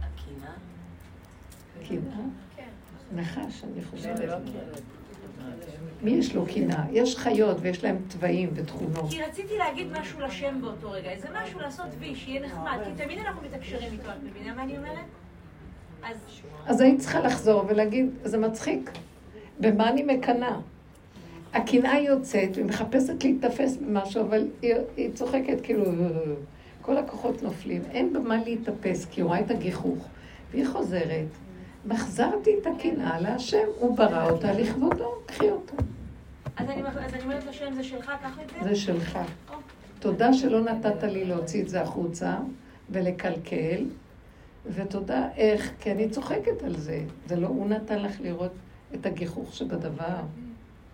הקנאה? 0.00 0.52
קנאה? 1.88 2.24
כן. 2.56 2.68
נחש, 3.12 3.64
אני 3.64 3.84
חושבת. 3.84 4.40
מי 6.02 6.10
יש 6.10 6.34
לו 6.34 6.46
קנאה? 6.54 6.84
יש 6.92 7.16
חיות 7.16 7.56
ויש 7.60 7.84
להם 7.84 7.96
צבעים 8.08 8.50
ותכונות. 8.54 9.10
כי 9.10 9.22
רציתי 9.22 9.58
להגיד 9.58 9.86
משהו 10.00 10.20
לשם 10.20 10.60
באותו 10.60 10.90
רגע, 10.90 11.10
איזה 11.10 11.28
משהו 11.34 11.60
לעשות 11.60 11.86
וי, 11.98 12.14
שיהיה 12.14 12.46
נחמד, 12.46 12.78
כי 12.84 13.04
תמיד 13.04 13.18
אנחנו 13.18 13.42
מתקשרים 13.42 13.92
איתו, 13.92 14.08
את 14.08 14.22
מבינה 14.22 14.54
מה 14.54 14.62
אני 14.62 14.76
אומרת? 14.76 15.04
אז 16.02 16.16
אז 16.66 16.80
היית 16.80 17.00
צריכה 17.00 17.20
לחזור 17.20 17.64
ולהגיד, 17.68 18.10
זה 18.24 18.38
מצחיק. 18.38 18.90
במה 19.60 19.88
אני 19.88 20.02
מקנאה? 20.02 20.56
הקנאה 21.54 21.98
יוצאת 21.98 22.48
והיא 22.54 22.66
מחפשת 22.66 23.24
להיתפס 23.24 23.76
במשהו, 23.76 24.22
אבל 24.22 24.48
היא, 24.62 24.74
היא 24.96 25.12
צוחקת 25.14 25.60
כאילו, 25.62 25.84
כל 26.82 26.96
הכוחות 26.96 27.42
נופלים. 27.42 27.82
אין 27.90 28.12
במה 28.12 28.44
להתאפס, 28.44 29.04
כי 29.04 29.20
היא 29.20 29.24
רואה 29.24 29.40
את 29.40 29.50
הגיחוך. 29.50 30.08
והיא 30.50 30.66
חוזרת, 30.66 31.26
מחזרתי 31.86 32.50
את 32.62 32.66
הקנאה 32.66 33.20
להשם, 33.20 33.66
הוא 33.78 33.96
ברא 33.96 34.30
אותה 34.30 34.52
לכבודו, 34.52 35.12
קחי 35.26 35.50
אותה. 35.50 35.76
אז 36.56 36.70
אני 36.70 36.82
אז 36.82 37.14
אני 37.14 37.22
אומרת 37.22 37.46
לשם, 37.46 37.74
זה 37.74 37.84
שלך, 37.84 38.12
קח 38.22 38.38
את 38.44 38.50
זה? 38.50 38.68
זה 38.68 38.74
שלך. 38.74 39.18
תודה 39.98 40.32
שלא 40.32 40.60
נתת 40.60 41.02
לי 41.02 41.24
להוציא 41.24 41.62
את 41.62 41.68
זה 41.68 41.82
החוצה 41.82 42.36
ולקלקל, 42.90 43.84
ותודה 44.66 45.28
איך, 45.36 45.72
כי 45.80 45.92
אני 45.92 46.08
צוחקת 46.08 46.62
על 46.64 46.76
זה. 46.76 47.00
זה 47.26 47.36
לא, 47.36 47.46
הוא 47.46 47.68
נתן 47.68 48.02
לך 48.02 48.20
לראות 48.20 48.52
את 48.94 49.06
הגיחוך 49.06 49.54
שבדבר. 49.54 50.20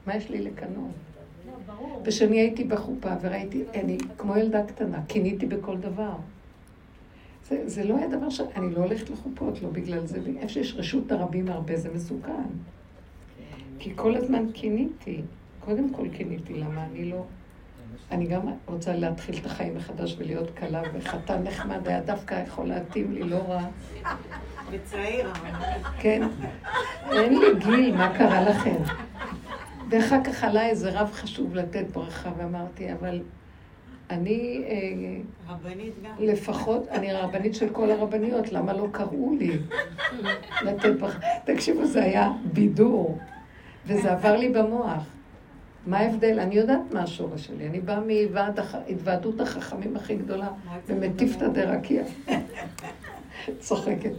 מה 0.07 0.16
יש 0.16 0.31
לי 0.31 0.43
לקנות? 0.43 0.91
לא. 1.66 2.01
וכשאני 2.05 2.41
הייתי 2.41 2.65
בחופה 2.65 3.11
וראיתי, 3.21 3.65
אני 3.75 3.99
כמו 4.19 4.37
ילדה 4.37 4.66
קטנה, 4.66 5.03
קיניתי 5.07 5.47
בכל 5.47 5.79
דבר. 5.79 6.16
זה, 7.49 7.69
זה 7.69 7.85
לא 7.85 7.97
היה 7.97 8.09
דבר 8.09 8.31
ש... 8.31 8.41
אני 8.41 8.75
לא 8.75 8.79
הולכת 8.79 9.11
לחופות, 9.11 9.62
לא 9.62 9.71
בגלל 9.71 10.07
זה. 10.07 10.21
איפה 10.37 10.49
שיש 10.49 10.75
רשות 10.75 11.12
הרבים 11.12 11.49
הרבה 11.49 11.77
זה 11.77 11.95
מסוכן. 11.95 12.49
כי 13.79 13.93
כל 13.97 14.16
הזמן 14.16 14.53
קיניתי. 14.53 15.23
קודם 15.61 15.91
כל 15.91 16.09
קיניתי, 16.09 16.55
למה 16.55 16.85
אני 16.85 17.05
לא... 17.05 17.25
אני 18.11 18.27
גם 18.27 18.41
רוצה 18.66 18.97
להתחיל 18.97 19.37
את 19.41 19.47
החיים 19.47 19.77
מחדש 19.77 20.16
ולהיות 20.19 20.51
קלה, 20.51 20.83
וחתן 20.95 21.43
נחמד 21.43 21.89
היה 21.89 22.01
דווקא 22.01 22.43
יכול 22.47 22.69
להתאים 22.69 23.12
לי, 23.12 23.23
לא 23.23 23.37
רע. 23.49 23.62
וצעיר. 24.71 25.33
כן. 25.99 26.29
אין 27.12 27.39
לי 27.39 27.47
גיל, 27.59 27.97
מה 27.97 28.15
קרה 28.19 28.43
לכם? 28.43 28.77
ואחר 29.91 30.25
כך 30.25 30.45
עלה 30.45 30.66
איזה 30.66 31.01
רב 31.01 31.11
חשוב 31.12 31.55
לתת 31.55 31.85
ברכה, 31.93 32.31
ואמרתי, 32.39 32.93
אבל 32.93 33.21
אני 34.11 34.65
אה, 34.69 35.53
רבנית 35.55 35.95
גם. 36.03 36.11
לפחות, 36.19 36.89
אני 36.89 37.12
רבנית 37.12 37.55
של 37.55 37.69
כל 37.69 37.91
הרבניות, 37.91 38.53
למה 38.53 38.73
לא 38.73 38.87
קראו 38.93 39.35
לי 39.39 39.59
לתת 40.62 41.01
ברכה? 41.01 41.19
תקשיבו, 41.45 41.87
זה 41.87 42.05
היה 42.05 42.31
בידור, 42.53 43.19
וזה 43.87 44.12
עבר 44.12 44.37
לי 44.37 44.49
במוח. 44.49 45.14
מה 45.86 45.98
ההבדל? 45.98 46.40
אני 46.40 46.55
יודעת 46.55 46.81
מה 46.93 47.02
השורש 47.02 47.47
שלי. 47.47 47.66
אני 47.66 47.81
באה 47.81 48.01
מהתוועדות 48.01 49.40
החכמים 49.40 49.97
הכי 49.97 50.16
גדולה, 50.16 50.48
במטיפתא 50.89 51.48
דרקיע. 51.48 52.02
צוחקת. 53.59 54.12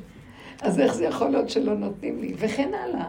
אז 0.62 0.80
איך 0.80 0.94
זה 0.94 1.06
יכול 1.06 1.30
להיות 1.30 1.50
שלא 1.50 1.76
נותנים 1.76 2.20
לי? 2.20 2.34
וכן 2.38 2.72
הלאה. 2.74 3.06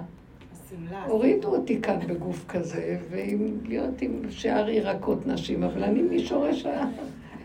הורידו 1.07 1.49
אותי 1.49 1.83
כאן 1.83 1.99
בגוף 2.07 2.45
כזה, 2.49 2.99
ועם 3.11 3.59
להיות 3.65 4.03
עם 4.03 4.23
שיער 4.31 4.69
ירקות 4.69 5.27
נשים, 5.27 5.63
אבל 5.63 5.85
אני 5.85 6.03
משורש 6.03 6.67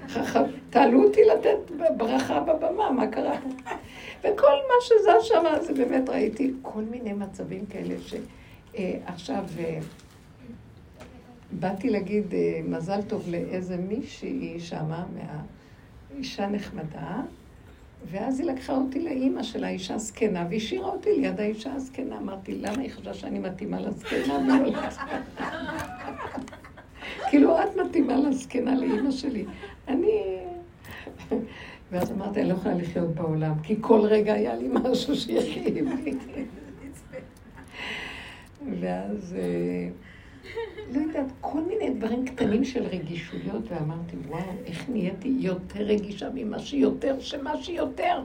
החכם. 0.06 0.44
תעלו 0.70 1.04
אותי 1.04 1.22
לתת 1.24 1.72
ברכה 1.98 2.40
בבמה, 2.40 2.92
מה 2.92 3.08
קרה 3.08 3.38
פה? 3.42 3.50
וכל 4.20 4.52
מה 4.52 4.76
שזז 4.82 5.24
שם, 5.24 5.44
זה 5.62 5.74
באמת 5.74 6.10
ראיתי 6.10 6.54
כל 6.62 6.82
מיני 6.82 7.14
מצבים 7.14 7.66
כאלה 7.66 7.96
שעכשיו 8.02 9.44
באתי 11.60 11.90
להגיד 11.90 12.34
אה, 12.34 12.60
מזל 12.64 13.02
טוב 13.02 13.30
לאיזה 13.30 13.78
מישהי 13.78 14.60
שמה, 14.60 15.06
מהאישה 16.14 16.48
נחמדה, 16.48 17.22
ואז 18.12 18.40
היא 18.40 18.48
לקחה 18.48 18.74
אותי 18.74 19.00
לאימא 19.00 19.44
של 19.44 19.64
האישה 19.64 19.94
הזקנה, 19.94 20.48
והשאירה 20.50 20.90
אותי 20.90 21.10
ליד 21.18 21.40
האישה 21.40 21.74
הזקנה. 21.74 22.18
אמרתי, 22.18 22.56
למה 22.56 22.82
היא 22.82 22.92
חשבה 22.92 23.14
שאני 23.14 23.40
מתאימה 23.40 23.80
לזקנה? 23.80 24.40
מעולם?" 24.48 24.90
כאילו, 27.30 27.64
את 27.64 27.78
מתאימה 27.86 28.16
לזקנה 28.16 28.76
לאימא 28.76 29.12
שלי. 29.12 29.46
אני... 29.88 30.38
ואז 31.92 32.12
אמרתי, 32.12 32.42
אני 32.42 32.50
לא 32.50 32.54
יכולה 32.54 32.76
לחיות 32.76 33.16
בעולם, 33.16 33.54
כי 33.64 33.76
כל 33.82 34.00
רגע 34.00 34.34
היה 34.34 34.56
לי 34.56 34.68
משהו 34.74 35.16
שיכאיב 35.16 35.88
לי. 36.04 36.14
ואז, 38.80 39.36
אה, 39.40 39.90
לא 40.92 41.02
יודעת, 41.02 41.26
כל 41.42 41.62
מיני 41.62 41.90
דברים 41.90 42.26
קטנים 42.26 42.64
של 42.64 42.84
רגישויות, 42.84 43.64
ואמרתי, 43.72 44.16
וואו, 44.28 44.42
איך 44.66 44.90
נהייתי 44.90 45.36
יותר 45.40 45.84
רגישה 45.84 46.30
ממה 46.34 46.60
שיותר, 46.60 47.20
שמה 47.20 47.58
שיותר. 47.64 48.24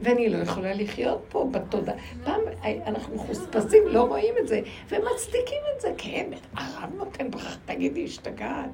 ואני 0.00 0.28
לא 0.28 0.36
יכולה 0.36 0.74
לחיות 0.74 1.24
פה 1.28 1.50
בתודעה. 1.52 1.94
פעם 2.24 2.40
אנחנו 2.86 3.18
חוספסים, 3.18 3.82
לא 3.86 4.02
רואים 4.02 4.34
את 4.42 4.48
זה, 4.48 4.60
ומצדיקים 4.88 5.62
את 5.76 5.80
זה. 5.80 5.92
כן, 5.98 6.30
הרב 6.54 6.90
נותן 6.96 7.30
ברכה, 7.30 7.56
תגידי, 7.64 8.04
השתגעת. 8.04 8.70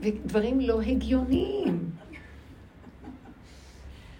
ודברים 0.00 0.60
לא 0.60 0.80
הגיוניים. 0.80 1.90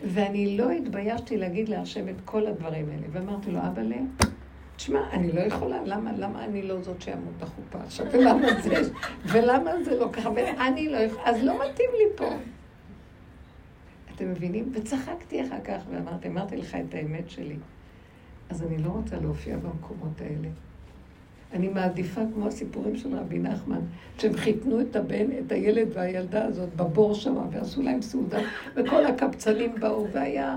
ואני 0.05 0.57
לא 0.57 0.71
התביישתי 0.71 1.37
להגיד 1.37 1.69
להשם 1.69 2.09
את 2.09 2.15
כל 2.25 2.47
הדברים 2.47 2.89
האלה. 2.89 3.07
ואמרתי 3.13 3.51
לו, 3.51 3.59
אבא 3.59 3.83
לב, 3.83 4.31
תשמע, 4.77 5.11
אני 5.13 5.33
לא 5.33 5.41
יכולה, 5.41 5.83
למה, 5.85 6.13
למה 6.13 6.45
אני 6.45 6.63
לא 6.63 6.83
זאת 6.83 7.03
שימות 7.03 7.43
החופה 7.43 7.79
עכשיו? 7.87 8.07
ולמה 8.13 8.61
זה, 8.63 8.83
ולמה 9.25 9.71
זה 9.85 9.99
לא 9.99 10.09
ככה? 10.13 10.31
ואני 10.31 10.89
לא 10.89 10.97
יכולה, 10.97 11.31
אז 11.31 11.43
לא 11.43 11.55
מתאים 11.55 11.91
לי 11.99 12.17
פה. 12.17 12.31
אתם 14.15 14.31
מבינים? 14.31 14.73
וצחקתי 14.75 15.43
אחר 15.43 15.61
כך 15.65 15.83
ואמרתי, 15.91 16.29
אמרתי 16.29 16.57
לך 16.57 16.75
את 16.89 16.95
האמת 16.95 17.31
שלי. 17.31 17.57
אז 18.51 18.63
אני 18.63 18.79
לא 18.79 18.89
רוצה 18.89 19.17
להופיע 19.17 19.57
במקומות 19.57 20.21
האלה. 20.21 20.49
אני 21.53 21.69
מעדיפה, 21.69 22.21
כמו 22.35 22.47
הסיפורים 22.47 22.97
של 22.97 23.17
רבי 23.17 23.39
נחמן, 23.39 23.81
שהם 24.19 24.35
חיתנו 24.37 24.81
את 24.81 24.97
הבן, 24.97 25.27
את 25.47 25.53
הילד 25.53 25.89
והילדה 25.95 26.45
הזאת 26.45 26.77
בבור 26.77 27.15
שם, 27.15 27.37
ועשו 27.51 27.83
להם 27.83 28.03
סעודה, 28.03 28.39
וכל 28.77 29.07
הקבצנים 29.07 29.75
באו, 29.81 30.07
והיה, 30.13 30.57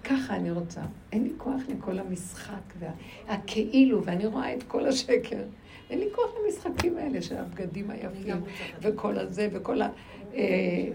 וככה 0.00 0.36
אני 0.36 0.50
רוצה. 0.50 0.80
אין 1.12 1.22
לי 1.24 1.32
כוח 1.36 1.60
לכל 1.68 1.98
המשחק 1.98 2.74
והכאילו, 2.78 4.04
ואני 4.04 4.26
רואה 4.26 4.54
את 4.54 4.62
כל 4.62 4.86
השקר. 4.86 5.42
אין 5.90 5.98
לי 5.98 6.06
כוח 6.14 6.30
למשחקים 6.44 6.98
האלה 6.98 7.22
של 7.22 7.36
הבגדים 7.36 7.90
היפים, 7.90 8.42
וכל 8.82 9.18
הזה, 9.18 9.48
וכל 9.52 9.82
ה... 9.82 9.88
אה, 10.34 10.88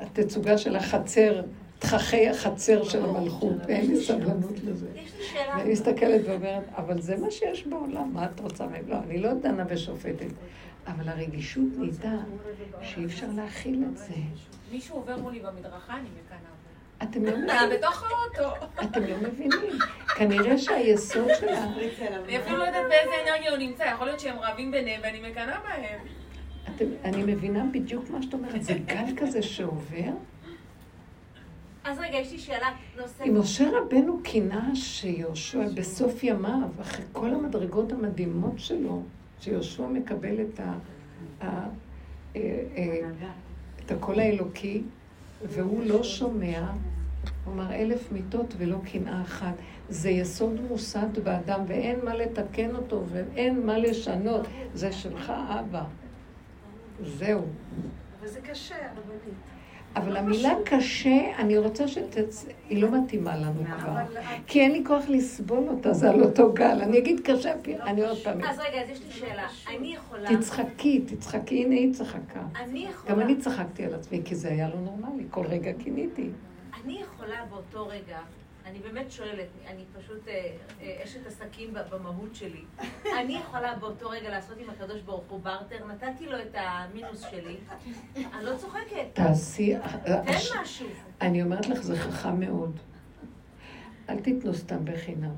התצוגה 0.00 0.58
של 0.58 0.76
החצר, 0.76 1.42
תככי 1.78 2.28
החצר 2.28 2.84
של 2.84 3.04
המלכות, 3.04 3.56
ואין 3.68 3.86
לי 3.86 4.00
סבלנות 4.04 4.64
לזה. 4.64 4.88
ואני 5.56 5.72
מסתכלת 5.72 6.20
ואומרת, 6.24 6.64
אבל 6.76 7.00
זה 7.00 7.16
מה 7.16 7.30
שיש 7.30 7.66
בעולם, 7.66 8.10
מה 8.14 8.24
את 8.24 8.40
רוצה? 8.40 8.66
לא, 8.88 8.96
אני 9.04 9.18
לא 9.18 9.34
דנה 9.34 9.64
ושופטת, 9.68 10.26
אבל 10.86 11.08
הרגישות 11.08 11.68
נהייתה 11.78 12.16
שאי 12.82 13.04
אפשר 13.04 13.26
להכיל 13.36 13.84
את 13.92 13.98
זה. 13.98 14.14
מישהו 14.72 14.96
עובר 14.96 15.16
מולי 15.16 15.40
במדרכה, 15.40 15.94
אני 15.94 16.08
מקנאה. 16.24 16.49
אתם 17.02 17.24
לא 17.24 17.30
אתה 17.30 17.38
מבינים. 17.38 17.78
בתוך 17.78 18.04
האוטו. 18.04 18.66
אתם 18.82 19.02
לא 19.02 19.16
מבינים. 19.16 19.78
כנראה 20.16 20.58
שהיסוד 20.58 21.28
שלה... 21.40 21.64
אני 22.24 22.38
אפילו 22.38 22.56
לא 22.56 22.64
יודעת 22.64 22.84
באיזה 22.88 23.14
אנרגיה 23.26 23.50
הוא 23.50 23.58
נמצא, 23.58 23.82
יכול 23.82 24.06
להיות 24.06 24.20
שהם 24.20 24.36
רבים 24.38 24.70
ביניהם 24.70 25.00
ואני 25.04 25.30
מקנאה 25.30 25.60
בהם. 25.60 25.98
אתם, 26.76 26.84
אני 27.04 27.22
מבינה 27.22 27.64
בדיוק 27.72 28.10
מה 28.10 28.22
שאת 28.22 28.34
אומרת. 28.34 28.62
זה 28.62 28.74
גל 28.86 29.16
כזה 29.16 29.42
שעובר. 29.42 30.10
אז 31.84 31.98
רגע, 31.98 32.18
יש 32.18 32.32
לי 32.32 32.38
שאלה 32.38 32.70
נוספת. 32.96 33.26
אם 33.26 33.40
משה 33.40 33.64
רבנו 33.72 34.20
קינה 34.22 34.74
שיהושע 34.74 35.64
בסוף 35.74 36.24
ימיו, 36.24 36.68
אחרי 36.80 37.04
כל 37.12 37.34
המדרגות 37.34 37.92
המדהימות 37.92 38.58
שלו, 38.58 39.02
שיהושע 39.40 39.86
מקבל 39.86 40.40
את, 40.40 40.60
ה, 40.60 40.72
ה, 41.40 41.68
אה, 42.36 42.62
אה, 42.76 43.00
את 43.86 43.90
הקול 43.90 44.20
האלוקי, 44.20 44.82
והוא 45.42 45.84
לא 45.84 46.02
שומע, 46.02 46.70
הוא 47.44 47.54
אמר 47.54 47.72
אלף 47.72 48.12
מיטות 48.12 48.54
ולא 48.58 48.76
קנאה 48.92 49.22
אחת. 49.22 49.54
זה 49.88 50.10
יסוד 50.10 50.60
מוסד 50.60 51.18
באדם, 51.24 51.60
ואין 51.68 52.04
מה 52.04 52.14
לתקן 52.14 52.74
אותו, 52.74 53.04
ואין 53.12 53.66
מה 53.66 53.78
לשנות. 53.78 54.46
זה 54.74 54.92
שלך, 54.92 55.32
אבא. 55.60 55.84
זהו. 57.04 57.42
אבל 58.20 58.28
זה 58.28 58.40
קשה, 58.40 58.74
הרבנית. 58.74 59.34
אבל 59.96 60.16
המילה 60.16 60.52
קשה, 60.64 61.36
אני 61.38 61.58
רוצה 61.58 61.88
שתצא, 61.88 62.48
היא 62.68 62.82
לא 62.82 62.90
מתאימה 62.90 63.36
לנו 63.36 63.64
כבר. 63.64 63.92
כי 64.46 64.60
אין 64.60 64.72
לי 64.72 64.84
כוח 64.86 65.04
לסבול 65.08 65.68
אותה, 65.68 65.92
זה 65.92 66.10
על 66.10 66.22
אותו 66.22 66.52
גל. 66.52 66.78
אני 66.82 66.98
אגיד 66.98 67.20
קשה, 67.24 67.52
פי- 67.62 67.76
אני 67.80 68.02
עוד 68.02 68.18
פעם... 68.24 68.44
אז 68.44 68.58
רגע, 68.58 68.82
אז 68.82 68.90
יש 68.90 69.00
לי 69.06 69.12
שאלה. 69.12 69.46
אני 69.78 69.94
יכולה... 69.94 70.36
תצחקי, 70.36 71.00
תצחקי, 71.00 71.64
הנה 71.64 71.74
היא 71.74 71.92
צחקה. 71.94 72.40
אני 72.56 72.86
יכולה... 72.90 73.14
גם 73.14 73.20
אני 73.20 73.36
צחקתי 73.36 73.84
על 73.84 73.94
עצמי, 73.94 74.20
כי 74.24 74.34
זה 74.34 74.48
היה 74.48 74.68
לא 74.68 74.80
נורמלי, 74.80 75.24
כל 75.30 75.46
רגע 75.46 75.72
קיניתי. 75.72 76.28
אני 76.84 76.98
יכולה 77.02 77.36
באותו 77.50 77.86
רגע, 77.88 78.18
אני 78.70 78.78
באמת 78.78 79.10
שואלת, 79.10 79.48
אני 79.66 79.84
פשוט 79.98 80.28
אה, 80.28 80.50
אה, 80.82 81.00
אשת 81.04 81.26
עסקים 81.26 81.74
במהות 81.90 82.34
שלי. 82.34 82.64
אני 83.20 83.36
יכולה 83.36 83.74
באותו 83.74 84.08
רגע 84.08 84.30
לעשות 84.30 84.58
עם 84.58 84.70
הקדוש 84.70 85.00
ברוך 85.00 85.24
הוא 85.28 85.40
בארטר, 85.40 85.76
נתתי 85.86 86.26
לו 86.26 86.40
את 86.40 86.54
המינוס 86.54 87.24
שלי, 87.30 87.56
אני 88.16 88.44
לא 88.44 88.56
צוחקת. 88.56 89.06
תעשי... 89.12 89.76
תן 90.04 90.60
משהו. 90.62 90.86
אני 91.20 91.42
אומרת 91.42 91.68
לך, 91.68 91.80
זה 91.80 91.96
חכם 91.96 92.40
מאוד. 92.40 92.78
אל 94.08 94.20
תיתנו 94.20 94.54
סתם 94.54 94.84
בחינם. 94.84 95.34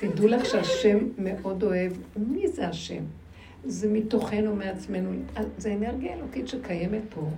תדעו 0.00 0.28
לך 0.28 0.46
שהשם 0.46 0.98
מאוד 1.18 1.62
אוהב, 1.62 1.92
מי 2.16 2.48
זה 2.48 2.68
השם? 2.68 3.04
זה 3.64 3.88
מתוכנו, 3.88 4.56
מעצמנו. 4.56 5.10
זה 5.58 5.74
אנרגיה 5.74 6.14
אלוקית 6.14 6.48
שקיימת 6.48 7.02
פה, 7.10 7.30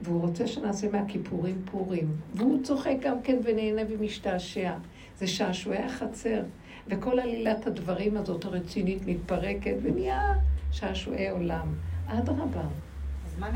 והוא 0.00 0.20
רוצה 0.20 0.46
שנעשה 0.46 0.90
מהכיפורים 0.90 1.62
פורים. 1.70 2.08
והוא 2.34 2.62
צוחק 2.62 2.96
גם 3.00 3.22
כן 3.22 3.36
ונהנה 3.44 3.82
ומשתעשע. 3.88 4.72
זה 5.18 5.26
שעשועי 5.26 5.78
החצר. 5.78 6.42
וכל 6.88 7.18
עלילת 7.18 7.66
הדברים 7.66 8.16
הזאת 8.16 8.44
הרצינית 8.44 9.06
מתפרקת 9.06 9.74
ונהיה 9.82 10.34
שעשועי 10.72 11.28
עולם. 11.28 11.74
אדרבה. 12.06 12.62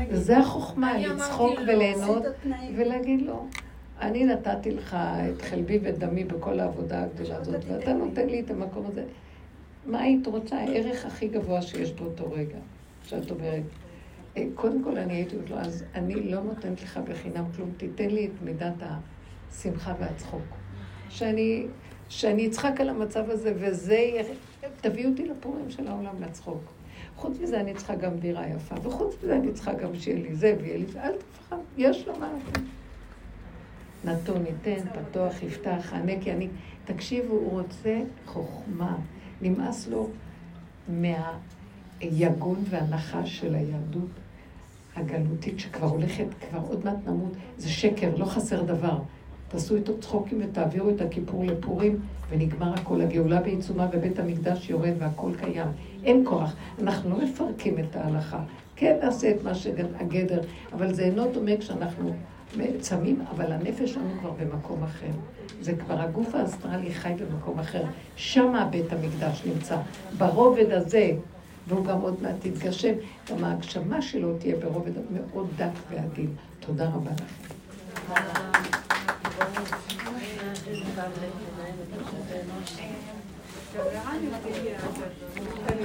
וזה 0.09 0.37
החוכמה, 0.37 0.97
לצחוק 0.97 1.59
וליהנות. 1.67 2.23
ולהגיד 2.75 3.21
לו, 3.21 3.45
אני 4.01 4.25
נתתי 4.25 4.71
לך 4.71 4.97
את 5.29 5.41
חלבי 5.41 5.79
ודמי 5.83 6.23
בכל 6.23 6.59
העבודה 6.59 7.03
הגדולה 7.03 7.35
הזאת, 7.35 7.61
ואתה 7.67 7.93
נותן 7.93 8.27
לי 8.27 8.39
את 8.39 8.51
המקום 8.51 8.85
הזה. 8.85 9.03
מה 9.85 10.01
היית 10.01 10.27
רוצה? 10.27 10.55
הערך 10.55 11.05
הכי 11.05 11.27
גבוה 11.27 11.61
שיש 11.61 11.91
באותו 11.91 12.31
רגע, 12.31 12.57
שאת 13.03 13.31
אומרת. 13.31 13.63
אה, 14.37 14.43
קודם 14.55 14.83
כל 14.83 14.97
אני 14.97 15.13
הייתי 15.13 15.35
אומרת 15.35 15.49
לו, 15.49 15.57
אז 15.59 15.83
אני 15.95 16.15
לא 16.31 16.43
נותנת 16.43 16.83
לך 16.83 16.97
בחינם 17.09 17.45
כלום, 17.55 17.71
תיתן 17.77 18.09
לי 18.09 18.25
את 18.25 18.41
מידת 18.43 18.73
השמחה 18.81 19.93
והצחוק. 19.99 20.41
שאני, 21.09 21.65
שאני 22.09 22.47
אצחק 22.47 22.81
על 22.81 22.89
המצב 22.89 23.29
הזה, 23.29 23.53
וזה, 23.55 23.93
יהיה- 23.93 24.23
תביא 24.81 25.07
אותי 25.07 25.27
לפורים 25.27 25.69
של 25.69 25.87
העולם 25.87 26.15
לצחוק. 26.23 26.61
חוץ 27.15 27.37
מזה 27.41 27.59
אני 27.59 27.73
צריכה 27.73 27.95
גם 27.95 28.17
דירה 28.17 28.47
יפה, 28.47 28.75
וחוץ 28.83 29.15
מזה 29.23 29.35
אני 29.35 29.53
צריכה 29.53 29.73
גם 29.73 29.95
שיהיה 29.95 30.17
לי 30.21 30.35
זה 30.35 30.55
ויהיה 30.61 30.77
לי 30.77 30.85
זה, 30.85 31.03
אל 31.03 31.11
תפחד, 31.33 31.57
יש 31.77 32.07
לו 32.07 32.19
מה 32.19 32.29
לתת. 32.49 32.61
נתון, 34.05 34.43
ניתן, 34.43 34.83
פתוח, 34.89 35.43
יפתח, 35.43 35.93
ענה 35.93 36.11
כי 36.21 36.31
אני... 36.31 36.47
תקשיבו, 36.85 37.33
הוא 37.33 37.51
רוצה 37.61 37.99
חוכמה. 38.25 38.97
נמאס 39.41 39.87
לו 39.87 40.09
מהיגון 40.89 42.63
והנחש 42.69 43.39
של 43.39 43.55
היהדות 43.55 44.09
הגלותית 44.95 45.59
שכבר 45.59 45.87
הולכת, 45.87 46.25
כבר 46.49 46.59
עוד 46.69 46.85
מעט 46.85 46.97
נמות. 47.07 47.31
זה 47.57 47.69
שקר, 47.69 48.15
לא 48.17 48.25
חסר 48.25 48.61
דבר. 48.61 48.97
תעשו 49.47 49.75
איתו 49.75 49.99
צחוקים 49.99 50.41
ותעבירו 50.43 50.89
את 50.89 51.01
הכיפור 51.01 51.45
לפורים, 51.45 51.99
ונגמר 52.29 52.73
הכל. 52.73 53.01
הגאולה 53.01 53.41
בעיצומה 53.41 53.87
ובית 53.93 54.19
המקדש 54.19 54.69
יורד 54.69 54.93
והכל 54.99 55.31
קיים. 55.41 55.67
אין 56.03 56.23
כוח. 56.25 56.55
אנחנו 56.81 57.09
לא 57.09 57.25
מפרקים 57.25 57.79
את 57.79 57.95
ההלכה. 57.95 58.39
כן 58.75 58.97
נעשה 59.03 59.31
את 59.31 59.43
מה 59.43 59.55
שהגדר, 59.55 60.41
אבל 60.73 60.93
זה 60.93 61.03
אינו 61.03 61.31
דומה 61.31 61.57
כשאנחנו 61.59 62.11
צמים, 62.79 63.21
אבל 63.31 63.51
הנפש 63.51 63.93
שלנו 63.93 64.09
כבר 64.19 64.31
במקום 64.31 64.83
אחר. 64.83 65.11
זה 65.61 65.73
כבר 65.75 66.01
הגוף 66.01 66.35
האסטרלי 66.35 66.93
חי 66.93 67.13
במקום 67.19 67.59
אחר. 67.59 67.83
שמה 68.15 68.65
בית 68.65 68.93
המקדש 68.93 69.43
נמצא, 69.45 69.77
ברובד 70.17 70.71
הזה, 70.71 71.11
והוא 71.67 71.85
גם 71.85 72.01
עוד 72.01 72.21
מעט 72.21 72.45
יתגשם. 72.45 72.93
גם 73.29 73.43
ההגשמה 73.43 74.01
שלו 74.01 74.37
תהיה 74.37 74.55
ברובד 74.55 74.91
מאוד 75.11 75.47
דק 75.57 75.71
ועדין. 75.89 76.35
תודה 76.59 76.89
רבה 76.89 77.11
לכם. 77.11 77.51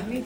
לי 0.08 0.22